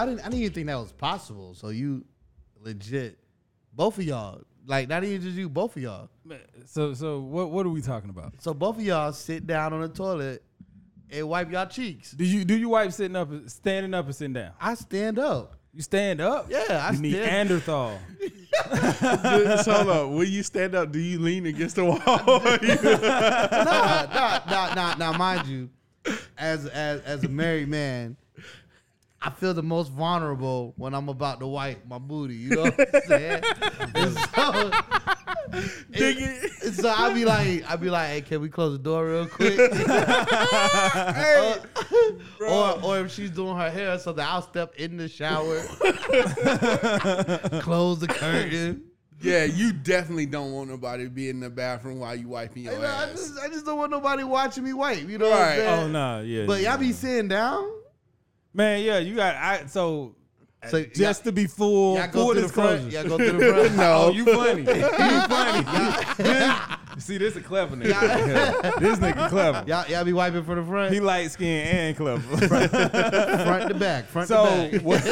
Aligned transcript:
I 0.00 0.06
didn't. 0.06 0.20
I 0.20 0.24
didn't 0.24 0.34
even 0.40 0.52
think 0.52 0.66
that 0.68 0.78
was 0.78 0.92
possible. 0.92 1.54
So 1.54 1.68
you, 1.68 2.04
legit, 2.58 3.18
both 3.74 3.98
of 3.98 4.04
y'all, 4.04 4.40
like 4.66 4.88
not 4.88 5.04
even 5.04 5.20
just 5.20 5.36
you, 5.36 5.48
both 5.50 5.76
of 5.76 5.82
y'all. 5.82 6.08
So 6.64 6.94
so 6.94 7.20
what 7.20 7.50
what 7.50 7.66
are 7.66 7.70
we 7.70 7.82
talking 7.82 8.08
about? 8.08 8.34
So 8.38 8.54
both 8.54 8.76
of 8.76 8.82
y'all 8.82 9.12
sit 9.12 9.46
down 9.46 9.72
on 9.74 9.82
the 9.82 9.88
toilet 9.88 10.42
and 11.10 11.28
wipe 11.28 11.50
y'all 11.50 11.66
cheeks. 11.66 12.12
Do 12.12 12.24
you 12.24 12.44
do 12.44 12.56
you 12.56 12.68
wipe 12.70 12.92
sitting 12.92 13.16
up, 13.16 13.28
standing 13.46 13.94
up, 13.94 14.08
or 14.08 14.12
sitting 14.12 14.34
down? 14.34 14.52
I 14.60 14.74
stand 14.74 15.18
up. 15.18 15.56
You 15.72 15.82
stand 15.82 16.20
up. 16.20 16.46
Yeah, 16.50 16.84
I 16.88 16.90
you 16.90 16.96
stand- 16.96 17.12
Neanderthal. 17.12 17.98
so 19.62 19.72
hold 19.72 19.88
up. 19.88 20.10
When 20.10 20.26
you 20.28 20.42
stand 20.42 20.74
up, 20.74 20.90
do 20.90 20.98
you 20.98 21.20
lean 21.20 21.46
against 21.46 21.76
the 21.76 21.84
wall? 21.84 21.98
nah, 22.06 22.16
nah, 24.12 24.40
nah, 24.50 24.74
nah, 24.74 24.94
nah. 24.96 25.12
Mind 25.16 25.46
you, 25.46 25.70
as 26.36 26.66
as 26.66 27.00
as 27.02 27.22
a 27.24 27.28
married 27.28 27.68
man, 27.68 28.16
I 29.22 29.28
feel 29.28 29.52
the 29.52 29.62
most 29.62 29.92
vulnerable 29.92 30.72
when 30.78 30.94
I'm 30.94 31.10
about 31.10 31.40
to 31.40 31.46
wipe 31.46 31.86
my 31.86 31.98
booty. 31.98 32.36
You 32.36 32.50
know 32.50 32.62
what 32.62 32.94
I'm 32.94 33.00
saying? 33.06 33.42
and 33.94 34.16
so, 34.18 34.70
and- 35.52 36.50
and 36.62 36.74
so 36.74 36.88
I 36.88 37.12
be 37.12 37.26
like, 37.26 37.70
I 37.70 37.76
be 37.76 37.90
like, 37.90 38.08
hey, 38.08 38.20
can 38.22 38.40
we 38.40 38.48
close 38.48 38.72
the 38.72 38.78
door 38.82 39.06
real 39.06 39.26
quick? 39.26 39.58
or, 42.40 42.46
or 42.46 42.82
or 42.84 42.98
if 43.00 43.10
she's 43.12 43.30
doing 43.30 43.56
her 43.56 43.70
hair 43.70 43.92
or 43.94 43.98
something, 43.98 44.24
I'll 44.24 44.42
step 44.42 44.74
in 44.76 44.96
the 44.96 45.08
shower, 45.08 45.60
close 47.60 47.98
the 48.00 48.06
curtain. 48.08 48.84
yeah, 49.20 49.44
you 49.44 49.72
definitely 49.72 50.26
don't 50.26 50.52
want 50.52 50.70
nobody 50.70 51.04
to 51.04 51.10
be 51.10 51.28
in 51.28 51.40
the 51.40 51.50
bathroom 51.50 51.98
while 52.00 52.14
you 52.14 52.28
wiping 52.28 52.64
your 52.64 52.74
You 52.74 52.78
know, 52.80 52.86
I 52.86 53.04
ass. 53.04 53.10
just 53.12 53.38
I 53.38 53.48
just 53.48 53.64
don't 53.66 53.78
want 53.78 53.90
nobody 53.90 54.24
watching 54.24 54.64
me 54.64 54.72
wipe. 54.72 55.08
You 55.08 55.18
know 55.18 55.28
what 55.30 55.38
I'm 55.40 55.46
Right. 55.48 55.56
saying? 55.56 55.80
Oh 55.84 55.88
nah, 55.88 56.20
yeah. 56.20 56.46
But 56.46 56.60
yeah. 56.62 56.70
y'all 56.70 56.78
be 56.78 56.92
sitting 56.92 57.28
down. 57.28 57.68
Man, 58.54 58.82
yeah, 58.82 58.98
you 58.98 59.14
got 59.16 59.34
I 59.36 59.66
so. 59.66 60.14
So 60.68 60.84
just 60.84 61.24
to 61.24 61.32
be 61.32 61.46
full, 61.46 61.96
Y'all 61.96 62.06
go 62.08 62.12
full 62.26 62.34
to 62.34 62.40
the 62.42 62.48
front. 62.48 62.90
disclosure. 62.90 63.08
Y'all 63.08 63.16
go 63.18 63.24
to 63.24 63.32
the 63.32 63.52
front. 63.52 63.76
No. 63.76 63.92
Oh, 63.96 64.10
you 64.10 64.24
funny. 64.26 64.60
you 64.78 64.88
funny. 66.26 66.76
See, 66.98 67.16
this 67.16 67.34
a 67.36 67.40
clever 67.40 67.76
nigga. 67.76 68.78
this 68.78 68.98
nigga 68.98 69.30
clever. 69.30 69.64
Y'all, 69.66 69.86
y'all 69.88 70.04
be 70.04 70.12
wiping 70.12 70.44
for 70.44 70.56
the 70.56 70.62
front, 70.62 70.92
He 70.92 71.00
light 71.00 71.30
skinned 71.30 71.66
and 71.68 71.96
clever. 71.96 72.20
front 72.46 73.68
to 73.68 73.74
back, 73.78 74.04
front 74.06 74.28
so, 74.28 74.44
to 74.70 74.78
back. 74.80 74.82
what- 74.82 75.02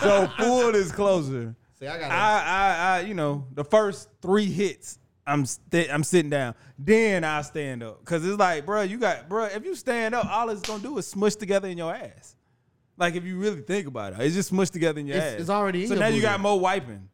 so 0.00 0.26
full 0.38 0.72
disclosure. 0.72 1.54
See, 1.78 1.86
I 1.86 1.98
got 1.98 2.10
I, 2.10 2.14
I, 2.14 2.96
I, 2.96 3.00
you 3.02 3.12
know, 3.14 3.46
the 3.54 3.64
first 3.64 4.08
three 4.22 4.46
hits, 4.46 4.98
I'm 5.26 5.44
sti- 5.44 5.88
I'm 5.92 6.02
sitting 6.02 6.30
down. 6.30 6.54
Then 6.78 7.24
I 7.24 7.42
stand 7.42 7.82
up, 7.82 8.02
cause 8.06 8.24
it's 8.24 8.38
like, 8.38 8.64
bro, 8.64 8.82
you 8.82 8.96
got, 8.98 9.28
bro, 9.28 9.44
if 9.44 9.64
you 9.66 9.74
stand 9.74 10.14
up, 10.14 10.24
all 10.26 10.48
it's 10.48 10.62
gonna 10.62 10.82
do 10.82 10.96
is 10.96 11.06
smush 11.06 11.34
together 11.34 11.68
in 11.68 11.76
your 11.76 11.94
ass. 11.94 12.36
Like 12.98 13.14
if 13.14 13.24
you 13.24 13.38
really 13.38 13.60
think 13.62 13.86
about 13.86 14.12
it, 14.12 14.20
it's 14.20 14.34
just 14.34 14.52
smushed 14.52 14.72
together 14.72 14.98
in 15.00 15.06
your 15.06 15.16
It's- 15.16 15.34
ass. 15.34 15.40
it's 15.40 15.50
already 15.50 15.82
in 15.82 15.88
So 15.88 15.94
your 15.94 16.00
now 16.00 16.08
you 16.08 16.14
booty. 16.16 16.22
got 16.22 16.40
more 16.40 16.58
wiping. 16.60 17.08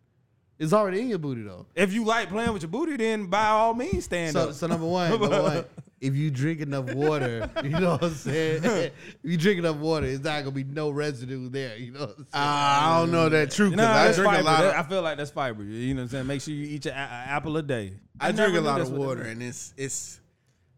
It's 0.59 0.73
already 0.73 1.01
in 1.01 1.09
your 1.09 1.19
booty 1.19 1.43
though. 1.43 1.67
If 1.75 1.93
you 1.93 2.05
like 2.05 2.29
playing 2.29 2.53
with 2.53 2.63
your 2.63 2.71
booty, 2.71 2.97
then 2.97 3.27
by 3.27 3.47
all 3.49 3.75
means 3.75 4.05
stand 4.05 4.33
So, 4.35 4.49
up. 4.49 4.55
so 4.55 4.67
number 4.69 4.87
one, 4.87 5.11
number 5.11 5.29
one, 5.43 5.65
if 6.01 6.15
you 6.15 6.31
drink 6.31 6.61
enough 6.61 6.95
water, 6.95 7.51
you 7.65 7.71
know 7.71 7.93
what 7.93 8.05
I'm 8.05 8.15
saying. 8.15 8.63
if 8.65 8.93
you 9.25 9.37
drink 9.37 9.59
enough 9.59 9.77
water, 9.77 10.07
it's 10.07 10.23
not 10.23 10.39
gonna 10.45 10.53
be 10.53 10.63
no 10.63 10.91
residue 10.91 11.49
there. 11.51 11.77
You 11.77 11.91
know 11.93 12.01
what 12.07 12.15
I'm 12.19 12.27
ah, 12.33 12.79
saying. 12.79 12.95
I 12.95 12.99
don't 13.01 13.11
know 13.11 13.29
that 13.31 13.51
true 13.51 13.71
because 13.71 13.85
Nah, 13.85 13.93
I 13.93 14.05
that's 14.05 14.17
drink 14.17 14.31
fiber. 14.31 14.41
a 14.43 14.45
lot 14.45 14.61
That- 14.63 14.77
of 14.79 14.87
I 14.87 14.89
feel 14.89 15.03
like 15.03 15.17
that's 15.19 15.31
fiber. 15.33 15.65
You 15.65 15.93
know 15.95 15.99
what 15.99 16.03
I'm 16.05 16.09
saying? 16.11 16.27
Make 16.29 16.41
sure 16.41 16.55
you 16.55 16.67
eat 16.67 16.85
your 16.85 16.95
a- 16.95 16.99
a- 16.99 17.01
apple 17.01 17.57
a 17.57 17.63
day. 17.63 17.95
I 18.21 18.27
drink 18.31 18.37
never 18.39 18.51
a 18.59 18.61
knew 18.61 18.67
lot 18.69 18.79
that's 18.79 18.91
of 18.91 18.97
what 18.97 19.03
it 19.05 19.07
water 19.09 19.21
was. 19.23 19.29
and 19.33 19.43
it's 19.43 19.75
it's 19.77 20.21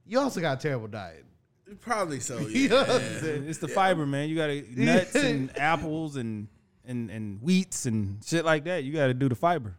you 0.07 0.19
also 0.19 0.41
got 0.41 0.59
a 0.59 0.61
terrible 0.63 0.89
diet. 0.89 1.26
Probably 1.81 2.21
so. 2.21 2.39
You 2.47 2.69
know 2.69 2.85
Yeah. 2.87 3.29
It's 3.49 3.59
the 3.59 3.69
fiber, 3.69 4.07
man. 4.07 4.29
You 4.29 4.37
got 4.37 4.49
to 4.49 4.65
nuts 4.77 5.15
and 5.15 5.57
apples 5.59 6.17
and 6.17 6.49
and 6.85 7.11
and 7.11 7.41
wheats 7.41 7.87
and 7.87 8.23
shit 8.25 8.45
like 8.45 8.65
that. 8.65 8.85
You 8.85 8.93
got 8.93 9.09
to 9.09 9.15
do 9.15 9.29
the 9.29 9.35
fiber. 9.35 9.77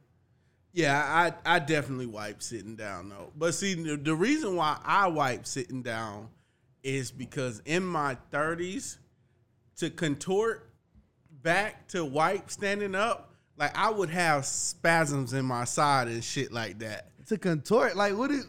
Yeah, 0.74 1.02
I 1.46 1.56
I 1.56 1.60
definitely 1.60 2.06
wipe 2.06 2.44
sitting 2.44 2.76
down 2.76 3.10
though. 3.10 3.32
But 3.36 3.56
see, 3.56 3.74
the, 3.74 3.98
the 3.98 4.14
reason 4.14 4.56
why 4.56 4.78
I 4.84 5.08
wipe 5.08 5.46
sitting 5.46 5.82
down 5.82 6.30
is 6.84 7.10
because 7.10 7.62
in 7.66 7.84
my 7.84 8.18
thirties, 8.32 9.00
to 9.78 9.90
contort 9.90 10.70
back 11.42 11.88
to 11.90 12.06
wipe 12.06 12.52
standing 12.52 12.94
up, 12.94 13.34
like 13.58 13.76
I 13.76 13.90
would 13.90 14.10
have 14.10 14.46
spasms 14.46 15.34
in 15.34 15.46
my 15.46 15.64
side 15.64 16.10
and 16.10 16.24
shit 16.24 16.52
like 16.52 16.80
that. 16.80 17.10
To 17.28 17.38
contort, 17.38 17.96
like 17.96 18.16
what 18.16 18.32
is? 18.32 18.46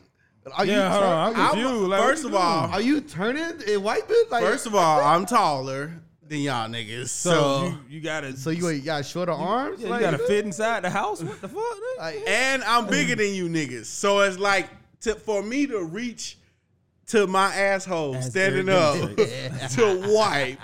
Are 0.57 0.65
Yeah, 0.65 0.85
you 0.87 0.91
hold 0.93 1.05
on, 1.05 1.27
I'm 1.29 1.35
turn- 1.35 1.49
confused. 1.65 1.89
Like, 1.91 2.01
first 2.03 2.25
of 2.25 2.35
all. 2.35 2.71
Are 2.71 2.81
you 2.81 3.01
turning 3.01 3.63
and 3.69 3.83
wiping? 3.85 4.25
Like 4.31 4.43
first 4.43 4.67
of 4.67 4.75
all, 4.75 5.01
I'm 5.05 5.27
taller 5.27 5.93
than 6.27 6.41
y'all 6.41 6.69
niggas, 6.69 7.09
So, 7.09 7.31
so, 7.31 7.65
you, 7.67 7.79
you 7.97 8.01
got 8.03 8.21
to 8.21 8.37
so 8.37 8.51
you, 8.51 8.69
you 8.69 8.83
got 8.83 9.07
shorter 9.07 9.33
arms? 9.33 9.81
yeah, 9.81 9.95
you 9.95 10.01
got 10.01 10.11
to 10.11 10.19
fit 10.19 10.45
inside 10.45 10.85
the 10.85 10.91
house. 10.91 11.23
What 11.23 11.41
the 11.41 11.49
fuck? 11.49 11.63
Like, 11.99 12.23
and 12.29 12.63
I'm 12.65 12.87
bigger 12.87 13.15
than 13.17 13.33
you 13.33 13.49
niggas, 13.49 13.87
so 13.87 14.21
it's 14.21 14.39
like 14.39 14.69
to, 15.03 15.15
for 15.15 15.43
me 15.43 15.67
to 15.67 15.83
reach 15.85 16.37
to 17.07 17.27
my 17.27 17.55
asshole 17.55 18.13
That's 18.13 18.27
standing 18.27 18.69
up 18.69 18.95
to 19.17 20.03
wipe. 20.13 20.59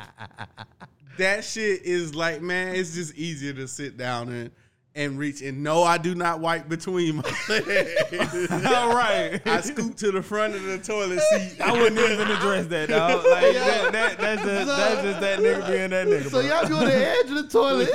That 1.17 1.45
shit 1.45 1.83
is 1.85 2.15
like, 2.15 2.43
man, 2.43 2.75
it's 2.75 2.95
just 2.95 3.15
easier 3.15 3.53
to 3.55 3.67
sit 3.69 3.97
down 3.97 4.29
and 4.31 4.51
and 4.97 5.19
reach. 5.19 5.43
And 5.43 5.63
no, 5.63 5.83
I 5.83 5.99
do 5.99 6.15
not 6.15 6.41
wipe 6.41 6.69
between 6.69 7.17
my 7.17 7.23
legs. 7.49 8.51
All 8.51 8.95
right. 8.95 9.41
I 9.47 9.61
scoot 9.61 9.97
to 9.99 10.13
the 10.13 10.23
front 10.23 10.55
of 10.55 10.63
the 10.63 10.79
toilet 10.79 11.21
seat. 11.33 11.61
I 11.61 11.73
wouldn't 11.73 11.99
even 11.99 12.31
address 12.31 12.67
that, 12.69 12.89
dog. 12.89 13.25
Like 13.35 13.55
that, 13.55 13.93
that, 13.93 14.19
that's 14.19 14.43
just 14.43 14.67
that's 14.67 15.03
just 15.03 15.21
that 15.21 15.39
nigga 15.41 15.67
being 15.67 15.91
that 15.91 16.07
nigga. 16.07 16.25
So 16.31 16.41
bro. 16.41 16.49
y'all 16.49 16.69
go 16.69 16.81
to 16.81 16.87
the 16.87 17.09
edge 17.09 17.27
of 17.31 17.35
the 17.35 17.49
toilet. 17.49 17.89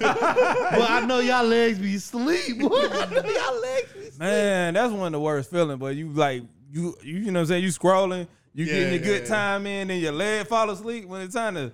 well, 0.00 0.86
I 0.88 1.04
know 1.06 1.20
y'all 1.20 1.44
legs 1.46 1.78
be 1.78 1.94
asleep. 1.96 2.60
y'all 2.60 2.68
legs 2.70 3.92
be 3.92 4.00
asleep. 4.00 4.18
Man, 4.18 4.74
that's 4.74 4.92
one 4.92 5.06
of 5.06 5.12
the 5.12 5.20
worst 5.20 5.50
feelings. 5.50 5.78
But 5.78 5.94
you 5.96 6.08
like 6.10 6.42
you 6.72 6.96
you, 7.02 7.16
you 7.18 7.30
know 7.30 7.34
what 7.34 7.40
I'm 7.42 7.46
saying? 7.46 7.62
You 7.64 7.70
scrolling, 7.70 8.26
you 8.54 8.64
Yeah, 8.64 8.74
getting 8.74 8.94
a 8.94 8.98
good 8.98 9.22
yeah. 9.22 9.28
time 9.28 9.66
in, 9.66 9.90
and 9.90 10.00
your 10.00 10.12
leg 10.12 10.46
fall 10.46 10.68
asleep 10.70 11.06
when 11.06 11.20
it's 11.22 11.34
time 11.34 11.54
to. 11.54 11.72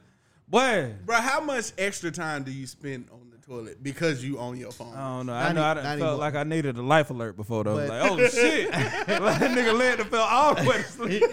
Boy, 0.48 0.92
Bro, 1.06 1.16
how 1.18 1.40
much 1.40 1.72
extra 1.78 2.10
time 2.10 2.42
do 2.42 2.50
you 2.50 2.66
spend 2.66 3.08
on 3.12 3.29
toilet 3.50 3.82
because 3.82 4.24
you 4.24 4.38
own 4.38 4.56
your 4.56 4.70
phone? 4.70 4.94
I 4.94 5.16
don't 5.16 5.26
know. 5.26 5.32
I 5.32 5.52
know 5.52 5.62
I 5.64 5.74
done 5.74 5.82
not 5.84 5.84
felt 5.84 6.00
anymore. 6.00 6.14
like 6.16 6.34
I 6.36 6.44
needed 6.44 6.76
a 6.76 6.82
life 6.82 7.10
alert 7.10 7.36
before 7.36 7.64
though. 7.64 7.76
But- 7.76 7.88
like, 7.88 8.10
oh 8.12 8.26
shit, 8.28 8.70
like 8.72 9.06
that 9.06 9.50
nigga 9.50 9.76
leg 9.76 9.98
done 9.98 10.06
fell 10.08 10.22
all 10.22 10.54
the 10.54 10.62
way 10.68 10.76
to 10.78 10.84
sleep. 10.84 11.22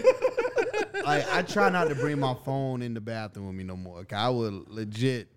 Like 1.04 1.26
I 1.32 1.40
try 1.42 1.70
not 1.70 1.88
to 1.88 1.94
bring 1.94 2.18
my 2.20 2.34
phone 2.44 2.82
in 2.82 2.92
the 2.92 3.00
bathroom 3.00 3.46
with 3.46 3.56
me 3.56 3.64
no 3.64 3.76
more. 3.76 4.04
'cause 4.04 4.18
I 4.18 4.28
would 4.28 4.68
legit. 4.68 5.28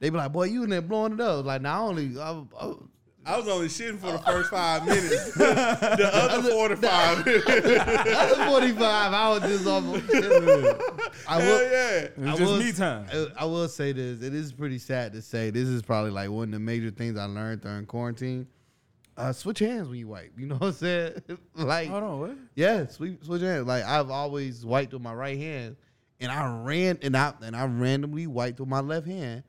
They 0.00 0.10
be 0.10 0.16
like, 0.16 0.32
"Boy, 0.32 0.44
you 0.44 0.64
in 0.64 0.70
there 0.70 0.82
blowing 0.82 1.12
it 1.12 1.20
up." 1.20 1.44
Like, 1.44 1.62
not 1.62 1.80
only 1.82 2.18
I, 2.18 2.42
I, 2.60 2.72
I 3.26 3.36
was 3.38 3.48
only 3.48 3.68
shitting 3.68 3.98
for 3.98 4.12
the 4.12 4.18
first 4.18 4.50
five 4.50 4.84
minutes. 4.86 5.32
the 5.34 6.10
other 6.12 6.50
45 6.50 7.24
minutes. 7.26 7.46
other 7.48 8.44
forty 8.46 8.72
five, 8.72 9.12
I 9.14 9.28
was 9.30 9.40
just 9.42 9.66
almost. 9.66 10.04
I 10.12 11.40
Hell 11.40 11.58
will. 11.58 11.62
yeah. 11.70 11.90
It 12.00 12.18
was 12.18 12.28
I 12.28 12.36
just 12.36 12.40
will- 12.52 12.58
me 12.58 12.72
time. 12.72 13.06
I- 13.12 13.26
I 13.38 13.44
will 13.46 13.68
say 13.68 13.92
this. 13.92 14.22
It 14.22 14.34
is 14.34 14.52
pretty 14.52 14.78
sad 14.78 15.12
to 15.14 15.22
say. 15.22 15.50
This 15.50 15.68
is 15.68 15.82
probably 15.82 16.10
like 16.10 16.30
one 16.30 16.44
of 16.48 16.52
the 16.52 16.58
major 16.58 16.90
things 16.90 17.18
I 17.18 17.24
learned 17.24 17.62
during 17.62 17.86
quarantine. 17.86 18.46
Uh, 19.16 19.32
switch 19.32 19.60
hands 19.60 19.88
when 19.88 19.98
you 19.98 20.08
wipe. 20.08 20.32
You 20.36 20.46
know 20.46 20.56
what 20.56 20.66
I'm 20.68 20.72
saying? 20.72 21.12
like, 21.54 21.88
Hold 21.88 22.02
on, 22.02 22.20
what? 22.20 22.36
yeah, 22.56 22.86
switch, 22.88 23.16
switch 23.22 23.42
hands. 23.42 23.66
Like 23.66 23.84
I've 23.84 24.10
always 24.10 24.66
wiped 24.66 24.92
with 24.92 25.02
my 25.02 25.14
right 25.14 25.38
hand, 25.38 25.76
and 26.20 26.32
I 26.32 26.62
ran 26.64 26.98
and 27.00 27.16
I 27.16 27.32
and 27.40 27.54
I 27.54 27.64
randomly 27.66 28.26
wiped 28.26 28.58
with 28.60 28.68
my 28.68 28.80
left 28.80 29.06
hand, 29.06 29.44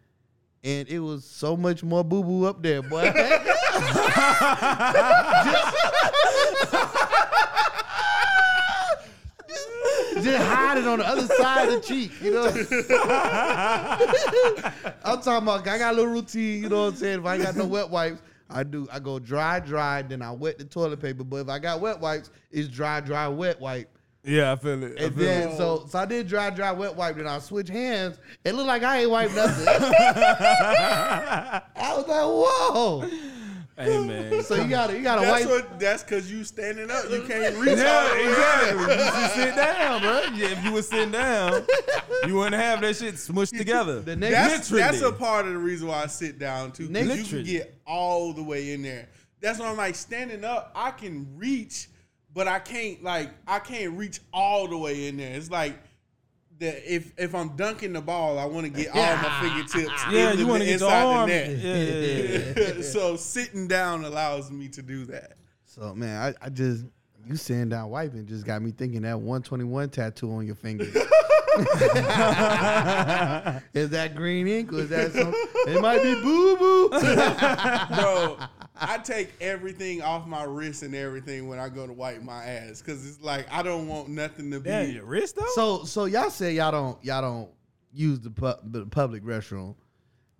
and 0.65 0.89
it 0.89 0.99
was 0.99 1.23
so 1.23 1.55
much 1.55 1.83
more 1.83 2.03
boo 2.03 2.23
boo 2.23 2.45
up 2.45 2.63
there, 2.63 2.81
boy. 2.81 3.03
Just 10.15 10.43
hide 10.43 10.79
it 10.79 10.87
on 10.87 10.99
the 10.99 11.07
other 11.07 11.27
side 11.27 11.67
of 11.67 11.75
the 11.75 11.81
cheek, 11.81 12.11
you 12.19 12.31
know. 12.31 12.45
I'm 15.03 15.21
talking 15.21 15.43
about. 15.43 15.67
I 15.67 15.77
got 15.77 15.93
a 15.93 15.95
little 15.95 16.11
routine, 16.11 16.63
you 16.63 16.69
know 16.69 16.85
what 16.85 16.93
I'm 16.93 16.95
saying. 16.95 17.19
If 17.19 17.25
I 17.25 17.35
ain't 17.35 17.43
got 17.43 17.55
no 17.55 17.65
wet 17.65 17.89
wipes, 17.89 18.23
I 18.49 18.63
do. 18.63 18.87
I 18.91 18.99
go 18.99 19.19
dry, 19.19 19.59
dry, 19.59 20.01
then 20.01 20.23
I 20.23 20.31
wet 20.31 20.57
the 20.57 20.65
toilet 20.65 20.99
paper. 20.99 21.23
But 21.23 21.37
if 21.37 21.49
I 21.49 21.59
got 21.59 21.79
wet 21.79 21.99
wipes, 21.99 22.31
it's 22.49 22.69
dry, 22.69 23.01
dry, 23.01 23.27
wet 23.27 23.59
wipe. 23.59 23.94
Yeah, 24.25 24.51
I 24.51 24.55
feel 24.55 24.83
it. 24.83 24.99
I 24.99 25.03
And 25.03 25.15
feel 25.15 25.23
then 25.25 25.49
it. 25.49 25.57
so 25.57 25.85
so 25.87 25.99
I 25.99 26.05
did 26.05 26.27
dry, 26.27 26.49
dry, 26.49 26.71
wet 26.71 26.95
wipe. 26.95 27.15
Then 27.17 27.27
I 27.27 27.39
switch 27.39 27.69
hands. 27.69 28.17
It 28.43 28.55
looked 28.55 28.67
like 28.67 28.81
I 28.83 29.01
ain't 29.01 29.11
wiped 29.11 29.35
nothing. 29.35 29.65
I 29.69 31.61
was 31.95 32.07
like, 32.07 32.23
whoa. 32.25 33.09
Hey 33.77 34.07
man. 34.07 34.41
So 34.43 34.55
you 34.55 34.69
gotta 34.69 34.95
you 34.95 35.03
gotta 35.03 35.21
That's 35.21 35.45
wipe. 35.45 35.69
what. 35.69 35.79
That's 35.79 36.01
because 36.01 36.31
you 36.31 36.43
standing 36.45 36.89
up. 36.89 37.09
You 37.09 37.23
can't 37.27 37.55
reach. 37.57 37.77
Yeah, 37.77 38.13
way 38.13 38.29
exactly. 38.29 38.95
You 38.95 38.99
should 39.11 39.31
sit 39.47 39.55
down, 39.55 40.01
bro. 40.01 40.21
Yeah, 40.33 40.47
if 40.57 40.63
you 40.63 40.71
was 40.71 40.87
sitting 40.87 41.11
down, 41.11 41.65
you 42.25 42.35
wouldn't 42.35 42.55
have 42.55 42.79
that 42.81 42.95
shit 42.95 43.15
smushed 43.15 43.57
together. 43.57 43.99
The 43.99 44.15
next- 44.15 44.33
That's 44.33 44.69
that's 44.69 45.01
a 45.01 45.11
part 45.11 45.45
of 45.45 45.51
the 45.53 45.59
reason 45.59 45.89
why 45.89 46.03
I 46.03 46.07
sit 46.07 46.39
down 46.39 46.71
too. 46.71 46.87
Because 46.87 47.17
you 47.31 47.37
can 47.37 47.45
get 47.45 47.75
all 47.85 48.31
the 48.31 48.43
way 48.43 48.71
in 48.73 48.81
there. 48.81 49.09
That's 49.41 49.59
why 49.59 49.67
I'm 49.67 49.75
like 49.77 49.95
standing 49.95 50.45
up. 50.45 50.71
I 50.73 50.91
can 50.91 51.27
reach, 51.37 51.89
but 52.35 52.47
I 52.47 52.59
can't 52.59 53.03
like 53.03 53.31
I 53.47 53.57
can't 53.57 53.97
reach 53.97 54.19
all 54.31 54.67
the 54.67 54.77
way 54.77 55.07
in 55.07 55.17
there. 55.17 55.33
It's 55.35 55.49
like 55.49 55.79
the 56.59 56.93
if 56.93 57.11
if 57.17 57.33
I'm 57.33 57.55
dunking 57.55 57.93
the 57.93 58.01
ball, 58.01 58.37
I 58.37 58.45
want 58.45 58.65
to 58.65 58.71
get 58.71 58.89
all 58.93 59.15
my 59.17 59.39
fingertips. 59.41 60.03
Yeah, 60.11 60.31
into 60.31 60.43
you 60.45 60.59
the 60.59 60.73
inside 60.73 61.03
arm. 61.03 61.29
the 61.29 61.35
Yeah, 61.35 61.47
net. 61.47 61.57
yeah, 62.57 62.63
yeah, 62.65 62.73
yeah. 62.75 62.81
so 62.83 63.15
sitting 63.15 63.67
down 63.67 64.05
allows 64.05 64.51
me 64.51 64.67
to 64.69 64.81
do 64.83 65.05
that. 65.05 65.33
So 65.65 65.95
man, 65.95 66.35
I, 66.41 66.45
I 66.45 66.49
just 66.49 66.85
you 67.25 67.35
sitting 67.35 67.69
down 67.69 67.89
wiping 67.89 68.27
just 68.27 68.45
got 68.45 68.61
me 68.61 68.69
thinking 68.71 69.01
that 69.01 69.15
121 69.19 69.89
tattoo 69.89 70.31
on 70.31 70.45
your 70.45 70.55
finger. 70.55 70.85
is 73.73 73.89
that 73.89 74.13
green 74.15 74.47
ink 74.47 74.73
or 74.73 74.79
is 74.79 74.89
that 74.89 75.11
some? 75.11 75.33
It 75.67 75.81
might 75.81 76.03
be 76.03 76.13
boo 76.15 76.57
boo. 76.57 76.89
bro. 77.95 78.37
I 78.77 78.97
take 78.97 79.33
everything 79.39 80.01
off 80.01 80.27
my 80.27 80.43
wrist 80.43 80.83
and 80.83 80.93
everything 80.93 81.47
when 81.47 81.59
I 81.59 81.69
go 81.69 81.87
to 81.87 81.93
wipe 81.93 82.21
my 82.21 82.43
ass 82.43 82.81
because 82.81 83.07
it's 83.07 83.21
like 83.21 83.47
I 83.51 83.63
don't 83.63 83.87
want 83.87 84.09
nothing 84.09 84.51
to 84.51 84.59
be. 84.59 84.69
Damn, 84.69 84.91
your 84.91 85.05
wrist 85.05 85.37
though. 85.37 85.45
so 85.53 85.83
so 85.85 86.05
y'all 86.05 86.29
say 86.29 86.53
y'all 86.53 86.71
don't 86.71 87.03
y'all 87.03 87.21
don't 87.21 87.49
use 87.93 88.19
the, 88.19 88.29
pu- 88.29 88.59
the 88.63 88.85
public 88.85 89.23
restroom. 89.23 89.75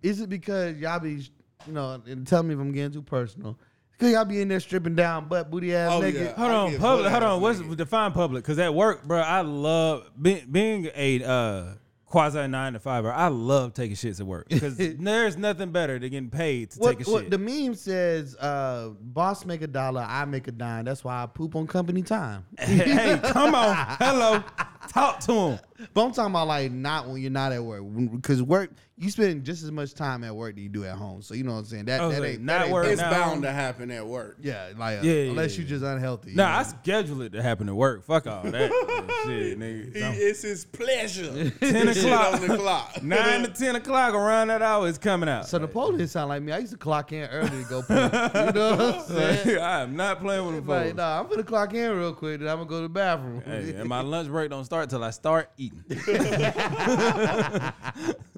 Is 0.02 0.20
it 0.20 0.28
because 0.28 0.76
y'all 0.76 1.00
be 1.00 1.26
you 1.66 1.72
know? 1.72 2.00
And 2.06 2.26
tell 2.26 2.42
me 2.42 2.54
if 2.54 2.60
I'm 2.60 2.72
getting 2.72 2.92
too 2.92 3.02
personal. 3.02 3.58
Because 3.98 4.12
y'all 4.12 4.24
be 4.26 4.40
in 4.42 4.48
there 4.48 4.60
stripping 4.60 4.94
down 4.94 5.26
butt 5.28 5.50
booty 5.50 5.74
ass 5.74 5.90
Oh, 5.92 6.00
naked. 6.00 6.20
yeah. 6.20 6.32
Hold 6.34 6.50
on, 6.50 6.78
public. 6.78 7.10
Hold 7.10 7.22
on. 7.22 7.40
What's 7.40 7.60
naked. 7.60 7.78
define 7.78 8.12
public? 8.12 8.44
Because 8.44 8.58
at 8.58 8.74
work, 8.74 9.04
bro, 9.04 9.20
I 9.20 9.40
love 9.40 10.10
being, 10.20 10.46
being 10.50 10.90
a 10.94 11.24
uh, 11.24 11.64
quasi 12.04 12.46
nine 12.46 12.74
to 12.74 12.78
five. 12.78 13.06
I 13.06 13.28
love 13.28 13.72
taking 13.72 13.96
shits 13.96 14.20
at 14.20 14.26
work 14.26 14.48
because 14.50 14.76
there's 14.78 15.36
nothing 15.38 15.70
better 15.72 15.98
than 15.98 16.10
getting 16.10 16.28
paid 16.30 16.72
to 16.72 16.78
What, 16.78 16.98
take 16.98 17.06
a 17.06 17.10
what 17.10 17.22
shit. 17.22 17.30
the 17.30 17.38
meme 17.38 17.74
says, 17.74 18.36
uh, 18.36 18.90
boss 19.00 19.46
make 19.46 19.62
a 19.62 19.66
dollar, 19.66 20.04
I 20.06 20.26
make 20.26 20.46
a 20.46 20.52
dime. 20.52 20.84
That's 20.84 21.02
why 21.02 21.22
I 21.22 21.26
poop 21.26 21.56
on 21.56 21.66
company 21.66 22.02
time. 22.02 22.44
hey, 22.58 23.18
come 23.22 23.54
on, 23.54 23.74
hello, 23.98 24.44
talk 24.92 25.20
to 25.20 25.32
him. 25.32 25.58
But 25.92 26.04
I'm 26.04 26.12
talking 26.12 26.32
about 26.32 26.48
like 26.48 26.72
not 26.72 27.06
when 27.08 27.20
you're 27.20 27.30
not 27.30 27.52
at 27.52 27.62
work. 27.62 27.82
Because 28.12 28.42
work, 28.42 28.70
you 28.96 29.10
spend 29.10 29.44
just 29.44 29.62
as 29.62 29.70
much 29.70 29.92
time 29.92 30.24
at 30.24 30.34
work 30.34 30.54
that 30.54 30.60
you 30.62 30.70
do 30.70 30.84
at 30.86 30.96
home. 30.96 31.20
So 31.20 31.34
you 31.34 31.44
know 31.44 31.52
what 31.52 31.58
I'm 31.58 31.64
saying? 31.66 31.84
That, 31.84 31.98
that 31.98 32.20
like, 32.20 32.30
ain't 32.30 32.42
not 32.44 32.58
that 32.60 32.64
ain't- 32.64 32.72
work. 32.72 32.86
It's 32.86 33.00
now- 33.00 33.10
bound 33.10 33.42
to 33.42 33.52
happen 33.52 33.90
at 33.90 34.06
work. 34.06 34.38
Yeah, 34.40 34.68
like 34.78 35.00
uh, 35.00 35.02
Yeah, 35.02 35.12
yeah, 35.12 35.30
unless 35.30 35.52
yeah, 35.52 35.60
you're 35.60 35.68
just 35.68 35.84
unhealthy. 35.84 36.30
you 36.30 36.36
Nah, 36.38 36.50
know? 36.50 36.58
I 36.58 36.62
schedule 36.62 37.20
it 37.22 37.32
to 37.32 37.42
happen 37.42 37.68
at 37.68 37.74
work. 37.74 38.04
Fuck 38.04 38.26
all 38.26 38.44
that 38.44 38.70
shit, 39.26 39.58
nigga. 39.58 39.94
He, 39.94 40.00
So, 40.00 40.12
it's 40.14 40.42
his 40.42 40.64
pleasure. 40.64 41.50
10 41.60 41.92
Shit 41.92 42.04
o'clock. 42.04 42.34
on 42.40 42.48
the 42.48 42.56
clock. 42.56 43.02
Nine 43.02 43.42
to 43.42 43.48
ten 43.48 43.76
o'clock 43.76 44.14
around 44.14 44.48
that 44.48 44.62
hour 44.62 44.88
is 44.88 44.96
coming 44.96 45.28
out. 45.28 45.46
So 45.46 45.58
Napoleon 45.58 46.08
sound 46.08 46.30
like 46.30 46.40
me. 46.42 46.52
I 46.52 46.58
used 46.58 46.72
to 46.72 46.78
clock 46.78 47.12
in 47.12 47.28
early 47.28 47.50
to 47.50 47.68
go 47.68 47.82
poop. 47.82 47.90
you 47.90 48.52
know 48.52 48.76
what 48.76 48.80
I'm 48.80 49.02
saying? 49.04 49.58
I 49.58 49.82
am 49.82 49.94
not 49.94 50.20
playing 50.20 50.46
with 50.46 50.54
them 50.56 50.66
Like, 50.66 50.94
nah, 50.94 51.20
I'm 51.20 51.28
gonna 51.28 51.42
clock 51.42 51.74
in 51.74 51.98
real 51.98 52.14
quick, 52.14 52.40
then 52.40 52.48
I'm 52.48 52.56
gonna 52.58 52.68
go 52.70 52.76
to 52.76 52.82
the 52.84 52.88
bathroom. 52.88 53.42
Hey, 53.44 53.74
and 53.74 53.88
my 53.88 54.00
lunch 54.00 54.28
break 54.28 54.48
don't 54.48 54.64
start 54.64 54.75
till 54.84 55.02
I 55.02 55.10
start 55.10 55.50
eating. 55.56 55.84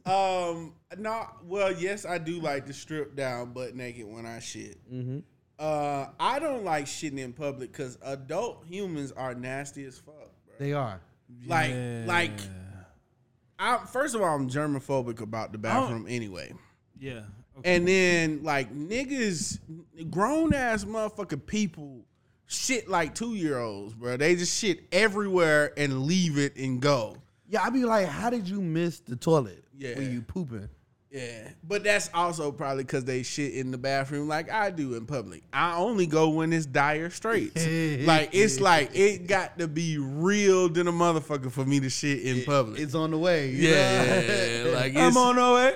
Um, 0.07 0.73
no, 0.97 1.27
well, 1.45 1.71
yes, 1.71 2.07
I 2.07 2.17
do 2.17 2.41
like 2.41 2.65
to 2.67 2.73
strip 2.73 3.15
down 3.15 3.53
butt 3.53 3.75
naked 3.77 4.07
when 4.07 4.25
I 4.25 4.39
shit. 4.39 4.79
Mhm. 4.91 5.23
Uh, 5.59 6.07
I 6.19 6.39
don't 6.39 6.65
like 6.65 6.87
shitting 6.87 7.19
in 7.19 7.35
public 7.35 7.73
because 7.73 7.99
adult 8.03 8.65
humans 8.67 9.13
are 9.13 9.35
nasty 9.35 9.85
as 9.85 9.99
fuck, 9.99 10.15
bro. 10.15 10.55
they 10.59 10.73
are. 10.73 11.03
Like, 11.47 11.73
Yeah. 11.73 12.05
like, 12.07 12.41
I 13.59 13.85
first 13.85 14.15
of 14.15 14.23
all, 14.23 14.35
I'm 14.35 14.49
germophobic 14.49 15.21
about 15.21 15.53
the 15.53 15.59
bathroom 15.59 16.07
anyway. 16.09 16.55
yeah. 16.99 17.25
Okay. 17.59 17.75
And 17.77 17.87
then 17.89 18.43
like 18.45 18.73
niggas, 18.73 19.59
grown 20.11 20.55
ass 20.55 20.85
motherfucking 20.85 21.45
people 21.45 22.07
shit 22.49 22.89
like 22.89 23.15
two 23.15 23.35
year 23.35 23.59
olds, 23.59 23.95
bro. 23.95 24.17
They 24.17 24.35
just 24.35 24.59
shit 24.59 24.81
everywhere 24.91 25.73
and 25.77 26.03
leave 26.03 26.37
it 26.37 26.57
and 26.57 26.81
go. 26.81 27.17
Yeah, 27.49 27.63
I 27.63 27.71
be 27.71 27.85
like, 27.85 28.09
how 28.09 28.29
did 28.31 28.49
you 28.49 28.61
miss 28.61 29.01
the 29.01 29.17
toilet? 29.17 29.65
Yeah. 29.77 29.97
when 29.97 30.13
you 30.13 30.23
pooping. 30.23 30.69
Yeah, 31.11 31.49
but 31.67 31.85
that's 31.85 32.11
also 32.13 32.53
probably 32.53 32.85
because 32.85 33.05
they 33.05 33.23
shit 33.23 33.55
in 33.55 33.71
the 33.71 33.79
bathroom 33.79 34.29
like 34.29 34.51
I 34.51 34.71
do 34.71 34.95
in 34.95 35.07
public. 35.07 35.43
I 35.55 35.77
only 35.77 36.07
go 36.07 36.29
when 36.29 36.53
it's 36.53 36.67
dire 36.67 37.09
straits. 37.09 37.67
like 38.07 38.31
it's 38.33 38.61
like 38.61 38.91
it 38.95 39.27
got 39.27 39.59
to 39.59 39.69
be 39.69 39.97
real 39.97 40.69
than 40.69 40.87
a 40.87 40.93
motherfucker 40.93 41.51
for 41.51 41.65
me 41.65 41.81
to 41.81 41.89
shit 41.89 42.23
in 42.23 42.45
public. 42.45 42.79
It's 42.81 42.95
on 42.95 43.13
the 43.13 43.19
way. 43.19 43.51
yeah, 43.53 44.65
know? 44.65 44.73
like 44.75 44.93
it's, 44.97 44.99
I'm 44.99 45.17
on 45.17 45.37
the 45.37 45.55
way. 45.55 45.75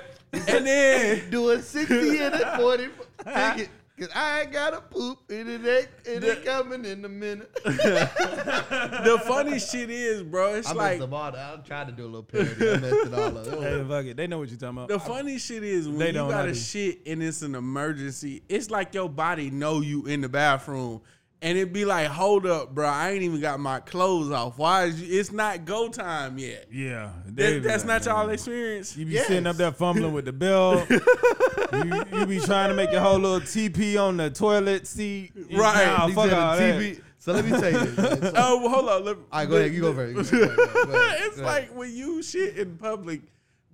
and 0.55 0.67
then 0.67 1.23
doing 1.31 1.61
60 1.61 2.17
and 2.19 2.35
a 2.35 2.57
40. 2.57 2.83
Take 3.25 3.57
it. 3.57 3.69
Cause 3.99 4.09
I 4.15 4.41
ain't 4.41 4.51
got 4.51 4.71
to 4.71 4.81
poop 4.81 5.19
and 5.29 5.47
it 5.47 5.61
ain't, 5.67 5.87
it 6.05 6.23
ain't 6.23 6.43
coming 6.45 6.83
in 6.83 7.05
a 7.05 7.09
minute. 7.09 7.53
the 7.63 9.21
funny 9.27 9.59
shit 9.59 9.91
is, 9.91 10.23
bro, 10.23 10.55
it's 10.55 10.67
I 10.67 10.73
like 10.73 10.91
messed 10.99 11.03
up 11.03 11.13
all 11.13 11.31
that. 11.31 11.59
I 11.59 11.61
tried 11.61 11.87
to 11.87 11.93
do 11.93 12.03
a 12.03 12.05
little 12.05 12.23
parody. 12.23 12.71
I 12.71 12.77
messed 12.77 13.05
it 13.07 13.13
all 13.13 13.37
up. 13.37 13.45
Hey, 13.63 13.85
fuck 13.87 14.05
it. 14.05 14.17
They 14.17 14.25
know 14.25 14.39
what 14.39 14.49
you're 14.49 14.57
talking 14.57 14.77
about. 14.77 14.89
The 14.89 14.99
funny 14.99 15.37
shit 15.37 15.63
is 15.63 15.87
when 15.87 15.99
They 15.99 16.07
you 16.07 16.13
don't, 16.13 16.29
got 16.31 16.43
to 16.43 16.53
do. 16.53 16.57
shit 16.59 17.01
and 17.05 17.21
it's 17.21 17.43
an 17.43 17.53
emergency, 17.53 18.41
it's 18.49 18.71
like 18.71 18.95
your 18.95 19.09
body 19.09 19.51
know 19.51 19.81
you 19.81 20.05
in 20.07 20.21
the 20.21 20.29
bathroom. 20.29 21.01
And 21.43 21.57
it'd 21.57 21.73
be 21.73 21.83
like, 21.83 22.07
hold 22.07 22.45
up, 22.47 22.73
bro. 22.73 22.87
I 22.87 23.11
ain't 23.11 23.21
even 23.21 23.41
got 23.41 23.59
my 23.59 23.81
clothes 23.81 24.31
off. 24.31 24.57
Why 24.57 24.85
is 24.85 25.01
you, 25.01 25.19
it's 25.19 25.31
not 25.33 25.65
go 25.65 25.89
time 25.89 26.37
yet? 26.37 26.67
yeah. 26.71 27.09
That, 27.25 27.61
that's 27.63 27.83
like, 27.85 28.05
not 28.05 28.05
y'all 28.05 28.29
experience. 28.29 28.95
You 28.95 29.05
be 29.05 29.11
Yes. 29.11 29.27
sitting 29.27 29.45
up 29.45 29.57
there 29.57 29.73
fumbling 29.73 30.13
with 30.13 30.23
the 30.23 30.31
belt. 30.31 30.89
you, 30.89 32.03
you 32.19 32.25
be 32.25 32.39
trying 32.39 32.69
to 32.69 32.75
make 32.75 32.91
your 32.93 33.01
whole 33.01 33.19
little 33.19 33.41
TP 33.41 34.01
on 34.01 34.15
the 34.17 34.29
toilet 34.29 34.87
seat. 34.87 35.33
Right. 35.51 35.85
Nah, 35.85 36.07
fuck 36.07 36.31
all 36.31 36.55
the 36.57 36.63
that. 36.63 37.01
So 37.19 37.33
let 37.33 37.43
me 37.45 37.51
tell 37.51 37.71
you. 37.71 37.79
this. 37.91 38.19
So- 38.21 38.33
Oh, 38.37 38.59
well, 38.61 38.69
hold 38.69 38.89
on. 38.89 39.03
Let, 39.05 39.15
all 39.17 39.23
right, 39.33 39.49
go 39.49 39.57
ahead. 39.57 39.73
You 39.73 39.81
go 39.81 39.93
first. 39.93 40.31
It's 40.31 40.31
Go 40.31 40.93
ahead. 40.93 41.37
like 41.39 41.75
when 41.75 41.93
you 41.93 42.23
shit 42.23 42.57
in 42.57 42.77
public, 42.77 43.21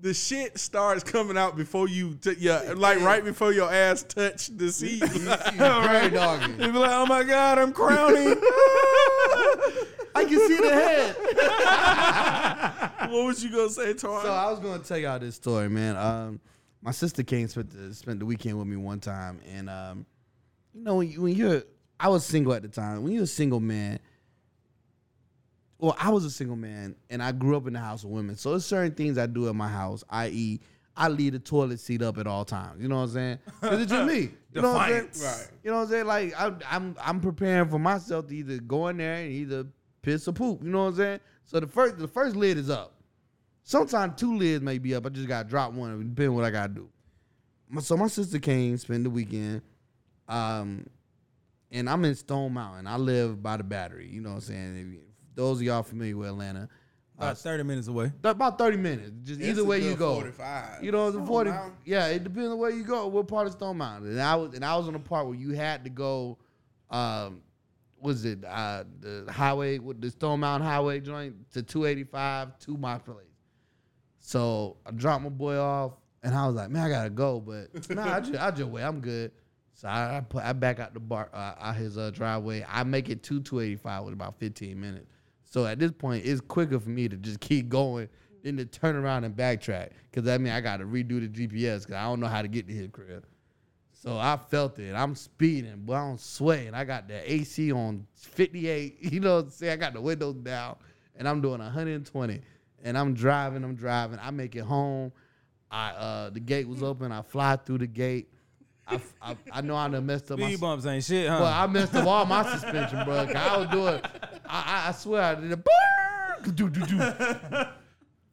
the 0.02 0.14
shit 0.14 0.58
starts 0.58 1.04
coming 1.04 1.38
out 1.38 1.58
before 1.58 1.88
you, 1.88 2.16
t- 2.16 2.36
yeah, 2.40 2.74
like 2.76 3.00
right 3.02 3.24
before 3.24 3.52
your 3.52 3.72
ass 3.72 4.04
touch 4.04 4.48
the 4.48 4.72
seat. 4.72 5.04
Very 5.04 6.10
doggy. 6.16 6.52
You 6.54 6.72
be 6.72 6.80
like, 6.80 6.92
oh 6.92 7.06
my 7.06 7.24
God, 7.24 7.60
I'm 7.60 7.74
crowning. 7.74 8.36
I 10.16 10.26
can 10.26 10.48
see 10.48 10.58
the 10.58 10.74
head. 10.74 11.16
what 13.12 13.26
was 13.26 13.44
you 13.44 13.52
gonna 13.52 13.70
say, 13.70 13.94
Tar? 13.94 14.24
So 14.24 14.32
I 14.32 14.50
was 14.50 14.60
gonna 14.60 14.80
tell 14.80 14.98
y'all 14.98 15.20
this 15.20 15.36
story, 15.36 15.70
man. 15.70 15.96
Um, 15.96 16.40
my 16.82 16.92
sister 16.92 17.24
came 17.24 17.48
spent 17.48 17.70
the, 17.72 17.94
spent 17.94 18.20
the 18.20 18.26
weekend 18.26 18.58
with 18.58 18.68
me 18.68 18.78
one 18.78 19.00
time, 19.00 19.40
and 19.48 19.70
um, 19.70 20.06
you 20.74 20.84
know 20.84 20.96
when, 20.96 21.12
you, 21.12 21.22
when 21.22 21.36
you're, 21.36 21.64
I 22.00 22.08
was 22.10 22.26
single 22.26 22.54
at 22.54 22.62
the 22.62 22.70
time. 22.70 23.04
When 23.04 23.12
you're 23.12 23.24
a 23.24 23.28
single 23.28 23.60
man, 23.60 24.00
well, 25.80 25.96
I 26.00 26.10
was 26.10 26.26
a 26.26 26.30
single 26.30 26.56
man, 26.58 26.96
and 27.10 27.24
I 27.24 27.32
grew 27.32 27.56
up 27.58 27.66
in 27.68 27.74
the 27.74 27.80
house 27.80 28.04
of 28.04 28.10
women. 28.10 28.36
So 28.36 28.52
there's 28.52 28.66
certain 28.66 28.94
things 28.94 29.18
I 29.18 29.26
do 29.28 29.48
in 29.48 29.56
my 29.58 29.68
house, 29.70 30.04
i.e., 30.10 30.60
I 30.98 31.08
leave 31.08 31.32
the 31.32 31.40
toilet 31.40 31.80
seat 31.80 32.02
up 32.02 32.18
at 32.18 32.28
all 32.28 32.44
times. 32.44 32.82
You 32.82 32.90
know 32.90 32.98
what 32.98 33.04
I'm 33.04 33.10
saying? 33.12 33.40
'Cause 33.62 33.82
it's 33.82 33.92
just 33.92 34.06
me. 34.06 34.32
You 34.54 34.62
know 34.62 34.74
what 34.74 34.82
I'm 34.82 35.14
saying? 35.14 35.24
Right. 35.24 35.48
You 35.64 35.72
know 35.72 35.78
what 35.78 35.84
I'm 35.84 35.90
saying? 35.90 36.06
Like 36.08 36.34
I, 36.38 36.52
I'm 36.70 36.96
I'm 37.02 37.22
preparing 37.22 37.70
for 37.70 37.80
myself 37.80 38.28
to 38.28 38.36
either 38.36 38.58
go 38.58 38.90
in 38.90 38.98
there 38.98 39.16
and 39.24 39.32
either 39.32 39.66
piss 40.02 40.28
or 40.28 40.34
poop. 40.34 40.62
You 40.62 40.70
know 40.72 40.80
what 40.84 40.90
I'm 40.90 40.96
saying? 40.98 41.20
So 41.46 41.62
the 41.62 41.68
first 41.68 41.98
the 42.00 42.08
first 42.08 42.36
lid 42.36 42.58
is 42.58 42.70
up. 42.70 42.94
Sometimes 43.64 44.20
two 44.20 44.36
lids 44.38 44.62
may 44.62 44.78
be 44.78 44.94
up. 44.94 45.06
I 45.06 45.10
just 45.10 45.28
gotta 45.30 45.48
drop 45.48 45.72
one, 45.72 45.98
depending 46.10 46.34
what 46.36 46.44
I 46.44 46.50
gotta 46.52 46.74
do. 46.74 46.90
My- 47.70 47.80
So 47.82 47.96
my 47.96 48.08
sister 48.08 48.40
came, 48.40 48.76
spend 48.78 49.06
the 49.06 49.10
weekend, 49.10 49.62
um, 50.28 50.86
and 51.72 51.90
I'm 51.90 52.04
in 52.04 52.16
Stone 52.16 52.54
Mountain. 52.54 52.88
I 52.88 52.98
live 52.98 53.42
by 53.42 53.56
the 53.56 53.64
Battery. 53.64 54.10
You 54.12 54.20
know 54.20 54.30
what 54.32 54.36
I'm 54.36 54.42
saying? 54.42 55.00
If 55.40 55.44
you- 55.44 55.48
those 55.48 55.58
of 55.58 55.64
y'all 55.64 55.84
familiar 55.84 56.18
with 56.18 56.30
Atlanta, 56.30 56.70
About 57.18 57.38
30 57.38 57.64
minutes 57.64 57.88
away. 57.88 58.12
about 58.24 58.58
30 58.58 58.78
minutes. 58.78 59.12
Just 59.24 59.40
It's 59.42 59.50
either 59.50 59.66
way 59.66 59.80
you 59.84 59.96
go. 59.96 60.14
45. 60.16 60.84
You 60.84 60.92
know, 60.92 61.08
it's 61.10 61.28
40. 61.28 61.50
Mountain. 61.52 61.74
Yeah, 61.86 62.08
it 62.08 62.24
depends 62.24 62.50
on 62.52 62.58
where 62.58 62.70
you 62.72 62.84
go, 62.84 63.08
what 63.08 63.28
part 63.28 63.46
of 63.48 63.54
Stone 63.54 63.78
Mountain. 63.78 64.12
And 64.12 64.22
I 64.22 64.36
was 64.36 64.54
and 64.54 64.64
I 64.64 64.78
was 64.78 64.88
on 64.88 64.94
the 64.94 65.00
part 65.00 65.26
where 65.28 65.36
you 65.36 65.52
had 65.52 65.84
to 65.84 65.90
go 65.90 66.38
um 66.90 67.42
was 68.02 68.24
it 68.24 68.44
uh 68.46 68.86
the 69.02 69.26
highway 69.30 69.78
with 69.80 70.00
the 70.02 70.10
Stone 70.10 70.40
Mountain 70.40 70.68
Highway 70.68 71.02
joint 71.02 71.36
to 71.52 71.62
285 71.62 72.58
to 72.60 72.78
my 72.78 72.98
place. 72.98 73.26
So 74.20 74.78
I 74.86 74.92
dropped 74.92 75.24
my 75.24 75.30
boy 75.30 75.58
off 75.58 75.94
and 76.24 76.34
I 76.36 76.46
was 76.48 76.56
like, 76.56 76.70
man, 76.70 76.86
I 76.86 76.90
gotta 76.90 77.10
go, 77.10 77.40
but 77.40 77.90
nah, 77.96 78.16
I 78.16 78.20
just 78.22 78.42
I 78.42 78.52
just 78.52 78.70
wait, 78.70 78.84
I'm 78.84 79.02
good. 79.02 79.32
So 79.74 79.88
I, 79.88 80.18
I 80.18 80.22
put 80.22 80.44
I 80.44 80.54
back 80.54 80.80
out 80.80 80.94
the 80.94 81.00
bar 81.00 81.30
uh, 81.34 81.56
out 81.60 81.76
his 81.76 81.98
uh, 81.98 82.12
driveway. 82.12 82.66
I 82.68 82.84
make 82.84 83.10
it 83.10 83.24
to 83.24 83.42
285 83.42 84.04
with 84.06 84.14
about 84.14 84.40
15 84.40 84.80
minutes. 84.80 85.08
So 85.50 85.66
at 85.66 85.80
this 85.80 85.92
point, 85.92 86.26
it's 86.26 86.42
quicker 86.42 86.80
for 86.80 86.90
me 86.90 87.10
to 87.10 87.18
just 87.18 87.40
keep 87.42 87.70
going 87.70 88.08
than 88.44 88.58
to 88.58 88.66
turn 88.66 88.96
around 88.96 89.26
and 89.26 89.36
backtrack. 89.36 89.90
Cause 90.14 90.24
that 90.24 90.40
mean 90.42 90.54
I 90.54 90.62
gotta 90.62 90.86
redo 90.86 91.20
the 91.20 91.28
GPS 91.28 91.82
because 91.82 91.96
I 91.96 92.04
don't 92.04 92.20
know 92.20 92.28
how 92.28 92.42
to 92.42 92.48
get 92.48 92.68
to 92.68 92.74
his 92.74 92.88
crib. 92.92 93.26
So 93.92 94.18
I 94.18 94.38
felt 94.38 94.80
it. 94.80 94.96
I'm 94.96 95.14
speeding, 95.14 95.84
but 95.86 95.94
I'm 95.96 96.18
sweating. 96.18 96.74
I 96.74 96.86
got 96.86 97.10
the 97.10 97.32
AC 97.32 97.72
on 97.74 98.08
58. 98.16 98.98
You 99.12 99.20
know 99.20 99.36
what 99.36 99.46
I'm 99.46 99.50
saying? 99.50 99.74
I 99.74 99.76
got 99.76 99.94
the 99.94 100.00
windows 100.02 100.36
down, 100.36 100.78
and 101.18 101.28
I'm 101.28 101.42
doing 101.42 101.60
120. 101.60 102.42
And 102.82 102.98
I'm 102.98 103.14
driving. 103.14 103.64
I'm 103.66 103.76
driving. 103.76 104.20
I 104.22 104.32
make 104.32 104.56
it 104.56 104.64
home. 104.64 105.12
I 105.70 105.92
uh 105.92 106.30
the 106.30 106.40
gate 106.40 106.68
was 106.68 106.82
open. 106.90 107.12
I 107.12 107.22
fly 107.22 107.58
through 107.58 107.80
the 107.80 107.88
gate. 107.88 108.30
I 108.88 109.02
I, 109.22 109.38
I 109.52 109.62
know 109.62 109.76
I 109.76 109.90
done 109.90 110.06
messed 110.06 110.32
up 110.32 110.40
my. 110.40 110.48
Speed 110.48 110.62
bumps 110.62 110.86
ain't 110.86 111.04
shit, 111.04 111.28
huh? 111.28 111.40
Well, 111.42 111.54
I 111.54 111.68
messed 111.68 111.94
up 111.94 112.08
all 112.08 112.26
my 112.26 112.50
suspension, 112.50 113.04
bro. 113.04 113.28
I 113.36 113.58
was 113.58 113.68
doing. 113.68 114.02
I, 114.50 114.88
I, 114.88 114.92
swear 114.94 115.22
I 115.22 115.36
did 115.36 115.52
a. 115.52 115.58
brrrr, 115.58 116.56
do, 116.56 116.70
do, 116.70 116.86
do. 116.86 117.64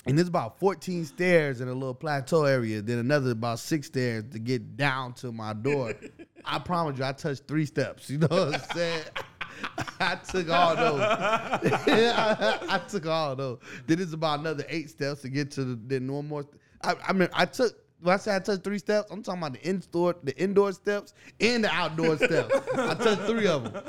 And 0.07 0.17
there's 0.17 0.29
about 0.29 0.61
14 0.61 1.05
stairs 1.05 1.61
in 1.61 1.67
a 1.67 1.73
little 1.73 1.95
plateau 1.95 2.45
area. 2.45 2.81
Then 2.81 2.99
another 2.99 3.33
about 3.33 3.59
six 3.59 3.89
stairs 3.89 4.25
to 4.33 4.39
get 4.39 4.77
down 4.77 5.15
to 5.15 5.33
my 5.33 5.53
door. 5.53 5.95
I 6.45 6.61
promise 6.61 6.97
you, 6.97 7.05
I 7.05 7.13
touched 7.13 7.49
three 7.49 7.67
steps. 7.67 8.09
You 8.09 8.19
know 8.19 8.29
what 8.29 8.55
I'm 8.55 8.77
saying? 8.77 9.03
I 10.01 10.15
took 10.15 10.49
all 10.49 10.77
those. 10.77 11.01
I, 11.01 12.59
I 12.69 12.79
took 12.89 13.07
all 13.07 13.35
those. 13.35 13.59
Then 13.89 14.01
it's 14.01 14.13
about 14.13 14.41
another 14.41 14.65
eight 14.69 14.91
steps 14.91 15.23
to 15.23 15.29
get 15.29 15.51
to 15.53 15.65
the 15.65 15.81
then 15.87 16.13
one 16.13 16.29
more. 16.29 16.45
I, 16.83 16.95
I 17.09 17.13
mean, 17.13 17.29
I 17.33 17.47
took. 17.47 17.73
When 18.01 18.13
I 18.13 18.19
say 18.19 18.37
I 18.37 18.39
touched 18.39 18.63
three 18.63 18.79
steps, 18.79 19.11
I'm 19.11 19.23
talking 19.23 19.41
about 19.41 19.55
the 19.55 19.67
in-store, 19.67 20.17
the 20.23 20.37
indoor 20.37 20.71
steps 20.73 21.15
and 21.41 21.65
the 21.65 21.71
outdoor 21.71 22.19
steps. 22.19 22.55
I 22.75 22.95
touched 22.95 23.23
three 23.23 23.49
of 23.49 23.65
them. 23.73 23.83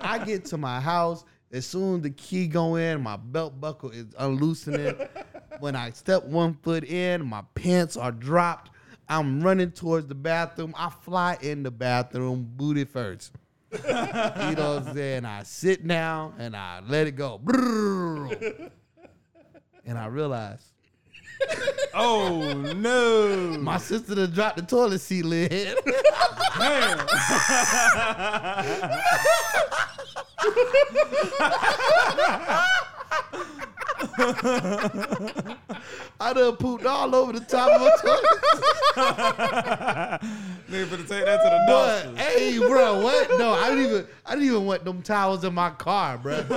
I 0.00 0.24
get 0.24 0.44
to 0.46 0.56
my 0.56 0.80
house 0.80 1.24
as 1.52 1.66
soon 1.66 1.96
as 1.96 2.02
the 2.02 2.10
key 2.10 2.46
go 2.46 2.76
in, 2.76 3.02
my 3.02 3.16
belt 3.16 3.60
buckle 3.60 3.90
is 3.90 4.06
unloosening. 4.18 4.96
when 5.60 5.74
I 5.74 5.90
step 5.90 6.24
one 6.24 6.54
foot 6.62 6.84
in, 6.84 7.26
my 7.26 7.42
pants 7.54 7.96
are 7.96 8.12
dropped. 8.12 8.70
I'm 9.08 9.40
running 9.40 9.70
towards 9.70 10.06
the 10.06 10.14
bathroom. 10.14 10.74
I 10.76 10.90
fly 10.90 11.38
in 11.40 11.62
the 11.62 11.70
bathroom, 11.70 12.46
booty 12.56 12.84
first. 12.84 13.32
you 13.72 13.78
know 13.82 14.76
what 14.76 14.88
I'm 14.88 14.94
saying? 14.94 15.24
I 15.24 15.42
sit 15.42 15.86
down 15.86 16.34
and 16.38 16.54
I 16.56 16.80
let 16.86 17.06
it 17.06 17.16
go. 17.16 17.40
And 19.84 19.98
I 19.98 20.06
realize 20.06 20.72
oh 21.94 22.52
no. 22.76 23.58
my 23.60 23.78
sister 23.78 24.14
done 24.14 24.30
dropped 24.32 24.56
the 24.56 24.62
toilet 24.62 25.00
seat 25.00 25.24
lid. 25.24 25.78
Damn. 26.58 26.98
I 36.20 36.32
done 36.34 36.56
pooped 36.56 36.86
all 36.86 37.14
over 37.14 37.32
the 37.32 37.40
top 37.40 37.70
of 37.70 37.80
my 37.80 37.90
toilet. 38.02 38.24
Nigga 40.68 40.86
finna 40.86 41.08
take 41.08 41.24
that 41.24 41.38
to 41.42 41.50
the 41.50 41.64
But 41.66 42.18
hey, 42.18 42.58
bro, 42.58 43.02
what? 43.02 43.30
No, 43.38 43.52
I 43.52 43.70
didn't 43.70 43.84
even. 43.86 44.06
I 44.26 44.34
didn't 44.34 44.46
even 44.46 44.64
want 44.64 44.84
them 44.84 45.02
towels 45.02 45.44
in 45.44 45.54
my 45.54 45.70
car, 45.70 46.18
bro. 46.18 46.36
so 46.48 46.54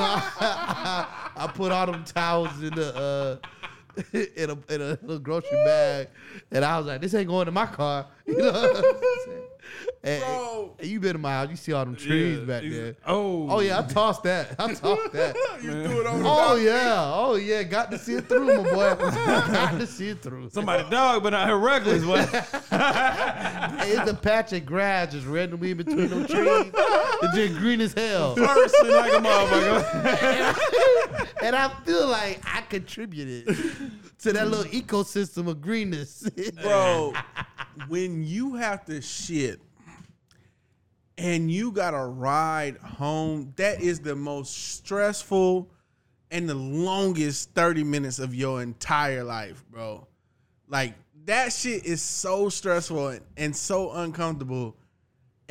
I, 0.00 1.06
I 1.36 1.46
put 1.48 1.72
all 1.72 1.86
them 1.86 2.04
towels 2.04 2.62
in 2.62 2.74
the 2.74 2.94
uh, 2.94 3.36
in 4.12 4.50
a 4.50 4.74
in 4.74 4.80
a 4.80 4.98
little 5.02 5.18
grocery 5.18 5.64
bag, 5.64 6.08
and 6.50 6.64
I 6.64 6.78
was 6.78 6.86
like, 6.86 7.00
"This 7.00 7.14
ain't 7.14 7.28
going 7.28 7.48
in 7.48 7.54
my 7.54 7.66
car." 7.66 8.06
You 8.26 8.38
know 8.38 8.52
what 8.52 8.76
I'm 8.76 9.00
saying? 9.26 9.42
And, 10.02 10.22
Bro. 10.22 10.74
and 10.78 10.88
you 10.88 11.00
been 11.00 11.16
in 11.16 11.22
my 11.22 11.32
house, 11.32 11.48
you 11.50 11.56
see 11.56 11.72
all 11.72 11.84
them 11.84 11.96
trees 11.96 12.38
Yeah, 12.38 12.44
back 12.44 12.62
he's- 12.62 12.74
there. 12.74 12.96
Oh. 13.06 13.48
Oh 13.50 13.60
yeah, 13.60 13.78
I 13.78 13.82
tossed 13.82 14.22
that. 14.24 14.54
I 14.58 14.74
tossed 14.74 15.12
that. 15.12 15.34
You 15.62 15.70
threw 15.70 16.00
it 16.02 16.06
on 16.06 16.22
the 16.22 16.28
Oh 16.28 16.56
yeah, 16.56 17.10
oh 17.14 17.34
yeah, 17.36 17.62
got 17.62 17.90
to 17.90 17.98
see 17.98 18.14
it 18.14 18.28
through, 18.28 18.62
my 18.62 18.70
boy. 18.70 18.94
got 18.96 19.78
to 19.80 19.86
see 19.86 20.10
it 20.10 20.20
through. 20.22 20.50
Somebody 20.50 20.88
dog, 20.90 21.22
but 21.22 21.30
not 21.30 21.48
her 21.48 21.58
reckless. 21.58 22.04
What? 22.04 22.28
It's 23.86 24.10
a 24.10 24.14
patch 24.14 24.52
of 24.54 24.64
grass 24.66 25.12
just 25.12 25.26
randomly 25.26 25.70
in 25.72 25.76
between 25.76 26.08
them 26.08 26.26
trees. 26.26 26.72
It's 26.74 27.34
just 27.34 27.58
green 27.58 27.80
as 27.80 27.92
hell. 27.92 28.34
Person 28.34 28.90
like 28.90 29.12
a 29.12 29.16
motherfucker. 29.16 31.28
And 31.42 31.54
I 31.56 31.68
feel 31.84 32.06
like 32.08 32.40
I 32.44 32.62
contributed 32.62 33.46
to 34.20 34.32
that 34.32 34.48
little 34.48 34.64
ecosystem 34.64 35.48
of 35.48 35.60
greenness. 35.60 36.28
bro. 36.62 37.12
When 37.88 38.22
you 38.22 38.54
have 38.54 38.84
to 38.86 39.00
shit 39.00 39.60
and 41.16 41.50
you 41.50 41.70
gotta 41.72 42.04
ride 42.04 42.76
home, 42.78 43.52
that 43.56 43.80
is 43.80 44.00
the 44.00 44.16
most 44.16 44.74
stressful 44.74 45.68
and 46.30 46.48
the 46.48 46.54
longest 46.54 47.50
30 47.54 47.84
minutes 47.84 48.18
of 48.18 48.34
your 48.34 48.62
entire 48.62 49.22
life, 49.22 49.64
bro. 49.70 50.06
Like 50.68 50.94
that 51.26 51.52
shit 51.52 51.84
is 51.84 52.02
so 52.02 52.48
stressful 52.48 53.08
and, 53.08 53.20
and 53.36 53.56
so 53.56 53.92
uncomfortable. 53.92 54.76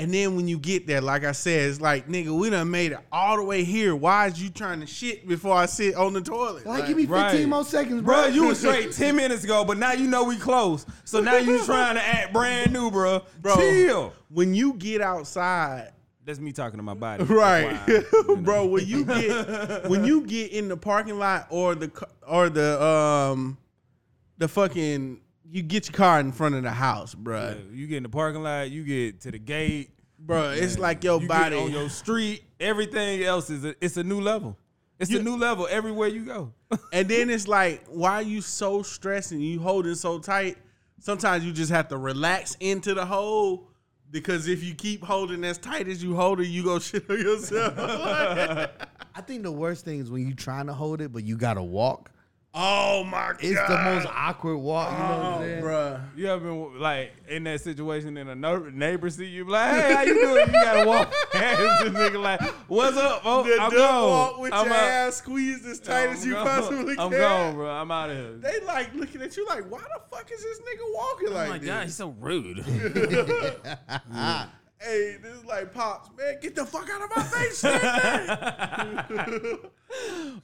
And 0.03 0.13
then 0.13 0.35
when 0.35 0.49
you 0.49 0.59
get 0.59 0.85
there, 0.85 0.99
like 0.99 1.23
I 1.23 1.31
said, 1.31 1.69
it's 1.69 1.79
like, 1.79 2.09
nigga, 2.09 2.37
we 2.37 2.49
done 2.49 2.69
made 2.69 2.91
it 2.91 2.97
all 3.09 3.37
the 3.37 3.43
way 3.43 3.63
here. 3.63 3.95
Why 3.95 4.27
is 4.27 4.41
you 4.43 4.49
trying 4.49 4.81
to 4.81 4.85
shit 4.85 5.25
before 5.25 5.55
I 5.55 5.65
sit 5.65 5.95
on 5.95 6.11
the 6.11 6.19
toilet? 6.19 6.65
like, 6.65 6.87
give 6.87 6.97
me 6.97 7.03
15 7.03 7.09
Right. 7.21 7.47
more 7.47 7.63
seconds, 7.63 8.01
Bro, 8.01 8.23
bro. 8.23 8.25
you 8.27 8.47
was 8.47 8.59
straight 8.59 8.91
10 8.97 9.15
minutes 9.15 9.45
ago, 9.45 9.63
but 9.63 9.77
now 9.77 9.93
you 9.93 10.07
know 10.09 10.25
we 10.25 10.35
close. 10.35 10.85
So 11.05 11.21
now 11.21 11.37
you 11.37 11.63
trying 11.65 11.95
to 11.95 12.01
act 12.03 12.33
brand 12.33 12.73
new, 12.73 12.91
bro. 12.91 13.21
Bro. 13.41 13.55
Chill. 13.55 14.13
when 14.27 14.53
you 14.53 14.73
get 14.73 14.99
outside, 14.99 15.93
That's 16.25 16.39
me 16.39 16.51
talking 16.51 16.79
to 16.79 16.83
my 16.83 16.95
body. 16.95 17.23
right 17.29 17.69
FYI, 17.69 17.87
you 18.11 18.27
know. 18.27 18.35
bro 18.41 18.65
when 18.65 18.85
you 18.85 19.05
get 19.05 19.87
when 19.89 20.03
you 20.03 20.25
get 20.25 20.51
in 20.51 20.67
the 20.67 20.75
parking 20.75 21.17
lot 21.17 21.47
or 21.49 21.75
the 21.75 21.87
ca- 21.87 22.07
or 22.27 22.49
the 22.49 22.83
um 22.83 23.57
the 24.37 24.49
fucking 24.49 25.21
you 25.55 25.61
get 25.61 25.87
your 25.87 25.93
car 25.95 26.19
in 26.19 26.31
front 26.31 26.55
of 26.55 26.63
the 26.63 26.71
house 26.71 27.13
bro 27.13 27.49
Yeah, 27.49 27.55
You 27.73 27.87
get 27.87 27.97
in 27.97 28.03
the 28.03 28.09
parking 28.09 28.41
lot, 28.43 28.71
you 28.71 28.83
get 28.83 29.21
to 29.21 29.31
the 29.31 29.39
gate. 29.39 29.91
bro 30.19 30.51
it's 30.51 30.77
like 30.79 31.03
your 31.03 31.21
you 31.21 31.27
body 31.27 31.55
get 31.55 31.63
on 31.65 31.71
your 31.71 31.89
street. 31.89 32.43
Everything 32.59 33.23
else 33.23 33.49
is 33.49 33.63
a, 33.65 33.75
it's 33.83 33.97
a 33.97 34.03
new 34.03 34.19
level. 34.21 34.57
It's 34.99 35.11
You- 35.11 35.19
a 35.19 35.23
new 35.23 35.37
level 35.37 35.67
everywhere 35.69 36.07
you 36.07 36.25
go. 36.25 36.53
and 36.93 37.07
then 37.07 37.29
it's 37.29 37.47
like 37.47 37.83
why 37.87 38.13
are 38.15 38.21
you 38.23 38.41
so 38.41 38.81
stressed 38.81 39.31
and 39.31 39.41
you 39.43 39.59
holding 39.59 39.95
so 39.95 40.17
tight 40.19 40.57
sometimes 40.99 41.45
you 41.45 41.51
just 41.51 41.71
have 41.71 41.87
to 41.89 41.97
relax 41.97 42.55
into 42.59 42.93
the 42.93 43.05
hole 43.05 43.67
because 44.09 44.47
if 44.47 44.63
you 44.63 44.73
keep 44.73 45.03
holding 45.03 45.43
as 45.43 45.57
tight 45.57 45.87
as 45.87 46.01
you 46.03 46.15
hold 46.15 46.39
it 46.39 46.47
you 46.47 46.63
go 46.63 46.79
shit 46.87 47.07
on 47.09 47.19
yourself 47.19 47.73
I 49.15 49.21
think 49.21 49.43
the 49.43 49.51
worst 49.51 49.85
thing 49.85 49.99
is 49.99 50.09
when 50.09 50.25
you 50.27 50.33
trying 50.33 50.65
to 50.67 50.73
hold 50.73 50.99
it, 50.99 51.11
but 51.13 51.23
you 51.23 51.37
gotta 51.37 51.61
walk. 51.61 52.09
Oh 52.55 53.03
my 53.03 53.29
god 53.29 53.37
It's 53.39 53.67
the 53.67 53.77
most 53.77 54.07
awkward 54.13 54.57
walk. 54.57 54.91
You 54.91 54.97
know 54.97 55.03
what 55.03 55.11
I'm 55.25 55.33
oh, 55.33 55.39
saying? 55.41 55.61
bro 55.61 55.99
You 56.15 56.27
ever 56.27 56.39
been 56.49 56.79
like 56.79 57.11
in 57.27 57.43
that 57.45 57.61
situation 57.61 58.15
and 58.17 58.29
a 58.29 58.35
no- 58.35 58.69
neighbor 58.69 59.09
see 59.09 59.25
you 59.25 59.45
be 59.45 59.51
like, 59.51 59.71
hey, 59.81 59.93
how 59.95 60.01
you 60.03 60.13
doing? 60.13 60.47
You 60.47 60.53
gotta 60.53 60.87
walk 60.87 61.11
past 61.31 61.59
this 61.59 61.93
nigga 61.93 62.21
like, 62.21 62.41
what's 62.67 62.95
up? 62.97 63.21
Oh, 63.25 63.43
the 63.43 63.53
I'm 63.61 63.71
duck 63.71 63.79
gone. 63.79 64.09
walk 64.09 64.39
with 64.39 64.53
I'm 64.53 64.65
your 64.67 64.75
out. 64.75 64.83
ass 64.83 65.15
squeezed 65.17 65.65
as 65.65 65.79
tight 65.79 66.05
I'm 66.07 66.13
as 66.13 66.25
you 66.25 66.33
gone. 66.33 66.45
possibly 66.45 66.95
I'm 66.97 67.09
can. 67.09 67.19
gone, 67.19 67.55
bro. 67.55 67.69
I'm 67.71 67.89
out 67.91 68.09
of 68.11 68.17
here. 68.17 68.33
They 68.37 68.59
like 68.65 68.93
looking 68.93 69.21
at 69.21 69.35
you 69.35 69.45
like, 69.47 69.69
why 69.71 69.79
the 69.79 70.01
fuck 70.15 70.29
is 70.31 70.41
this 70.43 70.59
nigga 70.59 70.93
walking 70.93 71.27
oh 71.29 71.31
like?" 71.33 71.47
oh 71.47 71.49
like 71.49 71.49
my 71.49 71.57
this? 71.59 71.67
god, 71.67 71.83
he's 71.85 71.95
so 71.95 72.09
rude. 72.19 72.63
Hey, 74.83 75.15
this 75.21 75.33
is 75.33 75.45
like 75.45 75.73
pops, 75.73 76.09
man. 76.17 76.39
Get 76.41 76.55
the 76.55 76.65
fuck 76.65 76.89
out 76.89 77.03
of 77.03 77.09
my 77.15 77.23
face, 77.23 77.63
man. 77.63 79.59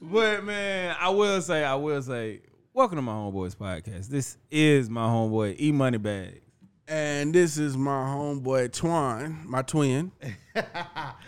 but 0.00 0.44
man, 0.44 0.96
I 0.98 1.10
will 1.10 1.42
say, 1.42 1.62
I 1.62 1.74
will 1.74 2.00
say, 2.00 2.40
welcome 2.72 2.96
to 2.96 3.02
my 3.02 3.12
homeboys 3.12 3.54
podcast. 3.54 4.08
This 4.08 4.38
is 4.50 4.88
my 4.88 5.02
homeboy 5.02 5.60
E 5.60 5.72
Money 5.72 5.98
Bag. 5.98 6.40
And 6.88 7.34
this 7.34 7.58
is 7.58 7.76
my 7.76 7.90
homeboy 7.90 8.70
Twan, 8.70 9.44
my 9.44 9.60
twin. 9.60 10.10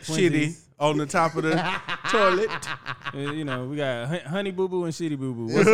Shitty 0.02 0.56
on 0.80 0.96
the 0.96 1.04
top 1.04 1.34
of 1.34 1.42
the 1.42 1.62
toilet. 2.08 2.50
You 3.14 3.44
know, 3.44 3.66
we 3.66 3.76
got 3.76 4.08
Honey 4.26 4.52
Boo 4.52 4.68
Boo 4.68 4.84
and 4.84 4.94
Shitty 4.94 5.18
Boo 5.18 5.34
Boo. 5.34 5.48
What's 5.52 5.68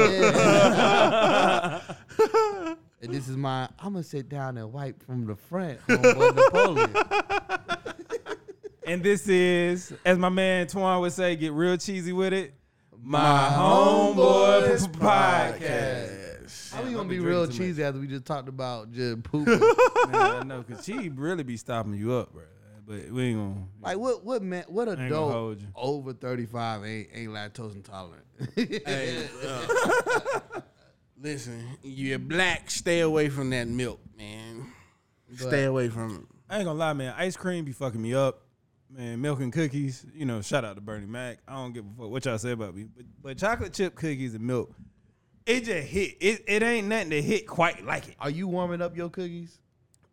up? 2.64 2.78
And 3.00 3.12
this 3.12 3.28
is 3.28 3.36
my. 3.36 3.68
I'm 3.78 3.92
gonna 3.92 4.02
sit 4.02 4.28
down 4.28 4.58
and 4.58 4.72
wipe 4.72 5.02
from 5.04 5.26
the 5.26 5.36
front, 5.36 5.78
homeboy 5.86 6.34
Napoleon. 6.34 6.94
And 8.88 9.02
this 9.02 9.28
is, 9.28 9.92
as 10.02 10.16
my 10.16 10.30
man 10.30 10.66
Twan 10.66 11.02
would 11.02 11.12
say, 11.12 11.36
get 11.36 11.52
real 11.52 11.76
cheesy 11.76 12.14
with 12.14 12.32
it. 12.32 12.54
My 13.02 13.50
homeboys 13.52 14.88
Homeboys 14.88 14.92
podcast. 14.92 16.72
How 16.72 16.78
we 16.82 16.88
Damn, 16.88 16.96
gonna 16.96 17.08
be 17.10 17.18
be 17.18 17.20
real 17.20 17.44
drinking 17.44 17.58
too 17.58 17.64
cheesy 17.64 17.84
after 17.84 18.00
we 18.00 18.06
just 18.06 18.24
talked 18.24 18.48
about 18.48 18.90
just 18.90 19.22
pooping? 19.24 19.60
Man, 19.60 20.14
I 20.14 20.42
know, 20.42 20.62
cause 20.62 20.86
she 20.86 21.10
really 21.10 21.42
be 21.42 21.58
stopping 21.58 21.92
you 21.96 22.14
up, 22.14 22.32
bro. 22.32 22.44
But 22.86 23.10
we 23.10 23.24
ain't 23.24 23.38
gonna. 23.38 23.66
like 23.82 23.98
what? 23.98 24.24
What 24.24 24.40
man? 24.42 24.64
What 24.68 24.86
gonna 24.86 25.04
adult 25.04 25.58
over 25.74 26.14
35 26.14 26.84
ain't 26.86 27.08
ain't 27.12 27.30
lactose 27.30 27.74
intolerant? 27.74 28.24
Hey, 28.56 29.28
uh, 29.44 30.40
listen, 31.20 31.64
you're 31.82 32.18
black. 32.18 32.70
Stay 32.70 33.00
away 33.00 33.28
from 33.28 33.50
that 33.50 33.68
milk, 33.68 34.00
man. 34.16 34.66
Stay 35.36 35.64
away 35.64 35.88
from 35.88 36.14
it. 36.16 36.20
I 36.48 36.56
ain't 36.56 36.64
gonna 36.64 36.78
lie, 36.78 36.92
man. 36.94 37.14
Ice 37.18 37.36
cream 37.36 37.64
be 37.64 37.72
fucking 37.72 38.00
me 38.00 38.14
up. 38.14 38.42
Man, 38.90 39.20
milk 39.20 39.40
and 39.40 39.52
cookies. 39.52 40.06
You 40.14 40.24
know, 40.24 40.40
shout 40.40 40.64
out 40.64 40.76
to 40.76 40.80
Bernie 40.80 41.06
Mac. 41.06 41.38
I 41.46 41.56
don't 41.56 41.74
give 41.74 41.84
a 41.84 41.88
fuck 42.02 42.10
what 42.10 42.24
y'all 42.24 42.38
say 42.38 42.52
about 42.52 42.74
me, 42.74 42.84
but, 42.84 43.04
but 43.22 43.38
chocolate 43.38 43.74
chip 43.74 43.94
cookies 43.94 44.34
and 44.34 44.42
milk, 44.42 44.72
it 45.44 45.64
just 45.64 45.86
hit. 45.88 46.16
It 46.20 46.44
it 46.46 46.62
ain't 46.62 46.88
nothing 46.88 47.10
to 47.10 47.20
hit 47.20 47.46
quite 47.46 47.84
like 47.84 48.08
it. 48.08 48.14
Are 48.18 48.30
you 48.30 48.48
warming 48.48 48.80
up 48.80 48.96
your 48.96 49.10
cookies? 49.10 49.58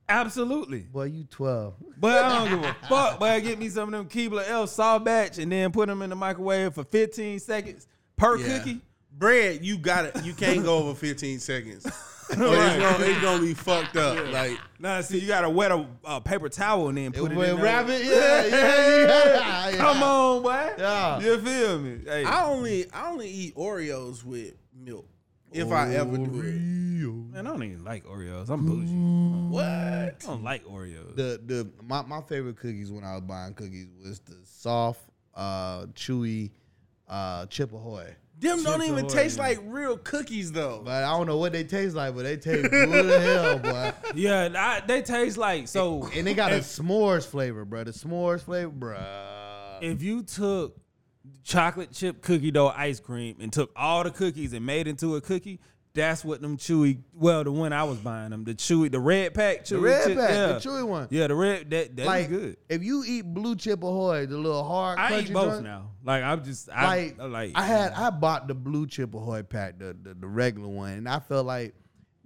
Absolutely. 0.09 0.81
Boy, 0.81 1.05
you 1.05 1.23
12. 1.23 1.73
But 1.97 2.25
I 2.25 2.45
don't 2.49 2.61
give 2.61 2.69
a 2.69 2.75
fuck. 2.87 3.19
But 3.19 3.29
I 3.31 3.39
get 3.39 3.57
me 3.57 3.69
some 3.69 3.91
of 3.91 3.91
them 3.93 4.07
Keebler 4.07 4.47
L 4.47 4.67
soft 4.67 5.05
batch 5.05 5.39
and 5.39 5.51
then 5.51 5.71
put 5.71 5.87
them 5.87 6.01
in 6.01 6.09
the 6.09 6.15
microwave 6.15 6.73
for 6.75 6.83
15 6.83 7.39
seconds 7.39 7.87
per 8.17 8.37
Yeah. 8.37 8.57
cookie. 8.59 8.81
Bread, 9.17 9.63
you 9.63 9.77
got 9.77 10.05
it. 10.05 10.23
You 10.25 10.33
can't 10.33 10.63
go 10.63 10.77
over 10.77 10.93
15 10.95 11.39
seconds. 11.39 11.85
Or 12.27 12.33
it's, 12.37 12.39
gonna, 12.39 13.05
it's 13.05 13.21
gonna 13.21 13.39
be 13.43 13.53
fucked 13.53 13.95
up. 13.97 14.31
Like 14.33 14.57
Nah, 14.79 15.01
see, 15.01 15.19
you 15.19 15.27
gotta 15.27 15.47
wet 15.47 15.71
a 15.71 15.85
uh, 16.03 16.19
paper 16.21 16.49
towel 16.49 16.89
and 16.89 16.97
then 16.97 17.11
put 17.11 17.31
it 17.31 17.37
With 17.37 17.49
in 17.49 17.55
there. 17.57 17.63
rabbit, 17.63 18.03
yeah, 18.03 18.45
yeah, 18.47 18.97
yeah, 18.97 19.69
yeah. 19.69 19.77
Come 19.77 20.01
on, 20.01 20.41
boy. 20.41 20.71
Yeah. 20.75 21.19
You 21.19 21.37
feel 21.39 21.79
me? 21.79 21.99
Hey, 22.03 22.23
I 22.25 22.45
only 22.45 22.91
I 22.91 23.11
only 23.11 23.29
eat 23.29 23.55
Oreos 23.55 24.23
with 24.23 24.55
milk 24.75 25.07
if 25.51 25.71
I 25.71 25.93
ever 25.93 26.17
do 26.17 26.23
it. 26.23 26.55
man, 27.31 27.45
I 27.45 27.49
don't 27.51 27.61
even 27.63 27.83
like 27.83 28.05
Oreos. 28.05 28.49
I'm 28.49 28.65
bougie. 28.65 29.53
What? 29.53 29.63
I 29.63 30.11
don't 30.25 30.43
like 30.43 30.65
Oreos. 30.65 31.15
The 31.15 31.39
the 31.45 31.69
my, 31.83 32.01
my 32.01 32.21
favorite 32.21 32.57
cookies 32.57 32.91
when 32.91 33.03
I 33.03 33.13
was 33.13 33.21
buying 33.21 33.53
cookies 33.53 33.85
was 34.03 34.17
the 34.21 34.37
soft, 34.45 35.01
uh, 35.35 35.85
chewy, 35.93 36.49
uh, 37.07 37.45
Chip 37.45 37.71
Ahoy. 37.71 38.15
Them 38.39 38.63
don't 38.63 38.83
even 38.83 39.05
Ahoy, 39.05 39.07
taste 39.09 39.37
yeah. 39.37 39.43
like 39.43 39.59
real 39.65 39.97
cookies 39.97 40.51
though. 40.51 40.81
But 40.83 41.03
I 41.03 41.11
don't 41.17 41.25
know 41.25 41.37
what 41.37 41.53
they 41.53 41.63
taste 41.63 41.95
like, 41.95 42.15
but 42.15 42.23
they 42.23 42.35
taste 42.37 42.69
good 42.69 43.05
as 43.05 43.23
hell, 43.23 43.59
boy. 43.59 43.93
Yeah, 44.13 44.49
I, 44.57 44.81
they 44.85 45.01
taste 45.01 45.37
like 45.37 45.67
so. 45.67 46.09
And 46.13 46.27
they 46.27 46.33
got 46.33 46.51
a 46.51 46.57
s'mores 46.57 47.25
flavor, 47.25 47.63
bro. 47.65 47.85
The 47.85 47.91
s'mores 47.91 48.41
flavor, 48.41 48.69
bro. 48.69 49.77
if 49.81 50.01
you 50.01 50.23
took 50.23 50.77
chocolate 51.43 51.91
chip 51.91 52.21
cookie 52.21 52.51
dough 52.51 52.73
ice 52.75 52.99
cream 52.99 53.37
and 53.39 53.51
took 53.53 53.71
all 53.75 54.03
the 54.03 54.11
cookies 54.11 54.53
and 54.53 54.65
made 54.65 54.87
into 54.87 55.15
a 55.15 55.21
cookie, 55.21 55.59
that's 55.95 56.23
what 56.23 56.41
them 56.41 56.57
chewy. 56.57 56.99
Well, 57.13 57.43
the 57.43 57.51
one 57.51 57.73
I 57.73 57.83
was 57.85 57.97
buying 57.97 58.29
them, 58.29 58.43
the 58.43 58.53
chewy, 58.53 58.91
the 58.91 58.99
red 58.99 59.33
pack 59.33 59.63
chewy. 59.63 59.69
The 59.69 59.79
red 59.79 60.07
chip, 60.07 60.17
pack, 60.17 60.29
yeah. 60.29 60.47
the 60.47 60.59
chewy 60.59 60.87
one. 60.87 61.07
Yeah, 61.09 61.27
the 61.27 61.35
red 61.35 61.69
that 61.71 61.95
that's 61.95 62.07
like 62.07 62.29
good. 62.29 62.57
if 62.69 62.83
you 62.83 63.03
eat 63.07 63.21
blue 63.23 63.55
chip 63.55 63.81
ahoy, 63.81 64.25
the 64.25 64.37
little 64.37 64.63
hard, 64.63 64.99
I 64.99 65.21
eat 65.21 65.33
both 65.33 65.53
joint, 65.53 65.63
now. 65.63 65.91
Like 66.03 66.23
I'm 66.23 66.43
just 66.43 66.69
I 66.69 66.85
Like, 66.85 67.19
I 67.19 67.25
like 67.25 67.51
I 67.55 67.65
had 67.65 67.93
I 67.93 68.09
bought 68.11 68.47
the 68.47 68.53
blue 68.53 68.85
chip 68.85 69.15
ahoy 69.15 69.41
pack, 69.43 69.79
the, 69.79 69.95
the 69.99 70.13
the 70.13 70.27
regular 70.27 70.67
one, 70.69 70.91
and 70.91 71.09
I 71.09 71.19
felt 71.19 71.45
like 71.45 71.73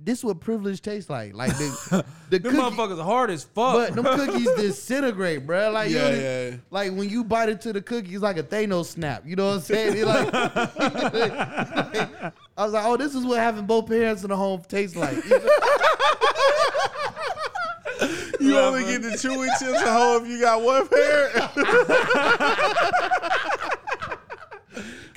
this 0.01 0.23
what 0.23 0.39
privilege 0.39 0.81
tastes 0.81 1.09
like. 1.09 1.33
Like 1.35 1.51
the 1.57 2.05
the 2.29 2.39
them 2.39 2.53
cookie, 2.55 2.75
motherfuckers 2.75 3.03
hard 3.03 3.29
as 3.31 3.43
fuck. 3.43 3.73
but 3.75 3.95
them 3.95 4.05
cookies 4.05 4.49
disintegrate, 4.55 5.45
bro. 5.45 5.71
Like 5.71 5.89
you 5.89 5.97
Yeah, 5.97 6.09
know, 6.09 6.15
yeah. 6.49 6.55
like 6.71 6.91
when 6.93 7.09
you 7.09 7.23
bite 7.23 7.49
into 7.49 7.73
the 7.73 7.81
cookie, 7.81 8.13
it's 8.13 8.23
like 8.23 8.37
a 8.37 8.43
Thanos 8.43 8.85
snap. 8.85 9.23
You 9.25 9.35
know 9.35 9.47
what 9.47 9.55
I'm 9.55 9.61
saying? 9.61 9.97
It 9.97 10.05
like, 10.07 10.29
I 12.57 12.63
was 12.63 12.71
like, 12.73 12.85
oh, 12.85 12.97
this 12.97 13.13
is 13.15 13.25
what 13.25 13.39
having 13.39 13.65
both 13.65 13.87
parents 13.87 14.23
in 14.23 14.29
the 14.29 14.37
home 14.37 14.61
tastes 14.67 14.95
like. 14.95 15.17
You 18.39 18.57
only 18.57 18.83
get 18.85 19.01
the 19.01 19.09
chewy 19.09 19.47
chips 19.59 19.81
a 19.81 19.91
home 19.91 20.23
if 20.23 20.31
you 20.31 20.39
got 20.39 20.61
one 20.61 20.87
pair. 20.87 21.29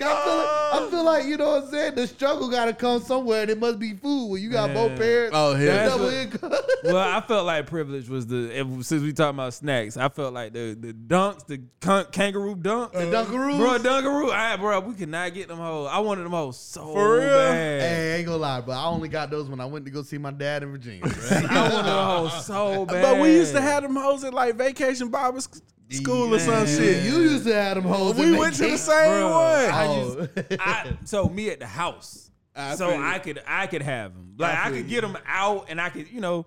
I 0.05 0.25
feel, 0.25 0.37
like, 0.37 0.47
I 0.47 0.71
oh. 0.73 0.91
feel 0.91 1.05
like 1.05 1.25
you 1.27 1.37
know 1.37 1.47
what 1.53 1.65
I'm 1.65 1.71
saying. 1.71 1.95
The 1.95 2.07
struggle 2.07 2.49
got 2.51 2.67
to 2.67 2.73
come 2.73 3.01
somewhere, 3.03 3.43
and 3.43 3.51
it 3.51 3.59
must 3.59 3.79
be 3.79 3.95
food. 3.95 4.29
When 4.31 4.43
you 4.43 4.51
got 4.51 4.73
both 4.75 4.97
parents, 4.99 5.33
Oh, 5.37 5.55
hell 5.55 5.67
That's 5.67 5.91
double 5.93 6.05
what- 6.07 6.15
income. 6.15 6.53
well, 6.85 6.97
I 6.97 7.21
felt 7.21 7.47
like 7.47 7.67
privilege 7.67 8.09
was 8.09 8.27
the 8.27 8.51
if, 8.59 8.67
since 8.87 9.03
we 9.03 9.13
talking 9.13 9.37
about 9.37 9.55
snacks. 9.55 9.97
I 9.97 10.09
felt 10.09 10.33
like 10.35 10.53
the 10.53 10.77
the 10.79 10.93
dunks, 10.93 11.47
the 11.47 11.63
con- 11.81 12.07
kangaroo 12.13 12.55
dunk, 12.55 12.93
The 12.93 13.01
Dunkaroos? 13.01 13.59
bro, 13.59 13.79
Dunkaroo. 13.79 14.31
I, 14.31 14.57
bro, 14.57 14.81
we 14.81 14.95
could 14.95 15.09
not 15.09 15.33
get 15.35 15.49
them 15.49 15.59
hoes. 15.59 15.89
I 15.91 15.99
wanted 16.01 16.25
them 16.25 16.33
hoes 16.33 16.59
so 16.59 16.93
For 16.93 17.19
real? 17.19 17.29
bad. 17.29 17.81
Hey, 17.81 18.13
I 18.15 18.17
ain't 18.19 18.27
gonna 18.27 18.39
lie, 18.39 18.61
but 18.61 18.73
I 18.73 18.85
only 18.87 19.09
got 19.09 19.31
those 19.31 19.49
when 19.49 19.61
I 19.61 19.67
went 19.67 19.85
to 19.85 19.91
go 19.91 20.03
see 20.03 20.19
my 20.19 20.31
dad 20.31 20.63
in 20.63 20.71
Virginia. 20.73 21.05
Right? 21.05 21.45
I 21.51 21.69
wanted 21.69 21.87
them 21.87 22.07
hoes 22.07 22.47
so 22.47 22.87
bad. 22.87 23.03
But 23.03 23.21
we 23.21 23.33
used 23.35 23.55
to 23.55 23.61
have 23.61 23.83
them 23.83 23.97
hoes 23.97 24.25
at 24.25 24.35
like 24.35 24.57
vacation 24.57 25.09
Bible 25.09 25.41
sc- 25.41 25.63
school 25.93 26.35
or 26.35 26.39
some 26.39 26.53
Man. 26.55 26.67
shit. 26.67 27.05
you 27.05 27.19
used 27.21 27.45
to 27.47 27.55
have 27.55 27.77
them 27.77 27.85
hoes. 27.85 28.17
we 28.17 28.37
went 28.37 28.55
to 28.57 28.63
the 28.71 28.77
same 28.79 29.21
Bro, 29.21 29.31
one. 29.31 29.71
I 29.71 29.87
Oh. 29.87 30.29
I, 30.61 30.97
so 31.05 31.29
me 31.29 31.51
at 31.51 31.61
the 31.61 31.67
house. 31.67 32.31
I 32.55 32.75
so. 32.77 32.91
I 32.91 33.19
could 33.19 33.43
I 33.47 33.67
could 33.67 33.83
have 33.83 34.13
them. 34.15 34.35
Like 34.39 34.57
I 34.57 34.69
I, 34.69 34.71
could 34.71 34.89
get 34.89 35.01
them 35.03 35.17
out 35.27 35.67
and 35.69 35.81
I 35.81 35.89
could 35.91 36.11
you 36.11 36.21
know 36.21 36.47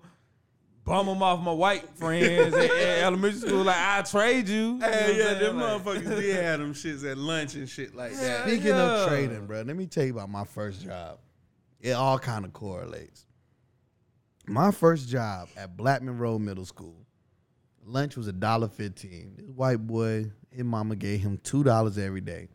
bum 0.84 1.06
them 1.06 1.20
off 1.20 1.40
my 1.42 1.52
white 1.52 1.88
friends 1.96 2.54
at, 2.54 2.70
at 2.70 2.98
elementary 3.02 3.40
school. 3.40 3.64
Like 3.64 3.76
I 3.76 4.02
trade 4.02 4.48
you. 4.48 4.56
You 4.74 4.78
know 4.78 4.86
Hey, 4.88 5.10
I'm 5.12 5.16
yeah, 5.18 5.24
saying? 5.24 5.38
them 5.40 5.60
Like- 5.60 5.82
motherfuckers 5.82 6.20
did 6.20 6.36
have 6.44 6.60
them 6.60 6.74
shits 6.74 7.10
at 7.10 7.18
lunch 7.18 7.54
and 7.56 7.68
shit 7.68 7.94
like 7.94 8.12
that. 8.14 8.46
Speaking 8.46 8.66
Yeah. 8.68 9.02
of 9.02 9.08
trading, 9.08 9.46
bro, 9.46 9.62
let 9.62 9.74
me 9.76 9.86
tell 9.86 10.04
you 10.04 10.12
about 10.12 10.30
my 10.30 10.44
first 10.44 10.84
job. 10.84 11.18
It 11.80 11.90
all 11.92 12.18
kind 12.18 12.44
of 12.44 12.52
correlates. 12.52 13.24
My 14.46 14.70
first 14.70 15.08
job 15.08 15.48
at 15.56 15.76
Blackmon 15.76 16.18
Road 16.20 16.38
Middle 16.38 16.64
School, 16.64 17.04
lunch 17.86 18.16
was 18.16 18.26
a 18.28 18.32
dollar 18.32 18.68
fifteen. 18.68 19.34
This 19.36 19.48
white 19.50 19.86
boy, 19.86 20.30
his 20.50 20.64
mama 20.64 20.96
gave 20.96 21.20
him 21.20 21.38
two 21.42 21.62
dollars 21.64 21.96
every 21.98 22.20
day. 22.20 22.48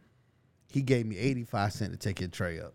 He 0.69 0.81
gave 0.81 1.05
me 1.05 1.17
eighty 1.17 1.43
five 1.43 1.73
cent 1.73 1.91
to 1.93 1.97
take 1.97 2.19
your 2.19 2.29
tray 2.29 2.59
up 2.59 2.73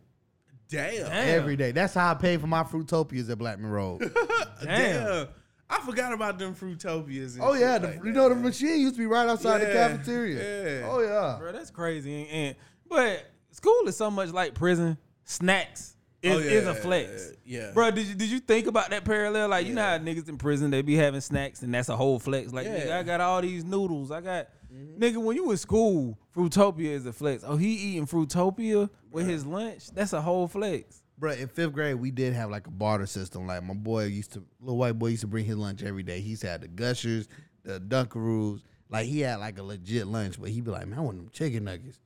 Damn. 0.69 1.07
Damn. 1.07 1.11
every 1.41 1.57
day. 1.57 1.73
That's 1.73 1.95
how 1.95 2.11
I 2.11 2.15
paid 2.15 2.41
for 2.41 2.47
my 2.47 2.63
fruitopias 2.65 3.31
at 3.31 3.39
Blackmon 3.39 3.71
Road. 3.71 4.01
Damn. 4.63 5.05
Damn. 5.05 5.29
I 5.69 5.81
forgot 5.81 6.13
about 6.13 6.39
them 6.39 6.55
fruitopias. 6.55 7.35
And 7.35 7.43
oh 7.43 7.55
yeah, 7.55 7.79
the, 7.79 7.89
like 7.89 7.97
you 7.97 8.13
that. 8.13 8.13
know 8.13 8.29
the 8.29 8.37
machine 8.37 8.81
used 8.81 8.95
to 8.95 8.99
be 9.01 9.07
right 9.07 9.29
outside 9.29 9.61
the 9.63 9.67
cafeteria. 9.67 10.81
yeah. 10.83 10.89
Oh 10.89 11.01
yeah. 11.01 11.37
Bro, 11.39 11.53
that's 11.53 11.71
crazy. 11.71 12.23
And, 12.23 12.31
and- 12.31 12.57
but 12.89 13.25
school 13.51 13.83
is 13.89 13.97
so 13.97 14.11
much 14.13 14.31
like 14.31 14.55
prison. 14.55 14.97
Snacks 15.25 15.96
is, 16.27 16.37
Oh, 16.37 16.39
is 16.39 16.65
a 16.65 16.67
yeah, 16.67 16.75
flex. 16.75 17.33
yeah. 17.45 17.71
Bro, 17.73 17.91
did 17.93 18.07
you 18.07 18.15
did 18.15 18.29
you 18.31 18.41
think 18.41 18.67
about 18.67 18.91
that 18.91 19.05
parallel? 19.05 19.49
Like 19.49 19.67
you 19.67 19.75
know 19.75 19.83
how 19.83 19.99
niggas 19.99 20.29
in 20.29 20.39
prison 20.39 20.71
they 20.71 20.83
be 20.83 20.97
having 20.97 21.21
snacks 21.21 21.63
and 21.63 21.73
that's 21.73 21.89
a 21.89 21.97
whole 21.97 22.19
flex. 22.19 22.53
Like 22.53 22.67
Yeah. 22.67 22.79
nigga, 22.81 22.93
I 22.93 23.03
got 23.03 23.21
all 23.21 23.41
these 23.43 23.65
noodles. 23.65 24.11
I 24.11 24.21
got 24.21 24.49
mm-hmm. 24.73 25.03
nigga 25.03 25.17
when 25.23 25.37
you 25.37 25.51
in 25.51 25.57
school, 25.57 26.19
Fruitopia 26.35 26.91
is 26.91 27.07
a 27.07 27.13
flex. 27.13 27.43
Oh, 27.47 27.57
he 27.57 27.75
eating 27.75 28.07
Fruitopia 28.07 28.91
with 29.11 29.27
his 29.27 29.47
lunch. 29.47 29.89
That's 29.91 30.13
a 30.13 30.21
whole 30.21 30.49
flex. 30.49 31.03
Bro, 31.19 31.33
in 31.33 31.49
fifth 31.49 31.73
grade, 31.73 31.95
we 31.95 32.11
did 32.11 32.35
have 32.35 32.51
like 32.51 32.67
a 32.67 32.71
barter 32.71 33.07
system. 33.07 33.47
Like 33.47 33.63
my 33.63 33.73
boy 33.73 34.05
used 34.05 34.33
to, 34.35 34.45
little 34.61 34.77
white 34.77 34.99
boy 34.99 35.09
used 35.09 35.23
to 35.23 35.27
bring 35.27 35.47
his 35.47 35.57
lunch 35.57 35.83
every 35.83 36.03
day. 36.03 36.21
He's 36.21 36.43
had 36.43 36.61
the 36.61 36.69
Gushers, 36.69 37.27
the 37.65 37.81
Dunkaroos. 37.81 38.61
Like 38.91 39.07
he 39.07 39.21
had 39.21 39.37
like 39.37 39.59
a 39.59 39.63
legit 39.63 40.07
lunch, 40.07 40.39
but 40.39 40.51
he'd 40.51 40.65
be 40.65 40.71
like, 40.71 40.87
"Man, 40.87 40.99
I 40.99 41.03
want 41.03 41.17
them 41.17 41.31
chicken 41.33 41.65
nuggets." 41.65 41.99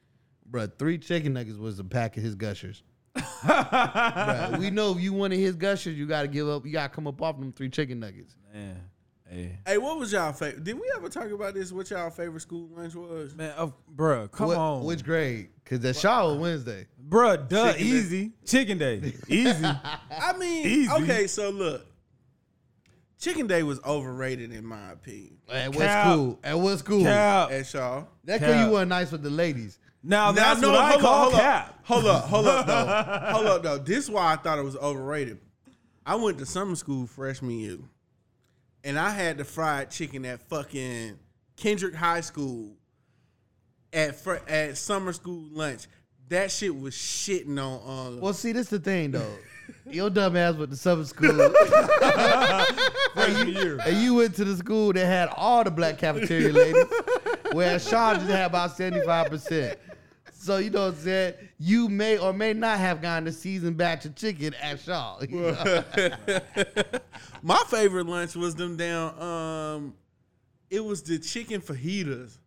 Bro, 0.46 0.68
three 0.78 0.96
chicken 0.98 1.32
nuggets 1.32 1.58
was 1.58 1.78
a 1.80 1.84
pack 1.84 2.16
of 2.16 2.22
his 2.22 2.34
Gushers. 2.36 2.82
Bruh, 3.20 4.58
we 4.58 4.70
know 4.70 4.92
if 4.92 5.00
you 5.00 5.12
wanted 5.12 5.38
his 5.38 5.56
Gushers, 5.56 5.96
you 5.96 6.06
got 6.06 6.22
to 6.22 6.28
give 6.28 6.48
up. 6.48 6.64
You 6.66 6.72
got 6.72 6.90
to 6.90 6.94
come 6.94 7.06
up 7.06 7.20
off 7.22 7.38
them 7.38 7.52
three 7.52 7.68
chicken 7.68 8.00
nuggets. 8.00 8.34
Man, 8.52 8.76
hey. 9.28 9.58
Hey, 9.66 9.78
what 9.78 9.98
was 9.98 10.12
y'all 10.12 10.32
favorite? 10.32 10.64
Did 10.64 10.74
we 10.74 10.90
ever 10.96 11.08
talk 11.08 11.30
about 11.30 11.54
this? 11.54 11.72
What 11.72 11.90
y'all 11.90 12.10
favorite 12.10 12.40
school 12.40 12.68
lunch 12.76 12.94
was? 12.94 13.34
Man, 13.34 13.52
oh, 13.58 13.72
bro, 13.88 14.28
come 14.28 14.48
What- 14.48 14.56
on. 14.56 14.84
Which 14.84 15.04
grade? 15.04 15.48
Because 15.64 15.80
that 15.80 15.96
Shaw 15.96 16.28
was 16.32 16.38
Wednesday. 16.38 16.86
bro, 16.98 17.36
duh, 17.36 17.72
Chicken 17.72 17.78
day. 17.86 17.92
easy. 17.92 18.32
Chicken 18.44 18.78
day. 18.78 19.12
Easy. 19.28 19.64
I 19.64 20.34
mean, 20.38 20.66
Easy. 20.66 20.90
okay, 20.92 21.26
so 21.28 21.50
look, 21.50 21.86
Chicken 23.20 23.46
Day 23.46 23.62
was 23.62 23.78
overrated 23.84 24.50
in 24.50 24.64
my 24.64 24.92
opinion. 24.92 25.36
At 25.48 25.68
what 25.68 25.78
Cap. 25.78 26.06
school? 26.12 26.40
At 26.42 26.58
what 26.58 26.78
school? 26.78 27.02
Cap. 27.04 27.50
At 27.52 27.66
Shaw. 27.66 28.04
That 28.24 28.40
because 28.40 28.64
you 28.66 28.72
weren't 28.72 28.88
nice 28.88 29.12
with 29.12 29.22
the 29.22 29.30
ladies. 29.30 29.78
Now 30.02 30.26
Now, 30.26 30.32
that's 30.32 30.60
no, 30.60 30.70
what 30.70 30.78
I 30.78 30.90
hold 30.92 31.00
call 31.02 31.14
up, 31.14 31.22
hold 31.32 31.34
cap. 31.34 31.68
Up, 31.68 31.84
hold 31.84 32.06
up, 32.06 32.24
hold 32.24 32.46
up, 32.46 32.66
though. 32.66 33.30
hold 33.32 33.46
up, 33.46 33.62
though. 33.62 33.78
This 33.78 34.04
is 34.04 34.10
why 34.10 34.32
I 34.32 34.36
thought 34.36 34.58
it 34.58 34.64
was 34.64 34.76
overrated. 34.76 35.38
I 36.06 36.14
went 36.16 36.38
to 36.38 36.46
summer 36.46 36.74
school 36.76 37.06
freshman 37.06 37.58
year, 37.58 37.78
and 38.82 38.98
I 38.98 39.10
had 39.10 39.36
the 39.38 39.44
fried 39.44 39.90
chicken 39.90 40.24
at 40.24 40.40
fucking 40.48 41.18
Kendrick 41.56 41.94
High 41.94 42.22
School 42.22 42.72
at 43.92 44.16
fr- 44.16 44.38
at 44.48 44.76
summer 44.78 45.12
school 45.12 45.44
lunch. 45.52 45.86
That 46.28 46.50
shit 46.50 46.74
was 46.74 46.94
shitting 46.94 47.58
on. 47.58 48.14
Uh, 48.16 48.20
Well, 48.20 48.32
see, 48.32 48.52
this 48.52 48.68
the 48.68 48.78
thing 48.78 49.10
though. 49.10 49.36
Your 49.90 50.08
dumb 50.10 50.36
ass 50.36 50.54
went 50.54 50.70
to 50.70 50.76
summer 50.76 51.04
school. 51.04 51.30
Freshman 53.14 53.48
year. 53.48 53.78
and 53.84 53.96
you 53.98 54.14
went 54.14 54.34
to 54.36 54.44
the 54.44 54.56
school 54.56 54.92
that 54.92 55.04
had 55.06 55.28
all 55.36 55.62
the 55.64 55.70
black 55.70 55.98
cafeteria 55.98 56.52
ladies, 56.52 56.84
whereas 57.52 57.88
Shaw 57.88 58.14
just 58.14 58.26
had 58.26 58.46
about 58.46 58.76
75%. 58.76 59.76
So, 60.42 60.56
you 60.56 60.70
know 60.70 60.86
what 60.86 60.94
I'm 60.94 61.00
saying? 61.00 61.34
You 61.58 61.90
may 61.90 62.16
or 62.16 62.32
may 62.32 62.54
not 62.54 62.78
have 62.78 63.02
gotten 63.02 63.28
a 63.28 63.32
seasoned 63.32 63.76
batch 63.76 64.06
of 64.06 64.14
chicken 64.14 64.54
at 64.54 64.80
Shaw. 64.80 65.20
you 65.20 65.38
know? 65.38 65.84
My 67.42 67.62
favorite 67.68 68.06
lunch 68.06 68.34
was 68.36 68.54
them 68.54 68.78
down. 68.78 69.20
Um, 69.20 69.94
it 70.70 70.82
was 70.82 71.02
the 71.02 71.18
chicken 71.18 71.60
fajitas. 71.60 72.38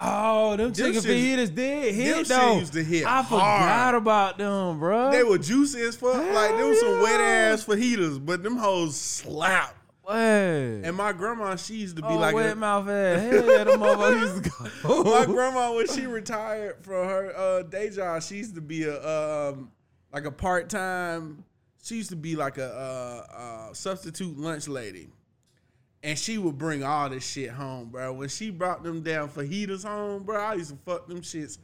Oh, 0.00 0.56
them 0.56 0.72
chicken 0.72 0.94
shits- 1.00 1.06
fajitas 1.06 1.54
did 1.54 1.94
hit 1.94 2.26
them 2.26 2.38
though. 2.38 2.58
used 2.58 2.72
to 2.72 2.82
hit 2.82 3.06
I 3.06 3.22
forgot 3.22 3.40
hard. 3.60 3.94
about 3.94 4.38
them, 4.38 4.80
bro. 4.80 5.12
They 5.12 5.22
were 5.22 5.38
juicy 5.38 5.80
as 5.82 5.94
fuck. 5.94 6.14
like 6.16 6.56
there 6.56 6.66
was 6.66 6.80
some 6.80 7.00
wet 7.00 7.20
ass 7.20 7.64
fajitas, 7.64 8.24
but 8.24 8.42
them 8.42 8.56
hoes 8.56 8.96
slap. 8.96 9.76
And 10.16 10.96
my 10.96 11.12
grandma, 11.12 11.56
she 11.56 11.74
used 11.74 11.96
to 11.96 12.02
be 12.02 12.08
oh, 12.08 12.18
like, 12.18 12.34
wet 12.34 12.52
a, 12.52 12.56
mouth 12.56 12.88
ass. 12.88 13.20
Hell 13.20 13.50
yeah, 13.50 13.64
them 13.64 13.80
motherfuckers 13.80 14.20
used 14.20 14.44
to 14.44 14.70
go. 14.82 15.04
my 15.04 15.26
grandma 15.26 15.74
when 15.74 15.86
she 15.86 16.06
retired 16.06 16.76
from 16.82 17.08
her 17.08 17.36
uh, 17.36 17.62
day 17.62 17.90
job, 17.90 18.22
she 18.22 18.36
used 18.36 18.54
to 18.54 18.60
be 18.60 18.84
a 18.84 19.50
um, 19.50 19.70
like 20.12 20.24
a 20.24 20.30
part 20.30 20.70
time 20.70 21.44
She 21.82 21.96
used 21.96 22.10
to 22.10 22.16
be 22.16 22.36
like 22.36 22.58
a 22.58 22.68
uh, 22.72 23.36
uh, 23.36 23.74
substitute 23.74 24.38
lunch 24.38 24.66
lady, 24.66 25.08
and 26.02 26.18
she 26.18 26.38
would 26.38 26.56
bring 26.56 26.82
all 26.82 27.10
this 27.10 27.26
shit 27.26 27.50
home, 27.50 27.90
bro. 27.90 28.12
When 28.12 28.28
she 28.28 28.50
brought 28.50 28.82
them 28.82 29.02
down 29.02 29.28
fajitas 29.28 29.84
home, 29.84 30.22
bro, 30.22 30.40
I 30.40 30.54
used 30.54 30.70
to 30.70 30.78
fuck 30.86 31.06
them 31.06 31.20
shits 31.20 31.58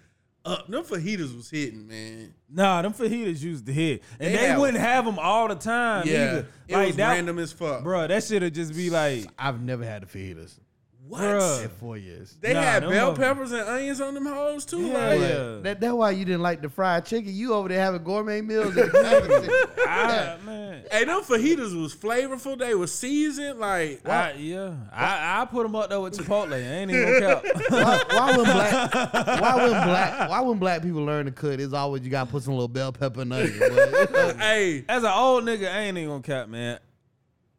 up. 0.45 0.69
Them 0.69 0.85
fajitas 0.85 1.35
was 1.37 1.51
hitting, 1.51 1.87
man. 1.89 2.35
Nah, 2.51 2.83
them 2.83 2.93
fajitas 2.93 3.41
used 3.43 3.67
to 3.67 3.73
hit, 3.73 4.03
and 4.21 4.33
They 4.35 4.39
they, 4.39 4.47
have- 4.49 4.61
wouldn't 4.61 4.79
have 4.79 5.05
them 5.05 5.19
all 5.19 5.49
the 5.49 5.55
time. 5.55 6.07
Yeah, 6.07 6.15
either. 6.31 6.49
it 6.69 6.75
like 6.75 6.87
was 6.89 6.97
that, 6.97 7.13
random 7.15 7.39
as 7.39 7.53
fuck. 7.53 7.83
bro. 7.83 8.07
That 8.07 8.23
shit 8.25 8.43
would 8.43 8.55
just 8.55 8.75
be 8.75 8.91
like, 8.91 9.27
I've 9.39 9.61
never 9.63 9.85
had 9.85 10.03
the 10.03 10.07
fajitas 10.07 10.59
What? 11.07 11.21
Bruh. 11.21 11.63
in 11.65 11.69
four 11.69 11.99
years. 11.99 12.35
They 12.41 12.55
Nah, 12.55 12.63
had 12.63 12.83
them 12.83 12.91
bell 12.91 13.13
motherfuckers- 13.13 13.17
peppers 13.19 13.53
and 13.53 13.69
onions 13.69 14.01
on 14.01 14.15
them 14.15 14.25
hoes 14.25 14.65
too, 14.65 14.87
Yeah, 14.87 15.05
right? 15.07 15.21
yeah. 15.21 15.59
That, 15.63 15.81
that's 15.81 15.93
why 15.93 16.11
you 16.13 16.25
didn't 16.25 16.41
like 16.41 16.63
the 16.63 16.71
fried 16.71 17.05
chicken. 17.05 17.35
You 17.35 17.53
over 17.53 17.69
there 17.69 17.79
having 17.81 18.03
gourmet 18.03 18.41
meals. 18.41 18.69
in 18.69 18.75
the 18.87 19.69
I, 19.87 20.37
ah, 20.41 20.45
man. 20.47 20.83
Hey, 20.91 21.05
them 21.05 21.21
fajitas 21.21 21.79
was 21.79 21.95
flavorful. 21.95 22.59
They 22.59 22.75
was 22.75 22.93
seasoned. 22.95 23.59
Like, 23.61 24.09
I, 24.09 24.33
yeah, 24.33 24.75
I 24.93 25.43
I 25.43 25.45
put 25.45 25.65
them 25.65 25.77
up 25.77 25.91
there 25.91 26.01
with 26.01 26.17
Chipotle. 26.19 26.55
I 26.55 26.57
ain't 26.59 26.91
even 26.91 27.21
gonna 27.21 27.41
count. 27.43 27.71
why, 27.71 28.03
why 28.11 28.37
when 28.37 28.45
black 28.47 28.95
why 29.41 29.57
when 29.57 29.71
black 29.89 30.31
why 30.31 30.41
when 30.41 30.59
black 30.59 30.83
people 30.83 31.05
learn 31.05 31.27
to 31.27 31.33
cook, 31.33 31.61
it's 31.61 31.75
always 31.75 32.03
you 32.03 32.09
gotta 32.11 32.31
put 32.31 32.43
some 32.43 32.55
little 32.55 32.67
bell 32.67 32.93
pepper 32.93 33.21
and 33.21 33.33
onion. 33.33 33.59
But, 33.59 34.37
hey, 34.39 34.85
As 34.89 35.05
an 35.05 35.13
old 35.13 35.45
nigga, 35.45 35.71
I 35.71 35.81
ain't 35.81 35.99
even 35.99 36.09
gonna 36.09 36.23
count, 36.23 36.49
man. 36.51 36.79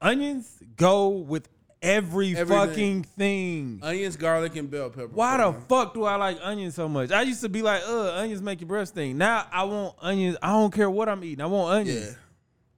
Onions 0.02 0.50
go 0.78 1.10
with 1.10 1.48
every 1.82 2.36
Everything. 2.36 2.68
fucking 2.68 3.04
thing. 3.04 3.80
onions, 3.84 4.16
garlic, 4.18 4.56
and 4.56 4.70
bell 4.70 4.90
pepper. 4.90 5.08
Why 5.08 5.38
the 5.38 5.54
fuck 5.68 5.94
do 5.94 6.04
I 6.06 6.16
like 6.16 6.38
onions 6.42 6.76
so 6.76 6.88
much? 6.90 7.12
I 7.12 7.22
used 7.24 7.42
to 7.42 7.50
be 7.50 7.62
like, 7.62 7.84
uh, 7.88 8.14
onions 8.16 8.42
make 8.42 8.62
your 8.62 8.68
breath 8.68 8.90
stink. 8.90 9.16
Now 9.16 9.48
I 9.52 9.64
want 9.66 9.96
onions. 10.02 10.38
I 10.42 10.48
don't 10.50 10.74
care 10.74 10.90
what 10.90 11.10
I'm 11.10 11.24
eating. 11.24 11.42
I 11.42 11.46
want 11.48 11.74
onions. 11.82 12.18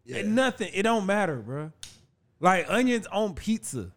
Yeah. 0.06 0.16
Yeah. 0.16 0.22
And 0.22 0.36
nothing. 0.36 0.70
It 0.74 0.84
don't 0.84 1.06
matter, 1.06 1.36
bro. 1.38 1.72
Like 2.40 2.66
onions 2.70 3.08
on 3.08 3.34
pizza, 3.34 3.92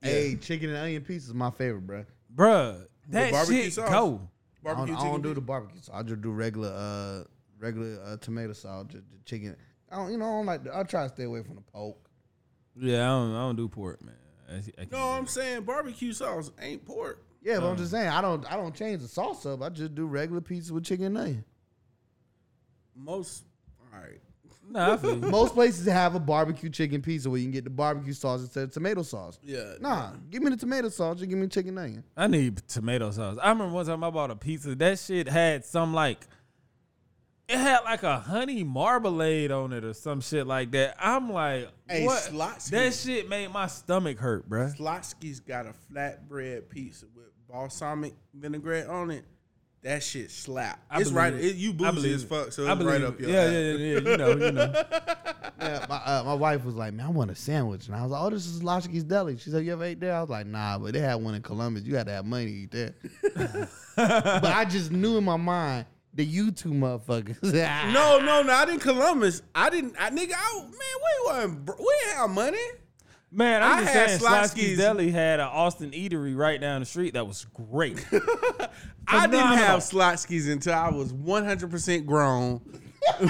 Hey, 0.00 0.36
chicken 0.36 0.70
and 0.70 0.78
onion 0.78 1.02
pizza 1.02 1.28
is 1.30 1.34
my 1.34 1.50
favorite, 1.50 1.86
bro. 1.86 2.04
bruh. 2.34 2.86
That 3.08 3.32
barbecue 3.32 3.62
shit 3.64 3.72
sauce? 3.74 3.88
go. 3.90 3.94
I 3.94 4.68
don't, 4.68 4.76
Barbecue 4.76 4.94
I 4.94 4.98
don't 4.98 5.06
chicken 5.06 5.22
do 5.22 5.28
the 5.28 5.34
pizza? 5.34 5.40
barbecue 5.46 5.80
sauce. 5.82 5.94
I 5.94 6.02
just 6.02 6.20
do 6.22 6.30
regular 6.30 6.72
uh 6.74 7.24
regular 7.60 8.00
uh, 8.04 8.16
tomato 8.18 8.52
sauce, 8.54 8.86
just, 8.90 9.04
just 9.10 9.26
chicken. 9.26 9.54
I 9.92 9.96
don't 9.96 10.10
you 10.12 10.18
know 10.18 10.24
I 10.24 10.30
don't 10.30 10.46
like 10.46 10.64
the, 10.64 10.76
I 10.76 10.82
try 10.84 11.02
to 11.04 11.08
stay 11.10 11.24
away 11.24 11.42
from 11.42 11.54
the 11.56 11.60
pork. 11.60 11.96
Yeah, 12.76 13.04
I 13.04 13.06
don't. 13.18 13.30
I 13.34 13.40
don't 13.40 13.56
do 13.56 13.68
pork, 13.68 14.02
man. 14.02 14.14
I, 14.50 14.56
I 14.56 14.60
can't 14.60 14.92
No, 14.92 15.10
I'm 15.10 15.26
saying 15.26 15.62
barbecue 15.62 16.12
sauce 16.12 16.50
ain't 16.60 16.84
pork. 16.84 17.24
Yeah, 17.42 17.60
but 17.60 17.66
I'm 17.66 17.74
uh. 17.74 17.76
just 17.76 17.90
saying 17.90 18.08
I 18.08 18.20
don't 18.20 18.50
I 18.50 18.56
don't 18.56 18.74
change 18.74 19.02
the 19.02 19.08
sauce 19.08 19.44
up. 19.46 19.62
I 19.62 19.68
just 19.68 19.94
do 19.94 20.06
regular 20.06 20.40
pizza 20.40 20.72
with 20.72 20.84
chicken 20.84 21.06
and 21.06 21.18
onion. 21.18 21.44
Most. 22.96 23.44
All 23.92 24.00
right. 24.00 24.20
Nah, 24.70 24.96
I. 25.02 25.14
Most 25.16 25.54
places 25.54 25.86
have 25.86 26.14
a 26.14 26.18
barbecue 26.20 26.70
chicken 26.70 27.02
pizza 27.02 27.28
where 27.28 27.38
you 27.38 27.44
can 27.44 27.52
get 27.52 27.64
the 27.64 27.70
barbecue 27.70 28.12
sauce 28.12 28.40
instead 28.40 28.64
of 28.64 28.72
tomato 28.72 29.02
sauce. 29.02 29.38
Yeah. 29.42 29.74
Nah, 29.80 30.12
give 30.30 30.42
me 30.42 30.50
the 30.50 30.56
tomato 30.56 30.88
sauce. 30.88 31.18
Just 31.18 31.28
give 31.28 31.38
me 31.38 31.46
chicken 31.48 31.76
and 31.76 31.86
onion. 31.86 32.04
I 32.16 32.26
need 32.28 32.66
tomato 32.68 33.10
sauce. 33.10 33.36
I 33.42 33.50
remember 33.50 33.74
one 33.74 33.84
time 33.84 34.02
I 34.02 34.10
bought 34.10 34.30
a 34.30 34.36
pizza. 34.36 34.74
That 34.74 34.98
shit 34.98 35.28
had 35.28 35.64
some 35.64 35.92
like, 35.92 36.26
it 37.48 37.58
had 37.58 37.80
like 37.80 38.02
a 38.02 38.18
honey 38.18 38.64
marmalade 38.64 39.50
on 39.50 39.72
it 39.72 39.84
or 39.84 39.92
some 39.92 40.20
shit 40.20 40.46
like 40.46 40.70
that. 40.72 40.96
I'm 40.98 41.32
like, 41.32 41.68
Hey, 41.88 42.06
what? 42.06 42.22
Schlotzsky. 42.22 42.70
That 42.70 42.94
shit 42.94 43.28
made 43.28 43.50
my 43.52 43.66
stomach 43.66 44.18
hurt, 44.18 44.48
bruh. 44.48 44.76
Schlotzsky's 44.76 45.40
got 45.40 45.66
a 45.66 45.74
flatbread 45.92 46.68
pizza 46.68 47.06
with 47.14 47.26
balsamic 47.48 48.14
vinaigrette 48.32 48.88
on 48.88 49.10
it. 49.10 49.24
That 49.82 50.02
shit 50.02 50.30
slap. 50.30 50.82
I 50.90 51.02
it's 51.02 51.10
right. 51.10 51.34
it. 51.34 51.44
It, 51.44 51.56
you 51.56 51.70
I 51.70 51.74
bougie 51.74 51.94
believe 51.94 52.14
as 52.14 52.24
fuck, 52.24 52.52
so 52.52 52.66
I 52.66 52.72
it's 52.72 52.82
right 52.82 53.02
it. 53.02 53.06
up 53.06 53.20
your 53.20 53.28
yeah, 53.28 53.50
yeah, 53.50 53.58
yeah, 53.58 53.76
yeah. 53.76 54.10
You 54.10 54.16
know, 54.16 54.30
you 54.30 54.52
know. 54.52 54.84
Yeah, 55.60 55.86
my, 55.88 55.96
uh, 55.96 56.22
my 56.24 56.34
wife 56.34 56.64
was 56.64 56.74
like, 56.74 56.92
"Man, 56.92 57.06
I 57.06 57.08
want 57.10 57.30
a 57.30 57.34
sandwich," 57.34 57.86
and 57.86 57.94
I 57.94 58.02
was 58.02 58.10
like, 58.10 58.20
"Oh, 58.20 58.28
this 58.28 58.44
is 58.44 58.60
Lashki's 58.60 59.04
Deli." 59.04 59.38
She 59.38 59.48
said, 59.48 59.64
"You 59.64 59.72
ever 59.72 59.84
ate 59.84 60.00
there?" 60.00 60.14
I 60.14 60.20
was 60.20 60.28
like, 60.28 60.46
"Nah," 60.46 60.78
but 60.78 60.92
they 60.92 60.98
had 60.98 61.14
one 61.14 61.34
in 61.34 61.42
Columbus. 61.42 61.84
You 61.84 61.96
had 61.96 62.06
to 62.06 62.12
have 62.12 62.26
money 62.26 62.46
to 62.46 62.52
eat 62.52 62.70
there. 62.70 62.94
but 63.96 64.44
I 64.44 64.66
just 64.68 64.90
knew 64.90 65.16
in 65.16 65.24
my 65.24 65.36
mind 65.36 65.86
that 66.14 66.24
you 66.24 66.50
two 66.52 66.70
motherfuckers. 66.70 67.42
No, 67.92 68.18
no, 68.20 68.42
not 68.42 68.68
in 68.68 68.78
Columbus. 68.80 69.42
I 69.54 69.70
didn't. 69.70 69.94
I 69.98 70.10
nigga, 70.10 70.32
I, 70.36 70.60
man, 70.62 70.70
we 70.72 71.26
wasn't. 71.26 71.68
We 71.78 71.94
didn't 72.04 72.16
have 72.18 72.30
money. 72.30 72.58
Man, 73.32 73.62
I'm 73.64 73.78
I 73.78 73.80
just 73.80 73.92
had 73.92 74.08
saying, 74.10 74.20
Schlotzsky's- 74.20 74.52
Schlotzsky's 74.54 74.78
Deli 74.78 75.10
had 75.10 75.40
an 75.40 75.46
Austin 75.46 75.90
Eatery 75.90 76.36
right 76.36 76.60
down 76.60 76.80
the 76.80 76.86
street 76.86 77.14
that 77.14 77.26
was 77.26 77.44
great. 77.52 77.98
I 78.12 79.26
didn't 79.26 79.40
Phenomenal. 79.40 79.56
have 79.56 79.80
Schlotzsky's 79.80 80.48
until 80.48 80.74
I 80.74 80.90
was 80.90 81.12
100% 81.12 82.06
grown. 82.06 82.60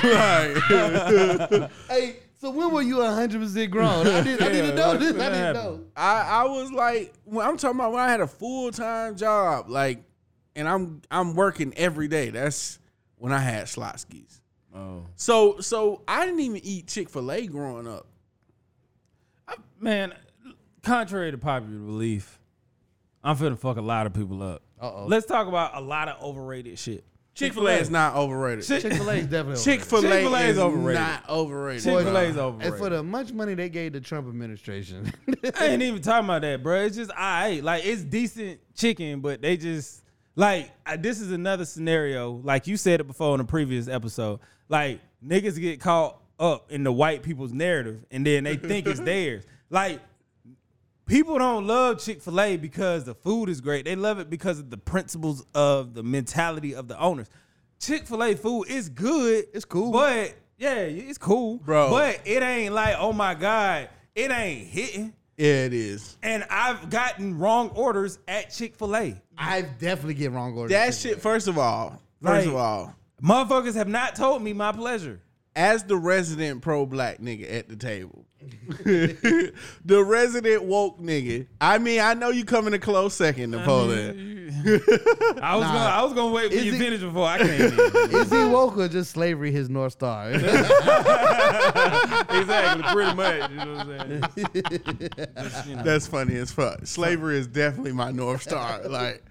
right. 0.03 1.71
hey, 1.89 2.17
so 2.41 2.51
when 2.51 2.71
were 2.71 2.83
you 2.83 2.99
100 2.99 3.41
percent 3.41 3.71
grown? 3.71 4.07
I 4.07 4.21
didn't, 4.23 4.43
I 4.43 4.49
didn't 4.53 4.75
know 4.77 4.97
this. 4.99 5.11
I 5.11 5.17
didn't 5.17 5.33
happened? 5.35 5.55
know. 5.79 5.85
I, 5.97 6.21
I 6.21 6.45
was 6.45 6.71
like, 6.71 7.15
when 7.25 7.47
I'm 7.47 7.57
talking 7.57 7.81
about 7.81 7.93
when 7.93 8.01
I 8.03 8.11
had 8.11 8.21
a 8.21 8.27
full 8.27 8.71
time 8.73 9.17
job, 9.17 9.69
like, 9.71 10.03
and 10.57 10.69
I'm 10.69 11.03
I'm 11.11 11.35
working 11.35 11.73
every 11.77 12.09
day. 12.09 12.31
That's 12.31 12.79
when 13.17 13.33
I 13.33 13.39
had 13.39 13.67
Schlotzsky's. 13.67 14.41
oh. 14.75 15.05
So 15.17 15.61
so 15.61 16.03
I 16.09 16.25
didn't 16.27 16.41
even 16.41 16.61
eat 16.65 16.89
Chick 16.89 17.09
Fil 17.11 17.31
A 17.33 17.47
growing 17.47 17.87
up. 17.89 18.07
Man, 19.81 20.15
contrary 20.83 21.31
to 21.31 21.39
popular 21.39 21.79
belief, 21.79 22.39
I'm 23.23 23.37
finna 23.37 23.59
fuck 23.59 23.77
a 23.77 23.83
lot 23.83 24.07
of 24.07 24.15
people 24.15 24.43
up. 24.43 24.63
Uh-oh. 24.81 25.07
Let's 25.07 25.27
talk 25.27 25.47
about 25.47 25.77
a 25.77 25.81
lot 25.81 26.09
of 26.09 26.23
overrated 26.23 26.79
shit. 26.79 27.05
Chick 27.35 27.53
Fil 27.53 27.69
A 27.69 27.73
is 27.73 27.91
not 27.91 28.15
overrated. 28.15 28.65
Chick 28.65 28.83
Fil 28.83 29.11
A 29.11 29.15
is 29.17 29.27
definitely 29.27 29.63
Chick 29.63 29.81
Fil 29.81 29.99
A 29.99 30.03
Chick-fil-A 30.03 30.41
is 30.45 30.51
is 30.57 30.59
overrated. 30.59 31.01
not 31.01 31.29
overrated. 31.29 31.83
Chick-fil-A 31.83 32.23
is 32.23 32.37
overrated. 32.37 32.39
overrated. 32.39 32.73
And 32.73 32.79
for 32.79 32.91
the 32.91 33.03
much 33.03 33.33
money 33.33 33.55
they 33.55 33.69
gave 33.69 33.93
the 33.93 34.01
Trump 34.01 34.29
administration, 34.29 35.13
I 35.59 35.67
ain't 35.67 35.83
even 35.83 36.01
talking 36.01 36.27
about 36.27 36.43
that, 36.43 36.63
bro. 36.63 36.83
It's 36.83 36.97
just 36.97 37.11
I 37.17 37.49
ate 37.49 37.65
like 37.65 37.85
it's 37.85 38.05
decent 38.05 38.61
chicken, 38.77 39.21
but 39.21 39.43
they 39.43 39.57
just 39.57 40.04
like 40.37 40.71
I, 40.85 40.97
this 40.97 41.21
is 41.21 41.31
another 41.31 41.65
scenario. 41.65 42.33
Like 42.33 42.67
you 42.67 42.77
said 42.77 43.01
it 43.01 43.05
before 43.05 43.35
in 43.35 43.41
a 43.41 43.45
previous 43.45 43.89
episode. 43.89 44.41
Like 44.69 45.01
niggas 45.25 45.61
get 45.61 45.81
caught 45.81 46.21
up 46.39 46.71
in 46.73 46.85
the 46.85 46.93
white 46.93 47.23
people's 47.23 47.53
narrative, 47.53 48.05
and 48.11 48.27
then 48.27 48.45
they 48.45 48.57
think 48.57 48.87
it's 48.87 49.01
theirs. 49.01 49.45
Like 49.71 50.01
people 51.07 51.39
don't 51.39 51.67
love 51.67 52.01
Chick 52.01 52.23
Fil 52.23 52.41
A 52.41 52.57
because 52.57 53.05
the 53.05 53.15
food 53.15 53.49
is 53.49 53.61
great. 53.61 53.85
They 53.85 53.97
love 53.97 54.19
it 54.19 54.31
because 54.31 54.59
of 54.59 54.71
the 54.71 54.79
principles 54.79 55.45
of 55.55 55.95
the 55.95 56.03
mentality 56.03 56.75
of 56.75 56.89
the 56.89 56.99
owners. 56.99 57.29
Chick 57.79 58.07
Fil 58.07 58.23
A 58.23 58.35
food 58.35 58.65
is 58.65 58.89
good. 58.89 59.47
It's 59.53 59.65
cool. 59.65 59.93
but 59.93 60.35
yeah, 60.59 60.75
it's 60.81 61.19
cool, 61.19 61.59
Bro. 61.59 61.91
But 61.91 62.21
it 62.25 62.43
ain't 62.43 62.75
like 62.75 62.97
oh 62.99 63.13
my 63.13 63.35
god, 63.35 63.89
it 64.15 64.31
ain't 64.31 64.67
hitting. 64.67 65.13
Yeah, 65.37 65.65
it 65.67 65.75
is. 65.75 66.17
And 66.23 66.45
I've 66.49 66.91
gotten 66.91 67.39
wrong 67.39 67.71
orders 67.71 68.19
at 68.29 68.51
Chick 68.51 68.77
Fil 68.77 68.95
A. 68.97 69.21
I've 69.37 69.79
definitely 69.79 70.15
get 70.15 70.31
wrong 70.33 70.57
orders. 70.57 70.71
That 70.71 70.95
shit. 70.95 71.21
First 71.21 71.49
of 71.49 71.59
all, 71.59 72.01
first 72.23 72.47
of 72.47 72.55
all, 72.55 72.95
Motherfuckers 73.23 73.75
have 73.75 73.89
not 73.89 74.15
told 74.15 74.43
me 74.43 74.53
my 74.53 74.71
pleasure. 74.73 75.21
as 75.57 75.83
the 75.85 75.97
resident 75.97 76.63
pro 76.63 76.85
black 76.87 77.19
nigga 77.21 77.53
at 77.53 77.69
the 77.69 77.77
table, 77.77 78.27
the 78.85 80.05
resident 80.05 80.65
woke 80.65 81.01
nigga. 81.01 81.47
I 81.61 81.79
mean, 81.79 82.01
I 82.01 82.15
know 82.15 82.31
you 82.31 82.45
coming 82.45 82.75
a 82.75 82.79
close 82.79 83.15
second 83.15 83.51
Napoleon. 83.53 84.53
pull 84.65 84.79
that. 84.79 85.39
I 85.43 85.57
was 85.57 85.65
Nah. 85.65 85.73
gonna 85.73 85.85
I 85.85 86.03
was 86.03 86.13
gonna 86.15 86.33
wait 86.33 86.51
for 86.51 86.57
Is 86.57 86.65
you 86.67 86.73
to 86.73 86.79
finish 86.79 87.01
before 87.01 87.27
I 87.27 87.39
came 87.39 87.61
in. 87.61 87.79
Is 88.17 88.31
he 88.31 88.45
woke 88.45 88.77
or 88.79 88.89
just 88.89 89.11
slavery 89.13 89.51
his 89.51 89.69
north 89.69 89.93
star? 89.93 90.31
exactly, 90.31 92.83
pretty 92.93 93.15
much. 93.15 93.51
You 93.51 93.57
know 93.57 93.75
what 93.75 93.89
I'm 93.89 93.99
saying? 93.99 94.23
Just, 95.37 95.67
you 95.69 95.77
know. 95.77 95.83
That's 95.83 96.07
funny 96.07 96.37
as 96.37 96.51
fuck. 96.53 96.87
Slavery 96.87 97.39
is 97.39 97.47
definitely 97.47 97.93
my 97.93 98.11
north 98.11 98.43
star. 98.43 98.81
like, 98.89 99.23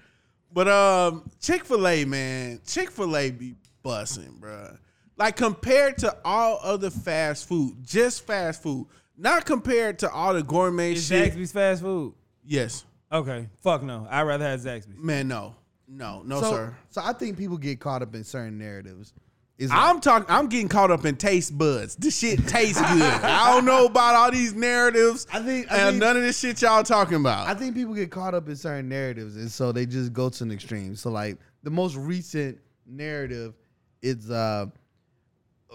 but 0.52 0.68
um, 0.68 1.30
Chick 1.40 1.66
Fil 1.66 1.88
A, 1.88 2.06
man, 2.06 2.60
Chick 2.66 2.92
Fil 2.92 3.16
A 3.18 3.32
be 3.32 3.56
bussing, 3.84 4.40
bro. 4.40 4.76
Like 5.18 5.36
compared 5.36 5.98
to 6.00 6.16
all 6.26 6.60
other 6.64 6.90
fast 6.90 7.48
food, 7.48 7.76
just 7.84 8.26
fast 8.26 8.64
food, 8.64 8.88
not 9.18 9.46
compared 9.46 10.00
to 10.00 10.10
all 10.12 10.34
the 10.34 10.44
gourmet 10.44 10.94
Is 10.94 11.08
shit. 11.08 11.34
Zaxby's 11.34 11.52
fast 11.52 11.82
food? 11.82 12.14
Yes, 12.46 12.86
Okay, 13.12 13.48
fuck 13.62 13.84
no. 13.84 14.08
I'd 14.10 14.24
rather 14.24 14.46
have 14.46 14.60
Zaxby's. 14.62 14.98
man, 14.98 15.28
no, 15.28 15.56
no, 15.88 16.24
no, 16.26 16.42
so, 16.42 16.52
sir. 16.52 16.78
so 16.90 17.02
I 17.04 17.14
think 17.14 17.38
people 17.38 17.58
get 17.58 17.80
caught 17.80 18.02
up 18.02 18.16
in 18.16 18.24
certain 18.24 18.58
narratives. 18.58 19.14
Is 19.60 19.70
like- 19.70 19.78
I'm 19.80 20.02
talking. 20.02 20.26
I'm 20.30 20.48
getting 20.48 20.68
caught 20.68 20.90
up 20.90 21.06
in 21.06 21.16
taste 21.16 21.56
buds. 21.56 21.96
This 21.96 22.18
shit 22.18 22.48
tastes 22.48 22.82
good. 22.82 22.88
I 23.24 23.54
don't 23.54 23.66
know 23.66 23.86
about 23.86 24.16
all 24.16 24.32
these 24.32 24.56
narratives. 24.56 25.28
I 25.32 25.42
think- 25.44 25.72
I 25.72 25.76
and 25.78 25.90
think- 25.92 26.00
none 26.00 26.18
of 26.18 26.24
this 26.24 26.40
shit 26.40 26.60
y'all 26.64 26.82
talking 26.82 27.18
about. 27.18 27.48
I 27.48 27.54
think 27.54 27.76
people 27.76 27.94
get 27.94 28.10
caught 28.10 28.34
up 28.34 28.50
in 28.50 28.56
certain 28.56 28.90
narratives, 28.90 29.36
and 29.36 29.50
so 29.52 29.72
they 29.72 29.86
just 29.86 30.12
go 30.12 30.30
to 30.30 30.44
an 30.44 30.52
extreme. 30.52 30.96
So, 30.96 31.12
like 31.12 31.38
the 31.62 31.70
most 31.70 31.96
recent 31.96 32.58
narrative 32.88 33.54
is 34.02 34.32
uh, 34.32 34.66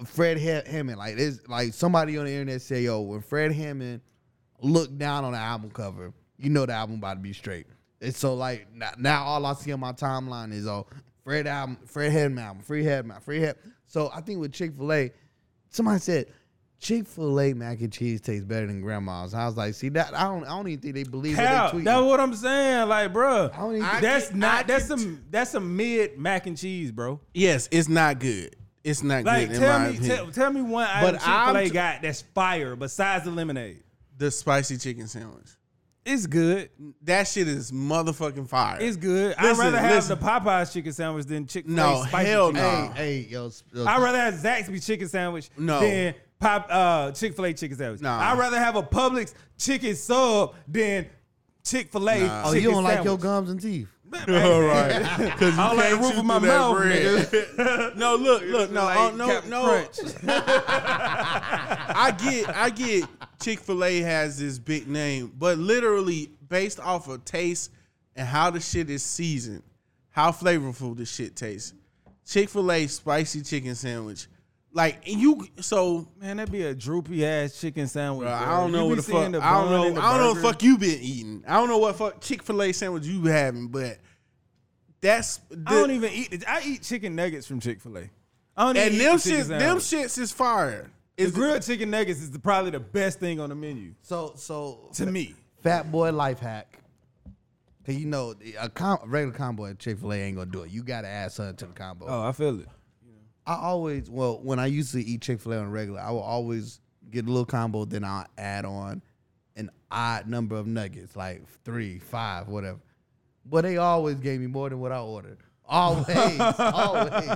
Fred 0.06 0.40
Ha- 0.40 0.70
Hammond. 0.70 0.98
Like, 0.98 1.16
this, 1.16 1.40
like 1.48 1.72
somebody 1.74 2.16
on 2.18 2.24
the 2.26 2.32
internet 2.32 2.62
say, 2.62 2.82
"Yo, 2.82 3.00
when 3.00 3.20
Fred 3.20 3.52
Hammond 3.52 4.00
looked 4.60 4.98
down 4.98 5.24
on 5.24 5.32
the 5.32 5.38
album 5.38 5.70
cover, 5.70 6.12
you 6.38 6.50
know 6.50 6.66
the 6.66 6.72
album 6.72 6.96
about 6.96 7.14
to 7.14 7.20
be 7.20 7.32
straight." 7.32 7.66
And 8.00 8.14
so, 8.14 8.34
like 8.34 8.72
now, 8.74 8.90
now 8.98 9.24
all 9.24 9.44
I 9.46 9.54
see 9.54 9.72
on 9.72 9.80
my 9.80 9.92
timeline 9.92 10.52
is, 10.52 10.66
"Oh, 10.66 10.86
Fred 11.24 11.46
album, 11.46 11.78
Fred 11.86 12.12
Hammond 12.12 12.40
album, 12.40 12.62
Free 12.62 12.84
Hammond, 12.84 13.22
Free 13.22 13.38
Hammond." 13.40 13.58
So, 13.86 14.10
I 14.14 14.20
think 14.20 14.40
with 14.40 14.52
Chick 14.52 14.76
Fil 14.76 14.92
A, 14.92 15.10
somebody 15.70 15.98
said 15.98 16.26
Chick 16.80 17.06
Fil 17.08 17.40
A 17.40 17.54
mac 17.54 17.80
and 17.80 17.92
cheese 17.92 18.20
tastes 18.20 18.44
better 18.44 18.66
than 18.68 18.80
grandma's. 18.80 19.34
I 19.34 19.46
was 19.46 19.56
like, 19.56 19.74
see 19.74 19.88
that 19.90 20.14
I 20.14 20.24
don't 20.24 20.44
I 20.44 20.50
don't 20.50 20.68
even 20.68 20.80
think 20.80 20.94
they 20.94 21.02
believe 21.02 21.36
what 21.36 21.46
How? 21.46 21.64
they 21.66 21.70
tweet. 21.72 21.84
That's 21.84 22.02
what 22.04 22.20
I'm 22.20 22.34
saying. 22.34 22.88
Like, 22.88 23.12
bro, 23.12 23.50
I 23.52 23.56
don't 23.56 23.72
even 23.76 23.84
I 23.86 24.00
that's 24.00 24.28
can- 24.28 24.38
not. 24.38 24.60
I 24.60 24.62
that's 24.62 24.86
can- 24.88 24.98
some. 24.98 25.24
That's 25.30 25.50
some 25.50 25.76
mid 25.76 26.18
mac 26.18 26.46
and 26.46 26.56
cheese, 26.56 26.92
bro. 26.92 27.20
Yes, 27.34 27.68
it's 27.72 27.88
not 27.88 28.20
good. 28.20 28.54
It's 28.88 29.02
not 29.02 29.24
Like, 29.24 29.48
good 29.48 29.54
in 29.56 29.60
tell 29.62 29.78
my 29.78 29.88
me, 29.90 29.96
opinion. 29.96 30.16
tell, 30.16 30.30
tell 30.32 30.52
me 30.52 30.62
one 30.62 30.86
item 30.90 31.12
Chick 31.14 31.20
Fil 31.22 31.32
A 31.34 31.58
I'm 31.58 31.64
t- 31.64 31.70
got 31.70 32.02
that's 32.02 32.22
fire 32.22 32.76
besides 32.76 33.24
the 33.24 33.30
lemonade. 33.30 33.82
the 34.16 34.30
spicy 34.30 34.76
chicken 34.78 35.06
sandwich. 35.08 35.46
It's 36.04 36.26
good. 36.26 36.70
That 37.02 37.28
shit 37.28 37.48
is 37.48 37.70
motherfucking 37.70 38.48
fire. 38.48 38.78
It's 38.80 38.96
good. 38.96 39.34
I'd 39.36 39.58
rather 39.58 39.78
have 39.78 39.96
listen. 39.96 40.18
the 40.18 40.24
Popeyes 40.24 40.72
chicken 40.72 40.92
sandwich 40.92 41.26
than 41.26 41.46
Chick 41.46 41.66
Fil 41.66 41.74
A 41.74 41.76
No, 41.76 42.04
spicy 42.08 42.30
hell 42.30 42.48
chicken. 42.48 42.62
no. 42.62 42.68
sandwich. 42.70 42.96
Hey, 42.96 43.22
hey, 43.22 43.28
yo, 43.28 43.50
yo 43.74 43.84
I'd 43.84 44.02
rather 44.02 44.18
have 44.18 44.34
Zaxby 44.34 44.84
chicken 44.86 45.08
sandwich 45.08 45.50
No. 45.58 45.80
than 45.80 46.14
Pop 46.38 46.66
uh, 46.70 47.10
Chick 47.12 47.36
Fil 47.36 47.44
A 47.46 47.52
chicken 47.52 47.76
sandwich. 47.76 48.00
No. 48.00 48.10
I'd 48.10 48.38
rather 48.38 48.58
have 48.58 48.76
a 48.76 48.82
Publix 48.82 49.34
chicken 49.58 49.94
sub 49.96 50.54
than 50.66 51.06
Chick 51.62 51.92
Fil 51.92 52.08
A. 52.08 52.20
Nah. 52.26 52.42
Oh, 52.46 52.52
you 52.54 52.70
don't 52.70 52.84
like 52.84 53.04
your 53.04 53.18
gums 53.18 53.50
and 53.50 53.60
teeth. 53.60 53.88
All 54.12 54.62
right, 54.62 55.30
because 55.32 55.56
you 55.56 55.62
I 55.62 55.72
like 55.72 55.88
can't 55.88 56.00
the 56.00 56.08
roof 56.08 56.18
of 56.18 56.24
my 56.24 56.38
mouth, 56.38 56.76
bread. 56.76 57.96
no, 57.96 58.16
look, 58.16 58.42
look, 58.42 58.70
no, 58.70 58.84
Like 58.84 58.98
oh, 58.98 59.16
no, 59.16 59.40
no. 59.46 59.88
I 60.28 62.14
get, 62.18 62.48
I 62.56 62.70
get. 62.70 63.04
Chick 63.40 63.60
Fil 63.60 63.84
A 63.84 64.00
has 64.00 64.38
this 64.38 64.58
big 64.58 64.88
name, 64.88 65.32
but 65.38 65.58
literally 65.58 66.30
based 66.48 66.80
off 66.80 67.08
of 67.08 67.24
taste 67.24 67.70
and 68.16 68.26
how 68.26 68.50
the 68.50 68.60
shit 68.60 68.90
is 68.90 69.04
seasoned, 69.04 69.62
how 70.10 70.32
flavorful 70.32 70.96
the 70.96 71.04
shit 71.04 71.36
tastes. 71.36 71.74
Chick 72.26 72.48
Fil 72.48 72.72
A 72.72 72.86
spicy 72.86 73.42
chicken 73.42 73.74
sandwich, 73.74 74.26
like 74.78 75.02
you. 75.04 75.46
So 75.60 76.08
Man, 76.20 76.36
that'd 76.38 76.52
be 76.52 76.62
a 76.62 76.74
droopy 76.74 77.26
ass 77.26 77.60
chicken 77.60 77.86
sandwich. 77.88 78.28
Bro, 78.28 78.38
bro. 78.38 78.46
I 78.48 78.60
don't 78.60 78.72
know 78.72 78.86
what 78.86 78.96
the 78.96 79.02
seeing 79.02 79.32
fuck. 79.32 79.32
the 79.32 79.44
I 79.44 79.52
don't 79.60 79.70
know. 79.70 80.00
I 80.00 80.10
don't 80.12 80.20
know 80.20 80.26
what 80.28 80.34
burger. 80.36 80.48
fuck 80.48 80.62
you 80.62 80.78
been 80.78 81.00
eating. 81.00 81.44
I 81.46 81.54
don't 81.54 81.68
know 81.68 81.78
what 81.78 81.96
fuck 81.96 82.20
Chick 82.20 82.42
Fil 82.42 82.62
A 82.62 82.72
sandwich 82.72 83.04
you 83.04 83.24
having, 83.24 83.68
but 83.68 83.98
that's 85.00 85.40
I 85.66 85.72
don't 85.72 85.90
even 85.90 86.12
eat. 86.12 86.32
it. 86.32 86.44
I 86.48 86.62
eat 86.64 86.82
chicken 86.82 87.14
nuggets 87.16 87.46
from 87.46 87.60
Chick 87.60 87.80
Fil 87.80 87.98
A. 87.98 88.10
I 88.56 88.64
don't 88.64 88.76
and 88.76 88.94
even 88.94 89.06
them 89.06 89.14
eat 89.16 89.20
shits. 89.20 89.46
Them 89.48 89.76
shits 89.78 90.18
is 90.18 90.32
fire. 90.32 90.90
The 91.16 91.30
grilled 91.32 91.62
chicken 91.62 91.90
nuggets 91.90 92.20
is 92.20 92.30
the, 92.30 92.38
probably 92.38 92.70
the 92.70 92.78
best 92.80 93.18
thing 93.18 93.40
on 93.40 93.48
the 93.48 93.56
menu 93.56 93.94
So, 94.02 94.34
so 94.36 94.88
to 94.94 95.06
me. 95.06 95.34
fat 95.62 95.90
boy 95.90 96.12
life 96.12 96.38
hack. 96.38 96.78
Cause 97.84 97.96
you 97.96 98.06
know 98.06 98.34
a, 98.60 98.68
com- 98.68 99.00
a 99.02 99.06
regular 99.08 99.34
combo 99.34 99.66
at 99.66 99.78
Chick 99.80 99.98
Fil 99.98 100.12
A 100.12 100.16
ain't 100.16 100.36
gonna 100.36 100.50
do 100.50 100.62
it. 100.62 100.70
You 100.70 100.82
gotta 100.84 101.08
add 101.08 101.32
something 101.32 101.56
to 101.56 101.66
the 101.66 101.72
combo. 101.72 102.06
Oh, 102.08 102.22
I 102.22 102.30
feel 102.32 102.60
it. 102.60 102.68
I 103.48 103.54
always, 103.54 104.10
well, 104.10 104.38
when 104.42 104.58
I 104.58 104.66
used 104.66 104.92
to 104.92 105.02
eat 105.02 105.22
Chick 105.22 105.40
Fil 105.40 105.54
A 105.54 105.58
on 105.58 105.64
a 105.64 105.70
regular, 105.70 106.00
I 106.00 106.10
would 106.10 106.20
always 106.20 106.80
get 107.10 107.24
a 107.24 107.28
little 107.28 107.46
combo, 107.46 107.86
then 107.86 108.04
I'll 108.04 108.26
add 108.36 108.66
on 108.66 109.00
an 109.56 109.70
odd 109.90 110.28
number 110.28 110.54
of 110.56 110.66
nuggets, 110.66 111.16
like 111.16 111.48
three, 111.64 111.98
five, 111.98 112.48
whatever. 112.48 112.78
But 113.46 113.62
they 113.62 113.78
always 113.78 114.16
gave 114.16 114.38
me 114.40 114.48
more 114.48 114.68
than 114.68 114.80
what 114.80 114.92
I 114.92 115.00
ordered. 115.00 115.38
Always, 115.64 116.38
always. 116.58 117.30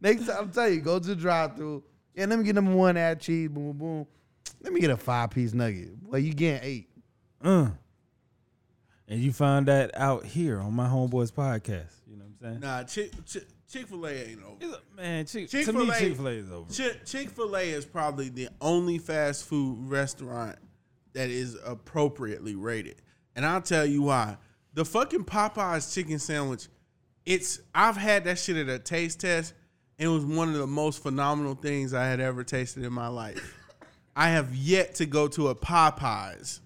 Next 0.00 0.26
time, 0.26 0.36
I'm 0.38 0.50
telling 0.52 0.74
you, 0.74 0.80
go 0.80 1.00
to 1.00 1.08
the 1.08 1.16
drive-through. 1.16 1.82
Yeah, 2.14 2.26
let 2.26 2.38
me 2.38 2.44
get 2.44 2.54
number 2.54 2.72
one, 2.76 2.96
add 2.96 3.20
cheese, 3.20 3.48
boom, 3.48 3.72
boom, 3.72 3.78
boom. 3.78 4.06
Let 4.62 4.72
me 4.72 4.80
get 4.80 4.90
a 4.90 4.96
five-piece 4.96 5.54
nugget. 5.54 5.90
Well, 6.04 6.20
you 6.20 6.34
getting 6.34 6.68
eight. 6.68 6.88
Uh. 7.42 7.70
And 9.08 9.20
you 9.20 9.32
find 9.32 9.66
that 9.66 9.90
out 9.98 10.24
here 10.24 10.60
on 10.60 10.72
my 10.72 10.86
homeboys 10.86 11.32
podcast. 11.32 11.90
You 12.08 12.16
know 12.16 12.24
what 12.38 12.48
I'm 12.48 12.52
saying? 12.52 12.60
nah. 12.60 12.84
Chick 12.84 13.12
Chick 13.26 13.46
Fil 13.72 14.06
A 14.06 14.12
ain't 14.12 14.42
over. 14.44 14.76
A- 14.76 14.96
Man, 14.96 15.26
Chick 15.26 15.48
Chick 15.48 15.66
Fil 15.66 15.90
A 15.90 15.98
Chick 15.98 16.16
Fil 16.16 16.28
A 16.28 16.30
is 16.30 16.50
over. 16.50 16.72
Chick 17.04 17.30
Fil 17.30 17.56
A 17.56 17.70
is 17.70 17.84
probably 17.84 18.28
the 18.28 18.48
only 18.60 18.98
fast 18.98 19.44
food 19.44 19.76
restaurant 19.80 20.56
that 21.14 21.30
is 21.30 21.56
appropriately 21.64 22.54
rated, 22.54 23.02
and 23.36 23.44
I'll 23.44 23.62
tell 23.62 23.84
you 23.86 24.02
why. 24.02 24.36
The 24.74 24.84
fucking 24.84 25.24
Popeyes 25.24 25.92
chicken 25.94 26.18
sandwich. 26.18 26.68
It's 27.26 27.60
I've 27.74 27.96
had 27.96 28.24
that 28.24 28.38
shit 28.38 28.56
at 28.56 28.68
a 28.68 28.78
taste 28.78 29.20
test, 29.20 29.54
and 29.98 30.08
it 30.08 30.12
was 30.12 30.24
one 30.24 30.48
of 30.48 30.54
the 30.54 30.66
most 30.66 31.02
phenomenal 31.02 31.54
things 31.54 31.94
I 31.94 32.06
had 32.06 32.20
ever 32.20 32.42
tasted 32.42 32.84
in 32.84 32.92
my 32.92 33.08
life. 33.08 33.58
I 34.16 34.28
have 34.30 34.54
yet 34.54 34.96
to 34.96 35.06
go 35.06 35.28
to 35.28 35.48
a 35.48 35.54
Popeyes 35.54 36.60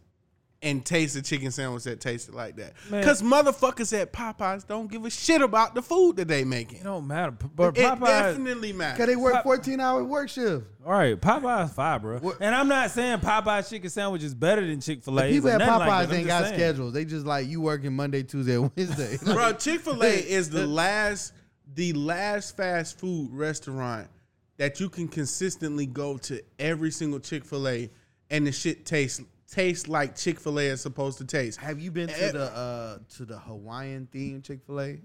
and 0.66 0.84
taste 0.84 1.14
a 1.16 1.22
chicken 1.22 1.50
sandwich 1.50 1.84
that 1.84 2.00
tasted 2.00 2.34
like 2.34 2.56
that. 2.56 2.72
Because 2.90 3.22
motherfuckers 3.22 3.98
at 3.98 4.12
Popeyes 4.12 4.66
don't 4.66 4.90
give 4.90 5.04
a 5.04 5.10
shit 5.10 5.40
about 5.40 5.74
the 5.74 5.82
food 5.82 6.16
that 6.16 6.28
they 6.28 6.44
making. 6.44 6.80
It 6.80 6.84
don't 6.84 7.06
matter. 7.06 7.32
P- 7.32 7.46
But 7.54 7.78
It 7.78 7.82
Popeyes, 7.84 8.06
definitely 8.06 8.72
matters. 8.72 8.98
Cause 8.98 9.06
they 9.06 9.16
work 9.16 9.42
14 9.42 9.80
hour 9.80 10.02
work 10.04 10.28
shift. 10.28 10.64
all 10.84 10.92
right, 10.92 11.20
Popeyes 11.20 11.70
fire, 11.72 11.98
bro. 11.98 12.18
What- 12.18 12.38
And 12.40 12.54
I'm 12.54 12.68
not 12.68 12.90
saying 12.90 13.18
Popeyes 13.20 13.68
chicken 13.70 13.88
sandwich 13.90 14.22
is 14.22 14.34
better 14.34 14.66
than 14.66 14.80
Chick 14.80 15.02
Fil 15.04 15.20
A. 15.20 15.30
People 15.30 15.50
at 15.50 15.60
Popeyes 15.60 15.86
like 15.86 16.12
ain't 16.12 16.26
got 16.26 16.44
saying. 16.44 16.54
schedules. 16.54 16.92
They 16.92 17.04
just 17.04 17.24
like 17.26 17.46
you 17.46 17.60
working 17.60 17.94
Monday, 17.94 18.22
Tuesday, 18.24 18.58
Wednesday. 18.76 19.18
Bro, 19.24 19.52
Chick 19.54 19.80
Fil 19.82 20.02
A 20.02 20.06
is 20.28 20.50
the 20.50 20.66
last, 20.66 21.32
the 21.74 21.92
last 21.92 22.56
fast 22.56 22.98
food 22.98 23.30
restaurant 23.32 24.08
that 24.56 24.80
you 24.80 24.88
can 24.88 25.06
consistently 25.06 25.86
go 25.86 26.16
to 26.16 26.40
every 26.58 26.90
single 26.90 27.20
Chick 27.20 27.44
Fil 27.44 27.68
A, 27.68 27.90
and 28.30 28.46
the 28.46 28.52
shit 28.52 28.84
tastes 28.86 29.20
tastes 29.50 29.88
like 29.88 30.16
Chick 30.16 30.40
Fil 30.40 30.58
A 30.58 30.62
is 30.64 30.80
supposed 30.80 31.18
to 31.18 31.24
taste. 31.24 31.60
Have 31.60 31.78
you 31.80 31.90
been 31.90 32.08
to 32.08 32.32
the 32.32 32.44
uh 32.56 32.98
to 33.16 33.24
the 33.24 33.38
Hawaiian 33.38 34.08
themed 34.12 34.44
Chick 34.44 34.60
Fil 34.66 34.80
A? 34.80 34.98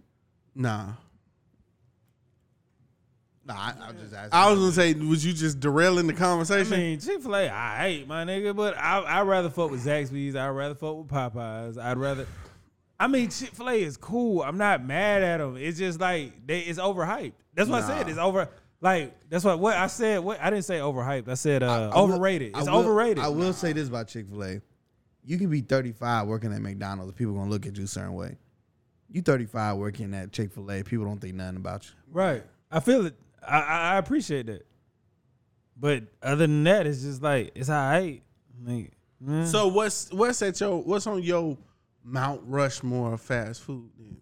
Nah, 0.56 0.93
Nah, 3.43 3.56
I, 3.56 3.73
I'll 3.88 3.93
just 3.93 4.13
ask. 4.13 4.34
I 4.34 4.51
was 4.51 4.60
gonna 4.60 4.71
say, 4.71 4.93
was 4.93 5.25
you 5.25 5.34
just 5.34 5.60
derailing 5.60 6.06
the 6.08 6.13
conversation? 6.13 6.73
I 6.73 6.77
conversation? 6.77 6.89
mean, 6.89 6.99
Chick 6.99 7.21
Fil 7.23 7.36
A, 7.36 7.49
I 7.49 7.77
hate 7.77 8.08
my 8.08 8.23
nigga, 8.23 8.56
but 8.56 8.77
I 8.77 8.99
I 8.99 9.21
rather 9.23 9.49
fuck 9.49 9.71
with 9.71 9.84
Zaxby's. 9.84 10.36
I'd 10.36 10.49
rather 10.49 10.75
fuck 10.75 10.97
with 10.97 11.08
Popeyes. 11.08 11.77
I'd 11.82 11.97
rather. 11.97 12.27
I 12.99 13.08
mean, 13.08 13.30
Chick 13.32 13.49
Fil 13.56 13.69
A 13.69 13.82
is 13.82 13.97
cool. 13.97 14.43
I'm 14.43 14.60
not 14.60 14.86
mad 14.86 15.23
at 15.23 15.38
them. 15.38 15.58
It's 15.58 15.80
just 15.80 15.99
like 15.99 16.45
they 16.45 16.60
it's 16.60 16.77
overhyped. 16.77 17.34
That's 17.56 17.67
what 17.67 17.82
I 17.84 17.88
said. 17.88 18.10
It's 18.10 18.19
over. 18.19 18.47
Like 18.81 19.15
that's 19.29 19.43
what 19.43 19.59
what 19.59 19.77
I 19.77 19.87
said. 19.87 20.19
What 20.21 20.41
I 20.41 20.49
didn't 20.49 20.65
say 20.65 20.79
overhyped. 20.79 21.29
I 21.29 21.35
said 21.35 21.61
uh, 21.61 21.91
I 21.93 21.99
will- 22.01 22.13
overrated. 22.13 22.55
I 22.55 22.59
It's 22.59 22.69
will- 22.69 22.79
overrated. 22.79 23.23
I 23.23 23.29
will 23.29 23.53
say 23.53 23.73
this 23.73 23.87
about 23.87 24.07
Chick 24.07 24.27
Fil 24.27 24.43
A: 24.43 24.61
you 25.23 25.37
can 25.37 25.49
be 25.49 25.61
35 25.61 26.27
working 26.27 26.51
at 26.51 26.61
McDonald's, 26.61 27.13
people 27.13 27.33
gonna 27.33 27.49
look 27.49 27.67
at 27.67 27.77
you 27.77 27.83
a 27.83 27.87
certain 27.87 28.13
way. 28.13 28.37
You 29.09 29.21
35 29.21 29.77
working 29.77 30.13
at 30.15 30.31
Chick 30.31 30.51
Fil 30.51 30.71
A, 30.71 30.83
people 30.83 31.05
don't 31.05 31.19
think 31.19 31.35
nothing 31.35 31.57
about 31.57 31.85
you. 31.85 31.91
Right. 32.11 32.43
I 32.71 32.79
feel 32.79 33.05
it. 33.05 33.15
I, 33.47 33.59
I, 33.59 33.93
I 33.93 33.97
appreciate 33.97 34.47
that. 34.47 34.65
But 35.77 36.03
other 36.23 36.47
than 36.47 36.63
that, 36.63 36.87
it's 36.87 37.01
just 37.01 37.21
like 37.21 37.51
it's 37.55 37.69
all 37.69 37.75
right. 37.75 38.21
Like, 38.63 38.93
mm. 39.23 39.45
so 39.45 39.67
what's 39.67 40.11
what's 40.11 40.41
at 40.41 40.59
your 40.59 40.81
what's 40.81 41.05
on 41.07 41.21
your 41.21 41.57
Mount 42.03 42.41
Rushmore 42.45 43.13
of 43.13 43.21
fast 43.21 43.61
food? 43.61 43.89
Then? 43.97 44.17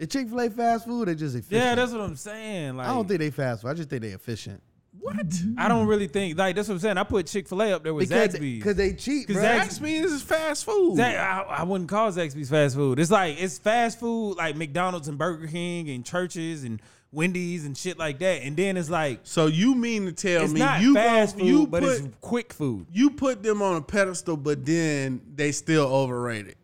Is 0.00 0.08
Chick 0.08 0.28
Fil 0.28 0.40
A 0.40 0.50
fast 0.50 0.86
food? 0.86 1.06
They 1.06 1.14
just 1.14 1.36
efficient. 1.36 1.62
yeah, 1.62 1.74
that's 1.76 1.92
what 1.92 2.00
I'm 2.00 2.16
saying. 2.16 2.76
Like 2.76 2.88
I 2.88 2.94
don't 2.94 3.06
think 3.06 3.20
they 3.20 3.30
fast 3.30 3.62
food. 3.62 3.68
I 3.68 3.74
just 3.74 3.88
think 3.88 4.02
they 4.02 4.08
efficient. 4.08 4.60
What? 4.98 5.16
I 5.56 5.68
don't 5.68 5.86
really 5.86 6.08
think 6.08 6.36
like 6.36 6.56
that's 6.56 6.68
what 6.68 6.74
I'm 6.74 6.80
saying. 6.80 6.98
I 6.98 7.04
put 7.04 7.26
Chick 7.26 7.48
Fil 7.48 7.62
A 7.62 7.72
up 7.72 7.84
there 7.84 7.94
with 7.94 8.08
Because 8.08 8.34
Zaxby's. 8.34 8.58
because 8.58 8.76
they 8.76 8.92
cheap, 8.94 9.28
'Cause 9.28 9.36
bro. 9.36 9.44
Zax- 9.44 9.78
Zaxby's 9.78 10.12
is 10.12 10.22
fast 10.22 10.64
food. 10.64 10.98
Zax- 10.98 11.18
I, 11.18 11.40
I 11.42 11.62
wouldn't 11.62 11.88
call 11.88 12.10
Zaxby's 12.12 12.50
fast 12.50 12.74
food. 12.74 12.98
It's 12.98 13.10
like 13.10 13.40
it's 13.40 13.58
fast 13.58 14.00
food 14.00 14.34
like 14.36 14.56
McDonald's 14.56 15.06
and 15.08 15.16
Burger 15.16 15.46
King 15.46 15.88
and 15.90 16.04
Church's 16.04 16.64
and 16.64 16.82
Wendy's 17.12 17.64
and 17.64 17.76
shit 17.76 17.98
like 17.98 18.18
that. 18.20 18.42
And 18.42 18.56
then 18.56 18.76
it's 18.76 18.90
like 18.90 19.20
so 19.22 19.46
you 19.46 19.74
mean 19.74 20.06
to 20.06 20.12
tell 20.12 20.44
it's 20.44 20.52
me 20.52 20.60
not 20.60 20.80
you 20.82 20.94
fast 20.94 21.36
go, 21.36 21.40
food, 21.40 21.48
you 21.48 21.66
but 21.66 21.82
put, 21.82 21.92
it's 21.98 22.08
quick 22.20 22.52
food. 22.52 22.86
you 22.92 23.10
put 23.10 23.42
them 23.42 23.62
on 23.62 23.76
a 23.76 23.82
pedestal, 23.82 24.36
but 24.36 24.64
then 24.66 25.20
they 25.34 25.52
still 25.52 25.86
overrated. 25.86 26.56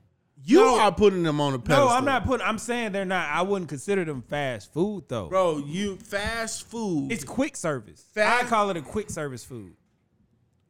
You 0.49 0.61
No. 0.61 0.79
are 0.79 0.93
putting 0.93 1.25
them 1.25 1.41
on 1.41 1.55
a 1.55 1.59
pedestal. 1.59 1.89
No, 1.89 1.93
I'm 1.93 2.05
not 2.05 2.25
putting. 2.25 2.47
I'm 2.47 2.59
saying 2.59 2.93
they're 2.93 3.05
not. 3.05 3.29
I 3.31 3.43
wouldn't 3.43 3.69
consider 3.69 4.05
them 4.05 4.23
fast 4.23 4.73
food 4.73 5.05
though. 5.09 5.27
bro. 5.29 5.59
You 5.59 5.97
fast 5.97 6.69
food. 6.69 7.11
It's 7.11 7.25
quick 7.25 7.57
service. 7.57 8.05
Fast- 8.15 8.45
I 8.45 8.49
call 8.49 8.71
it 8.71 8.77
a 8.77 8.81
quick 8.83 9.11
service 9.11 9.45
food. 9.45 9.73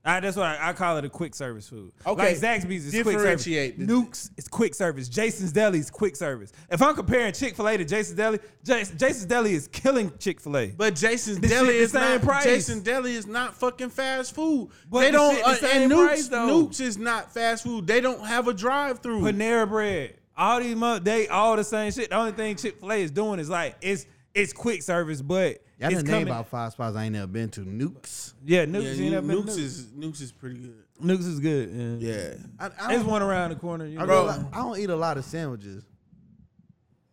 I, 0.07 0.21
that's 0.21 0.37
why 0.37 0.57
I, 0.57 0.69
I 0.69 0.73
call 0.73 0.97
it 0.99 1.05
a 1.05 1.09
quick 1.09 1.35
service 1.35 1.69
food. 1.69 1.91
Okay, 2.07 2.35
like 2.35 2.37
Zaxby's 2.37 2.87
is 2.95 3.03
quick 3.03 3.19
service. 3.19 3.77
Newk's 3.77 4.31
is 4.37 4.47
quick 4.47 4.73
service. 4.75 5.09
Jason's 5.09 5.51
Deli 5.53 5.81
is 5.81 5.91
quick 5.91 6.15
service. 6.15 6.53
If 6.71 6.81
I'm 6.81 6.95
comparing 6.95 7.33
Chick 7.33 7.57
Fil 7.57 7.69
A 7.69 7.77
to 7.77 7.85
Jason's 7.85 8.17
Deli, 8.17 8.39
Jas- 8.65 8.91
Jason's 8.93 9.25
Deli 9.27 9.55
is 9.55 9.67
killing 9.67 10.13
Chick 10.19 10.41
Fil 10.41 10.57
A. 10.57 10.67
but 10.69 10.95
Jason's 10.95 11.41
This 11.41 11.51
Deli 11.51 11.67
shit 11.71 11.77
the 11.79 11.83
is 11.83 11.91
same 11.93 12.03
not. 12.03 12.23
price. 12.23 12.45
Jason's 12.45 12.83
Deli 12.85 13.15
is 13.17 13.27
not 13.27 13.57
fucking 13.57 13.91
fast 13.91 14.33
food. 14.35 14.69
But 14.89 15.01
they 15.01 15.07
the 15.07 15.13
don't. 15.19 15.35
shit 15.35 15.45
the 15.45 15.51
uh, 15.51 15.55
same 15.57 15.83
and 15.83 15.89
Newk's, 15.91 16.07
price, 16.07 16.29
though. 16.29 16.47
Newk's 16.47 16.81
is 16.81 16.99
not 16.99 17.35
fast 17.35 17.65
food. 17.65 17.87
They 17.89 18.01
don't 18.01 18.25
have 18.25 18.47
a 18.47 18.55
drive 18.55 19.01
through. 19.01 19.23
Panera 19.23 19.69
Bread, 19.69 20.15
all 20.37 20.61
these 20.61 20.77
mo- 20.77 21.01
they 21.01 21.27
all 21.27 21.57
the 21.57 21.65
same 21.65 21.91
shit. 21.91 22.11
The 22.11 22.17
only 22.17 22.31
thing 22.33 22.55
Chick 22.55 22.79
Fil 22.79 22.93
A 22.93 23.03
is 23.03 23.11
doing 23.11 23.41
is 23.41 23.51
like 23.51 23.75
it's 23.83 24.07
it's 24.35 24.53
quick 24.53 24.83
service, 24.83 25.21
but 25.21 25.59
Y'all 25.79 25.93
it's 25.93 26.03
done 26.03 26.13
name 26.13 26.27
about 26.29 26.49
five 26.49 26.73
spots 26.73 26.97
I 26.97 27.05
ain't 27.05 27.13
never 27.13 27.27
been 27.27 27.51
to. 27.51 27.61
Newk's. 27.61 28.33
yeah, 28.45 28.61
Yeah, 28.61 28.65
Newk's, 28.67 28.99
you 28.99 29.11
never 29.11 29.27
been 29.27 29.37
to 29.37 29.43
Newk's 29.43 29.57
Newk's. 29.57 29.59
is 29.59 29.93
Newk's 29.93 30.21
is 30.23 30.33
pretty 30.33 30.57
good. 30.59 30.83
Newk's 31.01 31.27
is 31.27 31.39
good. 31.41 32.01
Yeah, 32.01 32.13
Yeah. 32.13 32.35
I, 32.59 32.71
I 32.81 32.89
there's 32.93 33.05
one 33.05 33.21
around 33.23 33.51
the 33.51 33.57
corner. 33.57 33.85
You 33.87 34.01
I, 34.01 34.07
know? 34.07 34.27
don't, 34.27 34.47
I 34.55 34.59
don't 34.59 34.79
eat 34.79 34.89
a 34.89 34.97
lot 34.97 35.19
of 35.19 35.25
sandwiches. 35.27 35.85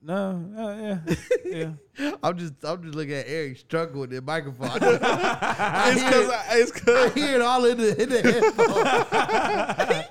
No, 0.05 0.45
uh, 0.57 0.75
yeah, 0.81 0.99
yeah. 1.97 2.11
I'm 2.21 2.37
just 2.37 2.53
I'm 2.65 2.83
just 2.83 2.93
looking 2.93 3.13
at 3.13 3.25
Eric 3.25 3.57
struggle 3.57 4.01
with 4.01 4.09
the 4.09 4.21
microphone. 4.21 4.69
It's 4.81 6.03
because 6.03 6.29
it's 6.51 6.71
I 6.71 6.73
because 6.73 7.13
hear 7.13 7.35
it 7.35 7.41
all 7.41 7.63
in 7.63 7.77
the 7.77 8.03
in 8.03 8.09
the 8.09 8.21
headphones. 8.21 10.05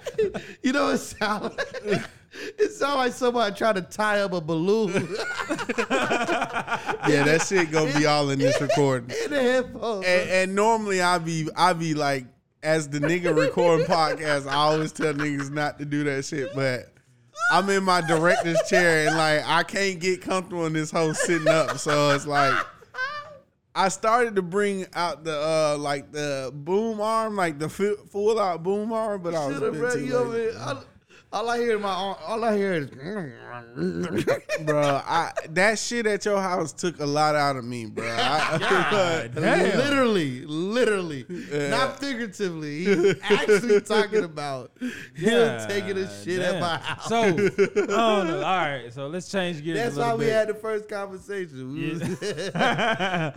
you 0.63 0.73
know, 0.73 0.89
it 0.89 0.97
sounds 0.99 1.55
it 1.85 2.71
sounds 2.73 2.97
like 2.97 3.13
somebody 3.13 3.55
trying 3.55 3.75
to 3.75 3.83
tie 3.83 4.21
up 4.21 4.33
a 4.33 4.41
balloon 4.41 4.93
yeah, 7.09 7.25
that 7.25 7.43
shit 7.43 7.71
gonna 7.71 7.93
be 7.93 8.07
all 8.07 8.31
in 8.31 8.39
this 8.39 8.61
recording. 8.61 9.15
in 9.25 9.31
the 9.31 9.41
headphones. 9.43 10.05
And, 10.07 10.31
and 10.31 10.55
normally 10.55 11.01
I 11.03 11.19
be 11.19 11.49
I 11.57 11.73
be 11.73 11.95
like 11.95 12.27
as 12.63 12.89
the 12.89 13.01
nigga 13.01 13.37
recording 13.37 13.87
podcast, 13.87 14.47
I 14.47 14.55
always 14.55 14.93
tell 14.93 15.13
niggas 15.13 15.51
not 15.51 15.79
to 15.79 15.85
do 15.85 16.05
that 16.05 16.25
shit, 16.25 16.55
but 16.55 16.93
I'm 17.51 17.69
in 17.71 17.83
my 17.85 18.01
director's 18.01 18.61
chair 18.69 19.07
and 19.09 19.17
like 19.17 19.43
I 19.47 19.63
can't 19.63 19.99
get 19.99 20.23
comfortable 20.23 20.67
in 20.67 20.73
this 20.73 20.91
whole 20.91 21.15
sitting 21.15 21.49
up, 21.49 21.79
so 21.79 22.11
it's 22.15 22.27
like 22.27 22.55
I 23.75 23.89
started 23.89 24.37
to 24.37 24.43
bring 24.43 24.87
out 24.95 25.25
the 25.25 25.35
uh 25.35 25.77
like 25.79 26.13
the 26.13 26.51
boom 26.55 27.01
arm, 27.01 27.37
like 27.37 27.59
the 27.59 27.69
fu- 27.69 27.97
full 28.11 28.39
out 28.39 28.63
boom 28.63 28.93
arm, 28.93 29.23
but 29.23 29.35
I 29.35 29.47
was 29.47 29.63
a 29.63 29.73
bit 29.73 29.93
too 29.95 30.05
you 30.07 30.19
late. 30.19 30.55
I- 30.57 30.83
all 31.33 31.49
I 31.49 31.59
hear 31.59 31.77
in 31.77 31.83
my 31.83 31.91
all 31.93 32.45
I 32.45 32.57
hear 32.57 32.73
is 32.75 32.87
bro. 34.65 35.01
I 35.05 35.33
that 35.51 35.79
shit 35.79 36.07
at 36.07 36.25
your 36.25 36.41
house 36.41 36.73
took 36.73 37.01
a 37.01 37.07
lot 37.07 37.35
out 37.35 37.57
of 37.57 37.65
me, 37.65 37.87
bro. 37.87 38.07
I, 38.07 39.29
Damn. 39.35 39.79
literally, 39.79 40.45
literally, 40.47 41.25
not 41.71 41.99
figuratively. 41.99 42.85
He's 42.85 43.15
actually 43.23 43.81
talking 43.81 44.25
about 44.25 44.73
him 45.15 45.69
taking 45.69 45.97
a 45.99 46.23
shit 46.23 46.41
at 46.41 46.61
my 46.61 46.77
house. 46.79 47.09
So, 47.09 47.23
oh 47.25 48.25
no. 48.25 48.37
all 48.37 48.43
right. 48.43 48.93
So 48.93 49.07
let's 49.07 49.31
change 49.31 49.63
gears. 49.65 49.79
That's 49.79 49.97
why 49.97 50.15
we 50.15 50.27
bit. 50.27 50.33
had 50.35 50.49
the 50.49 50.55
first 50.55 50.89
conversation. 50.89 51.99
Was- 51.99 53.33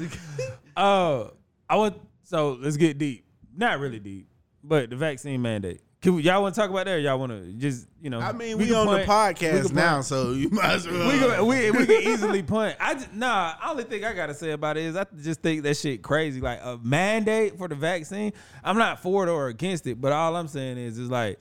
Oh, 0.77 1.31
I 1.69 1.75
want. 1.77 2.01
So 2.23 2.57
let's 2.59 2.75
get 2.77 2.97
deep. 2.97 3.25
Not 3.55 3.79
really 3.79 3.99
deep, 3.99 4.27
but 4.63 4.89
the 4.89 4.97
vaccine 4.97 5.41
mandate. 5.41 5.81
Can 6.05 6.13
we, 6.13 6.21
y'all 6.21 6.43
want 6.43 6.53
to 6.53 6.61
talk 6.61 6.69
about 6.69 6.85
that? 6.85 6.97
Or 6.97 6.99
y'all 6.99 7.17
want 7.17 7.31
to 7.31 7.51
just 7.53 7.87
you 7.99 8.11
know? 8.11 8.19
I 8.19 8.31
mean, 8.31 8.59
we, 8.59 8.67
can 8.67 8.75
on 8.75 8.85
punt- 8.85 9.07
the 9.39 9.45
podcast 9.47 9.73
now, 9.73 10.01
so 10.01 10.33
you 10.33 10.51
might 10.51 10.73
as 10.73 10.87
well. 10.87 11.07
We 11.07 11.19
can, 11.19 11.45
we, 11.47 11.71
we 11.71 11.85
can 11.87 12.13
easily 12.13 12.43
punt. 12.43 12.75
I 12.79 12.93
just, 12.93 13.11
nah. 13.11 13.55
Only 13.65 13.85
thing 13.85 14.05
I 14.05 14.13
gotta 14.13 14.35
say 14.35 14.51
about 14.51 14.77
it 14.77 14.83
is 14.83 14.95
I 14.95 15.07
just 15.19 15.41
think 15.41 15.63
that 15.63 15.75
shit 15.75 16.03
crazy. 16.03 16.41
Like 16.41 16.59
a 16.61 16.77
mandate 16.83 17.57
for 17.57 17.67
the 17.67 17.73
vaccine. 17.73 18.33
I'm 18.63 18.77
not 18.77 19.01
for 19.01 19.25
it 19.25 19.31
or 19.31 19.47
against 19.47 19.87
it, 19.87 19.99
but 19.99 20.11
all 20.11 20.35
I'm 20.35 20.47
saying 20.47 20.77
is 20.77 20.99
is 20.99 21.09
like 21.09 21.39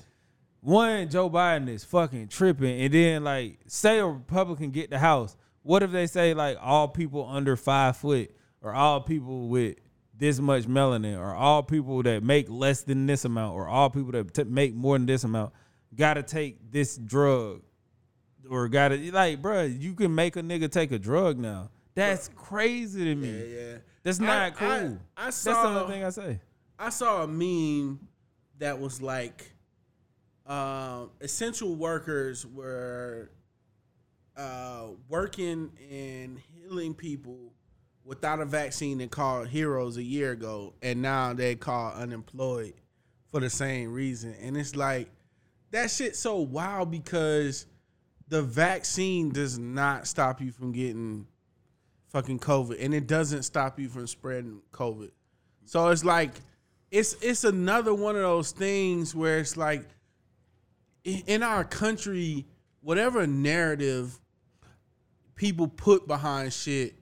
one, 0.62 1.11
Joe 1.11 1.29
Biden 1.29 1.68
is 1.68 1.85
fucking 1.85 2.29
tripping, 2.29 2.81
and 2.81 2.94
then 2.94 3.22
like 3.22 3.59
say 3.66 3.98
a 3.98 4.07
Republican 4.07 4.70
get 4.70 4.88
the 4.88 4.98
House. 4.98 5.37
What 5.62 5.83
if 5.83 5.92
they 5.92 6.07
say 6.07 6.33
like 6.33 6.57
all 6.59 6.88
people 6.88 7.29
under 7.29 7.55
five 7.57 7.98
foot 7.98 8.35
or 8.62 8.72
all 8.72 9.03
people 9.03 9.48
with 9.48 9.77
this 10.16 10.38
much 10.38 10.64
melanin 10.64 11.18
or 11.18 11.35
all 11.35 11.62
people 11.62 12.03
that 12.03 12.22
make 12.22 12.48
less 12.48 12.83
than 12.83 13.07
this 13.07 13.24
amount 13.24 13.55
or 13.55 13.66
all 13.68 13.90
people 13.90 14.12
that 14.12 14.33
t- 14.33 14.44
make 14.44 14.74
more 14.74 14.96
than 14.96 15.07
this 15.07 15.24
amount 15.24 15.53
got 15.94 16.14
to 16.14 16.22
take 16.22 16.70
this 16.70 16.96
drug 16.96 17.62
or 18.48 18.68
got 18.68 18.88
to 18.88 19.12
like, 19.12 19.40
bruh, 19.42 19.81
you 19.81 19.94
can 19.94 20.14
make 20.14 20.37
a 20.37 20.42
nigga 20.42 20.70
take 20.70 20.92
a 20.92 20.98
drug 20.98 21.38
now. 21.38 21.70
That's 21.94 22.29
crazy 22.35 23.05
to 23.05 23.14
me. 23.14 23.29
Yeah, 23.31 23.44
yeah. 23.72 23.77
That's 24.03 24.20
I- 24.20 24.24
not 24.24 24.57
cool. 24.57 24.68
I- 24.68 24.98
I 25.16 25.24
That's 25.27 25.42
the 25.44 25.53
saw- 25.53 25.81
only 25.81 25.92
thing 25.94 26.05
I 26.05 26.11
say. 26.11 26.40
I 26.79 26.90
saw 26.90 27.22
a 27.22 27.27
meme 27.29 28.00
that 28.59 28.79
was 28.81 29.00
like, 29.00 29.53
um, 30.46 31.11
essential 31.20 31.74
workers 31.74 32.44
were 32.46 33.31
uh, 34.37 34.88
working 35.09 35.70
and 35.90 36.38
healing 36.38 36.92
people 36.94 37.54
without 38.05 38.40
a 38.40 38.45
vaccine 38.45 39.01
and 39.01 39.11
called 39.11 39.49
heroes 39.49 39.97
a 39.97 40.03
year 40.03 40.33
ago, 40.33 40.75
and 40.83 41.01
now 41.01 41.33
they 41.33 41.55
call 41.55 41.93
unemployed 41.93 42.75
for 43.31 43.40
the 43.40 43.51
same 43.51 43.93
reason. 43.93 44.35
And 44.40 44.57
it's 44.57 44.77
like 44.77 45.09
that 45.71 45.90
shit 45.90 46.14
so 46.14 46.37
wild 46.38 46.90
because 46.90 47.67
the 48.29 48.43
vaccine 48.43 49.31
does 49.31 49.59
not 49.59 50.07
stop 50.07 50.40
you 50.40 50.53
from 50.53 50.73
getting 50.73 51.27
fucking 52.09 52.38
COVID, 52.38 52.83
and 52.83 52.95
it 52.95 53.07
doesn't 53.07 53.43
stop 53.43 53.81
you 53.81 53.88
from 53.88 54.07
spreading 54.07 54.61
COVID. 54.73 55.11
So 55.64 55.88
it's 55.88 56.05
like 56.05 56.31
it's 56.90 57.14
it's 57.23 57.45
another 57.45 57.95
one 57.95 58.17
of 58.17 58.23
those 58.23 58.53
things 58.53 59.14
where 59.14 59.38
it's 59.38 59.57
like 59.57 59.88
in 61.05 61.43
our 61.43 61.64
country, 61.64 62.47
whatever 62.81 63.27
narrative 63.27 64.19
people 65.35 65.67
put 65.67 66.07
behind 66.07 66.53
shit 66.53 66.95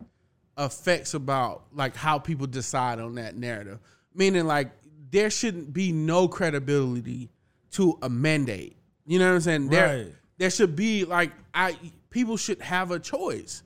affects 0.57 1.15
about 1.15 1.65
like 1.73 1.97
how 1.97 2.19
people 2.19 2.47
decide 2.47 3.01
on 3.01 3.15
that 3.17 3.37
narrative. 3.37 3.79
Meaning 4.15 4.47
like 4.47 4.71
there 5.11 5.31
shouldn't 5.31 5.73
be 5.73 5.93
no 5.93 6.29
credibility 6.29 7.31
to 7.73 7.99
a 8.03 8.09
mandate. 8.09 8.77
You 9.07 9.19
know 9.19 9.29
what 9.29 9.35
I'm 9.35 9.41
saying? 9.41 9.69
There 9.69 10.05
Right. 10.05 10.15
there 10.39 10.51
should 10.51 10.77
be 10.77 11.05
like 11.05 11.33
I 11.55 11.77
people 12.11 12.37
should 12.37 12.61
have 12.63 12.91
a 12.91 12.99
choice. 12.99 13.63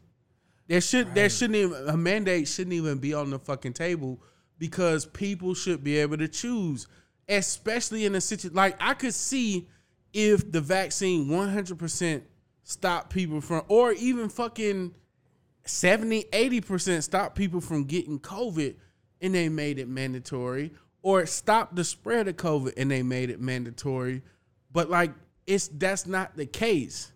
There 0.68 0.80
should 0.80 1.14
there 1.14 1.28
shouldn't 1.28 1.56
even 1.56 1.88
a 1.88 1.96
mandate 1.96 2.48
shouldn't 2.48 2.74
even 2.74 2.98
be 2.98 3.14
on 3.14 3.30
the 3.30 3.38
fucking 3.38 3.74
table 3.74 4.20
because 4.58 5.06
people 5.06 5.54
should 5.54 5.84
be 5.84 5.98
able 5.98 6.16
to 6.16 6.28
choose, 6.28 6.86
especially 7.28 8.06
in 8.06 8.14
a 8.14 8.20
situation 8.20 8.56
like 8.56 8.76
I 8.80 8.94
could 8.94 9.14
see 9.14 9.68
if 10.12 10.50
the 10.50 10.60
vaccine 10.62 11.28
100% 11.28 12.22
stopped 12.62 13.10
people 13.10 13.40
from 13.40 13.62
or 13.68 13.92
even 13.92 14.28
fucking 14.28 14.94
70 15.68 16.24
80% 16.32 17.02
stop 17.02 17.34
people 17.34 17.60
from 17.60 17.84
getting 17.84 18.18
covid 18.18 18.76
and 19.20 19.34
they 19.34 19.48
made 19.48 19.78
it 19.78 19.88
mandatory 19.88 20.72
or 21.06 21.22
it 21.22 21.28
stopped 21.28 21.76
the 21.76 21.84
spread 21.84 22.26
of 22.26 22.36
covid 22.36 22.72
and 22.76 22.90
they 22.90 23.00
made 23.00 23.30
it 23.30 23.40
mandatory. 23.40 24.22
But 24.72 24.90
like 24.90 25.12
it's 25.46 25.68
that's 25.68 26.04
not 26.04 26.36
the 26.36 26.46
case. 26.46 27.12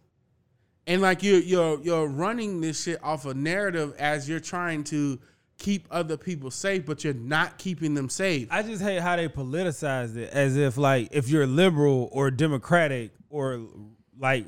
And 0.87 1.03
like 1.03 1.25
you're 1.25 1.41
you're 1.41 1.81
you're 1.83 2.07
running 2.07 2.61
this 2.61 2.85
shit 2.85 3.03
off 3.03 3.27
a 3.27 3.35
narrative 3.35 3.95
as 3.99 4.29
you're 4.29 4.39
trying 4.39 4.85
to 4.85 5.19
keep 5.59 5.89
other 5.91 6.17
people 6.17 6.53
safe 6.53 6.87
but 6.87 7.03
you're 7.03 7.15
not 7.15 7.59
keeping 7.59 7.95
them 7.95 8.09
safe. 8.09 8.47
I 8.53 8.63
just 8.63 8.81
hate 8.81 9.01
how 9.01 9.17
they 9.17 9.27
politicized 9.27 10.17
it 10.17 10.31
as 10.33 10.57
if 10.57 10.77
like 10.77 11.09
if 11.11 11.29
you're 11.29 11.49
liberal 11.49 12.09
or 12.13 12.31
democratic 12.31 13.11
or 13.29 13.67
like 14.17 14.47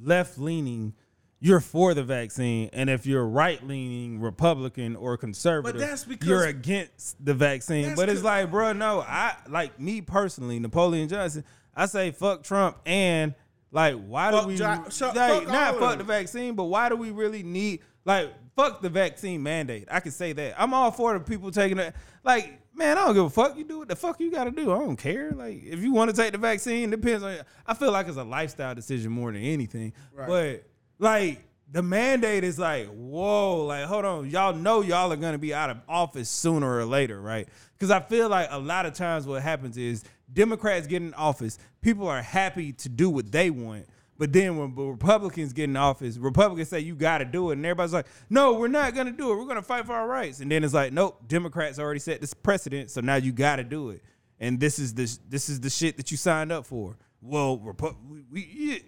left 0.00 0.38
leaning, 0.38 0.94
you're 1.40 1.60
for 1.60 1.94
the 1.94 2.02
vaccine, 2.02 2.68
and 2.72 2.90
if 2.90 3.06
you're 3.06 3.26
right 3.26 3.64
leaning 3.66 4.20
Republican 4.20 4.96
or 4.96 5.16
conservative, 5.16 5.80
but 5.80 5.86
that's 5.86 6.04
because- 6.04 6.28
you're 6.28 6.44
against 6.46 7.24
the 7.24 7.34
vaccine. 7.34 7.94
But 7.94 8.08
it's 8.08 8.22
like, 8.22 8.50
bro, 8.50 8.72
no, 8.72 9.00
I 9.00 9.36
like 9.48 9.78
me 9.78 10.00
personally, 10.00 10.58
Napoleon 10.58 11.08
Johnson. 11.08 11.44
I 11.76 11.86
say 11.86 12.10
fuck 12.10 12.42
Trump 12.42 12.76
and 12.84 13.34
like 13.70 13.94
why 14.06 14.30
Fuck 14.32 14.42
do 14.42 14.48
we 14.48 14.56
Jo- 14.56 14.64
like 14.64 14.92
fuck 14.92 15.46
not 15.46 15.78
fuck 15.78 15.98
the 15.98 16.04
vaccine, 16.04 16.54
but 16.54 16.64
why 16.64 16.88
do 16.88 16.96
we 16.96 17.10
really 17.12 17.42
need 17.44 17.80
like 18.04 18.32
fuck 18.56 18.82
the 18.82 18.88
vaccine 18.88 19.42
mandate? 19.42 19.86
I 19.90 20.00
can 20.00 20.10
say 20.10 20.32
that. 20.32 20.60
I'm 20.60 20.74
all 20.74 20.90
for 20.90 21.12
the 21.16 21.20
people 21.20 21.52
taking 21.52 21.78
it. 21.78 21.94
Like, 22.24 22.60
man, 22.74 22.98
I 22.98 23.04
don't 23.04 23.14
give 23.14 23.24
a 23.26 23.30
fuck. 23.30 23.56
You 23.56 23.62
do 23.64 23.78
what 23.78 23.88
the 23.88 23.94
fuck 23.94 24.18
you 24.18 24.32
gotta 24.32 24.50
do. 24.50 24.72
I 24.72 24.78
don't 24.78 24.96
care. 24.96 25.30
Like, 25.30 25.62
if 25.62 25.80
you 25.80 25.92
want 25.92 26.10
to 26.10 26.16
take 26.16 26.32
the 26.32 26.38
vaccine, 26.38 26.90
depends 26.90 27.22
on 27.22 27.36
I 27.64 27.74
feel 27.74 27.92
like 27.92 28.08
it's 28.08 28.16
a 28.16 28.24
lifestyle 28.24 28.74
decision 28.74 29.12
more 29.12 29.30
than 29.30 29.42
anything. 29.42 29.92
But 30.26 30.64
like 30.98 31.44
the 31.70 31.82
mandate 31.82 32.44
is 32.44 32.58
like, 32.58 32.88
whoa, 32.88 33.66
like 33.66 33.84
hold 33.84 34.04
on, 34.04 34.30
y'all 34.30 34.54
know 34.54 34.80
y'all 34.80 35.12
are 35.12 35.16
gonna 35.16 35.38
be 35.38 35.52
out 35.52 35.70
of 35.70 35.78
office 35.88 36.30
sooner 36.30 36.78
or 36.78 36.84
later, 36.84 37.20
right? 37.20 37.48
Because 37.76 37.90
I 37.90 38.00
feel 38.00 38.28
like 38.28 38.48
a 38.50 38.58
lot 38.58 38.86
of 38.86 38.94
times 38.94 39.26
what 39.26 39.42
happens 39.42 39.76
is 39.76 40.04
Democrats 40.32 40.86
get 40.86 41.02
in 41.02 41.14
office, 41.14 41.58
people 41.80 42.08
are 42.08 42.22
happy 42.22 42.72
to 42.72 42.88
do 42.88 43.10
what 43.10 43.30
they 43.30 43.50
want. 43.50 43.86
But 44.18 44.32
then 44.32 44.56
when 44.56 44.74
Republicans 44.74 45.52
get 45.52 45.64
in 45.64 45.76
office, 45.76 46.16
Republicans 46.16 46.68
say 46.68 46.80
you 46.80 46.96
got 46.96 47.18
to 47.18 47.24
do 47.24 47.50
it, 47.50 47.52
and 47.52 47.64
everybody's 47.64 47.92
like, 47.92 48.06
"No, 48.28 48.54
we're 48.54 48.66
not 48.66 48.92
going 48.92 49.06
to 49.06 49.12
do 49.12 49.30
it. 49.32 49.36
We're 49.36 49.44
going 49.44 49.56
to 49.56 49.62
fight 49.62 49.86
for 49.86 49.92
our 49.92 50.08
rights." 50.08 50.40
And 50.40 50.50
then 50.50 50.64
it's 50.64 50.74
like, 50.74 50.92
"Nope, 50.92 51.22
Democrats 51.28 51.78
already 51.78 52.00
set 52.00 52.20
this 52.20 52.34
precedent, 52.34 52.90
so 52.90 53.00
now 53.00 53.14
you 53.14 53.30
got 53.30 53.56
to 53.56 53.64
do 53.64 53.90
it." 53.90 54.02
And 54.40 54.58
this 54.58 54.80
is 54.80 54.92
the 54.94 55.18
this 55.28 55.48
is 55.48 55.60
the 55.60 55.70
shit 55.70 55.96
that 55.98 56.10
you 56.10 56.16
signed 56.16 56.50
up 56.50 56.66
for. 56.66 56.96
Well, 57.22 57.58
Repu- 57.58 57.94
we, 58.08 58.24
we. 58.30 58.82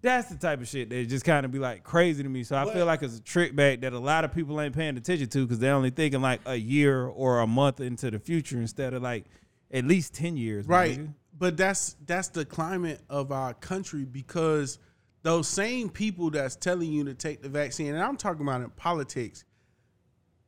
That's 0.00 0.28
the 0.28 0.36
type 0.36 0.60
of 0.60 0.68
shit 0.68 0.90
that 0.90 1.08
just 1.08 1.24
kind 1.24 1.44
of 1.44 1.52
be 1.52 1.58
like 1.58 1.82
crazy 1.82 2.22
to 2.22 2.28
me. 2.28 2.44
So 2.44 2.56
I 2.56 2.72
feel 2.72 2.86
like 2.86 3.02
it's 3.02 3.18
a 3.18 3.22
trick 3.22 3.56
back 3.56 3.80
that 3.80 3.92
a 3.92 3.98
lot 3.98 4.24
of 4.24 4.32
people 4.34 4.60
ain't 4.60 4.74
paying 4.74 4.96
attention 4.96 5.28
to 5.28 5.44
because 5.44 5.58
they're 5.58 5.74
only 5.74 5.90
thinking 5.90 6.20
like 6.20 6.40
a 6.46 6.56
year 6.56 7.06
or 7.06 7.40
a 7.40 7.46
month 7.46 7.80
into 7.80 8.10
the 8.10 8.18
future 8.18 8.60
instead 8.60 8.94
of 8.94 9.02
like 9.02 9.24
at 9.70 9.84
least 9.84 10.14
ten 10.14 10.36
years, 10.36 10.66
right 10.66 10.98
nigga. 10.98 11.14
but 11.38 11.56
that's 11.56 11.96
that's 12.06 12.28
the 12.28 12.44
climate 12.44 13.00
of 13.10 13.32
our 13.32 13.54
country 13.54 14.04
because 14.04 14.78
those 15.22 15.48
same 15.48 15.90
people 15.90 16.30
that's 16.30 16.56
telling 16.56 16.92
you 16.92 17.04
to 17.04 17.12
take 17.14 17.42
the 17.42 17.48
vaccine 17.48 17.92
and 17.92 18.02
i'm 18.02 18.16
talking 18.16 18.42
about 18.42 18.60
in 18.62 18.70
politics 18.70 19.44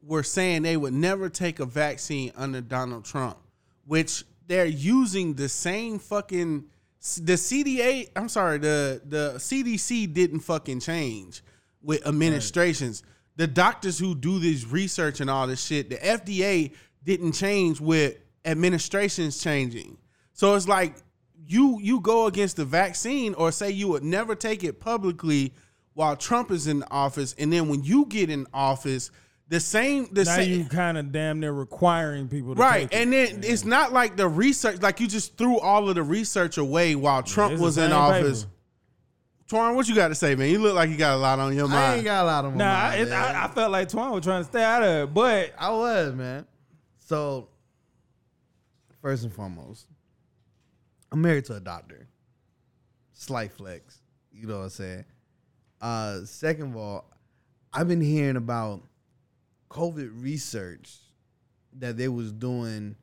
were 0.02 0.22
saying 0.22 0.62
they 0.62 0.76
would 0.76 0.94
never 0.94 1.28
take 1.28 1.60
a 1.60 1.66
vaccine 1.66 2.32
under 2.36 2.60
donald 2.60 3.04
trump 3.04 3.36
which 3.84 4.24
they're 4.46 4.64
using 4.64 5.34
the 5.34 5.48
same 5.48 5.98
fucking 5.98 6.64
the 7.00 7.32
cda 7.32 8.08
i'm 8.14 8.28
sorry 8.28 8.58
the 8.58 9.00
the 9.06 9.32
cdc 9.36 10.12
didn't 10.12 10.40
fucking 10.40 10.80
change 10.80 11.42
with 11.82 12.06
administrations. 12.06 13.02
The 13.36 13.46
doctors 13.46 13.98
who 13.98 14.14
do 14.14 14.38
this 14.38 14.66
research 14.66 15.20
and 15.20 15.30
all 15.30 15.46
this 15.46 15.64
shit, 15.64 15.88
the 15.88 15.96
FDA 15.96 16.74
didn't 17.04 17.32
change 17.32 17.80
with 17.80 18.18
administrations 18.44 19.42
changing. 19.42 19.96
So 20.32 20.54
it's 20.54 20.68
like 20.68 20.94
you 21.46 21.78
you 21.80 22.00
go 22.00 22.26
against 22.26 22.56
the 22.56 22.64
vaccine 22.64 23.34
or 23.34 23.52
say 23.52 23.70
you 23.70 23.88
would 23.88 24.04
never 24.04 24.34
take 24.34 24.62
it 24.64 24.80
publicly 24.80 25.54
while 25.94 26.16
Trump 26.16 26.50
is 26.50 26.66
in 26.66 26.84
office, 26.90 27.34
and 27.38 27.52
then 27.52 27.68
when 27.68 27.82
you 27.82 28.06
get 28.06 28.30
in 28.30 28.46
office, 28.54 29.10
the 29.50 29.60
same 29.60 30.08
the 30.12 30.24
Now 30.24 30.36
same 30.36 30.60
you 30.60 30.64
kind 30.64 30.96
of 30.96 31.12
damn 31.12 31.40
near 31.40 31.52
requiring 31.52 32.28
people 32.28 32.54
to 32.54 32.60
Right, 32.60 32.90
take 32.90 32.98
and 33.00 33.12
then 33.12 33.40
it's 33.44 33.64
not 33.66 33.92
like 33.92 34.16
the 34.16 34.26
research, 34.28 34.80
like 34.80 35.00
you 35.00 35.06
just 35.08 35.36
threw 35.36 35.58
all 35.60 35.88
of 35.88 35.96
the 35.96 36.02
research 36.02 36.56
away 36.56 36.94
while 36.94 37.22
Trump 37.22 37.52
It's 37.54 37.60
was 37.60 37.76
in 37.76 37.92
office. 37.92 38.44
paper. 38.44 38.54
Twan, 39.48 39.74
what 39.74 39.88
you 39.88 39.96
got 39.96 40.08
to 40.08 40.14
say, 40.14 40.36
man? 40.36 40.48
You 40.48 40.60
look 40.60 40.76
like 40.76 40.88
you 40.90 40.96
got 40.96 41.14
a 41.14 41.16
lot 41.16 41.40
on 41.40 41.54
your 41.56 41.66
mind. 41.66 41.76
I 41.76 41.86
mind. 41.88 41.96
ain't 41.98 42.04
got 42.04 42.22
a 42.22 42.26
lot 42.26 42.44
of 42.44 42.54
Nah, 42.54 42.72
mind, 42.72 43.00
it, 43.02 43.08
man. 43.10 43.34
I, 43.36 43.44
I 43.44 43.48
felt 43.48 43.72
like 43.72 43.88
Twan 43.88 44.12
was 44.12 44.22
trying 44.24 44.44
to 44.44 44.48
stay 44.48 44.62
out 44.62 44.82
of 44.84 45.08
it, 45.08 45.12
but 45.14 45.52
I 45.58 45.70
was, 45.70 46.14
man. 46.14 46.46
So, 47.00 47.48
first 49.02 49.24
and 49.24 49.32
foremost, 49.32 49.86
I'm 51.10 51.20
married 51.20 51.46
to 51.46 51.54
a 51.56 51.60
doctor. 51.60 52.06
Slight 53.12 53.50
flex. 53.50 53.98
You 54.32 54.46
know 54.46 54.58
what 54.58 54.64
I'm 54.64 54.70
saying? 54.70 55.04
Uh, 55.80 56.20
second 56.24 56.70
of 56.70 56.76
all, 56.76 57.04
I've 57.72 57.88
been 57.88 58.00
hearing 58.00 58.36
about 58.36 58.82
COVID 59.70 60.10
research 60.22 60.96
that 61.78 61.96
they 61.96 62.08
was 62.08 62.32
doing 62.32 62.96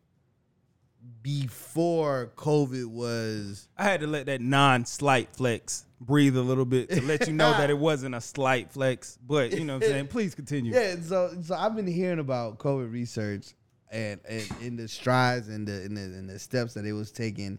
before 1.22 2.32
COVID 2.36 2.88
was 2.88 3.70
I 3.78 3.86
had 3.86 4.02
to 4.02 4.08
let 4.08 4.26
that 4.26 4.42
non-slight 4.42 5.36
flex 5.36 5.86
breathe 6.02 6.36
a 6.36 6.42
little 6.42 6.66
bit 6.66 6.90
to 6.90 7.02
let 7.02 7.28
you 7.28 7.34
know 7.34 7.52
that 7.52 7.70
it 7.70 7.78
wasn't 7.78 8.16
a 8.16 8.22
slight 8.22 8.72
flex. 8.72 9.18
But 9.26 9.54
you 9.54 9.64
know 9.64 9.76
what 9.76 9.84
I'm 9.84 9.90
saying? 9.90 10.08
Please 10.08 10.36
continue. 10.36 10.74
Yeah, 10.74 10.96
so 11.02 11.34
so 11.42 11.56
I've 11.56 11.76
been 11.76 11.88
hearing 11.88 12.20
about 12.20 12.60
COVID 12.60 12.92
research 12.92 13.54
and, 13.90 14.20
and 14.28 14.46
in 14.62 14.76
the 14.76 14.88
strides 14.88 15.48
and 15.48 15.68
the, 15.68 15.84
and 15.84 15.96
the 15.96 16.02
and 16.02 16.30
the 16.30 16.40
steps 16.40 16.74
that 16.74 16.86
it 16.86 16.94
was 16.94 17.12
taking 17.12 17.58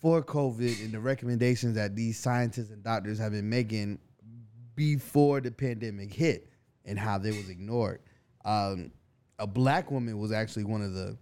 for 0.00 0.22
COVID 0.22 0.84
and 0.84 0.92
the 0.92 1.00
recommendations 1.00 1.76
that 1.76 1.94
these 1.94 2.18
scientists 2.18 2.70
and 2.70 2.82
doctors 2.82 3.18
have 3.18 3.32
been 3.32 3.48
making 3.48 3.98
before 4.74 5.40
the 5.40 5.50
pandemic 5.50 6.12
hit 6.12 6.50
and 6.86 6.98
how 6.98 7.18
they 7.18 7.30
was 7.30 7.50
ignored. 7.50 8.00
Um, 8.44 8.92
a 9.38 9.46
black 9.46 9.90
woman 9.90 10.18
was 10.18 10.32
actually 10.32 10.64
one 10.64 10.82
of 10.82 10.94
the 10.94 11.18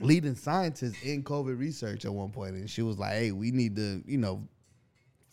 leading 0.00 0.34
scientists 0.34 1.02
in 1.02 1.24
COVID 1.24 1.58
research 1.58 2.04
at 2.04 2.12
one 2.12 2.30
point, 2.30 2.54
and 2.54 2.70
she 2.70 2.82
was 2.82 2.98
like, 2.98 3.12
"Hey, 3.12 3.32
we 3.32 3.50
need 3.50 3.76
to, 3.76 4.02
you 4.06 4.18
know, 4.18 4.46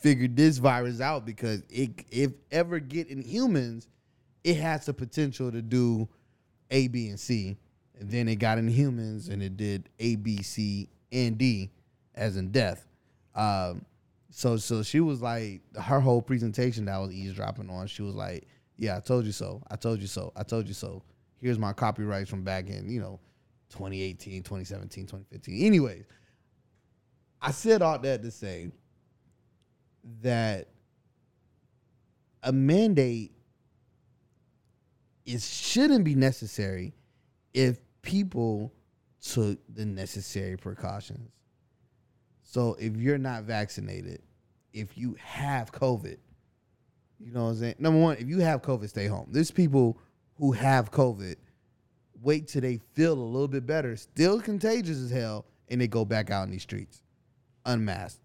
figure 0.04 0.28
this 0.28 0.58
virus 0.58 1.00
out 1.00 1.26
because 1.26 1.64
it, 1.70 2.06
if 2.12 2.32
ever 2.52 2.80
get 2.80 3.08
in 3.08 3.22
humans, 3.22 3.88
it 4.44 4.58
has 4.58 4.86
the 4.86 4.94
potential 4.94 5.50
to 5.50 5.62
do 5.62 6.08
A, 6.72 6.90
B, 6.90 7.08
and 7.08 7.20
C. 7.20 7.58
And 7.98 8.10
then 8.10 8.28
it 8.28 8.36
got 8.36 8.58
in 8.58 8.68
humans 8.68 9.30
and 9.30 9.42
it 9.42 9.56
did 9.56 9.90
A, 10.00 10.16
B, 10.18 10.42
C, 10.42 10.90
and 11.12 11.38
D, 11.38 11.72
as 12.16 12.36
in 12.36 12.52
death. 12.52 12.86
Um, 13.34 13.86
so 14.36 14.58
so 14.58 14.82
she 14.82 15.00
was 15.00 15.22
like 15.22 15.62
her 15.80 16.00
whole 16.00 16.22
presentation 16.22 16.86
that 16.86 16.96
I 16.96 17.00
was 17.00 17.14
eavesdropping 17.14 17.70
on. 17.70 17.86
She 17.86 18.02
was 18.02 18.16
like, 18.16 18.48
"Yeah, 18.78 18.98
I 18.98 19.00
told 19.00 19.26
you 19.26 19.32
so. 19.32 19.62
I 19.70 19.76
told 19.76 20.02
you 20.02 20.08
so. 20.08 20.34
I 20.36 20.42
told 20.42 20.68
you 20.68 20.74
so. 20.74 21.04
Here's 21.40 21.60
my 21.60 21.72
copyrights 21.72 22.32
from 22.32 22.44
back 22.44 22.68
in 22.68 22.90
you 22.90 23.00
know 23.00 23.20
2018, 23.70 24.42
2017, 24.42 25.06
2015. 25.06 25.66
Anyways, 25.66 26.06
I 27.44 27.52
said 27.52 27.84
all 27.84 28.00
that 28.00 28.24
to 28.24 28.32
say 28.32 28.72
that 30.24 30.70
a 32.42 32.52
mandate 32.52 33.34
it 35.28 35.42
shouldn't 35.44 36.04
be 36.04 36.16
necessary 36.16 36.96
if 37.54 37.80
people 38.02 38.74
took 39.22 39.60
the 39.72 39.86
necessary 39.86 40.58
precautions. 40.58 41.30
So 42.54 42.76
if 42.80 42.96
you're 42.98 43.18
not 43.18 43.46
vaccinated, 43.46 44.22
if 44.74 44.96
you 44.96 45.18
have 45.20 45.72
COVID, 45.72 46.18
you 47.20 47.32
know 47.32 47.46
what 47.46 47.50
I'm 47.50 47.58
saying? 47.58 47.76
Number 47.80 48.00
one, 48.00 48.18
if 48.18 48.28
you 48.28 48.42
have 48.42 48.62
COVID, 48.62 48.88
stay 48.90 49.08
home. 49.08 49.26
There's 49.32 49.50
people 49.50 49.98
who 50.36 50.52
have 50.52 50.92
COVID, 50.92 51.38
wait 52.22 52.48
till 52.48 52.62
they 52.62 52.80
feel 52.94 53.14
a 53.14 53.16
little 53.16 53.48
bit 53.48 53.66
better, 53.66 53.96
still 53.96 54.40
contagious 54.40 55.00
as 55.00 55.10
hell, 55.10 55.48
and 55.70 55.82
they 55.82 55.88
go 55.88 56.06
back 56.06 56.30
out 56.30 56.44
in 56.44 56.52
these 56.52 56.62
streets, 56.62 57.02
unmasked. 57.66 58.22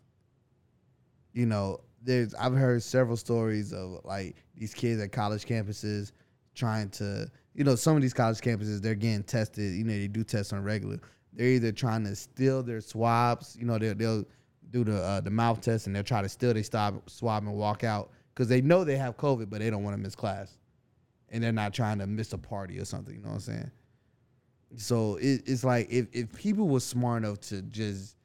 You 1.33 1.47
know, 1.47 1.81
there's 2.03 2.35
I've 2.35 2.53
heard 2.53 2.83
several 2.83 3.17
stories 3.17 3.73
of 3.73 4.01
like 4.05 4.37
these 4.55 4.75
kids 4.75 5.01
at 5.01 5.11
college 5.11 5.47
campuses 5.47 6.13
trying 6.55 6.91
to, 6.91 7.31
you 7.55 7.65
know, 7.65 7.77
some 7.77 7.97
of 7.97 8.03
these 8.03 8.13
college 8.13 8.41
campuses 8.41 8.83
they're 8.83 8.95
getting 8.95 9.23
tested. 9.23 9.73
You 9.75 9.85
know, 9.85 9.93
they 9.95 10.07
do 10.07 10.23
tests 10.23 10.53
on 10.53 10.63
regular. 10.63 11.01
They're 11.39 11.47
either 11.47 11.71
trying 11.71 12.03
to 12.03 12.17
steal 12.17 12.65
their 12.65 12.81
swabs. 12.81 13.57
You 13.57 13.65
know, 13.65 13.79
they'll, 13.79 13.95
they'll 13.95 14.25
do 14.71 14.83
the 14.83 15.01
uh, 15.01 15.21
the 15.21 15.31
mouth 15.31 15.61
test 15.61 15.87
and 15.87 15.95
they'll 15.95 16.03
try 16.03 16.21
to 16.21 16.29
steal 16.29 16.53
their 16.53 16.65
swab, 16.65 17.45
and 17.45 17.55
walk 17.55 17.85
out 17.85 18.11
because 18.35 18.49
they 18.49 18.61
know 18.61 18.83
they 18.83 18.97
have 18.97 19.17
COVID, 19.17 19.49
but 19.49 19.61
they 19.61 19.71
don't 19.71 19.85
want 19.85 19.97
to 19.97 20.03
miss 20.03 20.17
class, 20.17 20.59
and 21.29 21.43
they're 21.43 21.53
not 21.53 21.73
trying 21.73 22.01
to 22.01 22.09
miss 22.09 22.33
a 22.33 22.39
party 22.39 22.81
or 22.81 22.85
something. 22.85 23.15
You 23.15 23.23
know 23.23 23.29
what 23.29 23.35
I'm 23.35 23.41
saying? 23.41 23.71
So 24.77 25.15
it, 25.17 25.43
it's 25.47 25.63
like 25.63 25.87
if 25.91 26.09
if 26.13 26.33
people 26.35 26.69
were 26.69 26.81
smart 26.81 27.23
enough 27.23 27.39
to 27.43 27.63
just 27.63 28.17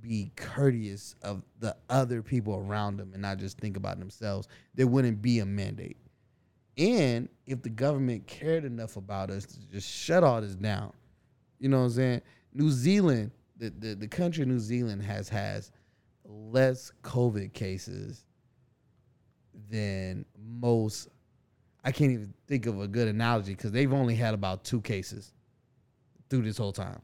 be 0.00 0.32
courteous 0.34 1.14
of 1.22 1.44
the 1.60 1.76
other 1.88 2.22
people 2.22 2.56
around 2.56 2.96
them 2.96 3.12
and 3.12 3.22
not 3.22 3.38
just 3.38 3.56
think 3.58 3.76
about 3.76 4.00
themselves, 4.00 4.48
there 4.74 4.88
wouldn't 4.88 5.22
be 5.22 5.38
a 5.38 5.46
mandate. 5.46 5.96
And 6.76 7.28
if 7.46 7.62
the 7.62 7.70
government 7.70 8.26
cared 8.26 8.64
enough 8.64 8.96
about 8.96 9.30
us 9.30 9.46
to 9.46 9.60
just 9.68 9.88
shut 9.88 10.24
all 10.24 10.40
this 10.40 10.56
down, 10.56 10.92
you 11.58 11.68
know 11.68 11.78
what 11.78 11.84
I'm 11.84 11.90
saying? 11.90 12.22
New 12.52 12.70
Zealand, 12.70 13.30
the, 13.56 13.70
the, 13.70 13.94
the 13.94 14.08
country 14.08 14.42
of 14.42 14.48
New 14.48 14.58
Zealand 14.58 15.02
has 15.02 15.28
has 15.28 15.70
less 16.24 16.92
COVID 17.02 17.52
cases 17.52 18.24
than 19.70 20.24
most. 20.38 21.08
I 21.84 21.92
can't 21.92 22.12
even 22.12 22.34
think 22.46 22.66
of 22.66 22.80
a 22.80 22.88
good 22.88 23.08
analogy 23.08 23.54
because 23.54 23.72
they've 23.72 23.92
only 23.92 24.14
had 24.14 24.34
about 24.34 24.64
two 24.64 24.80
cases 24.80 25.32
through 26.28 26.42
this 26.42 26.58
whole 26.58 26.72
time. 26.72 27.00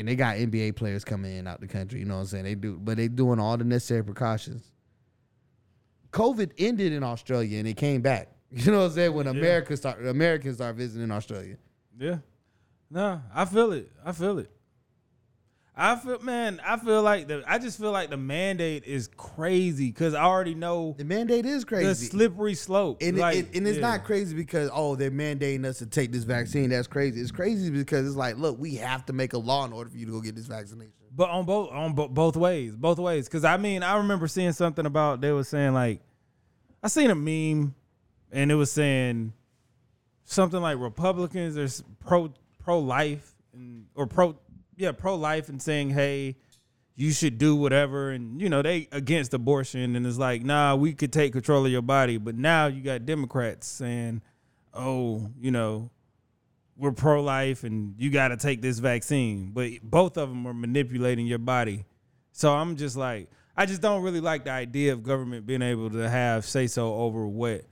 and 0.00 0.08
they 0.08 0.16
got 0.16 0.36
NBA 0.36 0.76
players 0.76 1.04
coming 1.04 1.36
in 1.36 1.46
out 1.46 1.60
the 1.60 1.66
country. 1.66 2.00
You 2.00 2.06
know 2.06 2.14
what 2.14 2.20
I'm 2.20 2.26
saying? 2.26 2.44
They 2.44 2.54
do, 2.54 2.78
but 2.78 2.96
they 2.96 3.06
doing 3.06 3.38
all 3.38 3.56
the 3.58 3.64
necessary 3.64 4.02
precautions. 4.02 4.72
COVID 6.10 6.52
ended 6.58 6.92
in 6.92 7.02
Australia 7.02 7.58
and 7.58 7.68
it 7.68 7.76
came 7.76 8.00
back. 8.00 8.28
You 8.52 8.72
know 8.72 8.78
what 8.80 8.84
I'm 8.86 8.90
saying? 8.92 9.12
When 9.14 9.26
America 9.28 9.76
start, 9.76 10.04
Americans 10.04 10.56
start 10.56 10.74
visiting 10.76 11.10
Australia. 11.10 11.56
Yeah. 11.98 12.18
No, 12.90 13.22
I 13.32 13.44
feel 13.44 13.72
it. 13.72 13.92
I 14.04 14.10
feel 14.12 14.38
it. 14.38 14.50
I 15.76 15.96
feel 15.96 16.18
man, 16.18 16.60
I 16.66 16.76
feel 16.76 17.00
like 17.00 17.28
the 17.28 17.42
I 17.46 17.58
just 17.58 17.78
feel 17.78 17.92
like 17.92 18.10
the 18.10 18.16
mandate 18.16 18.84
is 18.84 19.08
crazy 19.16 19.86
because 19.86 20.12
I 20.14 20.24
already 20.24 20.54
know 20.54 20.94
The 20.98 21.04
mandate 21.04 21.46
is 21.46 21.64
crazy. 21.64 21.86
the 21.86 21.94
slippery 21.94 22.54
slope. 22.54 22.98
and, 23.00 23.16
Like, 23.16 23.36
it- 23.38 23.54
and 23.54 23.66
it's 23.66 23.76
yeah. 23.78 23.88
not 23.92 24.04
crazy 24.04 24.34
because 24.34 24.68
oh 24.74 24.96
they're 24.96 25.10
mandating 25.12 25.64
us 25.64 25.78
to 25.78 25.86
take 25.86 26.10
this 26.12 26.24
vaccine. 26.24 26.70
That's 26.70 26.88
crazy. 26.88 27.20
It's 27.20 27.30
crazy 27.30 27.70
because 27.70 28.06
it's 28.06 28.16
like 28.16 28.36
look, 28.36 28.58
we 28.58 28.74
have 28.74 29.06
to 29.06 29.12
make 29.12 29.32
a 29.32 29.38
law 29.38 29.64
in 29.64 29.72
order 29.72 29.88
for 29.88 29.96
you 29.96 30.06
to 30.06 30.12
go 30.12 30.20
get 30.20 30.34
this 30.34 30.46
vaccination. 30.46 30.92
But 31.16 31.30
on 31.30 31.46
both 31.46 31.70
on 31.70 31.94
bo- 31.94 32.08
both 32.08 32.36
ways, 32.36 32.74
both 32.76 32.98
ways. 32.98 33.26
Because 33.28 33.44
I 33.44 33.56
mean, 33.56 33.82
I 33.84 33.96
remember 33.98 34.26
seeing 34.26 34.52
something 34.52 34.84
about 34.84 35.20
they 35.20 35.32
were 35.32 35.44
saying 35.44 35.72
like, 35.72 36.02
I 36.82 36.88
seen 36.88 37.10
a 37.10 37.14
meme, 37.14 37.74
and 38.32 38.50
it 38.50 38.54
was 38.54 38.70
saying 38.70 39.32
something 40.24 40.60
like 40.60 40.78
Republicans 40.78 41.58
are 41.58 41.84
pro 42.00 42.32
pro 42.58 42.78
life 42.78 43.34
and 43.52 43.86
or 43.94 44.06
pro 44.06 44.36
yeah 44.76 44.92
pro 44.92 45.16
life 45.16 45.48
and 45.48 45.60
saying 45.60 45.90
hey, 45.90 46.36
you 46.94 47.12
should 47.12 47.38
do 47.38 47.56
whatever, 47.56 48.10
and 48.10 48.40
you 48.40 48.48
know 48.48 48.62
they 48.62 48.88
against 48.92 49.34
abortion, 49.34 49.96
and 49.96 50.06
it's 50.06 50.18
like 50.18 50.44
nah, 50.44 50.74
we 50.74 50.92
could 50.92 51.12
take 51.12 51.32
control 51.32 51.66
of 51.66 51.72
your 51.72 51.82
body, 51.82 52.18
but 52.18 52.34
now 52.34 52.66
you 52.66 52.82
got 52.82 53.06
Democrats 53.06 53.66
saying, 53.66 54.22
oh, 54.74 55.30
you 55.40 55.50
know 55.50 55.90
we're 56.80 56.92
pro 56.92 57.22
life 57.22 57.62
and 57.62 57.94
you 57.98 58.10
got 58.10 58.28
to 58.28 58.38
take 58.38 58.62
this 58.62 58.78
vaccine. 58.78 59.50
But 59.52 59.72
both 59.82 60.16
of 60.16 60.30
them 60.30 60.46
are 60.46 60.54
manipulating 60.54 61.26
your 61.26 61.38
body. 61.38 61.84
So 62.32 62.52
I'm 62.54 62.76
just 62.76 62.96
like, 62.96 63.28
I 63.54 63.66
just 63.66 63.82
don't 63.82 64.02
really 64.02 64.20
like 64.20 64.44
the 64.44 64.50
idea 64.50 64.94
of 64.94 65.02
government 65.02 65.44
being 65.44 65.60
able 65.60 65.90
to 65.90 66.08
have 66.08 66.46
say 66.46 66.66
so 66.66 66.94
over 66.94 67.26
what 67.26 67.66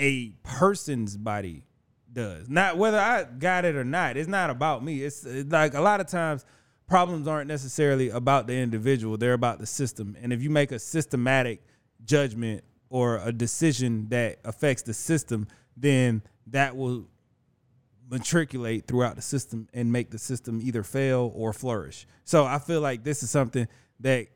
a 0.00 0.30
person's 0.42 1.16
body 1.16 1.66
does. 2.12 2.48
Not 2.48 2.78
whether 2.78 2.98
I 2.98 3.24
got 3.24 3.64
it 3.64 3.76
or 3.76 3.84
not. 3.84 4.16
It's 4.16 4.28
not 4.28 4.50
about 4.50 4.82
me. 4.82 5.02
It's, 5.04 5.24
it's 5.24 5.52
like 5.52 5.74
a 5.74 5.80
lot 5.80 6.00
of 6.00 6.08
times 6.08 6.44
problems 6.88 7.28
aren't 7.28 7.46
necessarily 7.46 8.08
about 8.08 8.48
the 8.48 8.54
individual, 8.54 9.16
they're 9.16 9.34
about 9.34 9.60
the 9.60 9.66
system. 9.66 10.16
And 10.20 10.32
if 10.32 10.42
you 10.42 10.50
make 10.50 10.72
a 10.72 10.78
systematic 10.78 11.62
judgment 12.04 12.64
or 12.88 13.18
a 13.18 13.30
decision 13.30 14.08
that 14.08 14.40
affects 14.44 14.82
the 14.82 14.94
system, 14.94 15.46
then 15.76 16.22
that 16.48 16.76
will 16.76 17.06
matriculate 18.10 18.88
throughout 18.88 19.14
the 19.14 19.22
system 19.22 19.68
and 19.72 19.92
make 19.92 20.10
the 20.10 20.18
system 20.18 20.60
either 20.60 20.82
fail 20.82 21.30
or 21.34 21.52
flourish. 21.52 22.06
So 22.24 22.44
I 22.44 22.58
feel 22.58 22.80
like 22.80 23.04
this 23.04 23.22
is 23.22 23.30
something 23.30 23.68
that 24.00 24.26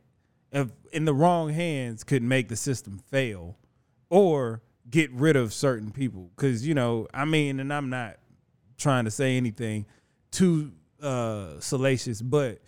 if 0.52 0.68
in 0.92 1.06
the 1.06 1.14
wrong 1.14 1.48
hands 1.48 2.04
could 2.04 2.22
make 2.22 2.48
the 2.48 2.54
system 2.54 3.00
fail 3.10 3.56
or 4.10 4.62
get 4.90 5.10
rid 5.12 5.36
of 5.36 5.52
certain 5.52 5.90
people. 5.90 6.30
Cuz 6.36 6.66
you 6.66 6.74
know 6.74 7.08
I 7.12 7.24
mean 7.24 7.60
and 7.60 7.72
I'm 7.72 7.90
not 7.90 8.16
trying 8.76 9.04
to 9.04 9.10
say 9.10 9.36
anything 9.36 9.86
too 10.30 10.72
uh 11.00 11.60
salacious 11.60 12.20
but 12.20 12.60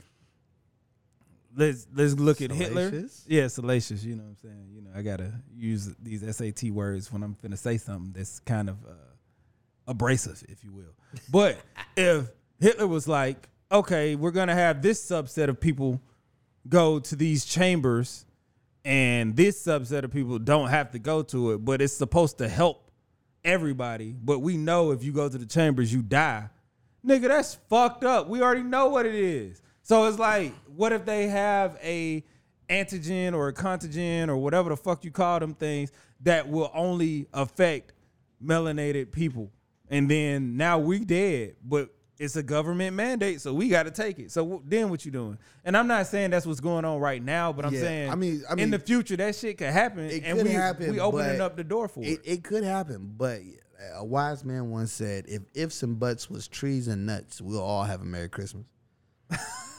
let's 1.56 1.86
let's 1.94 2.14
look 2.14 2.40
at 2.42 2.50
Hitler. 2.50 3.04
Yeah 3.26 3.48
salacious 3.48 4.04
you 4.04 4.16
know 4.16 4.24
what 4.24 4.30
I'm 4.30 4.36
saying? 4.36 4.68
You 4.72 4.82
know 4.82 4.90
I 4.94 5.02
got 5.02 5.18
to 5.18 5.32
use 5.54 5.94
these 6.02 6.22
SAT 6.36 6.70
words 6.70 7.12
when 7.12 7.22
I'm 7.22 7.34
finna 7.34 7.58
say 7.58 7.76
something 7.76 8.12
that's 8.12 8.40
kind 8.40 8.68
of 8.68 8.76
uh 8.84 8.92
abrasive, 9.86 10.42
if 10.48 10.64
you 10.64 10.72
will. 10.72 10.94
But 11.30 11.58
if 11.96 12.28
Hitler 12.60 12.86
was 12.86 13.06
like, 13.06 13.48
okay, 13.70 14.16
we're 14.16 14.30
gonna 14.30 14.54
have 14.54 14.82
this 14.82 15.04
subset 15.04 15.48
of 15.48 15.60
people 15.60 16.00
go 16.68 16.98
to 16.98 17.16
these 17.16 17.44
chambers, 17.44 18.26
and 18.86 19.34
this 19.34 19.66
subset 19.66 20.04
of 20.04 20.12
people 20.12 20.38
don't 20.38 20.68
have 20.68 20.92
to 20.92 21.00
go 21.00 21.20
to 21.24 21.50
it, 21.50 21.64
but 21.64 21.82
it's 21.82 21.92
supposed 21.92 22.38
to 22.38 22.48
help 22.48 22.88
everybody. 23.44 24.12
But 24.12 24.38
we 24.38 24.56
know 24.56 24.92
if 24.92 25.02
you 25.02 25.10
go 25.10 25.28
to 25.28 25.36
the 25.36 25.44
chambers, 25.44 25.92
you 25.92 26.02
die. 26.02 26.48
Nigga, 27.04 27.22
that's 27.22 27.56
fucked 27.68 28.04
up. 28.04 28.28
We 28.28 28.42
already 28.42 28.62
know 28.62 28.86
what 28.86 29.04
it 29.04 29.16
is. 29.16 29.60
So 29.82 30.04
it's 30.06 30.20
like, 30.20 30.54
what 30.68 30.92
if 30.92 31.04
they 31.04 31.26
have 31.26 31.76
a 31.82 32.24
antigen 32.70 33.34
or 33.34 33.48
a 33.48 33.52
contagen 33.52 34.28
or 34.28 34.36
whatever 34.36 34.68
the 34.68 34.76
fuck 34.76 35.04
you 35.04 35.10
call 35.10 35.40
them 35.40 35.54
things 35.54 35.90
that 36.20 36.48
will 36.48 36.70
only 36.72 37.26
affect 37.34 37.92
melanated 38.40 39.10
people? 39.10 39.50
And 39.88 40.08
then 40.08 40.56
now 40.56 40.78
we 40.78 41.00
dead, 41.00 41.56
but 41.64 41.92
it's 42.18 42.36
a 42.36 42.42
government 42.42 42.96
mandate, 42.96 43.40
so 43.40 43.52
we 43.52 43.68
got 43.68 43.82
to 43.84 43.90
take 43.90 44.18
it. 44.18 44.30
So 44.30 44.42
w- 44.42 44.62
then 44.64 44.88
what 44.90 45.04
you 45.04 45.10
doing? 45.10 45.38
And 45.64 45.76
I'm 45.76 45.86
not 45.86 46.06
saying 46.06 46.30
that's 46.30 46.46
what's 46.46 46.60
going 46.60 46.84
on 46.84 46.98
right 46.98 47.22
now, 47.22 47.52
but 47.52 47.64
I'm 47.66 47.74
Yeah, 47.74 47.80
saying, 47.80 48.10
I 48.10 48.14
mean- 48.14 48.42
I 48.48 48.52
in 48.52 48.58
mean, 48.58 48.70
the 48.70 48.78
future 48.78 49.16
that 49.16 49.34
shit 49.34 49.58
could 49.58 49.68
happen, 49.72 50.04
It 50.06 50.22
and 50.24 50.38
could 50.38 50.46
we 50.46 50.52
happen. 50.52 50.90
we 50.92 50.98
opening 51.00 51.38
but 51.38 51.44
up 51.44 51.56
the 51.56 51.64
door 51.64 51.88
for 51.88 52.00
it. 52.02 52.06
It, 52.08 52.20
it 52.24 52.44
could 52.44 52.64
happen, 52.64 53.12
but 53.16 53.40
a 53.94 54.04
wise 54.04 54.44
man 54.44 54.70
once 54.70 54.90
said, 54.92 55.26
"If 55.28 55.42
ifs 55.54 55.82
and 55.82 55.98
buts 55.98 56.30
was 56.30 56.48
trees 56.48 56.88
and 56.88 57.04
nuts, 57.04 57.40
we'll 57.42 57.60
all 57.62 57.84
have 57.84 58.00
a 58.00 58.04
Merry 58.04 58.28
Christmas." 58.30 58.64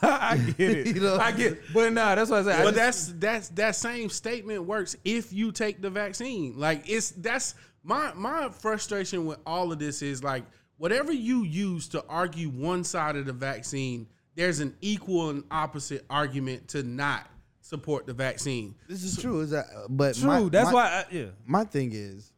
I 0.02 0.38
get 0.58 0.70
it. 0.72 0.88
You 0.96 1.02
know? 1.02 1.18
I 1.18 1.32
get, 1.32 1.54
it. 1.54 1.62
but 1.74 1.92
nah, 1.94 2.14
that's 2.16 2.30
what 2.30 2.42
I 2.42 2.52
said. 2.52 2.62
I 2.62 2.64
But 2.64 2.76
just- 2.76 3.20
that's 3.20 3.48
that's 3.48 3.50
that 3.50 3.76
same 3.76 4.10
statement 4.10 4.66
works 4.66 4.96
if 5.04 5.34
you 5.34 5.52
take 5.52 5.82
the 5.82 5.90
vaccine. 5.90 6.54
Like 6.58 6.84
it's 6.88 7.12
that's 7.12 7.56
my 7.84 8.14
my 8.14 8.50
frustration 8.50 9.26
with 9.26 9.40
all 9.46 9.72
of 9.72 9.80
this 9.80 10.02
is 10.02 10.24
like 10.24 10.44
whatever 10.78 11.12
you 11.12 11.44
use 11.44 11.88
to 11.90 12.04
argue 12.08 12.50
one 12.50 12.84
side 12.84 13.16
of 13.16 13.26
the 13.26 13.34
vaccine, 13.34 14.08
there's 14.36 14.60
an 14.60 14.76
equal 14.82 15.30
and 15.30 15.44
opposite 15.52 16.06
argument 16.10 16.70
to 16.70 16.84
not 16.84 17.28
support 17.62 18.06
the 18.06 18.14
vaccine. 18.14 18.76
This 18.88 19.04
is 19.04 19.18
true. 19.18 19.42
Is 19.42 19.50
that? 19.52 19.66
But 19.90 20.16
true. 20.16 20.28
my- 20.28 20.50
that's 20.50 20.68
my- 20.68 20.74
why. 20.74 20.88
I, 20.88 21.06
yeah. 21.12 21.26
my 21.46 21.64
thing 21.64 21.92
is, 21.94 22.32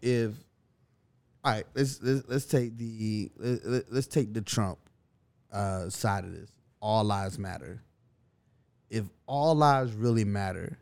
if 0.00 0.32
all 1.44 1.52
right, 1.52 1.64
let's 1.74 2.00
let's, 2.02 2.28
let's 2.28 2.44
take 2.46 2.76
the 2.76 3.30
let, 3.36 3.92
let's 3.92 4.06
take 4.06 4.34
the 4.34 4.42
Trump 4.42 4.78
uh, 5.52 5.88
side 5.88 6.24
of 6.24 6.32
this. 6.32 6.50
All 6.80 7.04
lives 7.04 7.38
matter. 7.38 7.82
If 8.90 9.04
all 9.26 9.54
lives 9.54 9.92
really 9.92 10.24
matter, 10.24 10.78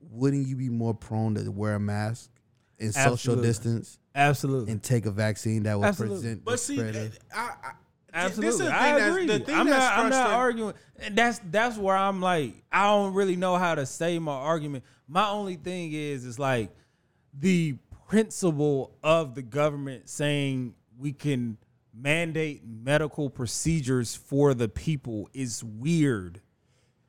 wouldn't 0.00 0.46
you 0.46 0.56
be 0.56 0.68
more 0.68 0.94
prone 0.94 1.34
to 1.34 1.50
wear 1.50 1.74
a 1.74 1.80
mask 1.80 2.30
and 2.78 2.92
social 2.92 3.12
Absolutely. 3.12 3.46
distance 3.46 3.98
Absolutely. 4.14 4.72
and 4.72 4.82
take 4.82 5.06
a 5.06 5.10
vaccine 5.10 5.62
that 5.64 5.76
will 5.78 5.84
Absolutely. 5.86 6.16
present 6.18 6.44
But 6.44 6.50
the 6.52 6.58
see, 6.58 6.76
spread 6.76 6.96
of- 6.96 7.18
I, 7.34 7.40
I 7.62 7.72
Absolutely, 8.14 8.46
This 8.46 8.54
is 8.54 8.58
the 8.58 8.64
thing 8.66 8.74
I 8.74 8.98
that's, 8.98 9.10
agree. 9.10 9.26
the 9.26 9.38
thing 9.38 9.54
I'm 9.54 9.66
not. 9.70 9.98
I'm 9.98 10.10
not 10.10 10.30
arguing. 10.30 10.74
And 10.98 11.16
that's 11.16 11.40
that's 11.50 11.78
where 11.78 11.96
I'm 11.96 12.20
like, 12.20 12.62
I 12.70 12.84
don't 12.88 13.14
really 13.14 13.36
know 13.36 13.56
how 13.56 13.74
to 13.74 13.86
say 13.86 14.18
my 14.18 14.32
argument. 14.34 14.84
My 15.08 15.30
only 15.30 15.56
thing 15.56 15.92
is, 15.94 16.26
is 16.26 16.38
like 16.38 16.68
the 17.32 17.76
principle 18.08 18.94
of 19.02 19.34
the 19.34 19.40
government 19.40 20.10
saying 20.10 20.74
we 20.98 21.12
can 21.14 21.56
mandate 21.94 22.62
medical 22.66 23.30
procedures 23.30 24.14
for 24.14 24.52
the 24.52 24.68
people 24.68 25.30
is 25.32 25.64
weird. 25.64 26.42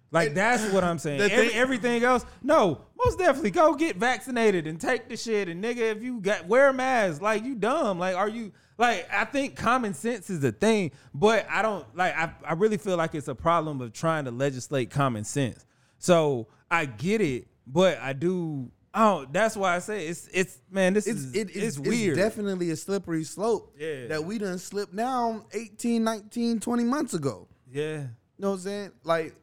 Like 0.10 0.34
that's 0.36 0.72
what 0.72 0.86
I'm 0.86 1.00
saying. 1.00 1.20
Every, 1.20 1.48
thing- 1.50 1.58
everything 1.58 2.04
else, 2.06 2.26
no, 2.42 2.80
most 3.06 3.18
definitely 3.20 3.52
go 3.52 3.74
get 3.76 3.96
vaccinated 3.98 4.68
and 4.68 4.80
take 4.80 5.08
the 5.10 5.18
shit. 5.18 5.48
And 5.48 5.64
nigga, 5.64 5.78
if 5.96 6.04
you 6.04 6.20
got 6.20 6.48
wear 6.48 6.70
a 6.70 6.74
mask, 6.74 7.22
like 7.22 7.44
you 7.44 7.56
dumb. 7.56 8.00
Like 8.00 8.16
are 8.16 8.30
you 8.30 8.52
like 8.78 9.08
I 9.12 9.26
think 9.26 9.56
common 9.56 9.94
sense 9.94 10.30
is 10.30 10.44
a 10.44 10.52
thing, 10.52 10.92
but 11.14 11.46
I 11.50 11.62
don't 11.62 11.86
like 11.96 12.16
I, 12.16 12.34
I 12.46 12.54
really 12.54 12.78
feel 12.78 12.98
like 12.98 13.16
it's 13.16 13.28
a 13.28 13.36
problem 13.36 13.82
of 13.82 13.94
trying 13.94 14.26
to 14.26 14.32
legislate 14.32 14.90
common 14.90 15.24
sense. 15.24 15.66
So 16.00 16.48
I 16.70 16.86
get 16.86 17.22
it, 17.22 17.48
but 17.68 17.98
I 18.00 18.14
do 18.14 18.72
Oh, 18.96 19.26
that's 19.32 19.58
why 19.58 19.76
I 19.76 19.80
say 19.80 20.06
it's 20.08 20.30
it's 20.32 20.60
man, 20.70 20.94
this 20.94 21.08
it's 21.08 21.22
is 21.22 21.36
it, 21.36 21.50
it's, 21.56 21.80
weird. 21.80 22.16
definitely 22.16 22.70
a 22.70 22.76
slippery 22.76 23.24
slope 23.24 23.74
Yeah. 23.80 24.06
that 24.08 24.24
we 24.24 24.38
done 24.38 24.60
slipped 24.60 24.96
down 24.96 25.46
18, 25.52 26.04
19, 26.04 26.60
20 26.60 26.84
months 26.84 27.14
ago. 27.16 27.48
yeah. 27.72 28.02
You 28.38 28.42
know 28.46 28.50
what 28.52 28.56
I'm 28.58 28.60
saying? 28.62 28.92
Like, 29.04 29.36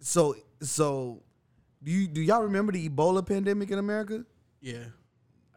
so 0.00 0.34
so 0.60 1.22
do 1.82 1.90
you 1.90 2.08
do 2.08 2.20
y'all 2.20 2.42
remember 2.42 2.72
the 2.72 2.88
Ebola 2.88 3.24
pandemic 3.26 3.70
in 3.70 3.78
America? 3.78 4.24
yeah. 4.60 4.84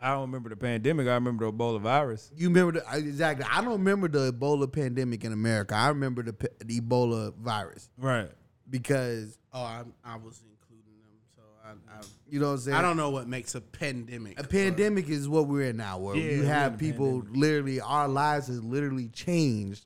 I 0.04 0.14
don't 0.14 0.22
remember 0.22 0.50
the 0.50 0.56
pandemic. 0.56 1.08
I 1.08 1.14
remember 1.14 1.46
the 1.46 1.52
Ebola 1.54 1.80
virus. 1.80 2.32
You 2.36 2.48
remember 2.48 2.80
the 2.80 2.90
I- 2.90 2.96
exactly? 2.98 3.46
I 3.48 3.62
don't 3.62 3.74
remember 3.74 4.08
the 4.08 4.34
Ebola 4.34 4.72
pandemic 4.72 5.24
in 5.24 5.32
America. 5.32 5.76
I 5.76 5.90
remember 5.90 6.24
the, 6.24 6.34
the 6.66 6.82
Ebola 6.82 7.36
virus 7.36 7.88
Right. 8.00 8.32
because 8.68 9.38
Oh, 9.54 9.62
I, 9.62 9.84
I 10.04 10.16
was 10.16 10.42
including 10.50 10.98
them, 11.02 11.12
so 11.36 11.44
I, 11.64 11.70
I 12.00 12.02
you 12.28 12.40
know 12.40 12.48
what 12.48 12.52
I'm 12.54 12.58
saying. 12.62 12.78
I 12.78 12.82
don't 12.82 12.98
know 12.98 13.12
what 13.12 13.28
makes 13.28 13.54
a 13.54 13.62
pandemic. 13.62 14.40
A 14.40 14.44
pandemic 14.48 15.08
is 15.08 15.30
what 15.30 15.48
we're 15.48 15.70
in 15.70 15.78
now, 15.78 16.00
where 16.00 16.16
Yeah, 16.16 16.32
you 16.38 16.44
have 16.46 16.70
in 16.72 16.76
a 16.76 16.78
people 16.80 17.24
literally, 17.32 17.80
our 17.80 18.08
lives 18.08 18.48
has 18.48 18.64
literally 18.64 19.10
changed 19.10 19.86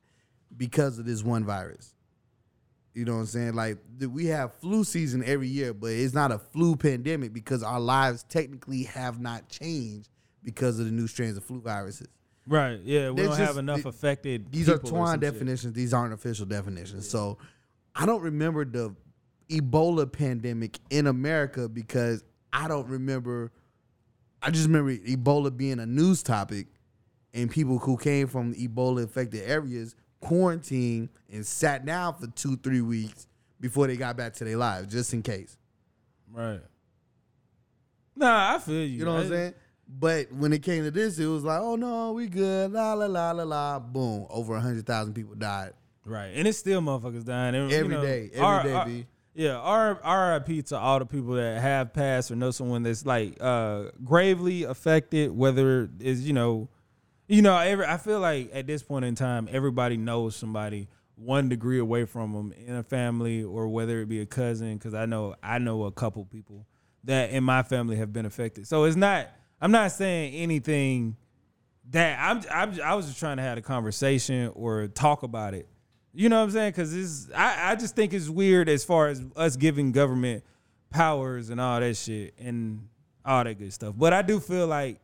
because 0.55 0.97
of 0.97 1.05
this 1.05 1.23
one 1.23 1.43
virus. 1.43 1.93
You 2.95 3.03
know 3.03 3.15
what 3.15 3.19
I'm 3.19 3.25
saying? 3.25 3.53
Like 3.55 3.77
we 4.09 4.27
have 4.27 4.53
flu 4.55 4.83
season 4.85 5.21
every 5.25 5.49
year, 5.49 5.73
but 5.73 5.87
it's 5.91 6.13
not 6.13 6.31
a 6.31 6.39
flu 6.39 6.75
pandemic 6.77 7.33
because 7.33 7.61
our 7.61 7.79
lives 7.79 8.23
technically 8.29 8.83
have 8.83 9.19
not 9.19 9.49
changed 9.49 10.09
because 10.43 10.79
of 10.79 10.85
the 10.85 10.91
new 10.91 11.05
strains 11.05 11.35
of 11.35 11.43
flu 11.43 11.59
viruses. 11.59 12.07
Right. 12.47 12.79
Yeah. 12.83 13.09
We 13.09 13.17
There's 13.17 13.29
don't 13.29 13.37
just- 13.37 13.47
have 13.47 13.57
enough 13.57 13.85
affected. 13.85 14.49
These 14.51 14.69
are 14.69 14.77
twine 14.77 15.07
some 15.07 15.21
shit. 15.21 15.33
definitions. 15.33 15.73
These 15.73 15.93
aren't 15.93 16.13
official 16.13 16.45
definitions. 16.45 17.07
So 17.09 17.37
I 17.93 18.05
don't 18.05 18.21
remember 18.21 18.63
the 18.63 18.95
Ebola 19.49 20.09
pandemic 20.11 20.79
in 20.89 21.05
America 21.07 21.67
because 21.67 22.23
I 22.53 22.67
don't 22.69 22.87
remember. 22.87 23.51
I 24.41 24.51
just 24.51 24.67
remember 24.67 24.95
Ebola 24.95 25.55
being 25.55 25.79
a 25.79 25.85
news 25.85 26.23
topic 26.23 26.67
and 27.33 27.49
people 27.51 27.77
who 27.77 27.97
came 27.97 28.27
from 28.27 28.53
Ebola 28.55 29.03
affected 29.03 29.43
areas 29.49 29.95
quarantined 30.21 31.09
and 31.31 31.45
sat 31.45 31.85
down 31.85 32.15
for 32.15 32.27
two, 32.27 32.55
three 32.57 32.81
weeks 32.81 33.27
before 33.59 33.87
they 33.87 33.95
got 33.97 34.17
back 34.17 34.33
to 34.35 34.43
their 34.45 34.57
lives, 34.57 34.91
just 34.91 35.13
in 35.13 35.21
case. 35.21 35.57
Right. 36.31 36.61
Nah, 38.15 38.55
I 38.55 38.59
feel 38.59 38.75
you. 38.75 38.81
You 38.99 39.05
know 39.05 39.13
what 39.15 39.23
I'm 39.23 39.29
saying? 39.29 39.53
But 39.87 40.31
when 40.31 40.51
it 40.53 40.63
came 40.63 40.83
to 40.83 40.91
this, 40.91 41.19
it 41.19 41.27
was 41.27 41.43
like, 41.43 41.59
oh 41.61 41.75
no, 41.75 42.13
we 42.13 42.27
good. 42.27 42.71
La 42.71 42.93
la 42.93 43.05
la 43.05 43.31
la 43.31 43.43
la. 43.43 43.79
Boom. 43.79 44.25
Over 44.29 44.59
hundred 44.59 44.85
thousand 44.85 45.13
people 45.13 45.35
died. 45.35 45.73
Right. 46.05 46.31
And 46.35 46.47
it's 46.47 46.57
still 46.57 46.81
motherfuckers 46.81 47.25
dying 47.25 47.55
And, 47.55 47.71
Every 47.71 47.95
you 47.95 48.01
know, 48.01 48.05
day, 48.05 48.29
every 48.33 48.45
R- 48.45 48.63
day, 48.63 48.73
R- 48.73 48.85
B. 48.85 49.05
Yeah, 49.37 49.57
R- 49.57 50.39
RIP 50.47 50.65
to 50.67 50.77
all 50.77 50.99
the 50.99 51.05
people 51.05 51.33
that 51.33 51.61
have 51.61 51.93
passed 51.93 52.31
or 52.31 52.35
know 52.35 52.51
someone 52.51 52.83
that's 52.83 53.05
like 53.05 53.37
uh 53.41 53.85
gravely 54.03 54.63
affected, 54.63 55.31
whether 55.31 55.89
it's, 55.99 56.21
you 56.21 56.33
know, 56.33 56.69
you 57.27 57.41
know, 57.41 57.57
every 57.57 57.85
I 57.85 57.97
feel 57.97 58.19
like 58.19 58.51
at 58.53 58.67
this 58.67 58.83
point 58.83 59.05
in 59.05 59.15
time, 59.15 59.47
everybody 59.51 59.97
knows 59.97 60.35
somebody 60.35 60.87
one 61.15 61.49
degree 61.49 61.79
away 61.79 62.05
from 62.05 62.33
them 62.33 62.53
in 62.65 62.75
a 62.75 62.83
family 62.83 63.43
or 63.43 63.67
whether 63.69 64.01
it 64.01 64.09
be 64.09 64.19
a 64.19 64.25
cousin, 64.25 64.77
because 64.77 64.93
I 64.93 65.05
know 65.05 65.35
I 65.41 65.57
know 65.57 65.83
a 65.85 65.91
couple 65.91 66.25
people 66.25 66.65
that 67.05 67.31
in 67.31 67.43
my 67.43 67.63
family 67.63 67.95
have 67.97 68.11
been 68.11 68.25
affected. 68.25 68.67
So 68.67 68.83
it's 68.83 68.97
not 68.97 69.29
I'm 69.61 69.71
not 69.71 69.91
saying 69.91 70.33
anything 70.35 71.15
that 71.91 72.19
I'm, 72.19 72.41
I'm 72.51 72.81
I 72.81 72.95
was 72.95 73.07
just 73.07 73.19
trying 73.19 73.37
to 73.37 73.43
have 73.43 73.57
a 73.57 73.61
conversation 73.61 74.51
or 74.53 74.87
talk 74.87 75.23
about 75.23 75.53
it. 75.53 75.67
You 76.13 76.29
know 76.29 76.37
what 76.37 76.43
I'm 76.43 76.51
saying? 76.51 76.71
Because 76.71 76.93
this, 76.93 77.29
I, 77.35 77.71
I 77.71 77.75
just 77.75 77.95
think 77.95 78.13
it's 78.13 78.29
weird 78.29 78.69
as 78.69 78.85
far 78.85 79.07
as 79.07 79.23
us 79.35 79.57
giving 79.57 79.91
government 79.91 80.43
powers 80.89 81.49
and 81.49 81.59
all 81.59 81.79
that 81.79 81.97
shit 81.97 82.33
and 82.39 82.87
all 83.25 83.43
that 83.43 83.59
good 83.59 83.73
stuff. 83.73 83.95
But 83.97 84.13
I 84.13 84.21
do 84.21 84.39
feel 84.39 84.65
like 84.65 84.99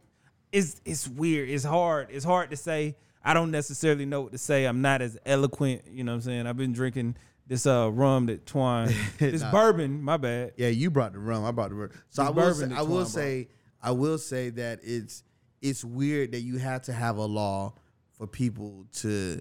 it's 0.52 0.82
it's 0.86 1.08
weird. 1.08 1.49
It's 1.49 1.64
hard. 1.64 2.08
It's 2.12 2.26
hard 2.26 2.49
to 2.52 2.56
say. 2.58 2.95
I 3.24 3.34
don't 3.36 3.52
necessarily 3.52 4.06
know 4.06 4.22
what 4.22 4.32
to 4.32 4.38
say. 4.38 4.66
I'm 4.66 4.82
not 4.82 5.02
as 5.02 5.18
eloquent. 5.26 5.84
You 5.89 6.04
know 6.04 6.12
what 6.14 6.16
I'm 6.18 6.22
saying? 6.22 6.47
I've 6.47 6.58
been 6.58 6.74
drinking 6.74 7.16
this 7.47 7.66
uh 7.66 7.89
rum 7.91 8.26
that 8.28 8.45
Twine, 8.45 8.93
this 9.20 9.41
Nah. 9.41 9.52
bourbon. 9.52 10.02
My 10.02 10.18
bad. 10.18 10.54
Yeah, 10.58 10.70
you 10.70 10.89
brought 10.89 11.14
the 11.14 11.20
rum. 11.20 11.45
I 11.45 11.52
brought 11.52 11.70
the 11.70 11.76
rum. 11.76 11.89
So 12.10 12.24
It's 12.24 12.30
I 12.30 12.32
will, 12.32 12.54
say, 12.54 12.60
bourbon 12.68 12.78
I 12.78 12.82
will 12.82 13.06
say, 13.06 13.47
I 13.82 13.91
will 13.91 14.18
say 14.18 14.49
that 14.52 14.80
it's 14.84 15.24
it's 15.62 15.84
weird 15.84 16.32
that 16.32 16.41
you 16.41 16.58
have 16.58 16.82
to 16.84 16.93
have 16.93 17.18
a 17.18 17.26
law 17.26 17.74
for 18.18 18.26
people 18.28 18.86
to 18.93 19.39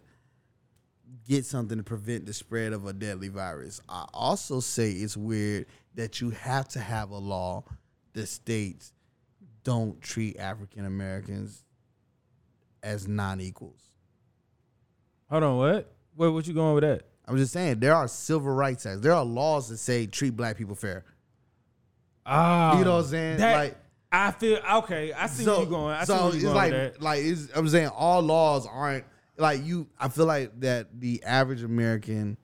get 1.26 1.44
something 1.46 1.78
to 1.78 1.84
prevent 1.84 2.26
the 2.26 2.32
spread 2.32 2.72
of 2.72 2.86
a 2.86 2.92
deadly 2.92 3.28
virus. 3.28 3.80
I 3.88 4.06
also 4.12 4.60
say 4.60 4.92
it's 4.92 5.16
weird 5.16 5.66
that 5.94 6.20
you 6.20 6.30
have 6.30 6.68
to 6.68 6.80
have 6.80 7.10
a 7.10 7.18
law 7.18 7.64
that 8.12 8.26
states 8.26 8.92
don't 9.70 10.00
treat 10.00 10.36
African 10.36 10.84
Americans 10.84 11.62
as 12.82 13.06
non-equals. 13.06 13.80
Hold 15.30 15.44
on, 15.44 15.56
what? 15.58 15.92
Where 16.16 16.32
what 16.32 16.44
you 16.48 16.54
going 16.54 16.74
with 16.74 16.82
that? 16.82 17.02
I'm 17.28 17.36
just 17.36 17.52
saying 17.52 17.78
there 17.78 17.94
are 17.94 18.08
civil 18.08 18.50
rights 18.52 18.84
acts. 18.84 19.00
There 19.00 19.12
are 19.14 19.24
laws 19.24 19.68
that 19.68 19.76
say 19.76 20.06
treat 20.06 20.30
black 20.36 20.56
people 20.58 20.74
fair. 20.74 21.04
Ah, 22.26 22.76
You 22.78 22.84
know 22.84 22.96
what 22.96 23.04
I'm 23.04 23.10
saying? 23.10 23.36
That, 23.38 23.54
Like- 23.56 23.76
I 24.10 24.32
feel 24.32 24.58
okay. 24.78 25.12
I 25.12 25.28
see 25.28 25.46
where 25.46 25.60
you 25.60 25.66
going. 25.66 25.94
I 25.94 26.00
see 26.00 26.06
so 26.06 26.28
it's 26.32 26.42
going 26.42 26.54
like 26.56 26.72
with 26.72 26.94
that. 26.94 27.00
like 27.02 27.20
it's, 27.22 27.46
I'm 27.54 27.68
saying 27.68 27.90
all 27.94 28.20
laws 28.22 28.66
aren't 28.66 29.04
like 29.36 29.64
you. 29.64 29.86
I 30.00 30.08
feel 30.08 30.26
like 30.26 30.58
that 30.62 30.88
the 31.00 31.22
average 31.22 31.62
American 31.62 32.36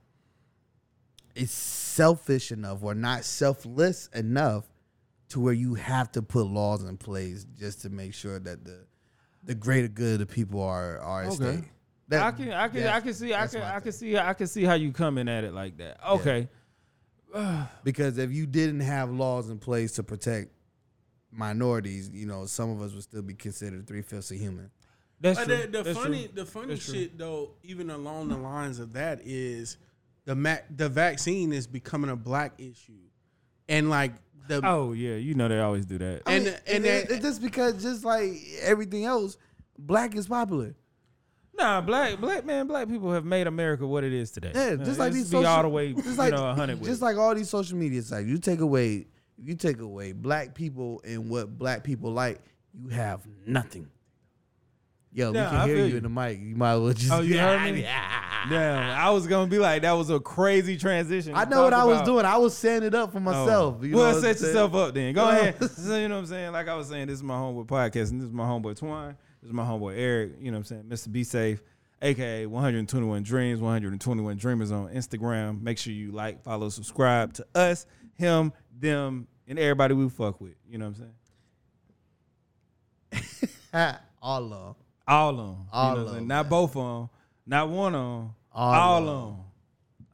is 1.35 1.51
selfish 1.51 2.53
enough 2.53 2.85
or 2.85 2.95
not 2.95 3.25
selfless 3.25 4.07
enough 4.15 4.65
to 5.31 5.41
where 5.41 5.53
you 5.53 5.75
have 5.75 6.11
to 6.13 6.23
put 6.23 6.47
laws 6.47 6.85
in 6.85 6.97
place 6.97 7.45
just 7.59 7.83
to 7.83 7.91
make 7.91 8.15
sure 8.15 8.39
that 8.39 8.65
the 8.65 8.79
the 9.45 9.55
greater 9.55 9.89
good 9.89 10.21
of 10.21 10.27
the 10.29 10.35
people 10.35 10.61
are 10.63 10.99
are 11.01 11.23
at 11.25 11.29
Okay. 11.29 11.57
stake. 11.57 11.65
That- 12.09 12.23
I 12.23 12.31
can, 12.33 12.53
I 12.53 12.69
can, 12.69 12.87
I 12.87 13.01
can 13.01 13.15
see, 13.15 13.35
I 13.35 13.47
can, 13.49 13.63
I 13.63 13.81
can 13.81 13.93
see, 13.93 14.17
I 14.17 14.33
can 14.35 14.47
see 14.47 14.63
how 14.65 14.75
you 14.75 14.93
coming 14.93 15.29
at 15.29 15.43
it 15.45 15.53
like 15.53 15.77
that. 15.79 15.99
Okay, 16.09 16.49
because 17.85 18.17
if 18.19 18.31
you 18.33 18.47
didn't 18.47 18.81
have 18.81 19.11
laws 19.11 19.51
in 19.51 19.59
place 19.59 19.93
to 19.93 20.03
protect 20.03 20.53
minorities, 21.33 22.09
you 22.13 22.27
know, 22.27 22.47
some 22.47 22.71
of 22.71 22.81
us 22.81 22.93
would 22.95 23.03
still 23.03 23.23
be 23.23 23.35
considered 23.35 23.87
three 23.87 24.03
fifths 24.03 24.31
of 24.31 24.39
human. 24.39 24.71
that's 25.21 25.39
But 25.39 25.47
true. 25.47 25.57
the, 25.57 25.67
the 25.67 25.83
That's 25.83 25.99
funny, 25.99 26.25
true. 26.29 26.33
the 26.35 26.47
funny 26.47 26.67
That's 26.75 26.85
true. 26.87 26.95
shit 26.95 27.19
though, 27.19 27.51
even 27.63 27.91
along 27.91 28.29
the 28.29 28.37
lines 28.39 28.79
of 28.79 28.93
that, 28.95 29.21
is 29.25 29.77
the 30.25 30.35
ma- 30.35 30.57
the 30.75 30.89
vaccine 30.89 31.53
is 31.53 31.67
becoming 31.67 32.11
a 32.11 32.17
black 32.17 32.53
issue, 32.59 32.93
and 33.69 33.91
like 33.91 34.13
the 34.49 34.61
Oh 34.65 34.93
yeah, 34.93 35.15
you 35.17 35.35
know 35.35 35.49
they 35.49 35.61
always 35.61 35.87
do 35.87 35.99
that. 35.99 36.23
and 36.27 36.27
I 36.27 36.39
mean, 36.39 36.55
and 36.67 36.87
it- 36.87 37.09
that- 37.09 37.15
it's 37.17 37.25
just 37.25 37.43
because 37.43 37.83
just 37.83 38.05
like 38.05 38.33
everything 38.63 39.05
else, 39.05 39.37
black 39.79 40.15
is 40.15 40.27
popular. 40.29 40.75
Nah, 41.59 41.81
black 41.81 42.21
black 42.21 42.45
man, 42.45 42.67
black 42.67 42.87
people 42.89 43.13
have 43.13 43.25
made 43.25 43.47
America 43.47 43.87
what 43.87 44.05
it 44.05 44.13
is 44.13 44.31
today. 44.31 44.53
Yeah, 44.55 44.77
Uh, 44.81 44.85
just 44.85 44.99
like 44.99 45.13
these 45.13 45.25
be 45.31 45.37
social, 45.39 45.47
all 45.47 45.63
the 45.63 45.69
way, 45.71 45.93
just 45.95 46.07
you 46.07 46.13
like, 46.15 46.33
know, 46.35 46.53
hundred 46.55 46.83
just 46.83 47.01
like 47.01 47.17
all 47.17 47.35
these 47.35 47.49
social 47.49 47.79
media 47.79 48.03
sites. 48.03 48.27
You 48.29 48.37
take 48.39 48.61
away, 48.61 49.07
you 49.43 49.55
take 49.55 49.81
away 49.81 50.13
black 50.13 50.55
people 50.55 51.01
and 51.05 51.31
what 51.31 51.59
black 51.59 51.83
people 51.83 52.13
like, 52.13 52.41
you 52.75 52.89
have 52.91 53.23
nothing. 53.47 53.89
Yo, 55.17 55.33
Yeah, 55.33 55.45
we 55.45 55.49
can 55.49 55.57
I 55.61 55.67
hear 55.67 55.77
you, 55.79 55.85
you. 55.87 55.97
in 55.97 56.03
the 56.03 56.09
mic. 56.11 56.39
You 56.43 56.55
might 56.57 56.73
as 56.75 56.81
well 56.81 56.93
just. 56.93 57.11
Oh, 57.11 57.21
you 57.23 57.39
heard 57.41 57.73
me? 57.73 57.81
Yeah. 57.81 58.23
Damn, 58.51 58.99
I 59.01 59.09
was 59.11 59.27
gonna 59.27 59.47
be 59.49 59.59
like 59.59 59.81
that 59.81 59.93
was 59.93 60.11
a 60.11 60.21
crazy 60.21 60.77
transition. 60.77 61.33
I 61.35 61.47
know 61.47 61.63
what 61.65 61.73
I 61.73 61.85
was 61.85 61.97
about- 61.97 62.05
doing. 62.07 62.25
I 62.27 62.37
was 62.37 62.55
setting 62.55 62.87
it 62.87 62.95
up 62.95 63.13
for 63.13 63.17
Oh. 63.19 63.21
myself. 63.23 63.83
You 63.83 63.97
well, 63.97 64.21
set 64.21 64.39
yourself 64.39 64.75
up 64.75 64.93
then. 64.95 65.15
Go 65.15 65.27
ahead. 65.27 65.57
So, 65.71 65.97
you 65.97 66.09
know 66.09 66.17
what 66.17 66.21
I'm 66.21 66.27
saying? 66.27 66.53
Like 66.53 66.69
I 66.69 66.77
was 66.77 66.89
saying, 66.89 67.07
this 67.07 67.17
is 67.17 67.23
my 67.23 67.35
homeboy 67.35 67.67
podcast, 67.67 68.11
and 68.11 68.21
this 68.21 68.27
is 68.29 68.33
my 68.35 68.45
homeboy 68.45 68.77
Twine. 68.77 69.17
This 69.41 69.49
is 69.49 69.55
my 69.55 69.65
homeboy 69.65 69.97
Eric. 69.99 70.33
You 70.39 70.51
know 70.51 70.59
what 70.59 70.71
I'm 70.71 70.85
saying? 70.87 71.09
Mr. 71.09 71.11
Be 71.11 71.25
Safe, 71.25 71.63
aka 72.03 72.45
121 72.45 73.23
Dreams, 73.23 73.59
121 73.59 74.37
Dreamers 74.37 74.71
on 74.71 74.89
Instagram. 74.91 75.63
Make 75.63 75.79
sure 75.79 75.95
you 75.95 76.13
like, 76.13 76.43
follow, 76.43 76.69
subscribe 76.69 77.33
to 77.35 77.47
us, 77.55 77.87
him, 78.17 78.53
them, 78.79 79.29
and 79.49 79.59
everybody 79.59 79.95
we 79.95 80.11
fuck 80.11 80.43
with. 80.43 80.57
You 80.69 80.77
know 80.77 80.89
what 80.89 80.97
I'm 83.13 83.23
saying? 83.73 83.97
All. 84.23 84.77
All 85.09 85.31
of 85.31 85.37
them. 85.37 85.57
All 85.73 85.91
you 85.91 85.95
know 85.97 86.01
of 86.03 86.07
I'm 86.09 86.13
saying? 86.15 86.23
'em, 86.23 86.29
Not 86.29 86.49
both 86.49 86.77
of 86.77 87.01
them. 87.01 87.11
Not 87.47 87.69
one 87.69 87.95
of 87.95 88.01
them. 88.23 88.35
All 88.53 88.75
All, 88.75 89.03
of 89.03 89.09
of 89.09 89.29
'em. 89.29 89.37
them. 89.37 89.45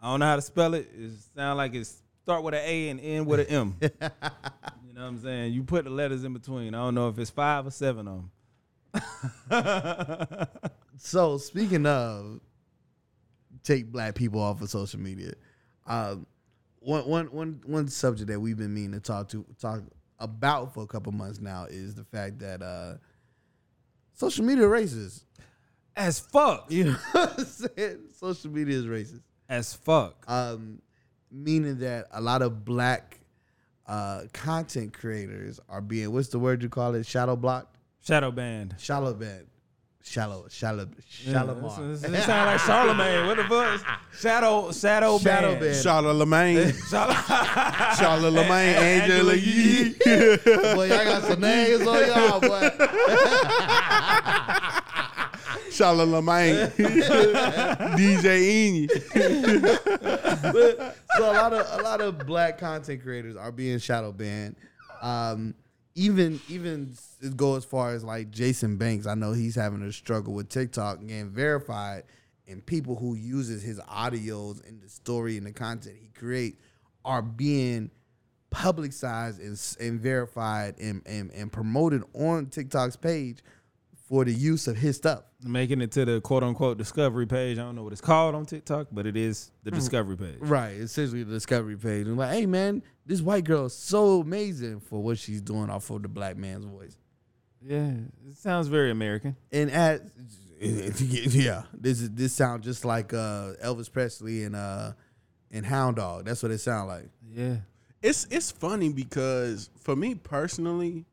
I 0.02 0.10
don't 0.10 0.20
know 0.20 0.26
how 0.26 0.36
to 0.36 0.42
spell 0.42 0.74
it. 0.74 0.90
It 0.96 1.12
sound 1.34 1.56
like 1.58 1.74
it's 1.74 2.02
start 2.22 2.42
with 2.42 2.54
an 2.54 2.60
A 2.64 2.88
and 2.88 3.00
end 3.00 3.26
with 3.26 3.40
an 3.40 3.46
M. 3.46 3.76
you 3.80 3.88
know 4.00 4.10
what 4.94 5.02
I'm 5.02 5.18
saying? 5.22 5.52
You 5.52 5.62
put 5.62 5.84
the 5.84 5.90
letters 5.90 6.24
in 6.24 6.32
between. 6.32 6.74
I 6.74 6.78
don't 6.78 6.94
know 6.94 7.08
if 7.08 7.18
it's 7.18 7.30
five 7.30 7.66
or 7.66 7.70
seven 7.70 8.06
of 8.08 8.22
them. 8.22 8.30
So 10.98 11.36
speaking 11.38 11.86
of 11.86 12.40
take 13.64 13.90
black 13.90 14.14
people 14.14 14.40
off 14.40 14.60
of 14.62 14.70
social 14.70 15.00
media, 15.00 15.32
um, 15.86 16.26
one 16.80 17.08
one 17.08 17.26
one 17.32 17.60
one 17.64 17.88
subject 17.88 18.28
that 18.30 18.38
we've 18.38 18.56
been 18.58 18.72
meaning 18.74 18.92
to 18.92 19.00
talk 19.00 19.28
to 19.30 19.44
talk 19.60 19.82
about 20.20 20.74
for 20.74 20.84
a 20.84 20.86
couple 20.86 21.10
months 21.12 21.40
now 21.40 21.64
is 21.68 21.94
the 21.94 22.04
fact 22.04 22.38
that 22.40 22.62
uh, 22.62 22.94
social 24.14 24.44
media 24.44 24.64
racist. 24.64 25.24
As 25.96 26.18
fuck. 26.18 26.66
You 26.70 26.84
know 26.84 26.96
what 27.12 27.38
I'm 27.38 27.44
saying? 27.44 27.98
Social 28.18 28.50
media 28.50 28.76
is 28.76 28.86
racist. 28.86 29.22
As 29.48 29.74
fuck. 29.74 30.24
Um, 30.28 30.80
meaning 31.30 31.78
that 31.78 32.06
a 32.12 32.20
lot 32.20 32.42
of 32.42 32.64
black 32.64 33.20
uh, 33.86 34.22
content 34.32 34.92
creators 34.92 35.60
are 35.68 35.80
being 35.80 36.12
what's 36.12 36.28
the 36.28 36.38
word 36.38 36.62
you 36.62 36.68
call 36.68 36.94
it? 36.94 37.04
Shadow 37.04 37.36
blocked? 37.36 37.76
Shadow 38.02 38.30
banned. 38.30 38.74
Shadow 38.78 39.12
band. 39.14 39.46
Shallow, 40.04 40.46
shallow, 40.50 40.88
Yeah, 41.24 41.32
shallow. 41.32 41.56
it's- 41.58 41.78
it's- 42.04 42.22
It 42.22 42.22
sound 42.26 42.46
like 42.46 42.60
Charlemagne. 42.60 43.26
What 43.26 43.36
the 43.36 43.44
fuck? 43.44 43.80
Shadow, 44.18 44.72
shadow, 44.72 45.18
Shadow 45.18 45.48
band. 45.50 45.60
band. 45.60 45.76
Charlemagne, 45.82 46.72
Charlemagne, 47.96 48.74
Angela 48.76 49.34
Yee. 49.34 49.94
boy, 50.74 50.86
y'all 50.88 51.04
got 51.04 51.22
some 51.22 51.40
names 51.40 51.86
on 51.86 52.06
y'all, 52.08 52.40
boy. 52.40 52.70
Charlemagne, 55.70 56.66
DJ 57.96 58.26
Envy. 58.66 58.88
so 61.16 61.30
a 61.30 61.32
lot 61.32 61.52
of 61.52 61.80
a 61.80 61.82
lot 61.82 62.00
of 62.00 62.26
black 62.26 62.58
content 62.58 63.02
creators 63.02 63.36
are 63.36 63.52
being 63.52 63.78
shadow 63.78 64.12
banned. 64.12 64.56
Um, 65.00 65.54
even 65.94 66.40
even 66.48 66.94
it 67.20 67.36
go 67.36 67.56
as 67.56 67.64
far 67.64 67.92
as 67.94 68.02
like 68.04 68.30
Jason 68.30 68.76
Banks. 68.76 69.06
I 69.06 69.14
know 69.14 69.32
he's 69.32 69.54
having 69.54 69.82
a 69.82 69.92
struggle 69.92 70.34
with 70.34 70.48
TikTok 70.48 70.98
and 71.00 71.08
getting 71.08 71.30
verified, 71.30 72.04
and 72.48 72.64
people 72.64 72.96
who 72.96 73.14
uses 73.14 73.62
his 73.62 73.78
audios 73.80 74.66
and 74.68 74.80
the 74.82 74.88
story 74.88 75.36
and 75.36 75.46
the 75.46 75.52
content 75.52 75.96
he 76.00 76.08
create 76.08 76.58
are 77.04 77.22
being 77.22 77.90
publicized 78.50 79.40
and, 79.40 79.58
and 79.80 80.00
verified 80.00 80.74
and, 80.78 81.02
and, 81.06 81.30
and 81.32 81.50
promoted 81.50 82.02
on 82.14 82.46
TikTok's 82.46 82.96
page 82.96 83.38
for 84.08 84.24
the 84.26 84.32
use 84.32 84.68
of 84.68 84.76
his 84.76 84.96
stuff. 84.96 85.22
Making 85.42 85.80
it 85.80 85.90
to 85.92 86.04
the 86.04 86.20
quote 86.20 86.42
unquote 86.42 86.76
discovery 86.76 87.26
page. 87.26 87.58
I 87.58 87.62
don't 87.62 87.74
know 87.74 87.82
what 87.82 87.92
it's 87.92 88.02
called 88.02 88.34
on 88.34 88.44
TikTok, 88.44 88.88
but 88.92 89.06
it 89.06 89.16
is 89.16 89.50
the 89.64 89.70
Hmm. 89.70 89.76
discovery 89.76 90.16
page. 90.16 90.36
Right, 90.40 90.72
essentially 90.76 91.22
the 91.22 91.32
discovery 91.32 91.76
page. 91.76 92.06
And 92.06 92.16
like, 92.18 92.30
hey 92.32 92.46
man, 92.46 92.82
this 93.06 93.20
white 93.20 93.44
girl 93.44 93.66
is 93.66 93.74
so 93.74 94.20
amazing 94.20 94.80
for 94.80 95.02
what 95.02 95.18
she's 95.18 95.40
doing 95.40 95.70
off 95.70 95.90
of 95.90 96.02
the 96.02 96.08
black 96.08 96.36
man's 96.36 96.64
voice. 96.64 96.96
Yeah, 97.60 97.92
it 98.28 98.36
sounds 98.36 98.68
very 98.68 98.90
American. 98.90 99.36
And 99.50 99.70
at 99.70 100.02
yeah, 100.60 101.62
this 101.72 102.00
is 102.00 102.10
this 102.10 102.32
sound 102.32 102.62
just 102.62 102.84
like 102.84 103.12
uh, 103.12 103.52
Elvis 103.64 103.90
Presley 103.90 104.44
and 104.44 104.54
uh 104.54 104.92
and 105.50 105.66
Hound 105.66 105.96
Dog. 105.96 106.24
That's 106.24 106.42
what 106.42 106.52
it 106.52 106.58
sound 106.58 106.88
like. 106.88 107.08
Yeah. 107.34 107.56
It's 108.00 108.26
it's 108.30 108.50
funny 108.50 108.88
because 108.92 109.70
for 109.78 109.94
me 109.94 110.14
personally, 110.14 111.04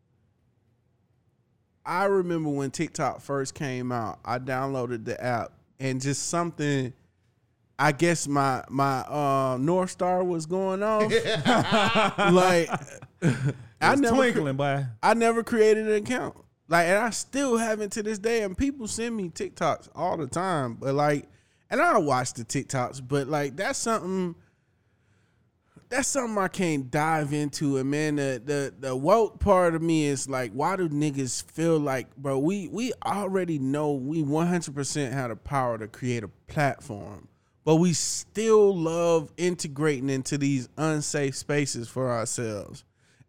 I 1.86 2.06
remember 2.06 2.50
when 2.50 2.72
TikTok 2.72 3.22
first 3.22 3.54
came 3.54 3.92
out. 3.92 4.20
I 4.26 4.40
downloaded 4.40 5.06
the 5.06 5.22
app 5.24 5.52
and 5.80 6.02
just 6.02 6.30
something. 6.30 6.94
I 7.80 7.94
guess 7.94 8.28
my 8.28 8.64
my 8.70 9.00
uh, 9.00 9.58
North 9.58 9.92
Star 9.92 10.22
was 10.22 10.46
going 10.46 10.84
off. 10.84 11.12
like 12.34 12.70
I 13.82 13.96
never 13.96 14.16
twinkling, 14.16 14.58
boy. 14.58 14.86
I 15.02 15.14
never 15.14 15.44
created 15.44 15.88
an 15.88 16.04
account. 16.04 16.36
Like, 16.68 16.88
and 16.88 16.98
I 16.98 17.10
still 17.10 17.58
haven't 17.58 17.94
to 17.94 18.04
this 18.04 18.20
day. 18.20 18.44
And 18.44 18.58
people 18.58 18.88
send 18.88 19.16
me 19.16 19.30
TikToks 19.30 19.90
all 19.96 20.18
the 20.18 20.28
time. 20.28 20.76
But 20.76 20.94
like, 20.94 21.30
and 21.70 21.82
I 21.82 21.98
watch 21.98 22.34
the 22.34 22.44
TikToks, 22.44 23.02
but 23.08 23.28
like 23.28 23.56
that's 23.56 23.80
something 23.80 24.36
that's 25.88 26.10
something 26.10 26.38
I 26.38 26.50
can't 26.50 26.92
dive 26.92 27.32
into. 27.32 27.78
And 27.78 27.90
man, 27.90 28.18
the 28.18 28.42
the 28.44 28.74
the 28.78 28.96
woke 28.96 29.40
part 29.40 29.74
of 29.74 29.82
me 29.82 30.06
is 30.06 30.28
like, 30.28 30.52
why 30.52 30.76
do 30.76 30.90
niggas 30.90 31.50
feel 31.50 31.80
like, 31.80 32.14
bro, 32.18 32.38
we 32.40 32.68
we 32.68 32.92
already 33.06 33.58
know 33.58 33.94
we 33.94 34.22
100% 34.22 35.12
have 35.14 35.30
the 35.30 35.38
power 35.38 35.78
to 35.78 35.88
create 35.88 36.24
a 36.24 36.30
platform. 36.48 37.30
But 37.66 37.76
we 37.76 37.94
still 37.94 38.76
love 38.76 39.32
integrating 39.38 40.10
into 40.10 40.38
these 40.38 40.70
unsafe 40.78 41.36
spaces 41.36 41.88
for 41.88 42.10
ourselves. 42.12 42.84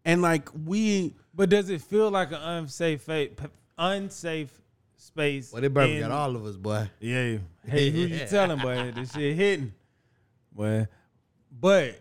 And 0.05 0.23
like 0.23 0.49
we 0.67 1.15
But 1.35 1.51
does 1.51 1.69
it 1.69 1.83
feel 1.83 2.11
like 2.11 2.29
an 2.33 2.41
unsafe 2.41 3.09
unsafe 3.77 4.61
space? 4.97 5.53
Well, 5.53 5.63
they 5.63 5.69
probably 5.69 5.97
in- 5.97 6.01
got 6.03 6.11
all 6.11 6.37
of 6.37 6.45
us, 6.47 6.57
boy. 6.57 6.89
Yeah. 7.01 7.39
Hey, 7.67 7.91
who 7.91 7.99
you 8.01 8.27
telling, 8.27 8.59
boy? 8.59 8.91
This 8.95 9.13
shit 9.13 9.37
hitting. 9.37 9.75
Boy. 10.51 10.89
But 11.61 12.01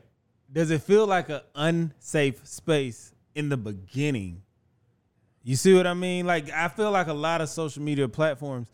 does 0.52 0.72
it 0.72 0.82
feel 0.82 1.06
like 1.06 1.30
an 1.30 1.42
unsafe 1.54 2.48
space 2.48 3.14
in 3.36 3.50
the 3.50 3.58
beginning? 3.58 4.42
You 5.44 5.56
see 5.58 5.74
what 5.74 5.86
I 5.86 5.94
mean? 5.94 6.26
Like 6.26 6.50
I 6.52 6.70
feel 6.70 6.92
like 6.92 7.08
a 7.08 7.14
lot 7.14 7.42
of 7.42 7.50
social 7.50 7.84
media 7.84 8.08
platforms 8.08 8.68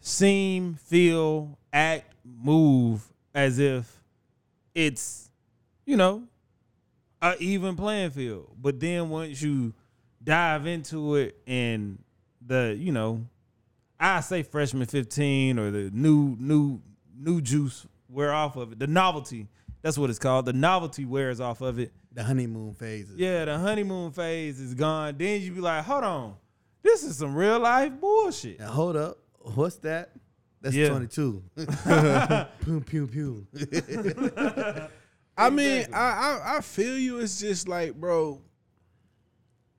seem, 0.00 0.74
feel, 0.74 1.58
act, 1.72 2.14
move 2.38 3.02
as 3.34 3.58
if 3.58 4.02
it's, 4.74 5.30
you 5.84 5.96
know, 5.96 6.24
a 7.22 7.36
even 7.38 7.76
playing 7.76 8.10
field. 8.10 8.50
But 8.60 8.80
then 8.80 9.08
once 9.10 9.40
you 9.42 9.74
dive 10.22 10.66
into 10.66 11.16
it 11.16 11.36
and 11.46 11.98
the, 12.44 12.76
you 12.78 12.92
know, 12.92 13.26
I 13.98 14.20
say 14.20 14.42
freshman 14.42 14.86
15 14.86 15.58
or 15.58 15.70
the 15.70 15.90
new 15.92 16.36
new 16.38 16.80
new 17.18 17.40
juice 17.40 17.86
wear 18.08 18.32
off 18.32 18.56
of 18.56 18.72
it. 18.72 18.78
The 18.78 18.86
novelty. 18.86 19.46
That's 19.82 19.96
what 19.96 20.10
it's 20.10 20.18
called. 20.18 20.46
The 20.46 20.52
novelty 20.52 21.04
wears 21.04 21.40
off 21.40 21.60
of 21.60 21.78
it. 21.78 21.92
The 22.12 22.22
honeymoon 22.22 22.74
phase. 22.74 23.08
Yeah, 23.14 23.44
the 23.44 23.58
honeymoon 23.58 24.12
phase 24.12 24.60
is 24.60 24.74
gone. 24.74 25.16
Then 25.16 25.40
you 25.40 25.52
be 25.52 25.60
like, 25.60 25.84
hold 25.84 26.04
on. 26.04 26.34
This 26.82 27.04
is 27.04 27.18
some 27.18 27.34
real 27.34 27.58
life 27.58 27.92
bullshit. 28.00 28.60
Now, 28.60 28.70
hold 28.70 28.96
up. 28.96 29.18
What's 29.38 29.76
that? 29.76 30.10
That's 30.60 30.74
Yeah. 30.76 30.88
22. 30.88 31.42
pew, 32.64 32.80
pew, 32.80 33.06
pew. 33.06 33.46
I 35.36 35.48
mean, 35.48 35.86
I, 35.92 35.98
I 35.98 36.56
I 36.56 36.60
feel 36.60 36.98
you. 36.98 37.18
It's 37.18 37.40
just 37.40 37.66
like, 37.66 37.94
bro, 37.94 38.42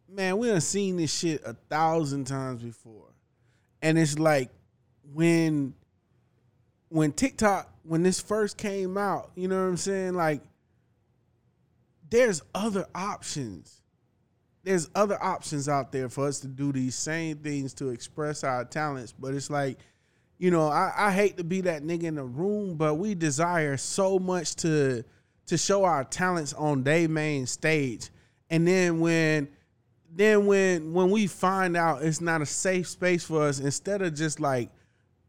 man, 0.10 0.38
we 0.38 0.48
done 0.48 0.62
seen 0.62 0.98
this 0.98 1.14
shit 1.16 1.42
a 1.46 1.54
thousand 1.70 2.26
times 2.26 2.64
before, 2.64 3.14
and 3.82 4.00
it's 4.00 4.18
like 4.18 4.50
when 5.14 5.76
when 6.90 7.12
TikTok 7.12 7.70
when 7.84 8.02
this 8.02 8.20
first 8.20 8.58
came 8.58 8.98
out, 8.98 9.32
you 9.36 9.48
know 9.48 9.62
what 9.62 9.70
I'm 9.70 9.78
saying? 9.78 10.14
Like, 10.16 10.42
there's 12.10 12.42
other 12.56 12.88
options. 12.96 13.82
There's 14.64 14.90
other 14.94 15.22
options 15.22 15.68
out 15.68 15.92
there 15.92 16.10
for 16.10 16.28
us 16.28 16.40
to 16.42 16.48
do 16.48 16.72
these 16.72 16.94
same 16.96 17.38
things 17.38 17.74
to 17.76 17.90
express 17.90 18.44
our 18.44 18.64
talents, 18.66 19.12
but 19.12 19.34
it's 19.34 19.50
like, 19.50 19.80
you 20.42 20.50
know, 20.50 20.70
I, 20.70 20.92
I 20.98 21.12
hate 21.12 21.38
to 21.38 21.44
be 21.44 21.62
that 21.62 21.84
nigga 21.84 22.06
in 22.06 22.16
the 22.16 22.24
room, 22.24 22.74
but 22.74 22.96
we 22.96 23.14
desire 23.14 23.78
so 23.78 24.18
much 24.18 24.56
to 24.58 25.04
to 25.46 25.58
show 25.58 25.84
our 25.84 26.04
talents 26.04 26.52
on 26.54 26.82
day 26.82 27.06
main 27.06 27.46
stage. 27.46 28.10
And 28.50 28.68
then 28.68 29.00
when 29.00 29.50
then 30.12 30.48
when 30.48 30.94
when 30.94 31.12
we 31.12 31.28
find 31.28 31.78
out 31.78 32.02
it's 32.02 32.22
not 32.22 32.42
a 32.42 32.48
safe 32.48 32.88
space 32.88 33.24
for 33.24 33.44
us, 33.44 33.60
instead 33.60 34.02
of 34.02 34.16
just 34.16 34.40
like 34.40 34.72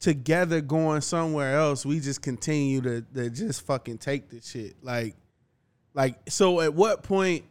together 0.00 0.62
going 0.62 1.02
somewhere 1.02 1.58
else, 1.58 1.84
we 1.84 2.00
just 2.00 2.22
continue 2.22 2.80
to, 2.80 3.02
to 3.14 3.28
just 3.28 3.66
fucking 3.66 3.98
take 3.98 4.30
the 4.30 4.40
shit. 4.40 4.76
Like 4.82 5.14
like 5.92 6.30
so 6.30 6.62
at 6.62 6.72
what 6.72 7.02
point 7.02 7.44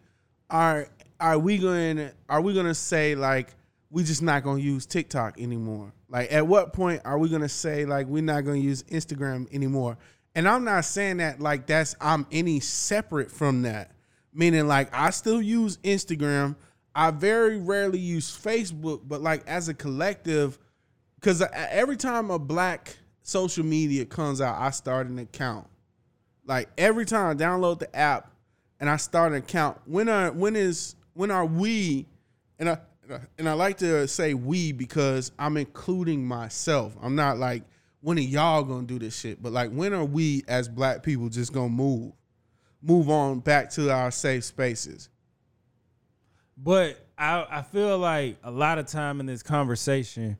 are 0.49 0.87
are 1.19 1.37
we 1.37 1.59
going 1.59 2.09
are 2.27 2.41
we 2.41 2.55
to 2.65 2.73
say 2.73 3.13
like 3.13 3.53
we 3.91 4.03
just 4.03 4.23
not 4.23 4.43
to 4.57 4.63
use 4.63 4.87
TikTok 4.87 5.39
anymore? 5.39 5.93
Like 6.11 6.31
at 6.33 6.45
what 6.45 6.73
point 6.73 7.01
are 7.05 7.17
we 7.17 7.29
to 7.41 7.49
say 7.49 7.85
like 7.85 8.05
we're 8.07 8.21
not 8.21 8.43
to 8.59 8.65
use 8.65 8.83
Instagram 8.83 9.51
anymore? 9.53 9.97
And 10.35 10.47
I'm 10.47 10.65
not 10.65 10.83
saying 10.83 11.17
that 11.17 11.39
like 11.39 11.67
that's 11.67 11.95
I'm 12.01 12.27
any 12.31 12.59
separate 12.59 13.31
from 13.31 13.61
that. 13.61 13.91
Meaning 14.33 14.67
like 14.67 14.89
I 14.93 15.09
still 15.11 15.41
use 15.41 15.77
Instagram. 15.77 16.57
I 16.93 17.11
very 17.11 17.57
rarely 17.57 17.99
use 17.99 18.29
Facebook, 18.29 19.01
but 19.07 19.21
like 19.21 19.47
as 19.47 19.69
a 19.69 19.73
collective 19.73 20.59
cuz 21.21 21.41
every 21.53 21.95
time 21.95 22.29
a 22.29 22.37
black 22.37 22.97
social 23.21 23.65
media 23.65 24.05
comes 24.05 24.41
out, 24.41 24.59
I 24.59 24.71
start 24.71 25.07
an 25.07 25.17
account. 25.17 25.67
Like 26.45 26.67
every 26.77 27.05
time 27.05 27.31
I 27.31 27.41
download 27.41 27.79
the 27.79 27.95
app 27.95 28.33
and 28.81 28.89
I 28.89 28.97
start 28.97 29.31
an 29.31 29.37
account, 29.37 29.79
when 29.85 30.09
are 30.09 30.29
when 30.33 30.57
is 30.57 30.95
when 31.13 31.31
are 31.31 31.45
we 31.45 32.05
and 32.59 32.69
I 32.69 32.79
and 33.37 33.49
I 33.49 33.53
like 33.53 33.77
to 33.79 34.07
say 34.07 34.33
we 34.33 34.71
because 34.71 35.31
I'm 35.37 35.57
including 35.57 36.25
myself. 36.25 36.95
I'm 37.01 37.15
not 37.15 37.37
like 37.37 37.63
when 38.01 38.17
are 38.17 38.21
y'all 38.21 38.63
gonna 38.63 38.87
do 38.87 38.99
this 38.99 39.17
shit, 39.17 39.41
but 39.41 39.51
like 39.51 39.71
when 39.71 39.93
are 39.93 40.05
we 40.05 40.43
as 40.47 40.67
black 40.67 41.03
people 41.03 41.29
just 41.29 41.53
gonna 41.53 41.69
move, 41.69 42.13
move 42.81 43.09
on 43.09 43.39
back 43.39 43.69
to 43.71 43.91
our 43.91 44.11
safe 44.11 44.43
spaces? 44.43 45.09
But 46.57 46.97
I, 47.17 47.45
I 47.49 47.61
feel 47.61 47.97
like 47.97 48.37
a 48.43 48.51
lot 48.51 48.77
of 48.77 48.87
time 48.87 49.19
in 49.19 49.25
this 49.25 49.43
conversation, 49.43 50.37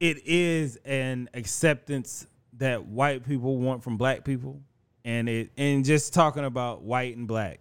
it 0.00 0.26
is 0.26 0.78
an 0.84 1.28
acceptance 1.34 2.26
that 2.58 2.86
white 2.86 3.26
people 3.26 3.58
want 3.58 3.82
from 3.82 3.96
black 3.96 4.24
people, 4.24 4.60
and 5.04 5.28
it 5.28 5.50
and 5.56 5.84
just 5.84 6.14
talking 6.14 6.44
about 6.44 6.82
white 6.82 7.16
and 7.16 7.26
black, 7.26 7.60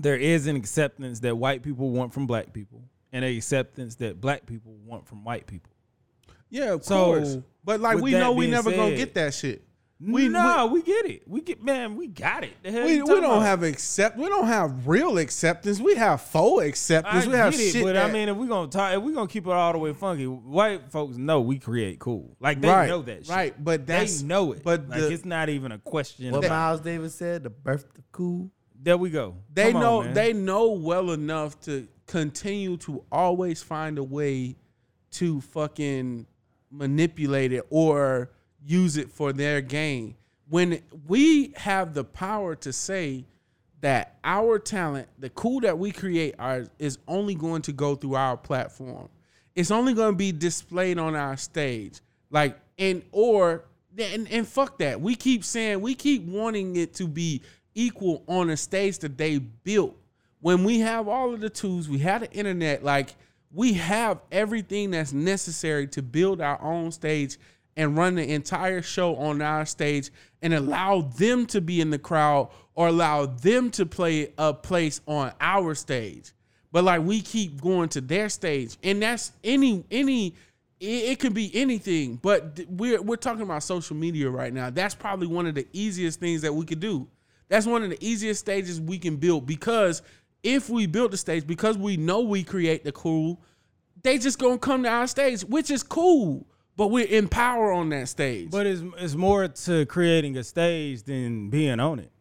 there 0.00 0.16
is 0.16 0.46
an 0.46 0.56
acceptance 0.56 1.20
that 1.20 1.36
white 1.36 1.62
people 1.62 1.90
want 1.90 2.12
from 2.12 2.26
black 2.26 2.52
people, 2.52 2.82
and 3.12 3.24
an 3.24 3.36
acceptance 3.36 3.96
that 3.96 4.20
black 4.20 4.46
people 4.46 4.74
want 4.84 5.06
from 5.06 5.24
white 5.24 5.46
people. 5.46 5.72
Yeah, 6.50 6.74
of 6.74 6.84
So, 6.84 7.04
course. 7.04 7.38
But 7.64 7.80
like 7.80 7.98
we 7.98 8.12
know 8.12 8.32
we 8.32 8.46
being 8.46 8.52
never 8.52 8.70
gonna 8.70 8.96
get 8.96 9.14
that 9.14 9.34
shit. 9.34 9.64
We 10.00 10.28
no, 10.28 10.66
we, 10.68 10.82
get 10.82 11.06
it. 11.06 11.26
We 11.26 11.40
get 11.40 11.60
man, 11.60 11.96
we 11.96 12.06
got 12.06 12.44
it. 12.44 12.52
The 12.62 12.70
hell 12.70 12.84
We, 12.84 13.02
we 13.02 13.08
don't 13.20 13.24
about? 13.24 13.42
have 13.42 13.64
accept. 13.64 14.16
We 14.16 14.28
don't 14.28 14.46
have 14.46 14.86
real 14.86 15.18
acceptance. 15.18 15.80
We 15.80 15.96
have 15.96 16.20
faux 16.20 16.62
I 16.62 16.66
acceptance. 16.66 17.26
we 17.26 17.32
get 17.32 17.38
have 17.38 17.54
it, 17.54 17.72
shit. 17.72 17.82
but 17.82 17.94
that, 17.94 18.08
I 18.08 18.12
mean, 18.12 18.28
if 18.28 18.36
we 18.36 18.46
gonna 18.46 18.70
talk, 18.70 18.96
if 18.96 19.02
we 19.02 19.12
gonna 19.12 19.26
keep 19.26 19.44
it 19.48 19.50
all 19.50 19.72
the 19.72 19.78
way 19.78 19.92
funky, 19.92 20.26
white 20.28 20.92
folks 20.92 21.16
know 21.16 21.40
we 21.40 21.58
create 21.58 21.98
cool. 21.98 22.36
Like 22.38 22.60
they 22.60 22.68
right, 22.68 22.88
know 22.88 23.02
that, 23.02 23.26
shit. 23.26 23.34
right. 23.34 23.64
But 23.64 23.88
that's 23.88 24.20
they 24.20 24.26
know 24.28 24.52
it. 24.52 24.62
But 24.62 24.88
like 24.88 25.00
the- 25.00 25.10
it's 25.12 25.24
not 25.24 25.48
even 25.48 25.72
a 25.72 25.78
question. 25.78 26.30
What 26.30 26.44
about- 26.44 26.50
Miles 26.50 26.80
Davis 26.80 27.16
said, 27.16 27.42
the 27.42 27.50
birth 27.50 27.84
of 27.98 28.04
cool. 28.12 28.52
There 28.80 28.96
we 28.96 29.10
go. 29.10 29.36
they 29.52 29.72
Come 29.72 29.80
know 29.80 30.02
man. 30.02 30.14
they 30.14 30.32
know 30.32 30.70
well 30.70 31.10
enough 31.10 31.60
to 31.62 31.88
continue 32.06 32.76
to 32.78 33.04
always 33.10 33.62
find 33.62 33.98
a 33.98 34.02
way 34.04 34.56
to 35.12 35.40
fucking 35.40 36.26
manipulate 36.70 37.52
it 37.52 37.66
or 37.70 38.30
use 38.64 38.96
it 38.96 39.10
for 39.10 39.32
their 39.32 39.60
gain. 39.60 40.14
When 40.48 40.80
we 41.06 41.52
have 41.56 41.94
the 41.94 42.04
power 42.04 42.54
to 42.56 42.72
say 42.72 43.24
that 43.80 44.16
our 44.24 44.58
talent, 44.58 45.08
the 45.18 45.30
cool 45.30 45.60
that 45.60 45.78
we 45.78 45.92
create, 45.92 46.34
are 46.38 46.66
is 46.78 46.98
only 47.06 47.34
going 47.34 47.62
to 47.62 47.72
go 47.72 47.94
through 47.94 48.14
our 48.14 48.36
platform. 48.36 49.08
It's 49.54 49.70
only 49.70 49.94
going 49.94 50.12
to 50.12 50.16
be 50.16 50.32
displayed 50.32 50.98
on 50.98 51.14
our 51.14 51.36
stage. 51.36 52.00
Like 52.30 52.58
and 52.78 53.02
or 53.12 53.64
and, 53.98 54.28
and 54.30 54.46
fuck 54.46 54.78
that. 54.78 55.00
We 55.00 55.16
keep 55.16 55.44
saying 55.44 55.80
we 55.80 55.94
keep 55.94 56.24
wanting 56.24 56.76
it 56.76 56.94
to 56.94 57.08
be 57.08 57.42
equal 57.74 58.24
on 58.26 58.50
a 58.50 58.56
stage 58.56 58.98
that 59.00 59.18
they 59.18 59.38
built. 59.38 59.96
When 60.40 60.64
we 60.64 60.80
have 60.80 61.08
all 61.08 61.34
of 61.34 61.40
the 61.40 61.50
tools, 61.50 61.88
we 61.88 61.98
have 61.98 62.22
the 62.22 62.32
internet, 62.32 62.84
like 62.84 63.14
we 63.52 63.74
have 63.74 64.20
everything 64.30 64.90
that's 64.90 65.12
necessary 65.12 65.86
to 65.88 66.02
build 66.02 66.40
our 66.40 66.60
own 66.62 66.92
stage 66.92 67.38
and 67.76 67.96
run 67.96 68.16
the 68.16 68.32
entire 68.32 68.82
show 68.82 69.16
on 69.16 69.40
our 69.40 69.64
stage 69.64 70.10
and 70.42 70.52
allow 70.52 71.00
them 71.00 71.46
to 71.46 71.60
be 71.60 71.80
in 71.80 71.90
the 71.90 71.98
crowd 71.98 72.50
or 72.74 72.88
allow 72.88 73.26
them 73.26 73.70
to 73.70 73.86
play 73.86 74.32
a 74.36 74.52
place 74.52 75.00
on 75.06 75.32
our 75.40 75.74
stage. 75.74 76.32
But 76.70 76.84
like 76.84 77.02
we 77.02 77.20
keep 77.20 77.60
going 77.60 77.88
to 77.90 78.00
their 78.00 78.28
stage, 78.28 78.76
and 78.82 79.02
that's 79.02 79.32
any 79.42 79.84
any 79.90 80.34
it, 80.80 80.86
it 80.86 81.18
could 81.20 81.34
be 81.34 81.50
anything. 81.54 82.16
But 82.16 82.60
we're 82.68 83.00
we're 83.00 83.16
talking 83.16 83.42
about 83.42 83.62
social 83.62 83.96
media 83.96 84.28
right 84.28 84.52
now. 84.52 84.70
That's 84.70 84.94
probably 84.94 85.28
one 85.28 85.46
of 85.46 85.54
the 85.54 85.66
easiest 85.72 86.20
things 86.20 86.42
that 86.42 86.54
we 86.54 86.66
could 86.66 86.80
do. 86.80 87.08
That's 87.48 87.66
one 87.66 87.82
of 87.82 87.90
the 87.90 87.98
easiest 88.04 88.40
stages 88.40 88.80
we 88.80 88.98
can 88.98 89.16
build 89.16 89.46
because 89.46 90.02
if 90.42 90.68
we 90.70 90.86
build 90.86 91.12
the 91.12 91.16
stage, 91.16 91.46
because 91.46 91.76
we 91.76 91.96
know 91.96 92.20
we 92.20 92.44
create 92.44 92.84
the 92.84 92.92
cool, 92.92 93.40
they 94.02 94.18
just 94.18 94.38
gonna 94.38 94.58
come 94.58 94.82
to 94.84 94.88
our 94.88 95.06
stage, 95.06 95.42
which 95.42 95.70
is 95.70 95.82
cool. 95.82 96.46
But 96.76 96.88
we're 96.92 97.06
in 97.06 97.26
power 97.28 97.72
on 97.72 97.88
that 97.88 98.08
stage. 98.08 98.50
But 98.50 98.66
it's 98.66 98.82
it's 98.98 99.14
more 99.14 99.48
to 99.48 99.86
creating 99.86 100.36
a 100.36 100.44
stage 100.44 101.02
than 101.02 101.50
being 101.50 101.80
on 101.80 101.98
it. 101.98 102.12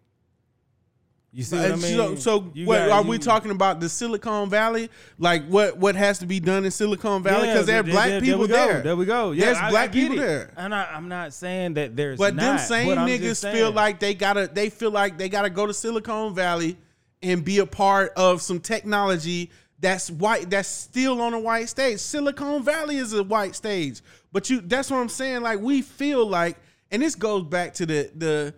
You 1.38 1.43
see 1.43 1.55
what 1.55 1.69
uh, 1.69 1.73
I 1.73 1.75
mean? 1.75 1.95
so, 1.95 2.15
so 2.15 2.51
You 2.55 2.65
what, 2.65 2.77
got- 2.79 2.89
are 2.89 3.03
you- 3.03 3.09
we 3.09 3.19
talking 3.19 3.51
about 3.51 3.79
the 3.79 3.88
Silicon 3.89 4.49
Valley? 4.49 4.89
Like 5.19 5.45
what 5.45 5.77
what 5.77 5.95
has 5.95 6.17
to 6.17 6.25
be 6.25 6.39
done 6.39 6.65
in 6.65 6.71
Silicon 6.71 7.21
Valley? 7.21 7.45
Because 7.47 7.67
there 7.67 7.79
are 7.81 7.83
black 7.83 8.07
there- 8.09 8.21
people 8.21 8.47
there. 8.47 8.65
We 8.65 8.67
there. 8.67 8.77
go. 8.77 8.81
There 8.81 8.95
we 8.95 9.05
go. 9.05 9.31
Yeah, 9.33 9.45
There's 9.45 9.57
I- 9.59 9.67
I 9.67 9.69
black 9.69 9.91
get 9.91 10.01
people 10.09 10.17
it. 10.17 10.27
there. 10.27 10.51
And 10.57 10.73
I, 10.73 10.85
I'm 10.85 11.07
not 11.07 11.33
saying 11.33 11.75
that 11.75 11.95
there's 11.95 12.17
But 12.17 12.35
them 12.38 12.57
same 12.57 12.88
but 12.88 12.97
niggas 13.07 13.51
feel 13.53 13.71
like 13.71 13.99
they 13.99 14.15
gotta 14.15 14.49
they 14.51 14.71
feel 14.71 14.89
like 14.89 15.19
they 15.19 15.29
gotta 15.29 15.51
go 15.51 15.67
to 15.67 15.73
Silicon 15.75 16.33
Valley 16.33 16.75
and 17.21 17.45
be 17.45 17.59
a 17.59 17.67
part 17.67 18.13
of 18.17 18.41
some 18.41 18.59
technology 18.59 19.51
that's 19.79 20.09
white 20.09 20.49
that's 20.49 20.67
still 20.67 21.21
on 21.21 21.35
a 21.35 21.39
white 21.39 21.69
stage. 21.69 21.99
Silicon 21.99 22.63
Valley 22.63 22.97
is 22.97 23.13
a 23.13 23.21
white 23.23 23.55
stage. 23.55 24.01
But 24.31 24.49
you 24.49 24.59
that's 24.61 24.89
what 24.89 24.97
I'm 24.97 25.07
saying. 25.09 25.43
Like 25.43 25.59
we 25.59 25.83
feel 25.83 26.25
like 26.25 26.57
and 26.89 27.03
this 27.03 27.13
goes 27.13 27.43
back 27.43 27.75
to 27.75 27.85
the 27.85 28.09
the 28.15 28.55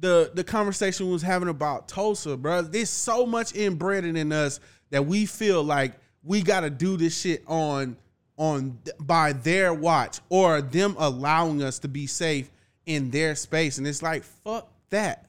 the 0.00 0.30
the 0.34 0.44
conversation 0.44 1.06
we 1.06 1.12
was 1.12 1.22
having 1.22 1.48
about 1.48 1.88
Tulsa, 1.88 2.36
bro. 2.36 2.62
There's 2.62 2.90
so 2.90 3.26
much 3.26 3.54
inbred 3.54 4.04
in 4.04 4.32
us 4.32 4.60
that 4.90 5.04
we 5.06 5.26
feel 5.26 5.62
like 5.62 5.94
we 6.22 6.42
gotta 6.42 6.70
do 6.70 6.96
this 6.96 7.18
shit 7.20 7.42
on 7.46 7.96
on 8.36 8.78
by 9.00 9.32
their 9.32 9.74
watch 9.74 10.20
or 10.28 10.60
them 10.62 10.94
allowing 10.98 11.62
us 11.62 11.78
to 11.80 11.88
be 11.88 12.06
safe 12.06 12.50
in 12.86 13.10
their 13.10 13.34
space. 13.34 13.78
And 13.78 13.86
it's 13.86 14.02
like, 14.02 14.22
fuck 14.22 14.68
that. 14.90 15.26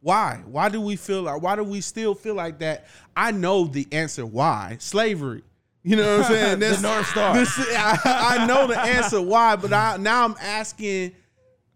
Why? 0.00 0.42
Why 0.46 0.68
do 0.68 0.80
we 0.80 0.96
feel 0.96 1.22
like 1.22 1.40
why 1.42 1.56
do 1.56 1.64
we 1.64 1.80
still 1.80 2.14
feel 2.14 2.34
like 2.34 2.58
that? 2.58 2.86
I 3.16 3.32
know 3.32 3.64
the 3.64 3.86
answer 3.92 4.24
why. 4.26 4.76
Slavery. 4.78 5.42
You 5.82 5.96
know 5.96 6.18
what 6.18 6.26
I'm 6.26 6.32
saying? 6.32 6.58
The 6.76 6.80
North 6.82 7.06
Star. 7.06 7.34
this- 7.34 7.58
I, 7.58 8.38
I 8.40 8.46
know 8.46 8.66
the 8.66 8.78
answer 8.78 9.22
why, 9.22 9.56
but 9.56 9.72
I 9.72 9.96
now 9.96 10.24
I'm 10.24 10.34
asking, 10.40 11.12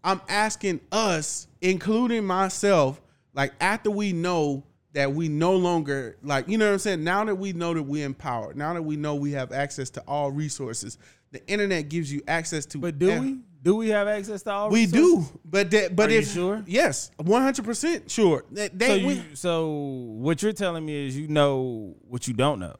I'm 0.03 0.21
asking 0.27 0.81
us, 0.91 1.47
including 1.61 2.25
myself, 2.25 3.01
like 3.33 3.53
after 3.61 3.91
we 3.91 4.13
know 4.13 4.63
that 4.93 5.13
we 5.13 5.29
no 5.29 5.55
longer 5.55 6.17
like, 6.21 6.47
you 6.49 6.57
know 6.57 6.65
what 6.67 6.73
I'm 6.73 6.79
saying? 6.79 7.03
Now 7.03 7.23
that 7.25 7.35
we 7.35 7.53
know 7.53 7.73
that 7.73 7.83
we're 7.83 8.05
empowered, 8.05 8.57
now 8.57 8.73
that 8.73 8.81
we 8.81 8.95
know 8.97 9.15
we 9.15 9.31
have 9.31 9.51
access 9.51 9.89
to 9.91 10.01
all 10.07 10.31
resources, 10.31 10.97
the 11.31 11.45
internet 11.47 11.87
gives 11.89 12.11
you 12.11 12.21
access 12.27 12.65
to. 12.67 12.77
But 12.77 12.99
do 12.99 13.09
ev- 13.11 13.21
we? 13.21 13.37
Do 13.63 13.75
we 13.75 13.89
have 13.89 14.07
access 14.07 14.41
to 14.43 14.51
all? 14.51 14.69
Resources? 14.71 14.93
We 14.93 14.99
resources? 15.01 15.31
do, 15.31 15.39
but 15.45 15.71
that, 15.71 15.95
but 15.95 16.09
Are 16.09 16.13
you 16.13 16.19
if 16.19 16.31
sure? 16.31 16.63
yes, 16.65 17.11
one 17.17 17.43
hundred 17.43 17.63
percent 17.63 18.09
sure. 18.09 18.43
They, 18.51 18.67
So, 18.67 18.71
they, 18.73 18.97
you, 18.97 19.07
we- 19.07 19.23
so 19.35 19.69
what 19.69 20.41
you're 20.41 20.51
telling 20.51 20.83
me 20.85 21.07
is 21.07 21.15
you 21.15 21.27
know 21.27 21.95
what 22.01 22.27
you 22.27 22.33
don't 22.33 22.59
know, 22.59 22.75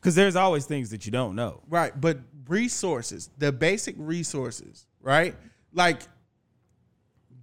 because 0.00 0.14
there's 0.14 0.36
always 0.36 0.64
things 0.64 0.90
that 0.90 1.04
you 1.06 1.12
don't 1.12 1.36
know. 1.36 1.62
Right, 1.68 1.92
but 2.00 2.18
resources, 2.48 3.30
the 3.38 3.52
basic 3.52 3.94
resources, 3.98 4.86
right? 5.00 5.36
Like 5.72 6.00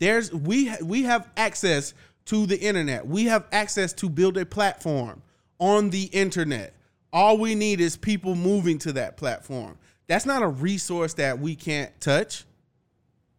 there's 0.02 0.34
we 0.34 0.74
we 0.82 1.04
have 1.04 1.30
access 1.38 1.94
to 2.26 2.48
the 2.48 2.60
internet. 2.60 3.06
We 3.06 3.26
have 3.26 3.46
access 3.52 3.94
to 3.94 4.10
build 4.10 4.36
a 4.36 4.46
platform 4.48 5.22
on 5.60 5.92
the 5.92 6.06
internet. 6.06 6.74
All 7.14 7.38
we 7.38 7.54
need 7.54 7.80
is 7.80 7.98
people 7.98 8.34
moving 8.34 8.80
to 8.80 8.94
that 8.94 9.16
platform. 9.16 9.78
That's 10.08 10.26
not 10.26 10.42
a 10.42 10.48
resource 10.48 11.14
that 11.16 11.38
we 11.38 11.56
can't 11.56 11.92
touch. 12.02 12.46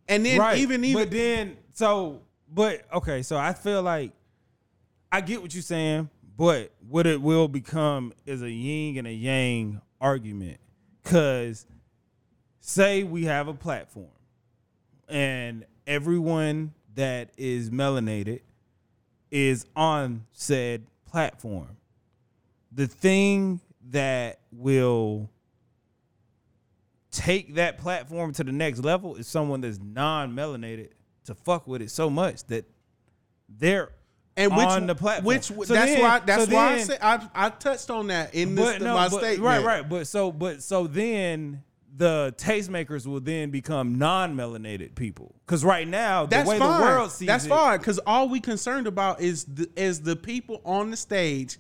And 0.08 0.24
then 0.24 0.38
right. 0.38 0.58
even 0.58 0.84
even 0.84 1.02
but 1.02 1.10
then 1.10 1.56
so 1.72 2.20
but 2.48 2.82
okay, 2.94 3.22
so 3.22 3.36
I 3.36 3.54
feel 3.54 3.82
like 3.82 4.12
I 5.10 5.20
get 5.20 5.42
what 5.42 5.52
you're 5.52 5.62
saying, 5.62 6.10
but 6.36 6.70
what 6.88 7.08
it 7.08 7.20
will 7.20 7.48
become 7.48 8.12
is 8.24 8.40
a 8.40 8.50
yin 8.50 8.98
and 8.98 9.08
a 9.08 9.12
yang 9.12 9.80
argument. 10.00 10.60
Cause 11.02 11.66
say 12.60 13.02
we 13.02 13.24
have 13.24 13.48
a 13.48 13.54
platform 13.54 14.06
and 15.08 15.64
everyone 15.87 16.72
that 16.95 17.30
is 17.37 17.70
melanated 17.70 18.41
is 19.30 19.66
on 19.74 20.24
said 20.33 20.87
platform. 21.07 21.76
The 22.72 22.87
thing 22.87 23.61
that 23.91 24.41
will 24.51 25.28
take 27.11 27.55
that 27.55 27.78
platform 27.78 28.33
to 28.33 28.45
the 28.45 28.53
next 28.53 28.80
level 28.80 29.16
is 29.16 29.26
someone 29.26 29.61
that's 29.61 29.78
non-melanated 29.83 30.89
to 31.26 31.35
fuck 31.35 31.66
with 31.66 31.83
it 31.83 31.91
so 31.91 32.09
much 32.09 32.45
that 32.45 32.64
they're 33.49 33.91
and 34.35 34.51
which 34.57 34.64
on 34.66 34.87
the 34.87 34.95
platform. 34.95 35.26
which 35.26 35.45
So 35.45 35.55
that's 35.74 35.93
then- 35.93 36.01
why 36.01 36.18
that's 36.20 36.47
so 36.49 36.55
why 36.55 36.72
I 36.72 36.76
then- 36.76 36.87
said 36.87 36.99
I, 37.03 37.28
I 37.35 37.49
touched 37.51 37.91
on 37.91 38.07
that 38.07 38.35
in 38.35 38.55
this 38.55 38.64
but 38.78 38.83
no, 38.83 38.95
my 38.95 39.09
but- 39.11 39.18
statement. 39.18 39.43
right, 39.43 39.62
right. 39.64 39.87
But 39.89 40.07
so, 40.07 40.33
but 40.33 40.62
so 40.62 40.87
then 40.87 41.62
the 41.95 42.34
tastemakers 42.38 43.07
will 43.07 43.20
then 43.20 43.51
become 43.51 43.99
non-melanated 43.99 44.95
people 44.95 45.34
because 45.47 45.64
right 45.64 45.86
now 45.86 46.24
the 46.24 46.30
That's 46.30 46.49
way 46.49 46.59
fine. 46.59 46.80
the 46.80 46.86
world 46.86 47.11
sees 47.11 47.26
That's 47.26 47.45
it, 47.45 47.51
fine 47.51 47.78
because 47.78 47.99
all 48.07 48.28
we 48.28 48.40
concerned 48.40 48.86
about 48.86 49.20
is 49.20 49.45
the, 49.45 49.68
is 49.76 50.01
the 50.01 50.16
people 50.16 50.62
on 50.64 50.90
the 50.90 50.97
stage 50.97 51.59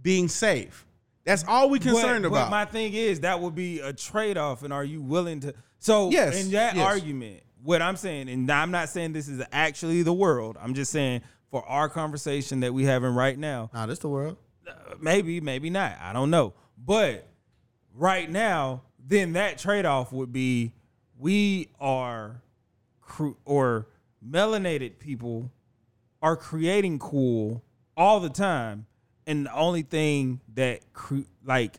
being 0.00 0.28
safe. 0.28 0.86
That's 1.24 1.44
all 1.46 1.70
we 1.70 1.78
concerned 1.78 2.22
but, 2.22 2.28
about. 2.28 2.46
But 2.46 2.50
my 2.50 2.64
thing 2.64 2.94
is 2.94 3.20
that 3.20 3.40
would 3.40 3.54
be 3.54 3.80
a 3.80 3.92
trade 3.92 4.36
off, 4.38 4.62
and 4.62 4.72
are 4.72 4.84
you 4.84 5.00
willing 5.02 5.40
to? 5.40 5.54
So 5.78 6.10
Yes, 6.10 6.42
in 6.44 6.50
that 6.52 6.76
yes. 6.76 6.84
argument, 6.84 7.42
what 7.62 7.82
I'm 7.82 7.96
saying, 7.96 8.28
and 8.28 8.50
I'm 8.50 8.70
not 8.70 8.88
saying 8.88 9.12
this 9.12 9.28
is 9.28 9.42
actually 9.52 10.02
the 10.02 10.12
world. 10.12 10.56
I'm 10.60 10.74
just 10.74 10.92
saying 10.92 11.22
for 11.50 11.66
our 11.66 11.88
conversation 11.88 12.60
that 12.60 12.72
we 12.72 12.84
having 12.84 13.14
right 13.14 13.38
now, 13.38 13.70
Nah, 13.72 13.86
this 13.86 13.98
the 13.98 14.08
world. 14.08 14.36
Uh, 14.66 14.72
maybe, 15.00 15.40
maybe 15.40 15.70
not. 15.70 15.96
I 16.00 16.12
don't 16.12 16.30
know. 16.30 16.54
But 16.76 17.26
right 17.94 18.30
now, 18.30 18.82
then 19.06 19.34
that 19.34 19.58
trade 19.58 19.84
off 19.84 20.12
would 20.12 20.32
be 20.32 20.72
we 21.18 21.68
are 21.80 22.42
cr- 23.00 23.32
or 23.44 23.86
melanated 24.26 24.98
people 24.98 25.50
are 26.22 26.36
creating 26.36 26.98
cool 26.98 27.62
all 27.96 28.18
the 28.20 28.30
time, 28.30 28.86
and 29.26 29.46
the 29.46 29.54
only 29.54 29.82
thing 29.82 30.40
that 30.54 30.80
cre- 30.92 31.28
like 31.44 31.78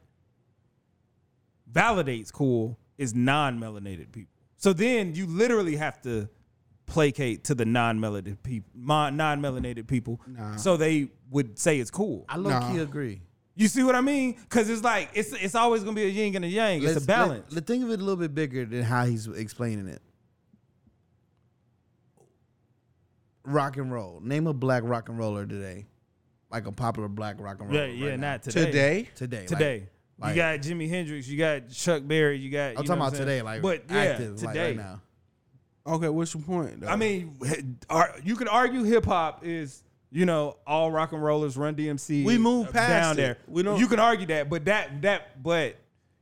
validates 1.71 2.31
cool 2.31 2.77
is 2.97 3.13
non-melanated 3.13 4.11
people. 4.11 4.31
So 4.57 4.71
then 4.73 5.15
you 5.15 5.25
literally 5.25 5.75
have 5.75 6.01
to 6.03 6.29
placate 6.85 7.43
to 7.45 7.55
the 7.55 7.65
non-melanated 7.65 8.41
people, 8.43 8.69
non-melanated 8.75 9.87
people, 9.87 10.19
so 10.57 10.77
they 10.77 11.09
would 11.31 11.57
say 11.59 11.79
it's 11.79 11.91
cool. 11.91 12.25
I 12.29 12.37
low 12.37 12.51
Nah. 12.51 12.71
key 12.71 12.77
agree. 12.79 13.21
You 13.57 13.67
see 13.69 13.83
what 13.83 13.95
I 13.95 14.01
mean? 14.01 14.33
Because 14.33 14.69
it's 14.69 14.83
like 14.83 15.09
it's 15.13 15.31
it's 15.31 15.55
always 15.55 15.83
gonna 15.83 15.95
be 15.95 16.03
a 16.03 16.09
yin 16.09 16.35
and 16.35 16.43
a 16.43 16.47
yang. 16.47 16.77
It's 16.83 16.93
Let's- 16.93 17.03
a 17.05 17.07
balance. 17.07 17.51
Let, 17.53 17.63
us 17.63 17.67
think 17.67 17.83
of 17.83 17.89
it 17.91 17.99
a 18.01 18.03
little 18.03 18.17
bit 18.17 18.35
bigger 18.35 18.65
than 18.65 18.83
how 18.83 19.05
he's 19.05 19.27
explaining 19.27 19.87
it. 19.87 20.01
Rock 23.43 23.77
and 23.77 23.91
roll. 23.91 24.19
Name 24.21 24.47
a 24.47 24.53
black 24.53 24.83
rock 24.85 25.07
and 25.07 25.17
roller 25.17 25.45
today, 25.45 25.85
like 26.51 26.65
a 26.65 26.71
popular 26.71 27.07
black 27.07 27.39
rock 27.39 27.61
and 27.61 27.69
roller. 27.69 27.85
yeah, 27.85 27.93
yeah, 27.93 28.09
right 28.11 28.19
now. 28.19 28.31
not 28.31 28.43
today. 28.43 28.65
Today, 28.65 29.09
today. 29.15 29.37
like- 29.39 29.47
Today. 29.47 29.89
like- 30.19 30.29
you 30.31 30.35
got 30.35 30.59
Jimi 30.59 30.89
Hendrix. 30.89 31.27
You 31.27 31.37
got 31.37 31.69
Chuck 31.69 32.01
Berry. 32.05 32.37
You 32.39 32.49
got. 32.49 32.59
I'm 32.59 32.69
you 32.71 32.75
talking 32.75 32.87
know 32.89 32.93
about 32.95 32.99
what 32.99 33.07
I'm 33.07 33.15
saying? 33.15 33.27
today, 33.27 33.41
like 33.43 33.61
but 33.61 33.83
yeah, 33.89 33.95
active, 33.97 34.43
like 34.43 34.55
right 34.57 34.75
now. 34.75 35.01
okay. 35.87 36.09
What's 36.09 36.33
your 36.33 36.43
point? 36.43 36.81
Though? 36.81 36.87
I 36.87 36.95
mean, 36.95 37.37
ar- 37.89 38.15
you 38.23 38.35
could 38.35 38.49
argue 38.49 38.83
hip 38.83 39.05
hop 39.05 39.45
is 39.45 39.83
you 40.15 40.25
know 40.25 40.57
all 40.65 40.89
rock 40.91 41.11
and 41.11 41.21
rollers 41.21 41.57
run 41.57 41.75
DMC. 41.75 42.23
We 42.23 42.37
move 42.37 42.69
uh, 42.69 42.71
past 42.71 42.89
down 42.89 43.13
it. 43.13 43.15
there. 43.17 43.37
We 43.47 43.63
don't- 43.63 43.79
You 43.79 43.87
can 43.87 43.99
argue 43.99 44.25
that, 44.27 44.49
but 44.49 44.63
that 44.65 45.01
that 45.01 45.43
but 45.43 45.75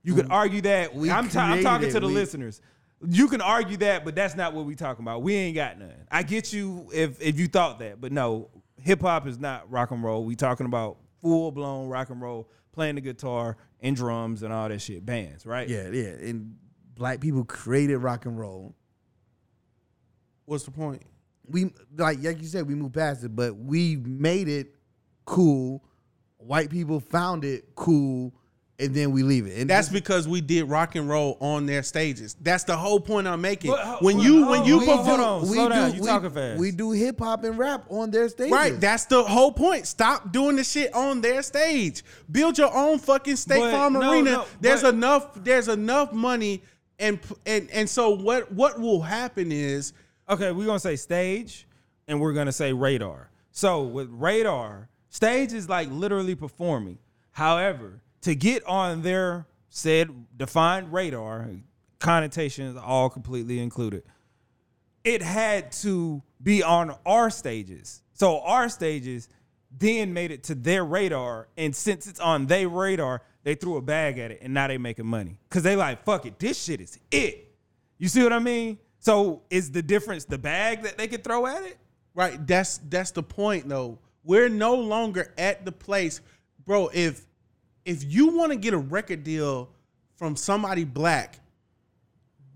you 0.03 0.15
could 0.15 0.29
argue 0.31 0.61
that. 0.61 0.93
we 0.95 1.09
I'm, 1.11 1.29
ta- 1.29 1.43
I'm 1.43 1.63
talking 1.63 1.89
to 1.91 1.99
the 1.99 2.07
We- 2.07 2.13
listeners. 2.13 2.59
You 3.05 3.27
can 3.27 3.41
argue 3.41 3.77
that, 3.77 4.03
but 4.05 4.15
that's 4.15 4.33
not 4.35 4.53
what 4.53 4.65
we 4.65 4.75
talking 4.75 5.03
about. 5.03 5.21
We 5.23 5.35
ain't 5.35 5.55
got 5.55 5.77
none. 5.77 5.93
I 6.09 6.23
get 6.23 6.51
you 6.53 6.87
if 6.93 7.21
if 7.21 7.37
you 7.39 7.47
thought 7.47 7.79
that, 7.79 8.01
but 8.01 8.11
no, 8.11 8.49
hip 8.81 9.01
hop 9.01 9.27
is 9.27 9.37
not 9.39 9.69
rock 9.71 9.91
and 9.91 10.01
roll. 10.03 10.23
We 10.25 10.35
talking 10.35 10.65
about 10.65 10.97
full 11.21 11.51
blown 11.51 11.87
rock 11.89 12.09
and 12.09 12.21
roll, 12.21 12.49
playing 12.71 12.95
the 12.95 13.01
guitar 13.01 13.57
and 13.81 13.95
drums 13.95 14.41
and 14.41 14.51
all 14.53 14.69
that 14.69 14.81
shit, 14.81 15.05
bands, 15.05 15.45
right? 15.45 15.67
Yeah, 15.69 15.89
yeah. 15.89 16.09
And 16.11 16.55
black 16.95 17.19
people 17.19 17.43
created 17.43 17.97
rock 17.97 18.25
and 18.25 18.39
roll. 18.39 18.73
what's 20.45 20.63
the 20.63 20.71
point? 20.71 21.03
We 21.49 21.73
like 21.97 22.23
like 22.23 22.41
you 22.41 22.47
said, 22.47 22.67
we 22.67 22.75
moved 22.75 22.93
past 22.93 23.23
it, 23.23 23.35
but 23.35 23.55
we 23.55 23.97
made 23.97 24.47
it 24.47 24.75
cool. 25.25 25.83
White 26.37 26.69
people 26.69 26.99
found 26.99 27.45
it 27.45 27.73
cool, 27.75 28.33
and 28.79 28.93
then 28.93 29.11
we 29.11 29.23
leave 29.23 29.45
it. 29.47 29.57
And 29.59 29.69
That's 29.69 29.87
because 29.87 30.27
we 30.27 30.41
did 30.41 30.65
rock 30.65 30.95
and 30.95 31.07
roll 31.07 31.37
on 31.39 31.65
their 31.65 31.83
stages. 31.83 32.35
That's 32.41 32.63
the 32.65 32.75
whole 32.75 32.99
point 32.99 33.27
I'm 33.27 33.39
making. 33.39 33.71
But, 33.71 33.79
uh, 33.79 33.97
when 33.99 34.15
hold 34.15 34.25
you 34.25 34.47
when 34.47 34.65
you 34.65 34.75
on, 34.75 34.79
perform, 34.85 35.05
hold 35.05 35.19
on. 35.19 35.45
slow 35.45 35.69
down. 35.69 35.93
You 35.95 36.01
we, 36.01 36.07
talking 36.07 36.29
fast. 36.31 36.59
We 36.59 36.71
do 36.71 36.91
hip 36.91 37.19
hop 37.19 37.43
and 37.45 37.57
rap 37.57 37.85
on 37.89 38.11
their 38.11 38.27
stages. 38.29 38.51
Right, 38.51 38.77
that's 38.79 39.05
the 39.05 39.23
whole 39.23 39.51
point. 39.53 39.87
Stop 39.87 40.31
doing 40.33 40.55
the 40.57 40.63
shit 40.63 40.93
on 40.93 41.21
their 41.21 41.41
stage. 41.43 42.03
Build 42.31 42.57
your 42.57 42.75
own 42.75 42.99
fucking 42.99 43.37
State 43.37 43.59
But 43.59 43.71
Farm 43.71 43.93
no, 43.93 44.11
arena. 44.11 44.31
no, 44.31 44.45
there's 44.59 44.81
but- 44.81 44.93
enough. 44.95 45.43
There's 45.43 45.67
enough 45.69 46.11
money, 46.11 46.63
and 46.99 47.19
and 47.45 47.69
and 47.71 47.89
so 47.89 48.09
what? 48.11 48.51
What 48.51 48.79
will 48.79 49.01
happen 49.01 49.51
is 49.51 49.93
Okay, 50.29 50.51
we're 50.51 50.65
gonna 50.65 50.79
say 50.79 50.95
stage 50.95 51.67
and 52.07 52.19
we're 52.21 52.33
gonna 52.33 52.51
say 52.51 52.71
radar. 52.73 53.29
So 53.51 53.83
with 53.83 54.09
radar, 54.09 54.89
stage 55.09 55.53
is 55.53 55.67
like 55.67 55.89
literally 55.91 56.35
performing. 56.35 56.97
However, 57.31 58.01
to 58.21 58.35
get 58.35 58.65
on 58.65 59.01
their 59.01 59.47
said 59.69 60.09
defined 60.37 60.93
radar, 60.93 61.49
connotations 61.99 62.77
all 62.77 63.09
completely 63.09 63.59
included, 63.59 64.03
it 65.03 65.21
had 65.21 65.71
to 65.71 66.21
be 66.41 66.63
on 66.63 66.95
our 67.05 67.29
stages. 67.29 68.01
So 68.13 68.39
our 68.41 68.69
stages 68.69 69.27
then 69.77 70.13
made 70.13 70.31
it 70.31 70.43
to 70.43 70.55
their 70.55 70.85
radar, 70.85 71.47
and 71.57 71.75
since 71.75 72.07
it's 72.07 72.19
on 72.19 72.45
their 72.45 72.69
radar, 72.69 73.23
they 73.43 73.55
threw 73.55 73.77
a 73.77 73.81
bag 73.81 74.19
at 74.19 74.31
it, 74.31 74.39
and 74.41 74.53
now 74.53 74.67
they 74.67 74.77
making 74.77 75.07
money 75.07 75.37
because 75.49 75.63
they 75.63 75.75
like 75.75 76.05
fuck 76.05 76.25
it, 76.25 76.39
this 76.39 76.63
shit 76.63 76.79
is 76.79 76.97
it. 77.11 77.51
You 77.97 78.07
see 78.07 78.23
what 78.23 78.31
I 78.31 78.39
mean? 78.39 78.77
So 79.03 79.41
is 79.49 79.69
the 79.69 79.81
difference 79.81 80.23
the 80.23 80.37
bag 80.37 80.83
that 80.83 80.97
they 80.97 81.09
could 81.09 81.25
throw 81.25 81.45
at 81.45 81.61
it? 81.63 81.77
Right. 82.15 82.45
That's 82.47 82.77
that's 82.89 83.11
the 83.11 83.21
point 83.21 83.67
though. 83.67 83.99
We're 84.23 84.47
no 84.47 84.75
longer 84.75 85.33
at 85.37 85.65
the 85.65 85.73
place, 85.73 86.21
bro. 86.65 86.89
If 86.93 87.25
if 87.83 88.05
you 88.05 88.27
want 88.27 88.53
to 88.53 88.57
get 88.57 88.73
a 88.73 88.77
record 88.77 89.25
deal 89.25 89.69
from 90.15 90.37
somebody 90.37 90.85
black, 90.85 91.39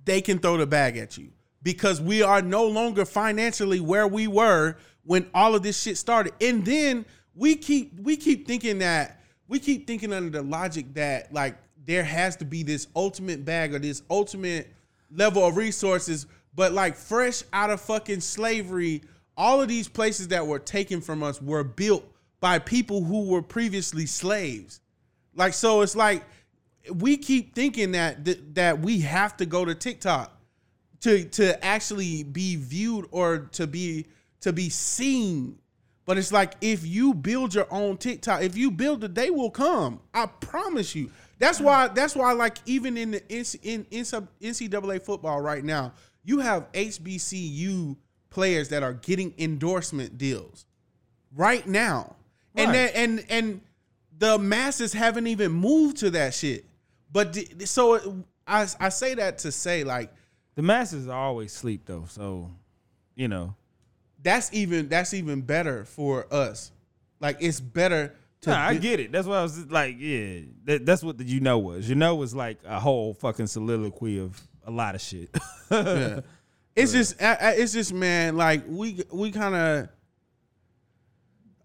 they 0.05 0.21
can 0.21 0.39
throw 0.39 0.55
the 0.55 0.65
bag 0.65 0.95
at 0.95 1.17
you 1.17 1.31
because 1.63 1.99
we 1.99 2.21
are 2.21 2.41
no 2.41 2.65
longer 2.65 3.03
financially 3.03 3.81
where 3.81 4.07
we 4.07 4.27
were 4.27 4.77
when 5.03 5.29
all 5.33 5.53
of 5.53 5.63
this 5.63 5.81
shit 5.81 5.97
started. 5.97 6.31
And 6.39 6.65
then 6.65 7.05
we 7.35 7.57
keep 7.57 7.99
we 7.99 8.15
keep 8.15 8.47
thinking 8.47 8.79
that 8.79 9.21
we 9.49 9.59
keep 9.59 9.85
thinking 9.85 10.13
under 10.13 10.29
the 10.29 10.43
logic 10.43 10.93
that 10.93 11.33
like 11.33 11.57
there 11.85 12.05
has 12.05 12.37
to 12.37 12.45
be 12.45 12.63
this 12.63 12.87
ultimate 12.95 13.43
bag 13.43 13.75
or 13.75 13.79
this 13.79 14.01
ultimate 14.09 14.73
level 15.11 15.45
of 15.45 15.57
resources, 15.57 16.25
but 16.58 16.74
like 16.74 16.95
fresh 16.95 17.43
out 17.53 17.70
of 17.70 17.80
fucking 17.80 18.20
slavery, 18.20 19.03
all 19.38 19.62
of 19.62 19.68
these 19.68 19.88
places 19.88 20.30
that 20.30 20.45
were 20.45 20.58
taken 20.58 20.99
from 20.99 21.22
us 21.22 21.39
were 21.39 21.64
built 21.64 22.03
by 22.39 22.58
people 22.58 23.03
who 23.03 23.28
were 23.28 23.43
previously 23.43 24.08
slaves. 24.08 24.82
Like 25.36 25.53
so 25.53 25.82
it's 25.82 25.95
like 25.95 26.26
we 26.95 27.16
keep 27.16 27.53
thinking 27.53 27.91
that 27.91 28.26
th- 28.26 28.39
that 28.53 28.80
we 28.80 29.01
have 29.01 29.38
to 29.38 29.45
go 29.45 29.66
to 29.66 29.76
TikTok 29.76 30.36
to 31.01 31.26
to 31.26 31.64
actually 31.64 32.24
be 32.24 32.55
viewed 32.55 33.05
or 33.12 33.49
to 33.51 33.68
be 33.68 34.08
to 34.41 34.51
be 34.51 34.70
seen. 34.70 35.60
But 36.05 36.18
it's 36.18 36.32
like 36.32 36.55
if 36.62 36.88
you 36.88 37.14
build 37.14 37.53
your 37.53 37.68
own 37.70 37.97
TikTok, 37.97 38.41
if 38.41 38.58
you 38.58 38.72
build 38.72 39.03
it, 39.03 39.14
they 39.14 39.30
will 39.30 39.51
come. 39.51 39.99
I 40.12 40.26
promise 40.26 40.95
you. 40.95 41.12
That's 41.38 41.60
why. 41.60 41.89
That's 41.89 42.16
why. 42.16 42.32
Like 42.32 42.58
even 42.66 42.97
in 42.97 43.12
the 43.12 43.22
in, 43.30 43.45
in 43.62 43.86
NCAA 43.86 45.03
football 45.03 45.39
right 45.39 45.64
now, 45.64 45.93
you 46.28 46.39
have 46.39 46.71
HBCU 46.73 47.95
players 48.30 48.69
that 48.69 48.84
are 48.84 48.93
getting 48.93 49.34
endorsement 49.38 50.17
deals 50.17 50.65
right 51.36 51.65
now, 51.65 52.15
and 52.55 52.67
Right. 52.67 52.73
then 52.93 53.09
and 53.19 53.25
and 53.30 53.61
the 54.19 54.38
masses 54.38 54.93
haven't 54.93 55.28
even 55.28 55.51
moved 55.51 55.97
to 55.97 56.09
that 56.11 56.34
shit. 56.34 56.65
But 57.11 57.34
the- 57.34 57.65
so 57.65 58.23
I 58.45 58.67
I 58.80 58.89
say 58.89 59.15
that 59.15 59.39
to 59.39 59.51
say 59.51 59.84
like 59.84 60.13
The 60.55 60.61
masses 60.63 61.07
are 61.07 61.17
always 61.17 61.53
sleep 61.53 61.84
though, 61.86 62.05
so 62.07 62.51
you 63.15 63.28
know. 63.28 63.55
that's 64.21 64.51
even 64.53 64.89
that's 64.89 65.13
even 65.13 65.41
better 65.41 65.86
for 65.86 66.32
us. 66.34 66.71
Like 67.19 67.38
it's 67.39 67.59
better 67.59 68.13
to 68.41 68.49
Nah, 68.51 68.67
I 68.67 68.75
get 68.78 68.99
it. 68.99 69.11
That's 69.11 69.28
why 69.28 69.38
I 69.39 69.41
was 69.43 69.65
like, 69.71 69.95
yeah, 69.99 70.41
that, 70.65 70.86
that's 70.86 71.01
what 71.03 71.17
the 71.17 71.23
you 71.23 71.39
know 71.39 71.57
was. 71.59 71.88
You 71.89 71.95
know 71.95 72.15
was 72.15 72.36
like 72.36 72.57
a 72.65 72.80
whole 72.80 73.13
fucking 73.15 73.47
soliloquy 73.47 74.19
of 74.19 74.39
a 74.68 74.72
lot 74.72 74.93
of 74.95 75.01
shit. 75.01 75.30
Yeah. 75.72 76.20
It's 76.76 76.91
just, 76.91 77.15
it's 77.20 77.74
just, 77.74 77.91
man. 77.91 78.38
Like 78.38 78.63
we, 78.68 79.01
we 79.11 79.32
kind 79.32 79.55
of. 79.55 79.89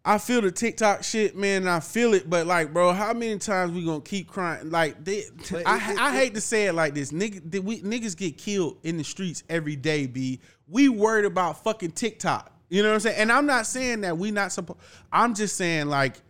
I 0.06 0.16
feel 0.16 0.40
the 0.40 0.50
TikTok 0.50 1.04
shit, 1.04 1.36
man. 1.36 1.68
I 1.68 1.80
feel 1.80 2.14
it, 2.14 2.30
but 2.30 2.46
like, 2.46 2.72
bro, 2.72 2.94
how 2.94 3.12
many 3.12 3.36
times 3.38 3.72
we 3.72 3.84
gonna 3.84 4.00
keep 4.00 4.26
crying? 4.26 4.70
Like, 4.70 5.04
they, 5.04 5.24
But 5.50 5.66
I, 5.66 5.76
it- 5.76 5.92
it- 5.92 5.98
I 6.00 6.16
hate 6.16 6.34
to 6.34 6.40
say 6.40 6.64
it 6.66 6.72
like 6.72 6.94
this, 6.94 7.12
nigga. 7.12 7.62
We 7.62 7.82
niggas 7.82 8.16
get 8.16 8.38
killed 8.38 8.78
in 8.84 8.96
the 8.96 9.04
streets 9.04 9.44
every 9.50 9.76
day. 9.76 10.06
B. 10.06 10.40
We 10.66 10.88
worried 10.88 11.26
about 11.26 11.62
fucking 11.62 11.92
TikTok. 11.92 12.50
You 12.70 12.82
know 12.82 12.88
what 12.88 12.94
I'm 12.94 13.00
saying? 13.00 13.18
And 13.18 13.30
I'm 13.30 13.44
not 13.44 13.66
saying 13.66 14.00
that 14.00 14.16
we 14.16 14.30
not 14.30 14.50
supposed. 14.50 14.80
I'm 15.12 15.34
just 15.34 15.56
saying 15.56 15.88
like 15.88 16.22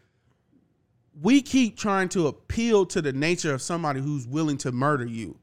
we 1.22 1.40
keep 1.40 1.76
trying 1.78 2.08
to 2.10 2.26
appeal 2.26 2.84
to 2.86 3.00
the 3.00 3.12
nature 3.12 3.54
of 3.54 3.62
somebody 3.62 4.00
who's 4.00 4.26
willing 4.26 4.58
to 4.58 4.72
murder 4.72 5.06
you. 5.06 5.38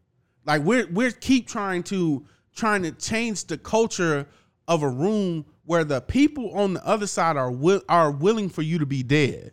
Like 0.49 0.63
we're 0.63 0.87
we're 0.87 1.11
keep 1.11 1.47
trying 1.47 1.83
to 1.83 2.25
trying 2.55 2.81
to 2.81 2.91
change 2.91 3.45
the 3.45 3.55
culture 3.55 4.25
of 4.67 4.81
a 4.81 4.89
room 4.89 5.45
where 5.65 5.83
the 5.83 6.01
people 6.01 6.57
on 6.57 6.73
the 6.73 6.83
other 6.87 7.05
side 7.05 7.37
are 7.37 7.53
are 7.87 8.09
willing 8.09 8.49
for 8.49 8.63
you 8.63 8.79
to 8.79 8.87
be 8.87 9.03
dead. 9.03 9.51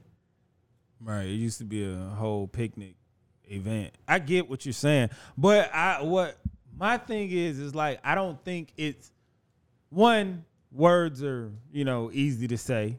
Right. 0.98 1.26
It 1.26 1.34
used 1.34 1.58
to 1.58 1.64
be 1.64 1.84
a 1.84 1.96
whole 2.16 2.46
picnic 2.46 2.94
event. 3.44 3.92
I 4.08 4.18
get 4.20 4.48
what 4.48 4.64
you're 4.64 4.72
saying, 4.72 5.10
but 5.36 5.70
I 5.74 6.02
what 6.02 6.38
my 6.74 6.96
thing 6.96 7.30
is 7.30 7.58
is 7.58 7.74
like 7.74 8.00
I 8.02 8.14
don't 8.14 8.42
think 8.42 8.72
it's 8.78 9.12
one 9.90 10.46
words 10.72 11.22
are 11.22 11.52
you 11.70 11.84
know 11.84 12.10
easy 12.10 12.48
to 12.48 12.56
say, 12.56 12.98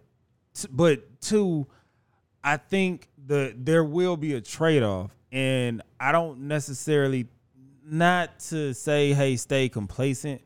but 0.69 1.19
two, 1.19 1.65
I 2.43 2.57
think 2.57 3.09
the 3.25 3.55
there 3.57 3.83
will 3.83 4.17
be 4.17 4.35
a 4.35 4.41
trade 4.41 4.83
off, 4.83 5.09
and 5.31 5.81
I 5.99 6.11
don't 6.11 6.41
necessarily 6.41 7.27
not 7.89 8.39
to 8.39 8.73
say 8.73 9.13
hey 9.13 9.35
stay 9.37 9.69
complacent. 9.69 10.41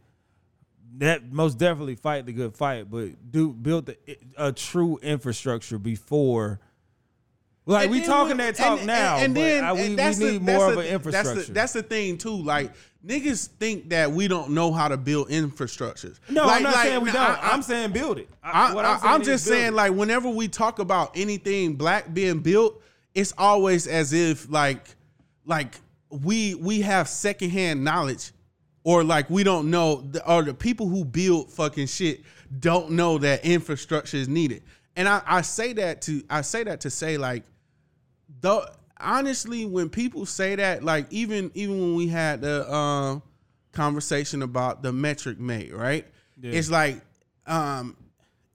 That 0.97 1.31
most 1.31 1.57
definitely 1.57 1.95
fight 1.95 2.25
the 2.25 2.33
good 2.33 2.55
fight, 2.55 2.91
but 2.91 3.31
do 3.31 3.53
build 3.53 3.85
the, 3.85 3.97
a 4.37 4.51
true 4.51 4.97
infrastructure 5.01 5.79
before. 5.79 6.59
Like 7.65 7.83
And 7.83 7.91
we 7.91 8.01
talking 8.03 8.37
we- 8.37 8.43
that 8.43 8.55
talk 8.55 8.79
and- 8.79 8.87
now, 8.87 9.15
and, 9.15 9.25
and 9.25 9.33
but 9.35 9.39
then 9.39 9.63
I- 9.63 9.73
we, 9.73 9.89
we 9.89 9.95
the- 9.95 10.31
need 10.31 10.41
more 10.41 10.71
of 10.73 10.77
an 10.77 10.77
that's 10.77 10.87
the- 10.87 10.93
infrastructure. 10.93 11.53
That's 11.53 11.73
the, 11.73 11.83
thing 11.83 12.17
too. 12.17 12.35
Like 12.43 12.73
niggas 13.05 13.47
think 13.47 13.89
that 13.91 14.11
we 14.11 14.27
don't 14.27 14.51
know 14.51 14.73
how 14.73 14.87
to 14.89 14.97
build 14.97 15.29
infrastructures. 15.29 16.19
no, 16.29 16.45
like, 16.45 16.57
I'm 16.57 16.63
not 16.63 16.73
like, 16.73 16.87
saying 16.87 17.01
we 17.01 17.11
don't. 17.11 17.21
I- 17.21 17.53
am 17.53 17.61
saying 17.61 17.91
build 17.93 18.17
it. 18.19 18.29
I, 18.43 18.71
I, 18.71 18.73
what 18.73 18.83
I, 18.83 18.93
I'm, 18.93 18.99
saying 18.99 19.13
I'm 19.13 19.23
just 19.23 19.45
saying, 19.45 19.73
like, 19.73 19.93
whenever 19.93 20.27
we 20.29 20.47
talk 20.49 20.79
about 20.79 21.11
anything 21.15 21.75
black 21.75 22.13
being 22.13 22.39
built, 22.39 22.81
it's 23.15 23.33
always 23.37 23.87
as 23.87 24.11
if 24.11 24.49
like, 24.51 24.95
like 25.45 25.75
we 26.11 26.55
we 26.55 26.81
have 26.81 27.07
secondhand 27.07 27.83
knowledge, 27.83 28.31
or 28.83 29.03
like 29.03 29.29
we 29.29 29.43
don't 29.43 29.69
know, 29.69 30.01
the, 30.01 30.27
or 30.29 30.43
the 30.43 30.53
people 30.53 30.87
who 30.87 31.05
build 31.05 31.51
fucking 31.51 31.87
shit 31.87 32.21
don't 32.59 32.91
know 32.91 33.17
that 33.17 33.45
infrastructure 33.45 34.17
is 34.17 34.27
needed. 34.27 34.63
And 34.95 35.07
I, 35.07 35.21
I 35.25 35.41
say 35.41 35.73
that 35.73 36.01
to 36.03 36.23
I 36.29 36.41
say 36.41 36.63
that 36.63 36.81
to 36.81 36.89
say 36.89 37.17
like, 37.17 37.43
though 38.41 38.65
honestly, 38.99 39.65
when 39.65 39.89
people 39.89 40.25
say 40.25 40.55
that, 40.55 40.83
like 40.83 41.07
even 41.11 41.51
even 41.53 41.79
when 41.79 41.95
we 41.95 42.07
had 42.07 42.41
the 42.41 42.71
um 42.71 43.23
conversation 43.71 44.41
about 44.41 44.83
the 44.83 44.91
metric 44.91 45.39
mate, 45.39 45.73
right? 45.73 46.05
Yeah. 46.41 46.51
It's 46.51 46.69
like 46.69 47.01
um 47.45 47.95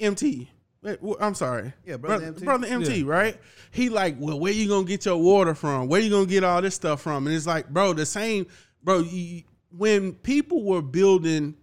MT. 0.01 0.51
Wait, 0.83 0.99
wh- 1.05 1.21
I'm 1.21 1.35
sorry. 1.35 1.73
Yeah, 1.85 1.97
Brother 1.97 2.19
Bro- 2.19 2.27
MT. 2.29 2.45
Brother 2.45 2.67
MT, 2.67 2.97
Yeah. 3.01 3.11
right? 3.13 3.41
He 3.71 3.89
like, 3.89 4.17
well, 4.19 4.39
where 4.39 4.53
you 4.53 4.69
gonna 4.69 4.87
get 4.87 5.05
your 5.05 5.17
water 5.17 5.55
from? 5.55 5.89
Where 5.89 6.01
you 6.01 6.11
gonna 6.11 6.27
get 6.27 6.45
all 6.45 6.63
this 6.63 6.75
stuff 6.75 7.01
from? 7.03 7.27
And 7.27 7.35
it's 7.35 7.47
like, 7.47 7.69
bro, 7.69 7.93
the 7.93 8.07
same, 8.07 8.47
bro. 8.83 9.01
You, 9.01 9.43
when 9.77 10.13
people 10.15 10.63
were 10.65 10.83
building, 10.83 11.55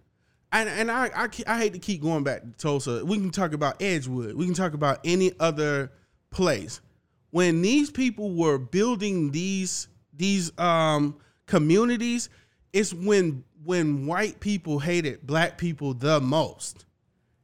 and 0.52 0.68
and 0.68 0.90
I, 0.90 1.10
I 1.14 1.28
I 1.46 1.58
hate 1.58 1.72
to 1.72 1.78
keep 1.78 2.02
going 2.02 2.22
back 2.24 2.42
to 2.42 2.50
Tulsa. 2.58 3.04
We 3.04 3.16
can 3.16 3.30
talk 3.30 3.54
about 3.54 3.80
Edgewood. 3.82 4.34
We 4.36 4.44
can 4.44 4.54
talk 4.54 4.74
about 4.74 5.00
any 5.04 5.32
other 5.40 5.90
place. 6.30 6.80
When 7.30 7.62
these 7.62 7.90
people 7.90 8.34
were 8.34 8.58
building 8.58 9.30
these 9.32 9.88
these 10.12 10.56
um 10.58 11.16
communities, 11.46 12.28
it's 12.72 12.92
when 12.94 13.42
when 13.64 14.06
white 14.06 14.38
people 14.40 14.78
hated 14.78 15.26
black 15.26 15.56
people 15.58 15.94
the 15.94 16.20
most 16.20 16.84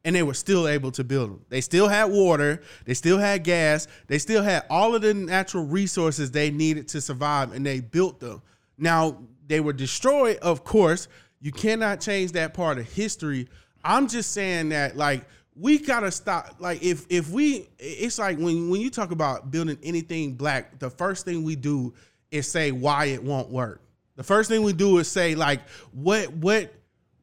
and 0.04 0.16
they 0.16 0.22
were 0.22 0.34
still 0.34 0.66
able 0.66 0.90
to 0.92 1.04
build 1.04 1.30
them. 1.30 1.44
They 1.48 1.60
still 1.60 1.88
had 1.88 2.04
water, 2.04 2.62
they 2.84 2.94
still 2.94 3.18
had 3.18 3.44
gas, 3.44 3.86
they 4.06 4.18
still 4.18 4.42
had 4.42 4.64
all 4.70 4.94
of 4.94 5.02
the 5.02 5.14
natural 5.14 5.64
resources 5.64 6.30
they 6.30 6.50
needed 6.50 6.88
to 6.88 7.00
survive, 7.00 7.52
and 7.52 7.64
they 7.64 7.80
built 7.80 8.20
them. 8.20 8.42
Now 8.78 9.18
they 9.46 9.60
were 9.60 9.72
destroyed, 9.72 10.38
of 10.38 10.64
course. 10.64 11.08
You 11.40 11.52
cannot 11.52 12.00
change 12.00 12.32
that 12.32 12.54
part 12.54 12.78
of 12.78 12.90
history. 12.90 13.48
I'm 13.82 14.08
just 14.08 14.32
saying 14.32 14.70
that, 14.70 14.96
like, 14.96 15.24
we 15.56 15.78
gotta 15.78 16.10
stop. 16.10 16.56
Like, 16.58 16.82
if 16.82 17.06
if 17.10 17.30
we, 17.30 17.68
it's 17.78 18.18
like 18.18 18.38
when 18.38 18.70
when 18.70 18.80
you 18.80 18.90
talk 18.90 19.10
about 19.10 19.50
building 19.50 19.78
anything 19.82 20.34
black, 20.34 20.78
the 20.78 20.90
first 20.90 21.24
thing 21.24 21.42
we 21.44 21.56
do 21.56 21.92
is 22.30 22.46
say 22.46 22.72
why 22.72 23.06
it 23.06 23.22
won't 23.22 23.50
work. 23.50 23.82
The 24.16 24.22
first 24.22 24.48
thing 24.50 24.62
we 24.62 24.72
do 24.72 24.98
is 24.98 25.08
say 25.08 25.34
like 25.34 25.66
what 25.92 26.32
what 26.34 26.72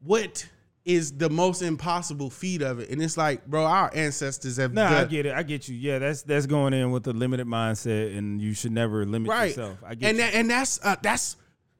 what 0.04 0.46
is 0.88 1.12
the 1.12 1.28
most 1.28 1.60
impossible 1.60 2.30
feat 2.30 2.62
of 2.62 2.80
it, 2.80 2.88
and 2.88 3.02
it's 3.02 3.18
like, 3.18 3.46
bro, 3.46 3.64
our 3.64 3.90
ancestors 3.94 4.56
have 4.56 4.72
Nah, 4.72 5.00
I 5.00 5.04
get 5.04 5.26
it. 5.26 5.34
I 5.34 5.42
get 5.42 5.68
you. 5.68 5.76
Yeah, 5.76 5.98
that's 5.98 6.22
that's 6.22 6.46
going 6.46 6.72
in 6.72 6.90
with 6.90 7.06
a 7.06 7.12
limited 7.12 7.46
mindset, 7.46 8.16
and 8.16 8.40
you 8.40 8.54
should 8.54 8.72
never 8.72 9.04
limit 9.04 9.28
right, 9.28 9.48
yourself. 9.48 9.78
I 9.86 9.94
get 9.94 10.08
and 10.08 10.18
that, 10.18 10.34
and 10.34 10.50
that's 10.50 10.80
uh, 10.82 10.96
that's 11.02 11.36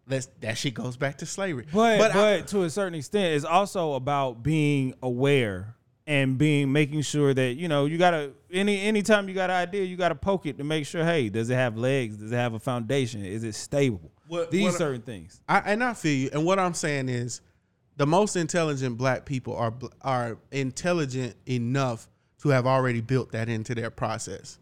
that's 0.06 0.26
that 0.40 0.58
shit 0.58 0.74
goes 0.74 0.98
back 0.98 1.16
to 1.18 1.26
slavery. 1.26 1.66
But 1.72 1.98
but, 1.98 2.16
I- 2.16 2.40
to 2.42 2.64
a 2.64 2.70
certain 2.70 2.94
extent, 2.94 3.34
it's 3.34 3.46
also 3.46 3.94
about 3.94 4.42
being 4.42 4.92
aware 5.02 5.74
and 6.06 6.36
being 6.36 6.70
making 6.70 7.00
sure 7.00 7.32
that 7.32 7.54
you 7.54 7.68
know 7.68 7.86
you 7.86 7.96
gotta 7.96 8.32
any 8.52 8.82
anytime 8.82 9.26
you 9.26 9.34
got 9.34 9.48
an 9.48 9.56
idea, 9.56 9.84
you 9.84 9.96
gotta 9.96 10.16
poke 10.16 10.44
it 10.44 10.58
to 10.58 10.64
make 10.64 10.84
sure. 10.84 11.02
Hey, 11.02 11.30
does 11.30 11.48
it 11.48 11.54
have 11.54 11.78
legs? 11.78 12.18
Does 12.18 12.30
it 12.30 12.36
have 12.36 12.52
a 12.52 12.60
foundation? 12.60 13.24
Is 13.24 13.42
it 13.42 13.54
stable? 13.54 14.12
What- 14.26 14.50
These 14.50 14.64
what- 14.64 14.74
certain 14.74 15.00
things. 15.00 15.40
I, 15.48 15.60
and 15.60 15.82
I 15.82 15.94
feel 15.94 16.12
you. 16.14 16.30
And 16.30 16.44
what 16.44 16.58
I'm 16.58 16.74
saying 16.74 17.08
is, 17.08 17.40
the 17.98 18.06
most 18.06 18.36
intelligent 18.36 18.96
black 18.96 19.26
people 19.26 19.54
are 19.56 19.74
are 20.00 20.38
intelligent 20.50 21.34
enough 21.46 22.08
to 22.40 22.48
have 22.48 22.66
already 22.66 23.00
built 23.00 23.32
that 23.32 23.48
into 23.48 23.74
their 23.74 23.90
process. 23.90 24.58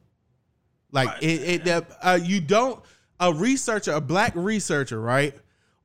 Like 0.91 1.23
it, 1.23 1.43
it 1.43 1.65
that, 1.67 1.91
uh, 2.03 2.19
you 2.21 2.41
don't 2.41 2.83
a 3.21 3.33
researcher, 3.33 3.93
a 3.93 4.01
black 4.01 4.33
researcher, 4.35 4.99
right, 5.01 5.35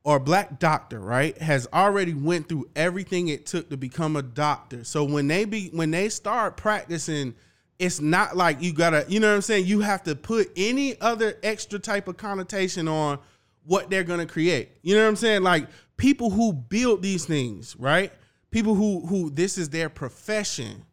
or 0.04 0.16
a 0.16 0.20
black 0.20 0.60
doctor, 0.60 1.00
right, 1.00 1.38
has 1.40 1.68
already 1.74 2.14
went 2.14 2.48
through 2.48 2.70
everything 2.76 3.28
it 3.28 3.46
took 3.46 3.70
to 3.70 3.78
become 3.78 4.16
a 4.16 4.22
doctor. 4.22 4.86
So 4.86 5.04
when 5.04 5.28
they 5.28 5.46
be 5.46 5.70
when 5.70 5.92
they 5.92 6.10
start 6.10 6.58
practicing. 6.58 7.36
It's 7.80 8.00
not 8.00 8.38
like 8.38 8.62
you 8.62 8.74
gotta, 8.74 9.06
you 9.08 9.20
know 9.20 9.30
what 9.30 9.38
I'm 9.38 9.42
saying? 9.42 9.66
You 9.66 9.80
have 9.80 10.04
to 10.04 10.16
put 10.16 10.52
any 10.56 11.02
other 11.02 11.40
extra 11.42 11.80
type 11.80 12.08
of 12.08 12.16
connotation 12.16 12.88
on 12.88 13.18
what 13.66 13.90
they're 13.90 14.04
gonna 14.04 14.28
create. 14.28 14.70
You 14.84 14.96
know 14.96 15.02
what 15.02 15.10
I'm 15.10 15.16
saying? 15.16 15.42
Like 15.42 15.68
people 16.02 16.32
who 16.32 16.52
build 16.52 17.04
these 17.04 17.26
things, 17.26 17.76
right? 17.78 18.12
People 18.50 18.74
who 18.74 19.06
who 19.06 19.30
this 19.30 19.60
is 19.60 19.70
their 19.70 19.88
profession. 19.88 20.84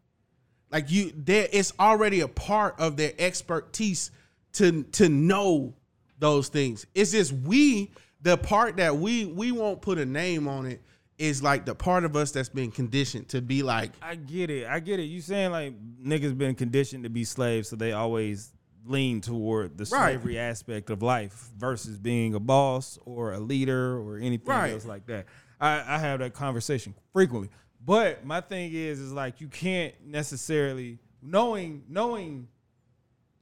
Like 0.71 0.91
you 0.91 1.13
there 1.17 1.49
it's 1.51 1.73
already 1.81 2.21
a 2.21 2.29
part 2.29 2.79
of 2.79 2.99
their 2.99 3.13
expertise 3.19 4.11
to 4.53 4.83
to 4.83 5.09
know 5.09 5.75
those 6.19 6.49
things. 6.49 6.87
It's 6.95 7.13
just 7.13 7.33
we, 7.33 7.91
the 8.21 8.37
part 8.37 8.77
that 8.77 8.99
we 8.99 9.25
we 9.25 9.51
won't 9.51 9.81
put 9.81 9.97
a 9.97 10.05
name 10.05 10.47
on 10.47 10.67
it 10.67 10.83
is 11.17 11.43
like 11.43 11.65
the 11.65 11.75
part 11.75 12.05
of 12.05 12.15
us 12.15 12.31
that's 12.31 12.51
been 12.51 12.71
conditioned 12.71 13.29
to 13.31 13.41
be 13.41 13.63
like 13.63 13.93
I 14.03 14.15
get 14.15 14.51
it. 14.51 14.67
I 14.69 14.79
get 14.79 15.01
it. 15.01 15.05
You 15.05 15.23
saying 15.23 15.53
like 15.53 15.73
niggas 16.05 16.37
been 16.37 16.55
conditioned 16.55 17.05
to 17.05 17.11
be 17.11 17.25
slaves, 17.25 17.71
so 17.71 17.77
they 17.77 17.93
always 17.93 18.53
lean 18.89 19.21
toward 19.21 19.77
the 19.79 19.85
Right. 19.85 20.13
slavery 20.15 20.39
aspect 20.39 20.91
of 20.91 21.03
life 21.03 21.51
versus 21.57 21.99
being 21.99 22.35
a 22.35 22.41
boss 22.41 22.99
or 23.05 23.33
a 23.33 23.39
leader 23.39 23.99
or 23.99 24.17
anything 24.19 24.49
Right. 24.49 24.73
else 24.73 24.85
like 24.87 25.07
that. 25.07 25.27
I, 25.61 25.97
I 25.97 25.99
have 25.99 26.21
that 26.21 26.35
conversation 26.35 26.95
frequently. 27.13 27.51
But 27.85 28.25
my 28.25 28.41
thing 28.41 28.73
is, 28.73 28.99
is 28.99 29.13
like 29.13 29.41
you 29.41 29.49
can't 29.49 29.95
necessarily 30.05 30.99
knowing 31.23 31.85
knowing 31.89 32.49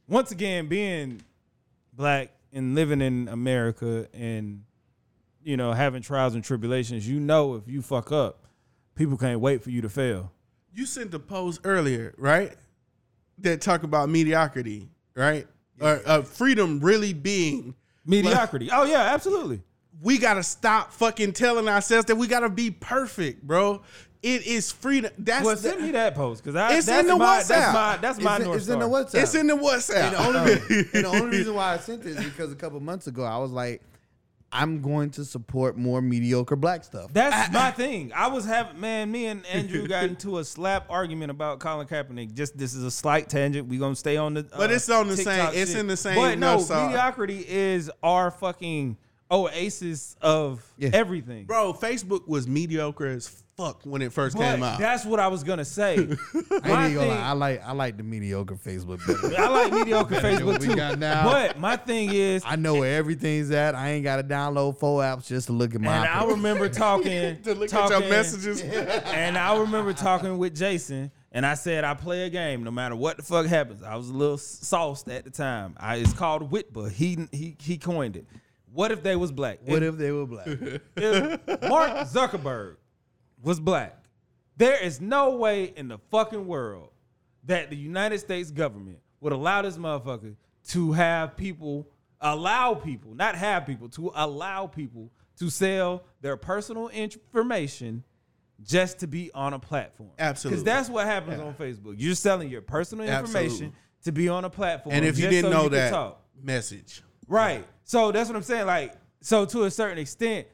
once 0.08 0.30
again 0.30 0.66
being 0.68 1.22
black 1.92 2.30
and 2.52 2.74
living 2.74 3.00
in 3.00 3.28
America 3.28 4.08
and 4.14 4.62
you 5.42 5.56
know 5.56 5.72
having 5.72 6.02
trials 6.02 6.34
and 6.34 6.42
tribulations, 6.44 7.08
you 7.08 7.20
know 7.20 7.54
if 7.54 7.66
you 7.68 7.82
fuck 7.82 8.12
up, 8.12 8.46
people 8.94 9.16
can't 9.16 9.40
wait 9.40 9.62
for 9.62 9.70
you 9.70 9.80
to 9.82 9.88
fail. 9.88 10.32
You 10.74 10.86
sent 10.86 11.14
a 11.14 11.18
post 11.18 11.60
earlier, 11.64 12.14
right? 12.18 12.54
That 13.38 13.60
talk 13.60 13.82
about 13.82 14.08
mediocrity, 14.08 14.88
right? 15.16 15.46
Or 15.80 16.00
uh, 16.06 16.22
freedom 16.22 16.80
really 16.80 17.12
being 17.12 17.74
Mediocrity. 18.04 18.70
oh 18.72 18.84
yeah, 18.84 19.12
absolutely. 19.12 19.62
we 20.00 20.18
gotta 20.18 20.42
stop 20.42 20.92
fucking 20.92 21.32
telling 21.32 21.68
ourselves 21.68 22.06
that 22.06 22.16
we 22.16 22.26
gotta 22.28 22.48
be 22.48 22.70
perfect, 22.70 23.42
bro. 23.42 23.82
It 24.22 24.46
is 24.46 24.72
freedom. 24.72 25.12
That's 25.18 25.44
Well, 25.44 25.54
the- 25.56 25.60
send 25.62 25.82
me 25.82 25.90
that 25.92 26.14
post 26.14 26.42
because 26.42 26.56
I 26.56 26.74
It's 26.76 26.86
that's 26.86 27.02
in 27.02 27.06
the 27.08 27.16
my, 27.16 27.38
WhatsApp. 27.40 27.48
That's 27.48 27.74
my 27.74 27.96
that's 27.98 28.20
my 28.20 28.36
It's, 28.36 28.40
in- 28.40 28.44
north 28.46 28.56
it's 28.58 28.68
in 28.68 28.78
the. 28.78 28.88
WhatsApp. 28.88 29.22
it's 29.22 29.34
in 29.34 29.46
the 29.46 29.54
WhatsApp. 29.56 30.04
And 30.06 30.14
the 30.14 30.26
only 30.26 30.52
reason, 30.54 30.88
and 30.94 31.04
the 31.04 31.08
only 31.08 31.36
reason 31.38 31.54
why 31.54 31.74
I 31.74 31.76
sent 31.78 32.02
this 32.02 32.16
is 32.18 32.24
because 32.24 32.50
a 32.52 32.56
couple 32.56 32.80
months 32.80 33.06
ago 33.06 33.24
I 33.24 33.36
was 33.38 33.50
like, 33.52 33.82
I'm 34.52 34.80
going 34.80 35.10
to 35.10 35.24
support 35.24 35.76
more 35.76 36.00
mediocre 36.00 36.56
black 36.56 36.84
stuff. 36.84 37.12
That's 37.12 37.52
my 37.52 37.70
thing. 37.72 38.12
I 38.14 38.28
was 38.28 38.44
having 38.46 38.80
man, 38.80 39.10
me 39.10 39.26
and 39.26 39.44
Andrew 39.46 39.86
got 39.88 40.04
into 40.04 40.38
a 40.38 40.44
slap 40.44 40.86
argument 40.88 41.30
about 41.30 41.58
Colin 41.58 41.86
Kaepernick. 41.86 42.32
Just 42.34 42.56
this 42.56 42.74
is 42.74 42.84
a 42.84 42.90
slight 42.90 43.28
tangent. 43.28 43.68
We're 43.68 43.80
gonna 43.80 43.96
stay 43.96 44.16
on 44.16 44.34
the. 44.34 44.44
But 44.44 44.70
uh, 44.70 44.74
it's 44.74 44.88
on 44.88 45.08
the 45.08 45.16
TikTok 45.16 45.52
same- 45.52 45.62
it's 45.62 45.74
in 45.74 45.86
the 45.88 45.96
same 45.96 46.14
But 46.16 46.38
no, 46.38 46.52
north 46.54 46.66
side. 46.66 46.86
mediocrity 46.86 47.44
is 47.46 47.90
our 48.02 48.30
fucking 48.30 48.96
oasis 49.30 50.16
of 50.22 50.64
Yeah. 50.78 50.90
everything. 50.92 51.44
bro, 51.46 51.72
Facebook 51.72 52.28
was 52.28 52.46
mediocre 52.46 53.06
as 53.06 53.42
fuck 53.56 53.80
when 53.84 54.02
it 54.02 54.12
first 54.12 54.36
But 54.36 54.42
came 54.54 54.62
out. 54.62 54.78
that's 54.78 55.04
what 55.04 55.18
I 55.18 55.28
was 55.28 55.42
gonna 55.42 55.64
say. 55.64 55.94
I 55.96 56.00
ain't 56.02 56.14
my 56.64 56.64
gonna 56.64 56.98
thing, 57.00 57.08
lie. 57.08 57.20
I 57.20 57.32
like 57.32 57.62
I 57.66 57.72
like 57.72 57.96
the 57.96 58.02
mediocre 58.02 58.54
Facebook 58.56 59.04
better. 59.06 59.40
I 59.40 59.48
like 59.48 59.72
mediocre 59.72 60.14
than 60.20 60.22
Facebook 60.38 60.44
what 60.46 60.60
we 60.60 60.66
too. 60.68 60.76
got 60.76 60.98
now. 60.98 61.24
But 61.24 61.58
my 61.58 61.76
thing 61.76 62.10
is, 62.12 62.42
I 62.44 62.56
know 62.56 62.74
where 62.74 62.96
everything's 62.96 63.50
at. 63.50 63.74
I 63.74 63.90
ain't 63.90 64.04
got 64.04 64.16
to 64.16 64.24
download 64.24 64.78
four 64.78 65.02
apps 65.02 65.26
just 65.26 65.46
to 65.46 65.52
look 65.52 65.74
at 65.74 65.80
my. 65.80 65.96
and 65.96 66.06
I 66.06 66.24
remember 66.26 66.68
talking 66.70 67.40
to 67.42 67.54
look 67.54 67.68
talking, 67.70 67.96
at 67.96 68.00
your 68.02 68.10
messages. 68.10 68.60
and 68.62 69.38
I 69.38 69.56
remember 69.58 69.92
talking 69.92 70.36
with 70.38 70.54
Jason, 70.54 71.10
and 71.32 71.46
I 71.46 71.54
said 71.54 71.84
I 71.84 71.94
play 71.94 72.26
a 72.26 72.30
game 72.30 72.62
no 72.62 72.70
matter 72.70 72.94
what 72.96 73.16
the 73.16 73.22
fuck 73.22 73.46
happens. 73.46 73.82
I 73.82 73.96
was 73.96 74.10
a 74.10 74.14
little 74.14 74.38
sauced 74.38 75.08
at 75.08 75.24
the 75.24 75.30
time. 75.30 75.74
I, 75.78 75.96
it's 75.96 76.12
called 76.12 76.50
Whitba. 76.50 76.90
He 76.92 77.26
he 77.32 77.56
he 77.60 77.78
coined 77.78 78.16
it. 78.16 78.26
What 78.72 78.92
if 78.92 79.02
they 79.02 79.16
was 79.16 79.32
black? 79.32 79.60
what 79.64 79.82
if 79.82 79.96
they 79.96 80.12
were 80.12 80.26
black? 80.26 80.46
if 80.46 81.62
Mark 81.66 81.92
Zuckerberg 82.08 82.76
was 83.42 83.60
black, 83.60 84.04
there 84.56 84.82
is 84.82 85.00
no 85.00 85.36
way 85.36 85.72
in 85.76 85.88
the 85.88 85.98
fucking 86.10 86.46
world 86.46 86.90
that 87.44 87.70
the 87.70 87.76
United 87.76 88.18
States 88.18 88.50
government 88.50 88.98
would 89.20 89.32
allow 89.32 89.62
this 89.62 89.76
motherfucker 89.76 90.34
to 90.68 90.92
have 90.92 91.36
people, 91.36 91.86
allow 92.20 92.74
people, 92.74 93.14
not 93.14 93.34
have 93.36 93.66
people, 93.66 93.88
to 93.90 94.10
allow 94.14 94.66
people 94.66 95.10
to 95.38 95.50
sell 95.50 96.02
their 96.22 96.36
personal 96.36 96.88
information 96.88 98.02
just 98.62 98.98
to 99.00 99.06
be 99.06 99.30
on 99.34 99.52
a 99.52 99.58
platform. 99.58 100.10
Absolutely. 100.18 100.56
Because 100.56 100.64
that's 100.64 100.88
what 100.88 101.06
happens 101.06 101.40
on 101.40 101.54
Facebook. 101.54 101.94
You're 101.98 102.14
selling 102.14 102.48
your 102.48 102.62
personal 102.62 103.06
information 103.06 103.44
Absolutely. 103.44 103.72
to 104.04 104.12
be 104.12 104.28
on 104.28 104.44
a 104.44 104.50
platform. 104.50 104.94
and 104.94 105.04
if 105.04 105.18
you 105.18 105.28
didn't 105.28 105.50
so 105.50 105.56
know 105.56 105.64
you 105.64 105.70
that 105.70 105.90
talk. 105.90 106.22
message, 106.42 107.02
Right. 107.28 107.66
So 107.84 108.12
that's 108.12 108.28
what 108.28 108.36
I'm 108.36 108.42
saying. 108.42 108.66
Like, 108.66 108.94
so 109.20 109.44
to 109.46 109.64
a 109.64 109.70
certain 109.70 109.98
extent, 109.98 110.46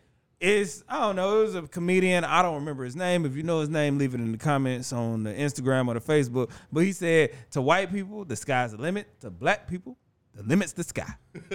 is 0.42 0.82
I 0.88 1.00
don't 1.00 1.16
know. 1.16 1.40
It 1.40 1.44
was 1.44 1.54
a 1.54 1.62
comedian. 1.62 2.24
I 2.24 2.42
don't 2.42 2.56
remember 2.56 2.84
his 2.84 2.96
name. 2.96 3.24
If 3.24 3.36
you 3.36 3.44
know 3.44 3.60
his 3.60 3.68
name, 3.68 3.96
leave 3.96 4.14
it 4.14 4.20
in 4.20 4.32
the 4.32 4.38
comments 4.38 4.92
on 4.92 5.22
the 5.22 5.32
Instagram 5.32 5.88
or 5.88 5.94
the 5.94 6.00
Facebook. 6.00 6.50
But 6.72 6.80
he 6.80 6.92
said 6.92 7.30
to 7.52 7.62
white 7.62 7.92
people, 7.92 8.24
the 8.24 8.34
sky's 8.36 8.72
the 8.72 8.78
limit. 8.78 9.08
To 9.20 9.30
black 9.30 9.68
people, 9.68 9.96
the 10.34 10.42
limit's 10.42 10.72
the 10.72 10.82
sky. 10.82 11.14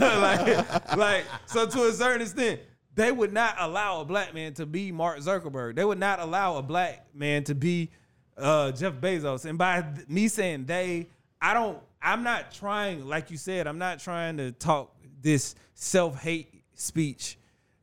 like, 0.00 0.96
like, 0.96 1.24
so 1.46 1.66
to 1.66 1.84
a 1.84 1.92
certain 1.92 2.22
extent, 2.22 2.60
they 2.94 3.12
would 3.12 3.32
not 3.32 3.56
allow 3.58 4.00
a 4.00 4.04
black 4.06 4.32
man 4.32 4.54
to 4.54 4.64
be 4.64 4.90
Mark 4.90 5.18
Zuckerberg. 5.18 5.76
They 5.76 5.84
would 5.84 6.00
not 6.00 6.18
allow 6.18 6.56
a 6.56 6.62
black 6.62 7.06
man 7.14 7.44
to 7.44 7.54
be 7.54 7.90
uh, 8.38 8.72
Jeff 8.72 8.94
Bezos. 8.94 9.44
And 9.44 9.58
by 9.58 9.82
th- 9.82 10.08
me 10.08 10.28
saying 10.28 10.64
they, 10.64 11.08
I 11.40 11.52
don't. 11.52 11.78
I'm 12.00 12.22
not 12.22 12.52
trying, 12.52 13.06
like 13.06 13.30
you 13.30 13.36
said, 13.36 13.66
I'm 13.66 13.78
not 13.78 13.98
trying 13.98 14.38
to 14.38 14.52
talk 14.52 14.94
this 15.20 15.56
self 15.74 16.22
hate 16.22 16.64
speech 16.74 17.38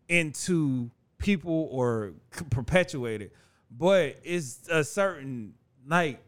into 0.10 0.90
people 1.18 1.68
or 1.72 2.14
c- 2.32 2.46
perpetuate 2.50 3.22
it. 3.22 3.34
But 3.72 4.18
it's 4.24 4.68
a 4.70 4.84
certain 4.84 5.54
like 5.88 6.24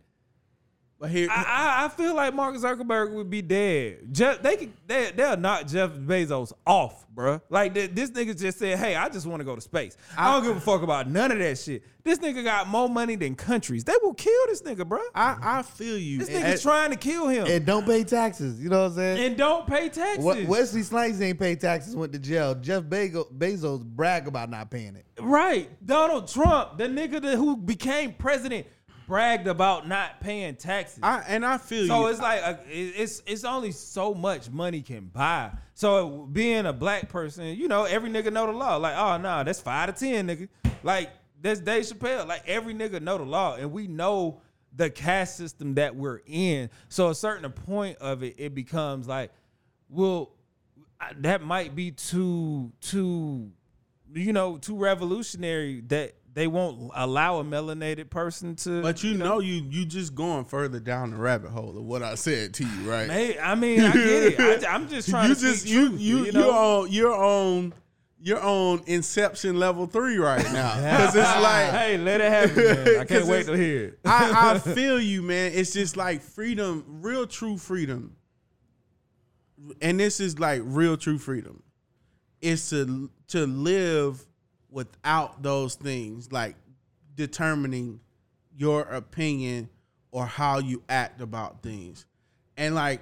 but 1.00 1.12
here, 1.12 1.28
I, 1.30 1.44
I, 1.82 1.86
I 1.86 1.90
feel 1.90 2.16
like 2.16 2.34
Mark 2.34 2.56
Zuckerberg 2.56 3.14
would 3.14 3.30
be 3.30 3.42
dead. 3.44 4.12
Jeff, 4.12 4.42
they 4.42 4.58
could, 4.58 4.74
they, 4.88 5.12
they'll 5.16 5.38
knock 5.38 5.68
Jeff 5.68 5.92
Bezos 5.92 6.54
off, 6.66 7.06
bruh. 7.14 7.40
Like 7.50 7.76
th- 7.76 7.92
this 7.94 8.10
nigga 8.12 8.38
just 8.40 8.58
said, 8.58 8.80
"Hey, 8.80 8.96
I 8.96 9.08
just 9.10 9.28
want 9.28 9.40
to 9.42 9.44
go 9.44 9.54
to 9.56 9.62
space. 9.62 9.96
I, 10.18 10.34
don't 10.34 10.44
give 10.44 10.58
a 10.58 10.60
fuck 10.60 10.82
about 10.82 11.08
none 11.10 11.32
of 11.32 11.38
that 11.40 11.58
shit." 11.60 11.84
This 12.04 12.20
nigga 12.20 12.44
got 12.44 12.68
more 12.68 12.88
money 12.90 13.16
than 13.18 13.36
countries. 13.36 13.84
They 13.84 13.94
will 14.02 14.14
kill 14.14 14.48
this 14.48 14.62
nigga, 14.62 14.82
bruh. 14.88 15.04
I, 15.14 15.38
I 15.42 15.62
feel 15.62 15.98
you. 15.98 16.20
This 16.20 16.30
And- 16.30 16.44
nigga's 16.44 16.64
trying 16.64 16.90
to 16.92 16.96
kill 16.96 17.28
him, 17.28 17.46
and 17.48 17.66
don't 17.66 17.86
pay 17.86 18.04
taxes. 18.04 18.60
You 18.62 18.70
know 18.70 18.84
what 18.84 18.92
I'm 18.92 18.96
saying? 18.96 19.26
and 19.28 19.38
don't 19.38 19.68
pay 19.68 19.90
taxes. 19.90 20.24
What, 20.24 20.44
Wesley 20.46 20.84
Snipes 20.84 21.22
ain't 21.22 21.38
pay 21.38 21.56
taxes. 21.56 21.96
Went 21.96 22.14
to 22.14 22.20
jail. 22.20 22.56
Jeff 22.56 22.84
Bego- 22.84 23.32
Bezos 23.32 23.84
brag 23.84 24.28
about 24.28 24.50
not 24.50 24.72
paying 24.72 24.96
it. 24.96 25.06
Right. 25.20 25.70
Donald 25.86 26.28
Trump, 26.28 26.78
the 26.78 26.86
nigga 26.86 27.22
that, 27.22 27.36
who 27.38 27.58
became 27.58 28.14
president, 28.14 28.68
bragged 29.08 29.48
about 29.48 29.88
not 29.88 30.20
paying 30.20 30.56
taxes. 30.56 31.00
I, 31.02 31.24
and 31.28 31.44
I 31.44 31.58
feel 31.58 31.82
you 31.82 31.88
So 31.88 32.02
you. 32.02 32.08
it's 32.08 32.22
like 32.22 32.44
uh, 32.44 32.56
a, 32.68 32.72
it's 32.72 33.24
it's 33.26 33.44
only 33.44 33.72
so 33.72 34.14
much 34.14 34.52
money 34.52 34.82
can 34.82 35.06
buy. 35.06 35.52
So 35.74 36.28
being 36.32 36.66
a 36.66 36.74
black 36.74 37.10
person, 37.10 37.46
you 37.56 37.68
know, 37.68 37.86
every 37.86 38.10
nigga 38.10 38.32
know 38.32 38.46
the 38.46 38.52
law. 38.52 38.76
Like, 38.76 38.96
oh 38.96 39.18
no, 39.18 39.44
that's 39.44 39.62
five 39.62 39.94
to 39.96 40.06
ten, 40.06 40.28
nigga. 40.28 40.50
Like 40.84 41.10
that's 41.42 41.62
Dave 41.62 41.86
Chappelle. 41.86 42.28
Like 42.28 42.44
every 42.46 42.74
nigga 42.76 43.02
know 43.02 43.18
the 43.18 43.24
law, 43.24 43.56
and 43.56 43.72
we 43.72 43.88
know 43.88 44.42
the 44.76 44.90
caste 44.90 45.38
system 45.38 45.76
that 45.76 45.96
we're 45.96 46.22
in. 46.28 46.70
So 46.90 47.10
a 47.10 47.16
certain 47.16 47.50
point 47.52 47.98
of 48.00 48.22
it, 48.22 48.36
it 48.38 48.54
becomes 48.54 49.08
like, 49.08 49.32
well, 49.90 50.34
that 51.20 51.42
might 51.42 51.76
be 51.76 51.92
too 51.92 52.74
too, 52.82 53.52
you 54.14 54.34
know, 54.34 54.58
too 54.58 54.76
revolutionary 54.76 55.82
that 55.88 56.14
they 56.38 56.46
won't 56.46 56.92
allow 56.94 57.40
a 57.40 57.44
melanated 57.44 58.12
person 58.12 58.56
to. 58.58 58.84
but 58.84 59.04
you 59.04 59.16
know, 59.16 59.40
you 59.40 59.66
you 59.72 59.86
just 59.86 60.14
going 60.14 60.46
further 60.46 60.80
down 60.80 61.10
the 61.10 61.18
rabbit 61.18 61.50
hole 61.50 61.76
of 61.76 61.84
what 61.84 62.04
I 62.04 62.14
said 62.14 62.54
to 62.56 62.64
you, 62.64 62.88
right? 62.88 63.10
Hey, 63.10 63.40
I 63.40 63.56
mean, 63.56 63.82
I 63.82 63.92
get 63.92 64.40
it. 64.40 64.64
I, 64.64 64.76
am 64.76 64.88
just 64.88 65.10
trying 65.10 65.30
you 65.30 65.36
to 65.36 65.42
just 65.42 65.66
you 65.66 65.88
truth, 65.88 66.00
you 66.00 66.26
you 66.26 66.32
know? 66.34 66.46
you're 66.46 66.54
on 66.54 66.92
you're 66.92 67.16
on 67.16 67.74
you're 68.22 68.40
on 68.40 68.84
Inception 68.86 69.58
level 69.58 69.88
three 69.88 70.20
right 70.20 70.44
now 70.54 70.76
because 70.76 71.16
it's 71.16 71.42
like 71.42 71.72
hey, 71.72 71.98
let 71.98 72.22
it 72.22 72.32
happen. 72.32 72.84
Man. 72.84 73.00
I 73.00 73.06
can't 73.06 73.26
wait 73.26 73.48
to 73.48 73.58
hear 73.58 73.86
it. 73.86 74.00
I, 74.06 74.52
I 74.52 74.60
feel 74.60 75.02
you, 75.02 75.24
man. 75.24 75.54
It's 75.56 75.74
just 75.74 75.98
like 75.98 76.22
freedom, 76.22 76.86
real 77.02 77.26
true 77.26 77.58
freedom. 77.58 78.16
And 79.82 80.00
this 80.00 80.20
is 80.20 80.38
like 80.38 80.62
real 80.64 80.98
true 80.98 81.18
freedom. 81.18 81.64
It's 82.42 82.70
to 82.70 83.10
to 83.30 83.48
live 83.48 84.27
without 84.78 85.42
those 85.42 85.74
things, 85.74 86.32
like 86.32 86.56
determining 87.16 88.00
your 88.56 88.82
opinion 88.82 89.68
or 90.12 90.24
how 90.24 90.60
you 90.60 90.84
act 90.88 91.20
about 91.20 91.64
things. 91.64 92.06
And 92.58 92.76
like 92.76 93.02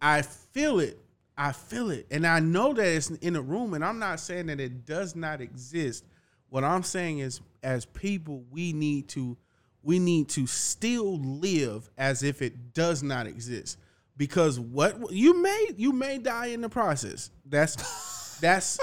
I 0.00 0.22
feel 0.22 0.80
it. 0.80 0.98
I 1.38 1.52
feel 1.52 1.92
it. 1.92 2.08
And 2.10 2.26
I 2.26 2.40
know 2.40 2.72
that 2.72 2.84
it's 2.84 3.10
in 3.10 3.36
a 3.36 3.40
room, 3.40 3.74
and 3.74 3.84
I'm 3.84 4.00
not 4.00 4.18
saying 4.18 4.46
that 4.46 4.58
it 4.58 4.84
does 4.84 5.14
not 5.14 5.40
exist. 5.40 6.04
What 6.48 6.64
I'm 6.64 6.82
saying 6.82 7.20
is 7.20 7.40
as 7.62 7.84
people, 7.84 8.42
we 8.50 8.72
need 8.72 9.06
to 9.10 9.36
we 9.84 10.00
need 10.00 10.28
to 10.30 10.48
still 10.48 11.20
live 11.20 11.88
as 11.96 12.24
if 12.24 12.42
it 12.42 12.74
does 12.74 13.04
not 13.04 13.28
exist. 13.28 13.78
Because 14.16 14.58
what 14.58 15.12
you 15.12 15.40
may 15.40 15.68
you 15.76 15.92
may 15.92 16.18
die 16.18 16.46
in 16.46 16.62
the 16.62 16.68
process. 16.68 17.30
That's 17.46 17.76
that's 18.42 18.78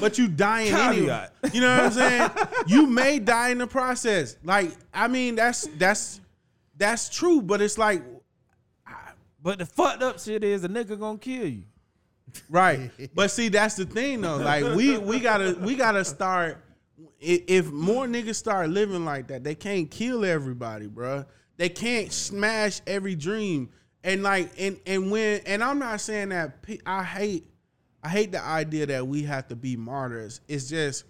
but 0.00 0.16
you 0.16 0.28
dying 0.28 0.72
anyway. 0.72 1.28
You 1.52 1.60
know 1.60 1.76
what 1.76 1.84
I'm 1.84 1.92
saying? 1.92 2.30
you 2.66 2.86
may 2.86 3.18
die 3.18 3.50
in 3.50 3.58
the 3.58 3.66
process. 3.66 4.36
Like, 4.42 4.70
I 4.94 5.08
mean, 5.08 5.34
that's 5.34 5.68
that's 5.76 6.20
that's 6.76 7.10
true, 7.10 7.42
but 7.42 7.60
it's 7.60 7.76
like 7.76 8.02
But 9.42 9.58
the 9.58 9.66
fucked 9.66 10.02
up 10.02 10.20
shit 10.20 10.44
is 10.44 10.64
a 10.64 10.68
nigga 10.68 10.98
gonna 10.98 11.18
kill 11.18 11.46
you. 11.46 11.64
Right. 12.48 12.90
But 13.14 13.30
see, 13.30 13.48
that's 13.48 13.74
the 13.74 13.84
thing 13.84 14.20
though. 14.20 14.36
Like 14.36 14.64
we 14.76 14.96
we 14.98 15.20
gotta 15.20 15.58
we 15.60 15.74
gotta 15.74 16.04
start. 16.04 16.64
If 17.20 17.70
more 17.70 18.06
niggas 18.06 18.36
start 18.36 18.70
living 18.70 19.04
like 19.04 19.28
that, 19.28 19.44
they 19.44 19.54
can't 19.54 19.90
kill 19.90 20.24
everybody, 20.24 20.86
bruh. 20.86 21.26
They 21.56 21.68
can't 21.68 22.12
smash 22.12 22.80
every 22.86 23.14
dream. 23.14 23.70
And 24.04 24.22
like 24.22 24.52
and 24.58 24.78
and 24.86 25.10
when 25.10 25.40
and 25.46 25.62
I'm 25.62 25.78
not 25.78 26.00
saying 26.00 26.30
that 26.30 26.64
I 26.86 27.04
hate 27.04 27.51
I 28.02 28.08
hate 28.08 28.32
the 28.32 28.42
idea 28.42 28.86
that 28.86 29.06
we 29.06 29.22
have 29.24 29.48
to 29.48 29.56
be 29.56 29.76
martyrs. 29.76 30.40
It's 30.48 30.68
just 30.68 31.04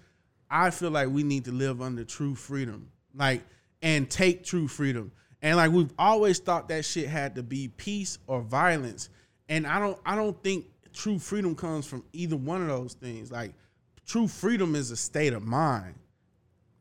I 0.50 0.70
feel 0.70 0.90
like 0.90 1.08
we 1.08 1.22
need 1.22 1.46
to 1.46 1.52
live 1.52 1.80
under 1.80 2.04
true 2.04 2.34
freedom. 2.34 2.90
Like 3.14 3.42
and 3.80 4.08
take 4.10 4.44
true 4.44 4.68
freedom. 4.68 5.12
And 5.40 5.56
like 5.56 5.72
we've 5.72 5.92
always 5.98 6.38
thought 6.38 6.68
that 6.68 6.84
shit 6.84 7.08
had 7.08 7.34
to 7.36 7.42
be 7.42 7.68
peace 7.68 8.18
or 8.26 8.42
violence. 8.42 9.08
And 9.48 9.66
I 9.66 9.78
don't 9.78 9.98
I 10.04 10.14
don't 10.14 10.40
think 10.42 10.66
true 10.92 11.18
freedom 11.18 11.54
comes 11.54 11.86
from 11.86 12.04
either 12.12 12.36
one 12.36 12.60
of 12.60 12.68
those 12.68 12.94
things. 12.94 13.32
Like 13.32 13.54
true 14.06 14.28
freedom 14.28 14.74
is 14.74 14.90
a 14.90 14.96
state 14.96 15.32
of 15.32 15.42
mind. 15.42 15.94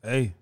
Hey, 0.03 0.33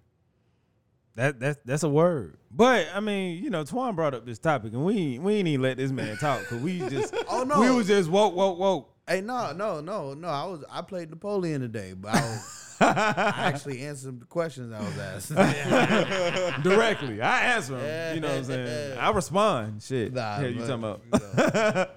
that 1.16 1.40
that's 1.40 1.60
that's 1.64 1.84
a 1.84 1.90
word. 1.90 2.39
But 2.52 2.88
I 2.94 3.00
mean, 3.00 3.44
you 3.44 3.50
know, 3.50 3.64
Twan 3.64 3.96
brought 3.96 4.14
up 4.14 4.26
this 4.26 4.40
topic, 4.40 4.74
and 4.74 4.84
we 4.84 5.20
we 5.20 5.36
ain't 5.36 5.48
even 5.48 5.62
let 5.62 5.78
this 5.78 5.92
man 5.92 6.18
talk 6.18 6.42
because 6.42 6.62
we 6.62 6.80
just 6.80 7.14
Oh, 7.30 7.44
no. 7.44 7.60
we 7.62 7.70
was 7.70 7.88
just 7.88 8.10
woke 8.10 8.36
woke 8.36 8.58
woke. 8.58 8.94
Hey, 9.08 9.22
no, 9.22 9.52
no, 9.54 9.82
no, 9.82 10.14
no. 10.14 10.28
I 10.28 10.46
was 10.46 10.64
I 10.70 10.82
played 10.82 11.10
Napoleon 11.10 11.62
today, 11.62 11.94
but 11.94 12.16
I, 12.16 12.22
was, 12.22 12.78
I 12.82 13.34
actually 13.38 13.82
answered 13.82 14.20
the 14.20 14.26
questions 14.26 14.74
I 14.74 14.80
was 14.80 14.98
asked. 15.34 16.64
directly. 16.64 17.22
I 17.22 17.56
answer 17.56 17.78
him. 17.78 18.16
You 18.16 18.22
know 18.22 18.30
what 18.30 18.38
I'm 18.38 18.44
saying? 18.46 18.98
I 18.98 19.12
respond. 19.12 19.82
Shit. 19.84 20.14
Nah, 20.14 20.40
yeah, 20.42 20.48
you 20.48 20.60
talking 20.66 20.74
about? 20.74 21.90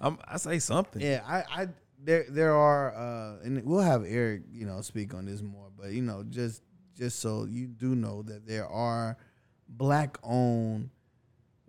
I'm, 0.00 0.18
I 0.26 0.36
say 0.36 0.58
something. 0.58 1.00
yeah, 1.02 1.22
I, 1.26 1.62
I 1.62 1.68
there 2.02 2.24
there 2.28 2.54
are 2.54 2.94
uh 2.94 3.44
and 3.44 3.64
we'll 3.64 3.80
have 3.80 4.04
Eric, 4.06 4.42
you 4.52 4.66
know, 4.66 4.80
speak 4.80 5.14
on 5.14 5.26
this 5.26 5.42
more, 5.42 5.68
but 5.76 5.90
you 5.90 6.02
know, 6.02 6.22
just 6.28 6.62
just 6.96 7.18
so 7.20 7.44
you 7.44 7.66
do 7.66 7.94
know 7.94 8.22
that 8.22 8.46
there 8.46 8.66
are 8.66 9.16
black 9.68 10.18
owned 10.22 10.90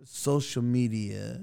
social 0.04 0.62
media 0.62 1.40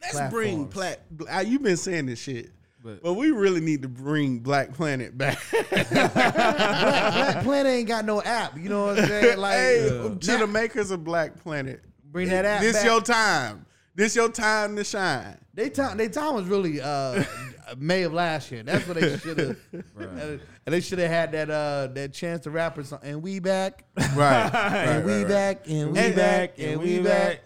Let's 0.00 0.32
bring 0.32 0.66
platforms. 0.68 1.00
Black. 1.10 1.36
uh, 1.36 1.40
You've 1.40 1.62
been 1.62 1.76
saying 1.76 2.06
this 2.06 2.18
shit, 2.18 2.50
But- 2.82 3.02
but, 3.02 3.12
we 3.14 3.30
really 3.32 3.60
need 3.60 3.82
to 3.82 3.88
bring 3.88 4.38
Black 4.38 4.72
Planet 4.72 5.16
back. 5.18 5.38
Black 5.80 7.42
Planet 7.44 7.66
ain't 7.72 7.88
got 7.88 8.04
no 8.04 8.22
app. 8.22 8.56
You 8.56 8.68
know 8.70 8.86
what 8.86 8.98
I'm 9.00 9.06
saying? 9.06 9.38
Like, 9.40 9.54
hey, 9.56 9.88
uh, 9.88 10.08
to 10.14 10.38
the 10.38 10.46
makers 10.46 10.90
of 10.90 11.04
Black 11.04 11.36
Planet, 11.42 11.82
Bring 12.04 12.28
that 12.30 12.44
app 12.44 12.60
This 12.62 12.76
back. 12.76 12.84
your 12.86 13.00
time. 13.02 13.66
This 13.94 14.14
your 14.16 14.28
time 14.30 14.76
to 14.76 14.84
shine. 14.84 15.36
they 15.52 15.68
time 15.68 15.96
they 15.96 16.08
time 16.08 16.34
was 16.34 16.44
really 16.46 16.80
uh 16.80 17.24
May 17.78 18.02
of 18.02 18.12
last 18.12 18.50
year. 18.50 18.62
That's 18.62 18.86
what 18.86 18.98
they 19.00 19.16
should 19.18 19.38
have. 19.38 19.56
And 19.96 20.40
they 20.74 20.80
should 20.80 20.98
have 21.00 21.10
had 21.10 21.32
that 21.32 21.50
uh 21.50 21.88
that 21.94 22.12
chance 22.12 22.44
to 22.44 22.50
rap 22.50 22.78
or 22.78 22.84
something. 22.84 23.10
And 23.10 23.22
we 23.22 23.40
back, 23.40 23.84
Right. 24.14 24.50
and 24.54 25.04
we 25.04 25.24
back, 25.24 25.68
and 25.68 25.92
we 25.92 25.98
And 25.98 26.14
back, 26.16 26.56
back, 26.56 26.58
and 26.58 26.70
and 26.72 26.80
we 26.80 26.98
we 26.98 27.04
back. 27.04 27.40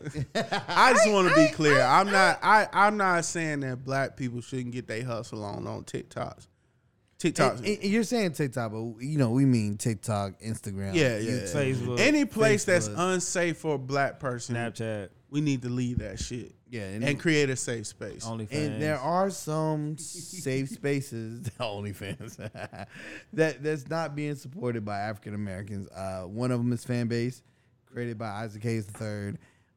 I 0.69 0.93
just 0.93 1.11
want 1.11 1.29
to 1.29 1.35
be 1.35 1.49
clear. 1.53 1.81
I'm 1.81 2.11
not. 2.11 2.39
I 2.43 2.69
I'm 2.73 2.97
not 2.97 3.25
saying 3.25 3.61
that 3.61 3.83
Black 3.85 4.17
people 4.17 4.41
shouldn't 4.41 4.73
get 4.73 4.87
their 4.87 5.05
hustle 5.05 5.45
on 5.45 5.67
on 5.67 5.85
TikToks. 5.85 6.47
TikToks. 7.19 7.59
And- 7.59 7.67
and 7.67 7.85
you're 7.85 8.03
saying 8.05 8.33
TikTok, 8.33 8.73
but 8.73 9.03
you 9.03 9.17
know 9.19 9.31
we 9.31 9.45
mean 9.47 9.79
TikTok, 9.79 10.41
Instagram. 10.41 10.95
yeah, 10.95 11.17
yeah. 11.19 11.41
Facebook, 11.47 11.99
Any 12.01 12.27
place 12.27 12.65
that's 12.65 12.89
unsafe 12.89 13.57
for 13.59 13.77
a 13.77 13.79
black 13.79 14.21
person, 14.21 14.57
Snapchat, 14.57 15.09
we 15.35 15.41
need 15.41 15.63
to 15.63 15.69
leave 15.69 15.99
that 15.99 16.21
shit. 16.21 16.55
yeah. 16.71 16.83
And, 16.85 17.03
And, 17.03 17.19
create 17.19 17.51
a 17.51 17.57
safe 17.57 17.89
space. 17.89 18.25
OnlyFans. 18.25 18.53
and 18.53 18.81
there 18.81 19.01
are 19.01 19.31
some 19.31 19.99
safe 19.99 20.69
spaces, 20.69 21.49
OnlyFans, 21.61 22.37
that 23.33 23.61
that's 23.63 23.89
not 23.91 24.15
being 24.15 24.37
supported 24.37 24.85
by 24.85 25.01
African 25.01 25.35
Americans. 25.35 25.89
Uh, 25.89 26.23
one 26.23 26.53
of 26.53 26.59
them 26.61 26.73
is 26.73 26.85
Fanbase, 26.85 27.43
created 27.93 28.17
by 28.17 28.29
Isaac 28.29 28.63
Hayes 28.63 28.87
III. 29.01 29.35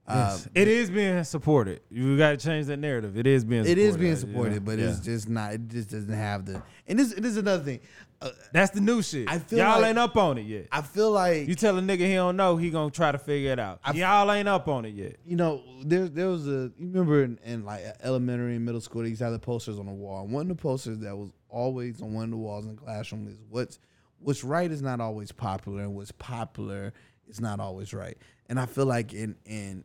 Uh, 0.10 0.30
Yes. 0.30 0.48
it 0.56 0.68
is 0.70 0.90
being 0.92 1.22
supported. 1.26 1.82
You 1.90 2.18
got 2.18 2.30
to 2.30 2.38
change 2.38 2.68
that 2.68 2.78
narrative. 2.78 3.18
It 3.18 3.26
is 3.28 3.44
being. 3.44 3.64
It 3.64 3.70
supported, 3.70 3.82
is 3.82 3.98
being 3.98 4.10
you 4.12 4.16
supported, 4.16 4.54
know? 4.54 4.60
but 4.62 4.80
Yeah. 4.80 4.92
it's 4.92 5.00
just 5.02 5.28
not. 5.28 5.54
It 5.54 5.68
just 5.68 5.90
doesn't 5.90 6.14
have 6.14 6.46
the. 6.46 6.62
And 6.88 6.98
this, 7.00 7.14
this 7.16 7.32
is 7.32 7.38
another 7.38 7.64
thing. 7.64 7.80
Uh, 8.20 8.32
that's 8.52 8.72
the 8.72 8.82
new 8.82 9.04
shit. 9.04 9.30
I 9.30 9.38
feel 9.38 9.60
y'all 9.60 9.80
like- 9.80 9.90
ain't 9.90 10.00
up 10.00 10.18
on 10.18 10.40
it 10.40 10.48
yet. 10.48 10.68
I 10.72 10.82
feel 10.82 11.12
like 11.12 11.48
You 11.48 11.54
tell 11.54 11.78
a 11.78 11.82
nigga 11.82 12.00
he 12.00 12.16
don't 12.16 12.36
know, 12.36 12.58
he 12.58 12.72
gonna 12.72 12.90
try 12.90 13.12
to 13.12 13.20
figure 13.20 13.52
it 13.52 13.60
out. 13.60 13.80
I- 13.84 13.92
y'all 13.94 14.32
ain't 14.32 14.48
up 14.48 14.68
on 14.68 14.86
it 14.86 14.96
yet. 14.96 15.18
you 15.24 15.36
know, 15.36 15.62
there 15.84 16.08
there 16.08 16.28
was 16.28 16.48
a 16.48 16.72
you 16.78 16.88
remember 16.88 17.24
in, 17.24 17.40
in 17.46 17.64
like 17.64 17.84
elementary 18.02 18.56
and 18.56 18.66
middle 18.66 18.82
school 18.82 19.04
they 19.04 19.10
used 19.10 19.20
to 19.20 19.26
have 19.26 19.34
the 19.34 19.40
posters 19.40 19.78
on 19.78 19.86
the 19.86 19.92
wall. 19.94 20.24
And 20.24 20.32
one 20.34 20.44
of 20.50 20.58
the 20.58 20.62
posters 20.62 20.98
that 21.00 21.16
was 21.16 21.30
always 21.50 22.02
on 22.02 22.14
one 22.14 22.24
of 22.26 22.32
the 22.32 22.38
walls 22.38 22.66
in 22.66 22.76
the 22.76 22.82
classroom 22.82 23.28
is 23.28 23.38
what's 23.50 23.78
what's 24.20 24.44
right 24.44 24.72
is 24.72 24.82
not 24.82 25.00
always 25.00 25.32
popular, 25.32 25.84
and 25.84 25.94
what's 25.94 26.12
popular 26.12 26.94
is 27.28 27.40
not 27.40 27.60
always 27.60 27.94
right. 27.94 28.18
And 28.50 28.60
I 28.60 28.66
feel 28.66 28.88
like 28.88 29.14
in 29.14 29.36
in 29.46 29.84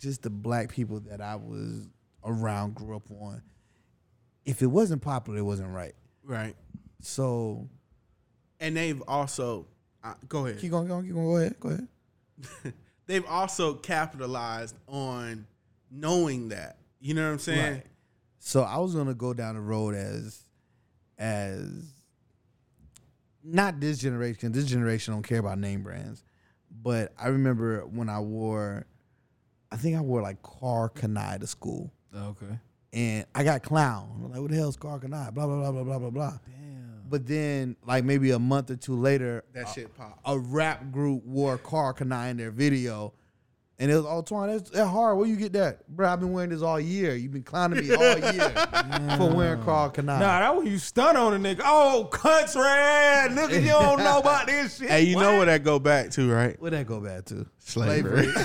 just 0.00 0.22
the 0.22 0.30
black 0.30 0.70
people 0.72 0.98
that 1.00 1.20
I 1.20 1.36
was 1.36 1.88
around, 2.24 2.74
grew 2.74 2.96
up 2.96 3.08
on, 3.20 3.42
if 4.44 4.62
it 4.62 4.66
wasn't 4.66 5.02
popular, 5.02 5.38
it 5.38 5.42
wasn't 5.42 5.68
right. 5.70 5.94
right. 6.24 6.56
So 7.00 7.68
And 8.60 8.76
they've 8.76 9.02
also 9.08 9.66
uh, 10.02 10.14
go 10.28 10.46
ahead. 10.46 10.58
keep 10.60 10.70
going, 10.70 10.84
keep 10.86 10.90
going, 10.90 11.04
keep 11.06 11.14
going. 11.14 11.26
Go 11.26 11.36
ahead, 11.36 11.56
go 11.60 11.68
ahead. 11.68 12.74
they've 13.06 13.26
also 13.26 13.74
capitalized 13.74 14.74
on 14.88 15.46
knowing 15.90 16.48
that. 16.50 16.78
You 17.00 17.14
know 17.14 17.24
what 17.26 17.32
I'm 17.32 17.38
saying? 17.38 17.72
Right. 17.74 17.86
So 18.38 18.62
I 18.62 18.78
was 18.78 18.94
gonna 18.94 19.14
go 19.14 19.34
down 19.34 19.54
the 19.56 19.60
road 19.60 19.94
as 19.94 20.46
as 21.18 21.66
not 23.42 23.80
this 23.80 23.98
generation. 23.98 24.52
This 24.52 24.64
generation 24.66 25.14
don't 25.14 25.22
care 25.22 25.38
about 25.38 25.58
name 25.58 25.82
brands, 25.82 26.22
but 26.82 27.12
I 27.18 27.28
remember 27.28 27.80
when 27.86 28.08
I 28.08 28.20
wore, 28.20 28.86
I 29.72 29.76
think 29.76 29.96
I 29.96 30.00
wore 30.00 30.22
like 30.22 30.42
Karl 30.42 30.88
Kani 30.94 31.40
to 31.40 31.46
school, 31.46 31.90
Okay. 32.14 32.58
and 32.92 33.24
I 33.34 33.44
got 33.44 33.62
clown. 33.62 34.10
I'm 34.24 34.30
like, 34.30 34.40
what 34.40 34.50
the 34.50 34.56
hell's 34.56 34.76
Karl 34.76 34.98
Kani? 34.98 35.32
Blah 35.34 35.46
blah 35.46 35.46
blah 35.46 35.72
blah 35.72 35.82
blah 35.84 35.98
blah 35.98 36.10
blah. 36.10 36.30
Damn. 36.46 36.69
But 37.10 37.26
then, 37.26 37.74
like 37.84 38.04
maybe 38.04 38.30
a 38.30 38.38
month 38.38 38.70
or 38.70 38.76
two 38.76 38.94
later, 38.94 39.42
That 39.52 39.68
a- 39.68 39.72
shit 39.74 39.94
popped. 39.98 40.20
a 40.24 40.38
rap 40.38 40.92
group 40.92 41.24
wore 41.24 41.58
Karl 41.58 41.92
Kani 41.92 42.30
in 42.30 42.36
their 42.36 42.52
video. 42.52 43.12
And 43.80 43.90
it 43.90 43.96
was, 43.96 44.04
oh, 44.04 44.22
Twan, 44.22 44.46
that's, 44.52 44.68
that's 44.68 44.90
hard. 44.90 45.16
Where 45.16 45.26
you 45.26 45.36
get 45.36 45.54
that? 45.54 45.88
Bro, 45.88 46.06
I've 46.12 46.20
been 46.20 46.32
wearing 46.34 46.50
this 46.50 46.60
all 46.60 46.78
year. 46.78 47.14
You've 47.16 47.32
been 47.32 47.42
clowning 47.42 47.80
me 47.88 47.94
all 47.94 48.18
year 48.34 48.50
for 49.16 49.34
wearing 49.34 49.62
Karl 49.64 49.88
Kani. 49.90 50.04
Nah, 50.04 50.18
that 50.18 50.54
when 50.54 50.66
you 50.66 50.76
stun 50.76 51.16
on 51.16 51.32
a 51.32 51.38
nigga. 51.38 51.62
Oh, 51.64 52.06
country 52.12 52.60
nigga, 52.60 53.60
you 53.62 53.68
don't 53.68 53.98
know 54.00 54.18
about 54.20 54.46
this 54.46 54.76
shit. 54.76 54.90
Hey, 54.90 55.04
you 55.04 55.16
know 55.16 55.38
where 55.38 55.46
that 55.46 55.64
go 55.64 55.78
back 55.78 56.10
to, 56.10 56.30
right? 56.30 56.60
Where'd 56.60 56.74
that 56.74 56.86
go 56.86 57.00
back 57.00 57.24
to? 57.26 57.46
Slavery. 57.58 58.26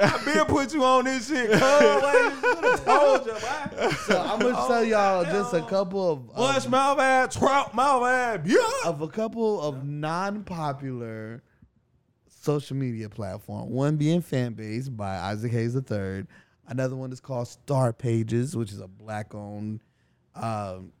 I 0.00 0.24
been 0.24 0.44
put 0.46 0.72
you 0.72 0.84
on 0.84 1.04
this 1.04 1.28
shit. 1.28 1.50
Oh, 1.62 2.82
told 2.84 3.26
you, 3.26 3.32
boy. 3.32 3.90
So 4.06 4.20
I'm 4.20 4.38
gonna 4.38 4.54
tell 4.66 4.84
y'all 4.84 5.24
just 5.24 5.54
a 5.54 5.62
couple 5.62 6.12
of 6.12 6.34
Bush 6.34 6.64
of, 6.64 6.70
mouth 6.70 6.98
ass, 6.98 7.36
trout 7.36 7.74
mouth 7.74 8.04
ass, 8.04 8.40
yeah. 8.44 8.58
of 8.84 9.02
a 9.02 9.08
couple 9.08 9.60
of 9.60 9.84
non-popular 9.84 11.42
social 12.28 12.76
media 12.76 13.08
platform. 13.08 13.70
One 13.70 13.96
being 13.96 14.22
Fanbase 14.22 14.94
by 14.94 15.16
Isaac 15.16 15.52
Hayes 15.52 15.74
III. 15.74 16.24
Another 16.68 16.96
one 16.96 17.12
is 17.12 17.20
called 17.20 17.48
Star 17.48 17.92
Pages, 17.92 18.56
which 18.56 18.72
is 18.72 18.80
a 18.80 18.88
black-owned. 18.88 19.80
Um, 20.34 20.92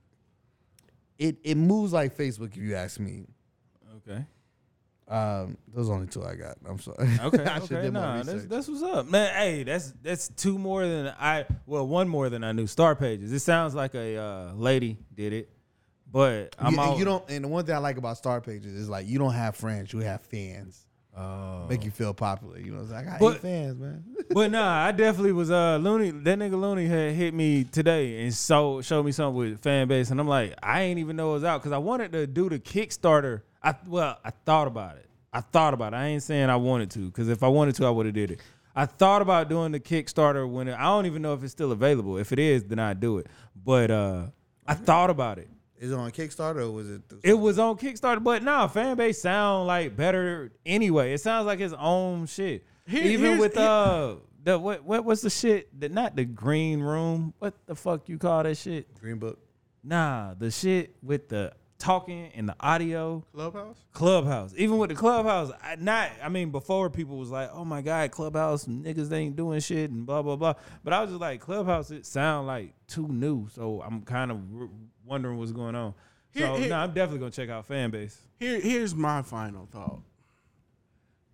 it 1.18 1.36
it 1.42 1.56
moves 1.56 1.92
like 1.92 2.16
Facebook, 2.16 2.52
if 2.52 2.56
you 2.56 2.74
ask 2.74 3.00
me. 3.00 3.26
Okay. 4.08 4.24
Um, 5.08 5.56
those 5.72 5.88
only 5.88 6.08
two 6.08 6.24
I 6.24 6.34
got. 6.34 6.56
I'm 6.68 6.80
sorry. 6.80 7.08
Okay. 7.22 7.44
Okay. 7.66 7.90
Nah, 7.90 8.22
that's, 8.22 8.44
that's 8.46 8.68
what's 8.68 8.82
up, 8.82 9.06
man. 9.06 9.32
Hey, 9.34 9.62
that's 9.62 9.92
that's 10.02 10.28
two 10.28 10.58
more 10.58 10.86
than 10.86 11.14
I. 11.18 11.46
Well, 11.64 11.86
one 11.86 12.08
more 12.08 12.28
than 12.28 12.42
I 12.42 12.52
knew. 12.52 12.66
Star 12.66 12.96
pages. 12.96 13.32
It 13.32 13.40
sounds 13.40 13.74
like 13.74 13.94
a 13.94 14.16
uh, 14.16 14.52
lady 14.54 14.98
did 15.14 15.32
it, 15.32 15.50
but 16.10 16.56
I'm 16.58 16.74
you, 16.74 16.80
and 16.80 16.90
all, 16.90 16.98
you 16.98 17.04
don't. 17.04 17.24
And 17.30 17.44
the 17.44 17.48
one 17.48 17.64
thing 17.64 17.74
I 17.74 17.78
like 17.78 17.98
about 17.98 18.16
Star 18.18 18.40
Pages 18.40 18.74
is 18.74 18.88
like 18.88 19.06
you 19.06 19.18
don't 19.18 19.32
have 19.32 19.54
friends, 19.56 19.92
you 19.92 20.00
have 20.00 20.22
fans. 20.22 20.86
Oh. 21.16 21.66
Make 21.66 21.82
you 21.82 21.90
feel 21.90 22.12
popular. 22.12 22.58
You 22.58 22.72
know, 22.72 22.82
it's 22.82 22.90
like 22.90 23.06
I 23.06 23.12
got 23.12 23.20
But- 23.20 23.38
fans, 23.38 23.78
man. 23.78 24.04
but 24.30 24.50
nah, 24.50 24.84
I 24.84 24.92
definitely 24.92 25.32
was 25.32 25.50
uh 25.50 25.78
Looney. 25.78 26.10
That 26.10 26.38
nigga 26.38 26.60
Looney 26.60 26.86
had 26.86 27.14
hit 27.14 27.32
me 27.32 27.64
today 27.64 28.22
and 28.22 28.34
so 28.34 28.82
showed 28.82 29.04
me 29.04 29.12
something 29.12 29.36
with 29.36 29.62
Fanbase, 29.62 30.10
and 30.10 30.20
I'm 30.20 30.28
like, 30.28 30.54
I 30.62 30.82
ain't 30.82 30.98
even 30.98 31.16
know 31.16 31.30
it 31.30 31.34
was 31.34 31.44
out 31.44 31.62
because 31.62 31.72
I 31.72 31.78
wanted 31.78 32.12
to 32.12 32.26
do 32.26 32.48
the 32.50 32.58
Kickstarter. 32.58 33.42
I 33.66 33.74
well, 33.86 34.18
I 34.24 34.30
thought 34.30 34.66
about 34.68 34.96
it. 34.96 35.08
I 35.32 35.40
thought 35.40 35.74
about 35.74 35.92
it. 35.92 35.96
I 35.96 36.06
ain't 36.06 36.22
saying 36.22 36.48
I 36.48 36.56
wanted 36.56 36.90
to 36.92 37.00
because 37.06 37.28
if 37.28 37.42
I 37.42 37.48
wanted 37.48 37.74
to, 37.76 37.86
I 37.86 37.90
would 37.90 38.06
have 38.06 38.14
did 38.14 38.30
it. 38.30 38.40
I 38.74 38.86
thought 38.86 39.22
about 39.22 39.48
doing 39.48 39.72
the 39.72 39.80
Kickstarter 39.80 40.48
when 40.50 40.68
it, 40.68 40.74
I 40.78 40.84
don't 40.84 41.06
even 41.06 41.22
know 41.22 41.32
if 41.34 41.42
it's 41.42 41.52
still 41.52 41.72
available. 41.72 42.18
If 42.18 42.30
it 42.32 42.38
is, 42.38 42.64
then 42.64 42.78
I'd 42.78 43.00
do 43.00 43.18
it. 43.18 43.26
But 43.64 43.90
uh 43.90 44.26
I 44.66 44.74
thought 44.74 45.10
about 45.10 45.38
it. 45.38 45.48
Is 45.78 45.90
it 45.92 45.94
on 45.94 46.10
Kickstarter 46.10 46.60
or 46.62 46.70
was 46.70 46.90
it? 46.90 47.02
Through 47.08 47.20
It 47.24 47.34
was 47.34 47.58
on 47.58 47.76
Kickstarter, 47.76 48.22
but 48.22 48.42
nah, 48.42 48.68
Fanbase 48.68 49.16
sound 49.16 49.66
like 49.66 49.96
better 49.96 50.52
anyway. 50.64 51.12
It 51.12 51.20
sounds 51.20 51.46
like 51.46 51.58
his 51.58 51.74
own 51.74 52.26
shit. 52.26 52.64
Here- 52.86 53.02
Even 53.02 53.24
here's- 53.26 53.40
with 53.40 53.56
uh 53.58 54.16
the 54.44 54.58
what 54.58 54.84
what 54.84 55.04
was 55.04 55.22
the 55.22 55.30
shit 55.30 55.78
that 55.80 55.90
not 55.92 56.14
the 56.14 56.24
green 56.24 56.80
room? 56.80 57.34
What 57.40 57.54
the 57.66 57.74
fuck 57.74 58.08
you 58.08 58.16
call 58.16 58.44
that 58.44 58.56
shit? 58.56 58.94
Green 59.00 59.18
Book? 59.18 59.38
Nah, 59.82 60.34
the 60.34 60.50
shit 60.50 60.96
with 61.02 61.28
the 61.28 61.52
talking 61.78 62.30
in 62.34 62.46
the 62.46 62.56
audio. 62.60 63.22
Clubhouse. 63.32 63.76
Clubhouse. 63.92 64.54
Even 64.56 64.78
with 64.78 64.90
the 64.90 64.96
clubhouse, 64.96 65.50
I 65.62 65.76
not 65.76 66.10
I 66.22 66.28
mean 66.28 66.50
before 66.50 66.88
people 66.90 67.16
was 67.18 67.30
like, 67.30 67.50
"Oh 67.52 67.64
my 67.64 67.82
god, 67.82 68.10
clubhouse 68.10 68.66
niggas 68.66 69.12
ain't 69.12 69.36
doing 69.36 69.60
shit 69.60 69.90
and 69.90 70.06
blah 70.06 70.22
blah 70.22 70.36
blah." 70.36 70.54
But 70.84 70.92
I 70.92 71.00
was 71.02 71.10
just 71.10 71.20
like, 71.20 71.40
"Clubhouse 71.40 71.90
it 71.90 72.06
sound 72.06 72.46
like 72.46 72.72
too 72.86 73.06
new." 73.08 73.48
So 73.48 73.82
I'm 73.82 74.02
kind 74.02 74.30
of 74.30 74.38
r- 74.58 74.68
wondering 75.04 75.38
what's 75.38 75.52
going 75.52 75.74
on. 75.74 75.94
Here- 76.32 76.46
So 76.46 76.56
here- 76.56 76.68
no, 76.68 76.76
I'm 76.76 76.92
definitely 76.92 77.18
going 77.20 77.32
to 77.32 77.36
check 77.36 77.48
out 77.50 77.68
Fanbase. 77.68 78.16
Here, 78.38 78.60
here's 78.60 78.94
my 78.94 79.22
final 79.22 79.66
thought, 79.66 80.00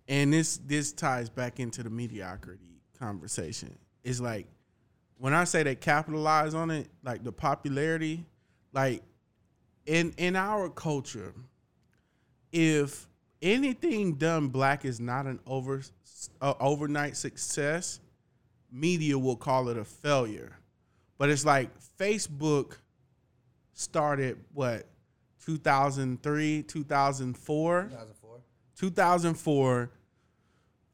and 0.07 0.31
this 0.33 0.57
this 0.57 0.91
ties 0.91 1.29
back 1.29 1.59
into 1.59 1.83
the 1.83 1.89
mediocrity 1.89 2.81
conversation. 2.99 3.77
It's 4.03 4.19
like 4.19 4.47
when 5.17 5.33
I 5.33 5.45
say 5.45 5.63
they 5.63 5.75
capitalize 5.75 6.53
on 6.53 6.69
it, 6.71 6.89
like 7.03 7.23
the 7.23 7.31
popularity, 7.31 8.25
like 8.73 9.01
in 9.85 10.13
in 10.17 10.35
our 10.35 10.69
culture, 10.69 11.33
if 12.51 13.07
anything 13.41 14.15
done 14.15 14.47
black 14.47 14.85
is 14.85 14.99
not 14.99 15.25
an 15.25 15.39
over 15.45 15.81
uh, 16.41 16.53
overnight 16.59 17.17
success, 17.17 17.99
media 18.71 19.17
will 19.17 19.35
call 19.35 19.69
it 19.69 19.77
a 19.77 19.85
failure. 19.85 20.57
But 21.17 21.29
it's 21.29 21.45
like 21.45 21.69
Facebook 21.99 22.77
started 23.73 24.37
what 24.53 24.87
2003, 25.45 26.63
2004. 26.63 27.81
2004. 27.83 28.41
2004 28.75 29.91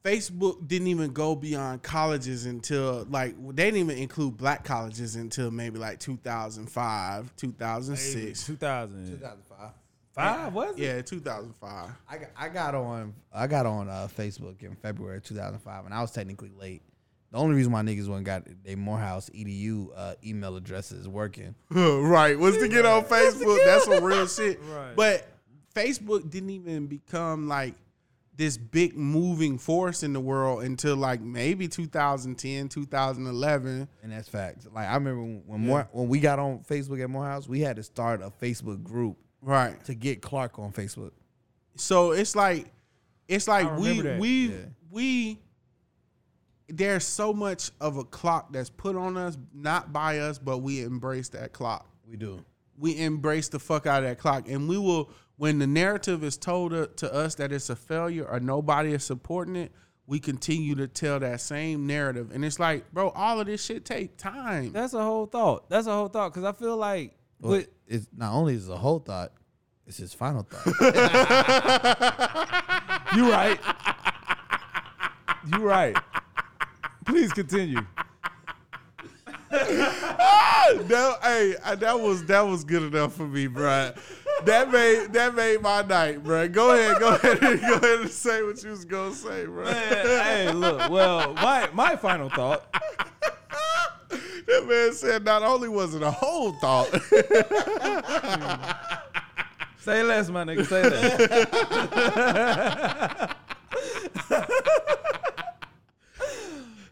facebook 0.04 0.66
didn't 0.66 0.88
even 0.88 1.12
go 1.12 1.34
beyond 1.34 1.82
colleges 1.82 2.46
until 2.46 3.06
like 3.10 3.34
they 3.54 3.64
didn't 3.64 3.80
even 3.80 3.98
include 3.98 4.36
black 4.36 4.64
colleges 4.64 5.16
until 5.16 5.50
maybe 5.50 5.78
like 5.78 5.98
2005 6.00 7.36
2006 7.36 8.46
2005 8.46 9.72
2005. 10.16 10.52
was 10.54 10.70
it? 10.76 10.78
yeah 10.78 11.02
2005 11.02 11.90
I 12.08 12.16
got, 12.18 12.28
I 12.36 12.48
got 12.48 12.74
on 12.74 13.14
I 13.32 13.46
got 13.46 13.66
on 13.66 13.88
uh, 13.88 14.08
Facebook 14.16 14.62
in 14.62 14.74
February 14.76 15.20
2005, 15.20 15.84
and 15.84 15.94
I 15.94 16.00
was 16.00 16.10
technically 16.10 16.50
late. 16.58 16.82
The 17.30 17.38
only 17.38 17.54
reason 17.54 17.70
why 17.70 17.82
niggas 17.82 18.08
went 18.08 18.24
got 18.24 18.42
their 18.64 18.76
Morehouse 18.76 19.30
edu 19.30 19.88
uh, 19.96 20.14
email 20.24 20.56
addresses 20.56 21.06
working. 21.06 21.54
right 21.70 22.36
was 22.38 22.56
to 22.58 22.68
get 22.68 22.84
on 22.86 23.04
facebook 23.04 23.64
that's 23.64 23.84
some 23.84 24.02
real 24.02 24.26
shit 24.26 24.58
Right. 24.64 24.96
but 24.96 25.28
facebook 25.74 26.28
didn't 26.28 26.50
even 26.50 26.86
become 26.88 27.46
like 27.46 27.74
this 28.40 28.56
big 28.56 28.96
moving 28.96 29.58
force 29.58 30.02
in 30.02 30.14
the 30.14 30.20
world 30.20 30.62
until 30.62 30.96
like 30.96 31.20
maybe 31.20 31.68
2010 31.68 32.70
2011 32.70 33.86
And 34.02 34.12
that's 34.12 34.30
facts. 34.30 34.66
Like 34.74 34.88
I 34.88 34.94
remember 34.94 35.20
when 35.20 35.42
when, 35.44 35.60
more, 35.60 35.88
when 35.92 36.08
we 36.08 36.20
got 36.20 36.38
on 36.38 36.60
Facebook 36.60 37.02
at 37.04 37.10
Morehouse, 37.10 37.46
we 37.46 37.60
had 37.60 37.76
to 37.76 37.82
start 37.82 38.22
a 38.22 38.30
Facebook 38.30 38.82
group 38.82 39.18
right 39.42 39.84
to 39.84 39.94
get 39.94 40.22
Clark 40.22 40.58
on 40.58 40.72
Facebook. 40.72 41.10
So 41.76 42.12
it's 42.12 42.34
like 42.34 42.72
it's 43.28 43.46
like 43.46 43.76
we 43.76 44.00
that. 44.00 44.18
we 44.18 44.46
Yeah. 44.46 44.56
we 44.90 45.38
there's 46.66 47.04
so 47.04 47.34
much 47.34 47.70
of 47.78 47.98
a 47.98 48.04
clock 48.04 48.54
that's 48.54 48.70
put 48.70 48.96
on 48.96 49.18
us, 49.18 49.36
not 49.52 49.92
by 49.92 50.20
us, 50.20 50.38
but 50.38 50.58
we 50.58 50.82
embrace 50.82 51.28
that 51.30 51.52
clock. 51.52 51.86
We 52.08 52.16
do. 52.16 52.42
We 52.78 52.98
embrace 52.98 53.48
the 53.48 53.58
fuck 53.58 53.86
out 53.86 54.02
of 54.02 54.08
that 54.08 54.18
clock, 54.18 54.48
and 54.48 54.66
we 54.66 54.78
will. 54.78 55.10
When 55.40 55.58
the 55.58 55.66
narrative 55.66 56.22
is 56.22 56.36
told 56.36 56.72
to, 56.72 56.88
to 56.96 57.14
us 57.14 57.36
that 57.36 57.50
it's 57.50 57.70
a 57.70 57.76
failure 57.76 58.26
or 58.26 58.40
nobody 58.40 58.92
is 58.92 59.04
supporting 59.04 59.56
it, 59.56 59.72
we 60.06 60.20
continue 60.20 60.74
to 60.74 60.86
tell 60.86 61.18
that 61.18 61.40
same 61.40 61.86
narrative, 61.86 62.30
and 62.30 62.44
it's 62.44 62.60
like, 62.60 62.92
bro, 62.92 63.08
all 63.08 63.40
of 63.40 63.46
this 63.46 63.64
shit 63.64 63.86
take 63.86 64.18
time. 64.18 64.72
That's 64.72 64.92
a 64.92 65.02
whole 65.02 65.24
thought. 65.24 65.70
That's 65.70 65.86
a 65.86 65.92
whole 65.92 66.08
thought 66.08 66.34
cuz 66.34 66.44
I 66.44 66.52
feel 66.52 66.76
like 66.76 67.16
But 67.40 67.48
with 67.48 67.68
it's 67.86 68.06
not 68.14 68.34
only 68.34 68.52
is 68.52 68.68
it 68.68 68.72
a 68.72 68.76
whole 68.76 68.98
thought, 68.98 69.32
it's 69.86 69.96
his 69.96 70.12
final 70.12 70.42
thought. 70.42 70.66
You 73.16 73.32
right. 73.32 73.58
You 75.50 75.58
right. 75.60 75.96
Please 77.06 77.32
continue. 77.32 77.80
that, 79.50 81.18
hey, 81.22 81.56
that 81.76 81.98
was 81.98 82.26
that 82.26 82.42
was 82.42 82.62
good 82.62 82.82
enough 82.82 83.14
for 83.14 83.26
me, 83.26 83.48
bro. 83.48 83.92
That 84.44 84.70
made 84.70 85.12
that 85.12 85.34
made 85.34 85.60
my 85.60 85.82
night, 85.82 86.22
bro. 86.24 86.48
Go 86.48 86.72
ahead, 86.72 86.98
go 86.98 87.14
ahead, 87.14 87.42
and, 87.42 87.60
go 87.60 87.74
ahead 87.74 88.00
and 88.00 88.10
say 88.10 88.42
what 88.42 88.62
you 88.62 88.70
was 88.70 88.84
gonna 88.84 89.14
say, 89.14 89.44
bro. 89.46 89.64
Man, 89.64 90.06
hey, 90.06 90.52
look. 90.52 90.90
Well, 90.90 91.34
my 91.34 91.68
my 91.72 91.96
final 91.96 92.30
thought. 92.30 92.66
That 94.46 94.66
man 94.66 94.92
said 94.92 95.24
not 95.24 95.42
only 95.42 95.68
was 95.68 95.94
it 95.94 96.02
a 96.02 96.10
whole 96.10 96.52
thought, 96.54 96.88
Say 99.80 100.02
less, 100.02 100.28
my 100.28 100.44
nigga. 100.44 100.66
Say 100.66 100.82
less. 100.82 101.16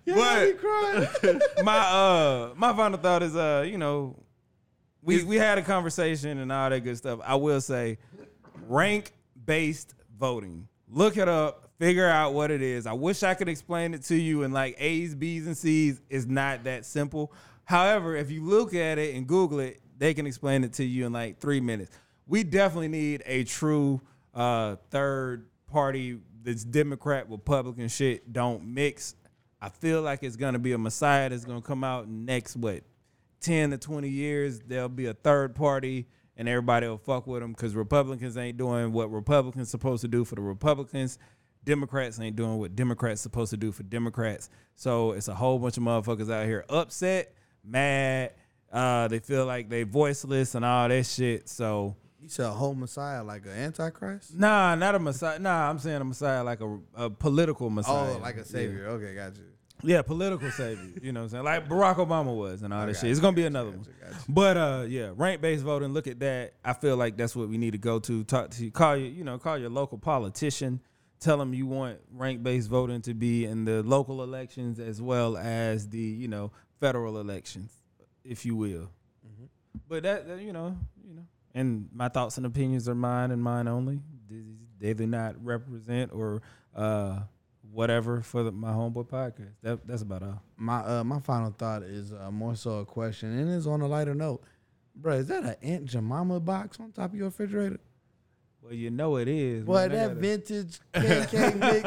but 0.07 1.43
my 1.65 1.79
uh 1.79 2.55
my 2.57 2.73
final 2.75 2.99
thought 2.99 3.23
is 3.23 3.37
uh 3.37 3.65
you 3.69 3.77
know 3.77 4.16
we 5.09 5.25
we 5.25 5.37
had 5.37 5.57
a 5.57 5.63
conversation 5.63 6.39
and 6.39 6.53
all 6.53 6.69
that 6.69 6.81
good 6.81 6.99
stuff. 6.99 7.21
I 7.25 7.35
will 7.35 7.63
say 7.63 7.97
rank 8.69 9.15
based 9.47 9.95
voting. 10.19 10.69
Look 10.87 11.17
it 11.17 11.29
up. 11.29 11.71
Figure 11.79 12.09
out 12.09 12.35
what 12.35 12.51
it 12.51 12.61
is. 12.61 12.87
I 12.87 12.93
wish 12.93 13.23
I 13.23 13.35
could 13.35 13.49
explain 13.49 13.95
it 13.95 14.03
to 14.05 14.17
you 14.17 14.43
in 14.43 14.53
like 14.53 14.77
A's, 14.79 15.15
B's, 15.15 15.47
and 15.47 15.57
C's. 15.57 16.03
It's 16.11 16.27
not 16.27 16.65
that 16.65 16.85
simple. 16.85 17.33
However, 17.65 18.17
if 18.17 18.31
you 18.31 18.45
look 18.45 18.75
at 18.75 18.99
it 18.99 19.15
and 19.15 19.27
Google 19.27 19.61
it, 19.61 19.81
they 19.97 20.13
can 20.13 20.27
explain 20.27 20.65
it 20.65 20.75
to 20.75 20.85
you 20.85 21.07
in 21.07 21.13
like 21.13 21.39
three 21.39 21.61
minutes. 21.61 21.91
We 22.27 22.45
definitely 22.45 22.89
need 22.89 23.23
a 23.25 23.45
true 23.45 24.01
uh, 24.35 24.77
third 24.91 25.47
party. 25.71 26.19
This 26.43 26.65
Democrat 26.65 27.31
Republican 27.31 27.89
shit 27.89 28.31
don't 28.33 28.65
mix. 28.75 29.15
I 29.61 29.71
feel 29.71 30.03
like 30.03 30.23
it's 30.23 30.37
gonna 30.37 30.59
be 30.59 30.73
a 30.73 30.79
Messiah 30.79 31.31
that's 31.31 31.45
gonna 31.45 31.63
come 31.63 31.83
out 31.83 32.09
next 32.09 32.57
what 32.57 32.83
10 33.40 33.70
to 33.70 33.78
20 33.78 34.09
years, 34.09 34.60
there'll 34.60 34.89
be 34.89 35.06
a 35.06 35.15
third 35.15 35.55
party 35.55 36.06
and 36.36 36.48
everybody 36.48 36.86
will 36.86 36.98
fuck 36.98 37.27
with 37.27 37.43
them 37.43 37.52
because 37.52 37.74
Republicans 37.74 38.36
ain't 38.36 38.56
doing 38.56 38.93
what 38.93 39.10
Republicans 39.10 39.69
supposed 39.69 40.02
to 40.02 40.09
do 40.09 40.24
for 40.24 40.36
the 40.36 40.40
Republicans. 40.40 41.19
Democrats 41.65 42.20
ain't 42.20 42.36
doing 42.36 42.59
what 42.59 42.77
Democrats 42.77 43.20
supposed 43.20 43.51
to 43.51 43.56
do 43.56 43.73
for 43.73 43.82
Democrats. 43.82 44.48
So 44.77 45.12
it's 45.12 45.28
a 45.28 45.35
whole 45.35 45.59
bunch 45.59 45.77
of 45.77 45.82
motherfuckers 45.82 46.32
out 46.32 46.47
here 46.47 46.65
upset, 46.69 47.35
mad. 47.65 48.35
Uh, 48.73 49.09
they 49.09 49.19
feel 49.19 49.47
like 49.47 49.69
they 49.69 49.82
voiceless 49.82 50.55
and 50.55 50.65
all 50.65 50.89
that 50.89 51.06
shit. 51.06 51.48
So 51.48 51.97
you 52.20 52.28
said 52.28 52.47
a 52.47 52.51
whole 52.51 52.74
Messiah 52.74 53.24
like 53.24 53.44
an 53.44 53.52
Antichrist? 53.52 54.35
nah, 54.35 54.74
not 54.74 54.94
a 54.94 54.98
messiah. 54.98 55.39
Nah, 55.39 55.69
I'm 55.69 55.78
saying 55.78 56.01
a 56.01 56.05
messiah 56.05 56.44
like 56.44 56.60
a, 56.60 56.78
a 56.94 57.10
political 57.10 57.70
messiah. 57.70 58.15
Oh, 58.16 58.19
like 58.19 58.36
a 58.36 58.44
savior. 58.44 58.86
Okay, 58.89 59.15
got 59.15 59.36
you. 59.36 59.44
Yeah, 59.83 60.03
political 60.03 60.51
savior. 60.51 60.99
You 61.03 61.13
know 61.13 61.21
what 61.21 61.25
I'm 61.25 61.29
saying? 61.31 61.45
Like 61.45 61.69
Barack 61.69 61.97
Obama 61.97 62.35
was 62.37 62.63
and 62.63 62.75
all 62.75 62.87
that 62.87 62.97
shit. 62.97 63.11
It's 63.11 63.21
gonna 63.21 63.37
be 63.37 63.47
another 63.47 63.71
one. 63.71 63.87
But 64.29 64.57
uh 64.57 64.85
yeah, 64.89 65.11
rank 65.15 65.41
based 65.41 65.63
voting, 65.65 65.93
look 65.93 66.07
at 66.07 66.19
that. 66.21 66.55
I 66.65 66.73
feel 66.73 66.97
like 66.97 67.17
that's 67.17 67.37
what 67.37 67.49
we 67.49 67.59
need 67.59 67.73
to 67.73 67.79
go 67.79 67.99
to. 68.01 68.25
Talk 68.25 68.51
to 68.51 68.71
call 68.71 68.97
you, 68.97 69.07
you 69.07 69.25
know, 69.25 69.39
call 69.39 69.57
your 69.59 69.71
local 69.71 69.99
politician. 69.99 70.81
Tell 71.21 71.37
them 71.39 71.53
you 71.55 71.67
want 71.67 71.99
rank 72.13 72.43
based 72.43 72.69
voting 72.69 73.03
to 73.03 73.15
be 73.15 73.45
in 73.45 73.65
the 73.65 73.83
local 73.83 74.23
elections 74.23 74.79
as 74.81 75.03
well 75.03 75.37
as 75.37 75.89
the, 75.89 75.99
you 75.99 76.29
know, 76.29 76.53
federal 76.81 77.19
elections, 77.21 77.73
if 78.25 78.47
you 78.47 78.55
will. 78.55 78.91
Mm-hmm. 79.27 79.45
But 79.89 80.05
that, 80.05 80.29
that, 80.29 80.41
you 80.41 80.53
know, 80.53 80.77
you 81.09 81.15
know, 81.17 81.23
and 81.55 81.89
my 81.93 82.09
thoughts 82.09 82.37
and 82.37 82.47
opinions 82.47 82.89
are 82.89 82.95
mine 82.95 83.31
and 83.33 83.43
mine 83.43 83.67
only. 83.69 84.01
They- 84.31 84.45
They 84.81 84.95
do 84.95 85.07
not 85.09 85.35
represent 85.45 86.13
or 86.13 86.41
uh 86.75 87.21
whatever 87.73 88.20
for 88.23 88.43
the, 88.43 88.53
my 88.53 88.70
homeboy 88.70 89.07
podcast. 89.09 89.53
That, 89.62 89.86
that's 89.86 90.03
about 90.03 90.23
all. 90.23 90.43
My 90.57 90.78
uh, 90.81 91.05
my 91.05 91.20
final 91.20 91.51
thought 91.57 91.82
is 91.82 92.12
uh, 92.12 92.31
more 92.31 92.55
so 92.57 92.78
a 92.81 92.85
question, 92.85 93.39
and 93.39 93.51
it's 93.53 93.66
on 93.66 93.81
a 93.81 93.86
lighter 93.86 94.15
note. 94.15 94.43
Bro, 94.97 95.15
is 95.15 95.28
that 95.28 95.45
an 95.45 95.55
Aunt 95.62 95.85
Jemima 95.85 96.40
box 96.40 96.81
on 96.81 96.90
top 96.93 97.11
of 97.11 97.16
your 97.16 97.27
refrigerator? 97.27 97.78
Well, 98.61 98.73
you 98.74 98.90
know 98.90 99.16
it 99.16 99.28
is. 99.28 99.65
Well, 99.65 99.89
that 99.89 100.09
gotta- 100.09 100.15
vintage 100.20 100.81
KK 100.93 101.59
mix. 101.59 101.85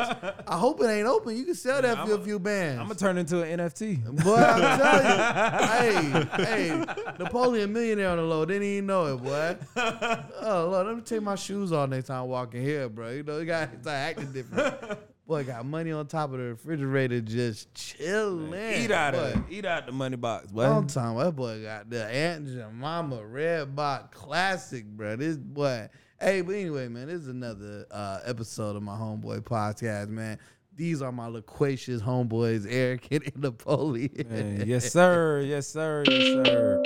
I 0.47 0.57
hope 0.57 0.81
it 0.81 0.85
ain't 0.87 1.05
open. 1.07 1.35
You 1.35 1.43
can 1.43 1.53
sell 1.55 1.81
that 1.81 1.97
I'm 1.97 2.07
for 2.07 2.13
a 2.13 2.17
a- 2.17 2.23
few 2.23 2.39
bands. 2.39 2.79
I'm 2.79 2.87
gonna 2.87 2.97
turn 2.97 3.17
into 3.17 3.41
an 3.43 3.59
NFT. 3.59 4.23
Boy, 4.23 4.35
I'm 4.35 4.79
telling 4.79 6.05
you. 6.05 6.27
hey, 6.37 6.45
hey, 6.45 6.85
Napoleon 7.19 7.73
millionaire 7.73 8.09
on 8.09 8.17
the 8.17 8.23
low. 8.23 8.45
They 8.45 8.53
didn't 8.53 8.67
even 8.69 8.85
know 8.85 9.13
it, 9.13 9.17
boy. 9.21 9.57
Oh, 10.43 10.69
Lord, 10.71 10.87
let 10.87 10.95
me 10.95 11.01
take 11.03 11.21
my 11.21 11.35
shoes 11.35 11.71
off 11.71 11.89
next 11.89 12.07
time 12.07 12.19
I 12.21 12.23
walk 12.23 12.55
in 12.55 12.61
here, 12.63 12.89
bro. 12.89 13.11
You 13.11 13.23
know, 13.23 13.37
you 13.39 13.45
got 13.45 13.71
to 13.73 13.79
start 13.81 13.95
acting 13.95 14.31
different. 14.31 14.73
Boy, 15.27 15.43
got 15.43 15.65
money 15.65 15.91
on 15.91 16.07
top 16.07 16.33
of 16.33 16.39
the 16.39 16.45
refrigerator 16.45 17.21
just 17.21 17.73
chilling. 17.73 18.53
Eat 18.53 18.91
out 18.91 19.13
boy. 19.13 19.19
of 19.19 19.35
it. 19.37 19.43
Eat 19.49 19.65
out 19.65 19.85
the 19.85 19.91
money 19.91 20.17
box, 20.17 20.51
boy. 20.51 20.63
Long 20.63 20.87
time, 20.87 21.17
that 21.17 21.35
boy 21.35 21.61
got 21.61 21.89
the 21.89 22.05
Aunt 22.05 22.47
Jemima 22.47 23.23
Red 23.25 23.75
Box 23.75 24.17
Classic, 24.17 24.83
bro. 24.85 25.15
This 25.15 25.37
boy. 25.37 25.89
Hey, 26.19 26.41
but 26.41 26.55
anyway, 26.55 26.87
man, 26.87 27.07
this 27.07 27.21
is 27.21 27.27
another 27.27 27.85
uh, 27.89 28.19
episode 28.25 28.75
of 28.75 28.83
my 28.83 28.95
homeboy 28.95 29.41
podcast, 29.41 30.09
man. 30.09 30.37
These 30.75 31.01
are 31.01 31.11
my 31.11 31.27
loquacious 31.27 32.01
homeboys, 32.01 32.65
Eric 32.69 33.07
and 33.11 33.31
Napoleon. 33.35 34.25
Man, 34.29 34.63
yes, 34.67 34.91
sir. 34.91 35.41
Yes, 35.41 35.67
sir. 35.67 36.03
Yes, 36.07 36.45
sir. 36.47 36.83